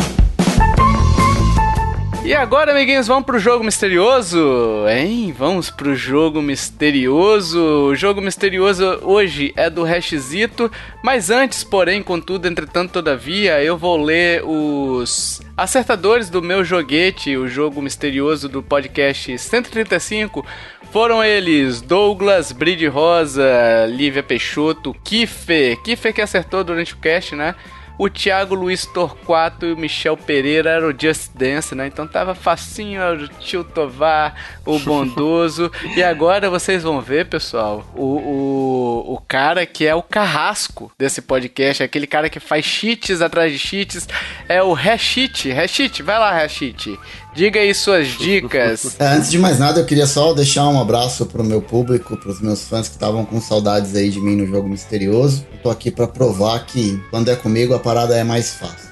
E 2.23 2.35
agora, 2.35 2.71
amiguinhos, 2.71 3.07
vamos 3.07 3.25
pro 3.25 3.39
jogo 3.39 3.63
misterioso? 3.63 4.85
Hein? 4.87 5.33
Vamos 5.35 5.71
pro 5.71 5.95
jogo 5.95 6.39
misterioso. 6.39 7.59
O 7.59 7.95
jogo 7.95 8.21
misterioso 8.21 8.99
hoje 9.01 9.51
é 9.55 9.71
do 9.71 9.83
Hashzito, 9.83 10.71
mas 11.01 11.31
antes, 11.31 11.63
porém, 11.63 12.03
contudo, 12.03 12.47
entretanto, 12.47 12.91
todavia, 12.91 13.63
eu 13.63 13.75
vou 13.75 13.99
ler 13.99 14.43
os 14.45 15.41
acertadores 15.55 16.29
do 16.29 16.39
meu 16.39 16.63
joguete, 16.63 17.35
o 17.35 17.47
jogo 17.47 17.81
misterioso 17.81 18.47
do 18.47 18.61
podcast 18.61 19.35
135. 19.35 20.45
Foram 20.91 21.23
eles 21.23 21.81
Douglas, 21.81 22.51
Bride 22.51 22.85
Rosa, 22.85 23.87
Lívia 23.89 24.21
Peixoto, 24.21 24.95
Kiffer, 25.03 25.81
Kiffer 25.81 26.13
que 26.13 26.21
acertou 26.21 26.63
durante 26.63 26.93
o 26.93 26.97
cast, 26.97 27.35
né? 27.35 27.55
O 27.97 28.09
Thiago 28.09 28.53
Luiz 28.53 28.85
Torquato 28.85 29.65
e 29.65 29.73
o 29.73 29.77
Michel 29.77 30.15
Pereira 30.15 30.69
eram 30.69 30.89
o 30.89 30.95
Just 30.97 31.31
Dance, 31.33 31.73
né? 31.73 31.87
Então 31.87 32.07
tava 32.07 32.35
facinho, 32.35 33.01
era 33.01 33.17
o 33.17 33.27
Tio 33.27 33.63
Tovar, 33.63 34.35
o 34.65 34.77
bondoso. 34.79 35.71
e 35.95 36.03
agora 36.03 36.49
vocês 36.49 36.83
vão 36.83 37.01
ver, 37.01 37.27
pessoal, 37.27 37.85
o, 37.95 38.03
o, 38.03 39.13
o 39.13 39.21
cara 39.27 39.65
que 39.65 39.85
é 39.85 39.95
o 39.95 40.03
carrasco 40.03 40.91
desse 40.97 41.21
podcast, 41.21 41.83
aquele 41.83 42.07
cara 42.07 42.29
que 42.29 42.39
faz 42.39 42.65
cheats 42.65 43.21
atrás 43.21 43.51
de 43.51 43.59
cheats, 43.59 44.07
é 44.47 44.61
o 44.61 44.73
Rashit. 44.73 45.51
Rashit, 45.51 46.03
vai 46.03 46.19
lá, 46.19 46.31
Rashit. 46.31 46.97
Diga 47.37 47.59
aí 47.59 47.71
suas 47.71 48.07
dicas. 48.17 48.95
É, 48.97 49.09
antes 49.13 49.29
de 49.29 49.37
mais 49.37 49.59
nada, 49.59 49.79
eu 49.79 49.85
queria 49.85 50.07
só 50.07 50.33
deixar 50.33 50.67
um 50.69 50.81
abraço 50.81 51.23
pro 51.23 51.43
meu 51.43 51.61
público, 51.61 52.17
pros 52.17 52.41
meus 52.41 52.63
fãs 52.63 52.87
que 52.87 52.95
estavam 52.95 53.23
com 53.23 53.39
saudades 53.39 53.95
aí 53.95 54.09
de 54.09 54.19
mim 54.19 54.35
no 54.35 54.47
jogo 54.47 54.67
misterioso. 54.67 55.45
Eu 55.53 55.59
tô 55.59 55.69
aqui 55.69 55.91
para 55.91 56.07
provar 56.07 56.65
que 56.65 56.99
quando 57.11 57.29
é 57.29 57.35
comigo 57.35 57.75
a 57.75 57.79
parada 57.79 58.17
é 58.17 58.23
mais 58.23 58.55
fácil. 58.55 58.87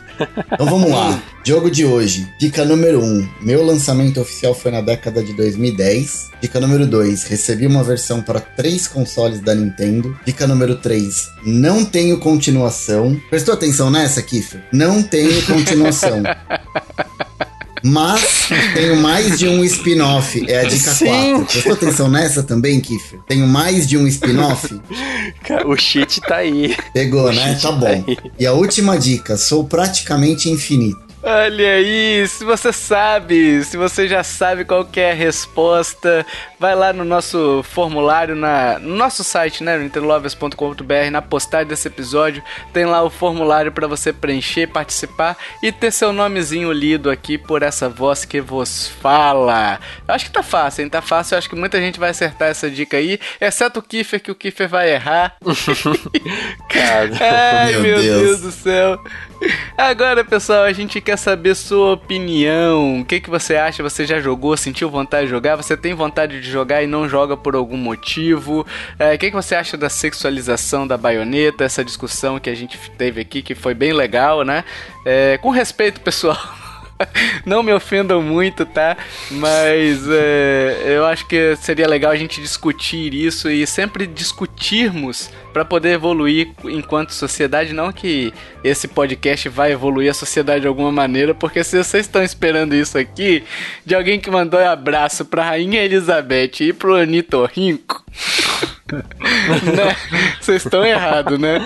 Então 0.53 0.67
vamos 0.67 0.91
lá. 0.91 1.23
Jogo 1.43 1.69
de 1.69 1.85
hoje. 1.85 2.31
Dica 2.39 2.63
número 2.63 3.03
1. 3.03 3.03
Um, 3.03 3.29
meu 3.41 3.65
lançamento 3.65 4.21
oficial 4.21 4.53
foi 4.53 4.71
na 4.71 4.79
década 4.79 5.23
de 5.23 5.33
2010. 5.33 6.29
Dica 6.39 6.59
número 6.59 6.85
2. 6.85 7.23
Recebi 7.23 7.65
uma 7.65 7.83
versão 7.83 8.21
para 8.21 8.39
três 8.39 8.87
consoles 8.87 9.41
da 9.41 9.53
Nintendo. 9.53 10.17
Dica 10.23 10.47
número 10.47 10.75
3. 10.77 11.29
Não 11.45 11.83
tenho 11.83 12.19
continuação. 12.19 13.19
Prestou 13.29 13.55
atenção 13.55 13.89
nessa, 13.89 14.21
Kiffer? 14.21 14.63
Não 14.71 15.03
tenho 15.03 15.45
continuação. 15.45 16.23
Mas 17.87 18.49
tenho 18.73 18.95
mais 18.95 19.37
de 19.37 19.47
um 19.47 19.63
spin-off. 19.63 20.43
É 20.49 20.61
a 20.61 20.63
dica 20.63 20.91
Sim. 20.91 21.05
4. 21.35 21.45
Prestou 21.45 21.73
atenção 21.73 22.09
nessa 22.09 22.41
também, 22.41 22.81
Kiffer? 22.81 23.19
Tenho 23.27 23.45
mais 23.45 23.87
de 23.87 23.95
um 23.95 24.07
spin-off? 24.07 24.81
o 25.67 25.77
cheat 25.77 26.19
tá 26.21 26.37
aí. 26.37 26.75
Pegou, 26.91 27.27
o 27.27 27.31
né? 27.31 27.59
Tá 27.61 27.71
bom. 27.71 28.01
Tá 28.01 28.23
e 28.39 28.45
a 28.47 28.53
última 28.53 28.97
dica: 28.97 29.37
sou 29.37 29.65
praticamente 29.65 30.49
infinito. 30.49 31.04
Olha 31.27 31.73
aí, 31.73 32.27
se 32.27 32.45
você 32.45 32.71
sabe, 32.71 33.63
se 33.63 33.75
você 33.75 34.07
já 34.07 34.23
sabe 34.23 34.63
qual 34.63 34.87
é 34.95 35.09
a 35.09 35.15
resposta, 35.15 36.23
vai 36.59 36.75
lá 36.75 36.93
no 36.93 37.03
nosso 37.03 37.63
formulário, 37.63 38.35
na, 38.35 38.77
no 38.77 38.95
nosso 38.95 39.23
site, 39.23 39.63
né, 39.63 39.75
nintendolovers.com.br, 39.75 41.09
na 41.11 41.23
postagem 41.23 41.65
desse 41.65 41.87
episódio, 41.87 42.43
tem 42.71 42.85
lá 42.85 43.01
o 43.01 43.09
formulário 43.09 43.71
para 43.71 43.87
você 43.87 44.13
preencher, 44.13 44.67
participar 44.67 45.35
e 45.63 45.71
ter 45.71 45.89
seu 45.89 46.13
nomezinho 46.13 46.71
lido 46.71 47.09
aqui 47.09 47.39
por 47.39 47.63
essa 47.63 47.89
voz 47.89 48.23
que 48.23 48.39
vos 48.39 48.87
fala. 49.01 49.79
Eu 50.07 50.13
acho 50.13 50.25
que 50.25 50.31
tá 50.31 50.43
fácil, 50.43 50.83
hein? 50.83 50.89
Tá 50.89 51.01
fácil, 51.01 51.33
eu 51.33 51.39
acho 51.39 51.49
que 51.49 51.55
muita 51.55 51.81
gente 51.81 51.99
vai 51.99 52.11
acertar 52.11 52.49
essa 52.49 52.69
dica 52.69 52.97
aí, 52.97 53.19
exceto 53.41 53.79
o 53.79 53.83
Kiffer, 53.83 54.21
que 54.21 54.29
o 54.29 54.35
Kiffer 54.35 54.69
vai 54.69 54.93
errar. 54.93 55.37
Cara, 56.69 57.09
Ai, 57.19 57.71
meu, 57.71 57.81
meu 57.81 57.99
Deus. 57.99 58.21
Deus 58.21 58.41
do 58.41 58.51
céu. 58.51 58.99
Agora, 59.75 60.23
pessoal, 60.23 60.63
a 60.63 60.71
gente 60.71 61.01
quer 61.01 61.14
saber 61.17 61.55
sua 61.55 61.93
opinião. 61.93 63.01
O 63.01 63.05
que, 63.05 63.19
que 63.19 63.29
você 63.29 63.55
acha? 63.55 63.83
Você 63.83 64.05
já 64.05 64.19
jogou? 64.19 64.55
Sentiu 64.57 64.89
vontade 64.89 65.25
de 65.25 65.31
jogar? 65.31 65.55
Você 65.55 65.77
tem 65.77 65.93
vontade 65.93 66.41
de 66.41 66.49
jogar 66.49 66.83
e 66.83 66.87
não 66.87 67.07
joga 67.07 67.37
por 67.37 67.55
algum 67.55 67.77
motivo? 67.77 68.65
É, 68.97 69.13
o 69.13 69.17
que, 69.17 69.29
que 69.29 69.35
você 69.35 69.55
acha 69.55 69.77
da 69.77 69.89
sexualização 69.89 70.87
da 70.87 70.97
baioneta? 70.97 71.63
Essa 71.63 71.83
discussão 71.83 72.39
que 72.39 72.49
a 72.49 72.55
gente 72.55 72.77
teve 72.97 73.21
aqui, 73.21 73.41
que 73.41 73.55
foi 73.55 73.73
bem 73.73 73.93
legal, 73.93 74.43
né? 74.43 74.63
É, 75.05 75.37
com 75.37 75.49
respeito, 75.49 76.01
pessoal. 76.01 76.37
não 77.45 77.61
me 77.61 77.73
ofendam 77.73 78.21
muito, 78.21 78.65
tá? 78.65 78.97
Mas 79.31 80.07
é, 80.09 80.83
eu 80.85 81.05
acho 81.05 81.27
que 81.27 81.55
seria 81.57 81.87
legal 81.87 82.11
a 82.11 82.15
gente 82.15 82.41
discutir 82.41 83.13
isso 83.13 83.49
e 83.49 83.65
sempre 83.67 84.07
discutirmos 84.07 85.29
para 85.53 85.65
poder 85.65 85.93
evoluir 85.93 86.51
enquanto 86.65 87.11
sociedade. 87.11 87.73
Não 87.73 87.91
que 87.91 88.33
esse 88.63 88.87
podcast 88.87 89.47
vai 89.49 89.71
evoluir 89.71 90.11
a 90.11 90.13
sociedade 90.13 90.61
de 90.61 90.67
alguma 90.67 90.91
maneira, 90.91 91.33
porque 91.33 91.63
se 91.63 91.77
vocês 91.77 92.05
estão 92.05 92.23
esperando 92.23 92.73
isso 92.75 92.97
aqui 92.97 93.43
de 93.85 93.95
alguém 93.95 94.19
que 94.19 94.29
mandou 94.29 94.59
um 94.59 94.69
abraço 94.69 95.25
pra 95.25 95.43
Rainha 95.43 95.83
Elizabeth 95.83 96.61
e 96.61 96.73
pro 96.73 96.95
Anitorrinco, 96.95 98.03
né? 98.91 99.95
Vocês 100.39 100.65
estão 100.65 100.85
errados, 100.85 101.39
né? 101.39 101.59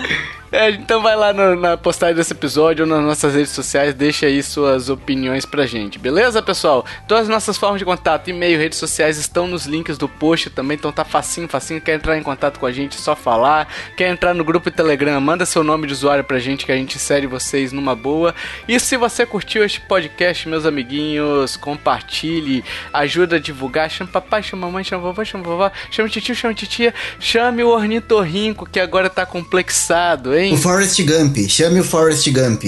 É, 0.52 0.70
então 0.70 1.00
vai 1.00 1.14
lá 1.14 1.32
no, 1.32 1.54
na 1.54 1.76
postagem 1.76 2.16
desse 2.16 2.32
episódio 2.32 2.84
ou 2.84 2.90
nas 2.90 3.00
nossas 3.04 3.34
redes 3.34 3.52
sociais, 3.52 3.94
deixa 3.94 4.26
aí 4.26 4.42
suas 4.42 4.88
opiniões 4.88 5.46
pra 5.46 5.64
gente, 5.64 5.96
beleza, 5.96 6.42
pessoal? 6.42 6.84
Todas 7.06 7.24
as 7.24 7.28
nossas 7.28 7.56
formas 7.56 7.78
de 7.78 7.84
contato, 7.84 8.28
e-mail, 8.30 8.58
redes 8.58 8.76
sociais 8.76 9.16
estão 9.16 9.46
nos 9.46 9.66
links 9.66 9.96
do 9.96 10.08
post 10.08 10.50
também, 10.50 10.76
então 10.76 10.90
tá 10.90 11.04
facinho, 11.04 11.46
facinho. 11.46 11.80
Quer 11.80 11.94
entrar 11.94 12.18
em 12.18 12.22
contato 12.22 12.58
com 12.58 12.66
a 12.66 12.72
gente, 12.72 12.96
é 12.96 13.00
só 13.00 13.14
falar. 13.14 13.68
Quer 13.96 14.10
entrar 14.10 14.34
no 14.34 14.42
grupo 14.42 14.72
Telegram, 14.72 15.20
manda 15.20 15.46
seu 15.46 15.62
nome 15.62 15.86
de 15.86 15.92
usuário 15.92 16.24
pra 16.24 16.40
gente 16.40 16.66
que 16.66 16.72
a 16.72 16.76
gente 16.76 16.96
insere 16.96 17.28
vocês 17.28 17.70
numa 17.72 17.94
boa. 17.94 18.34
E 18.66 18.80
se 18.80 18.96
você 18.96 19.24
curtiu 19.24 19.64
este 19.64 19.80
podcast, 19.80 20.48
meus 20.48 20.66
amiguinhos, 20.66 21.56
compartilhe, 21.56 22.64
ajuda 22.92 23.36
a 23.36 23.38
divulgar. 23.38 23.88
Chama 23.88 24.10
papai, 24.10 24.42
chama 24.42 24.66
mamãe, 24.66 24.82
chama 24.82 25.02
vovó, 25.02 25.24
chama 25.24 25.44
vovó, 25.44 25.70
chama 25.92 26.08
tio, 26.08 26.34
chama 26.34 26.54
titia, 26.54 26.92
chame 27.20 27.62
o 27.62 27.68
ornitorrinco 27.68 28.68
que 28.68 28.80
agora 28.80 29.08
tá 29.08 29.24
complexado, 29.24 30.34
hein? 30.40 30.54
O 30.54 30.56
Forrest 30.56 31.00
Gump, 31.02 31.36
chame 31.48 31.80
o 31.80 31.84
Forrest 31.84 32.28
Gump. 32.30 32.64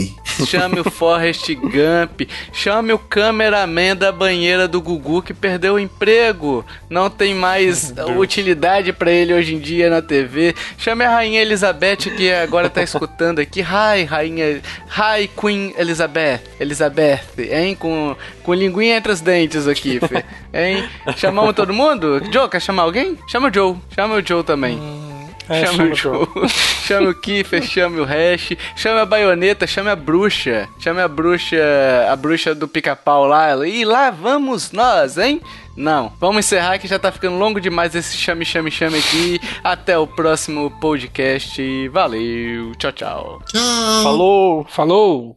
Chame 0.46 0.80
o 0.80 0.90
Forrest 0.90 1.54
Gump. 1.54 2.28
Chame 2.52 2.92
o 2.92 2.98
cameraman 2.98 3.94
da 3.96 4.10
banheira 4.10 4.66
do 4.66 4.80
Gugu 4.80 5.22
que 5.22 5.34
perdeu 5.34 5.74
o 5.74 5.78
emprego. 5.78 6.64
Não 6.88 7.10
tem 7.10 7.34
mais 7.34 7.92
utilidade 8.16 8.92
para 8.92 9.10
ele 9.10 9.34
hoje 9.34 9.54
em 9.54 9.58
dia 9.58 9.90
na 9.90 10.00
TV. 10.00 10.54
Chame 10.78 11.04
a 11.04 11.10
Rainha 11.10 11.42
Elizabeth 11.42 12.10
que 12.16 12.32
agora 12.32 12.70
tá 12.70 12.82
escutando 12.82 13.40
aqui. 13.40 13.60
Hi, 13.60 14.04
Rainha. 14.04 14.60
Hi, 14.88 15.28
Queen 15.28 15.74
Elizabeth. 15.76 16.40
Elizabeth, 16.58 17.20
hein? 17.38 17.74
Com, 17.74 18.16
com 18.42 18.54
linguinha 18.54 18.96
entre 18.96 19.12
os 19.12 19.20
dentes 19.20 19.66
aqui, 19.68 20.00
Fê. 20.00 20.24
Hein? 20.54 20.88
Chamamos 21.16 21.54
todo 21.54 21.72
mundo? 21.72 22.22
Joe, 22.32 22.48
quer 22.48 22.60
chamar 22.60 22.82
alguém? 22.82 23.18
Chama 23.26 23.48
o 23.48 23.54
Joe. 23.54 23.76
Chama 23.94 24.16
o 24.16 24.26
Joe 24.26 24.42
também. 24.42 25.01
É, 25.52 25.66
chame 25.66 25.90
o 25.90 25.94
Joe. 25.94 26.26
chame 26.48 27.06
o 27.08 27.14
Kiefer, 27.14 27.62
chame 27.62 28.00
o 28.00 28.04
Hash, 28.04 28.56
chame 28.76 29.00
a 29.00 29.06
baioneta, 29.06 29.66
chame 29.66 29.90
a 29.90 29.96
bruxa. 29.96 30.68
Chame 30.78 31.00
a 31.00 31.08
bruxa. 31.08 31.56
A 32.10 32.16
bruxa 32.16 32.54
do 32.54 32.66
pica-pau 32.66 33.26
lá. 33.26 33.66
E 33.66 33.84
lá 33.84 34.10
vamos 34.10 34.72
nós, 34.72 35.18
hein? 35.18 35.40
Não, 35.76 36.12
vamos 36.20 36.44
encerrar 36.44 36.78
que 36.78 36.86
já 36.86 36.98
tá 36.98 37.10
ficando 37.10 37.38
longo 37.38 37.60
demais 37.60 37.94
esse 37.94 38.16
chame, 38.16 38.44
chame, 38.44 38.70
chame 38.70 38.98
aqui. 38.98 39.40
Até 39.64 39.98
o 39.98 40.06
próximo 40.06 40.70
podcast. 40.70 41.88
Valeu, 41.88 42.74
tchau, 42.76 42.92
tchau. 42.92 43.42
Tchau. 43.46 44.02
Falou, 44.02 44.66
falou. 44.68 45.36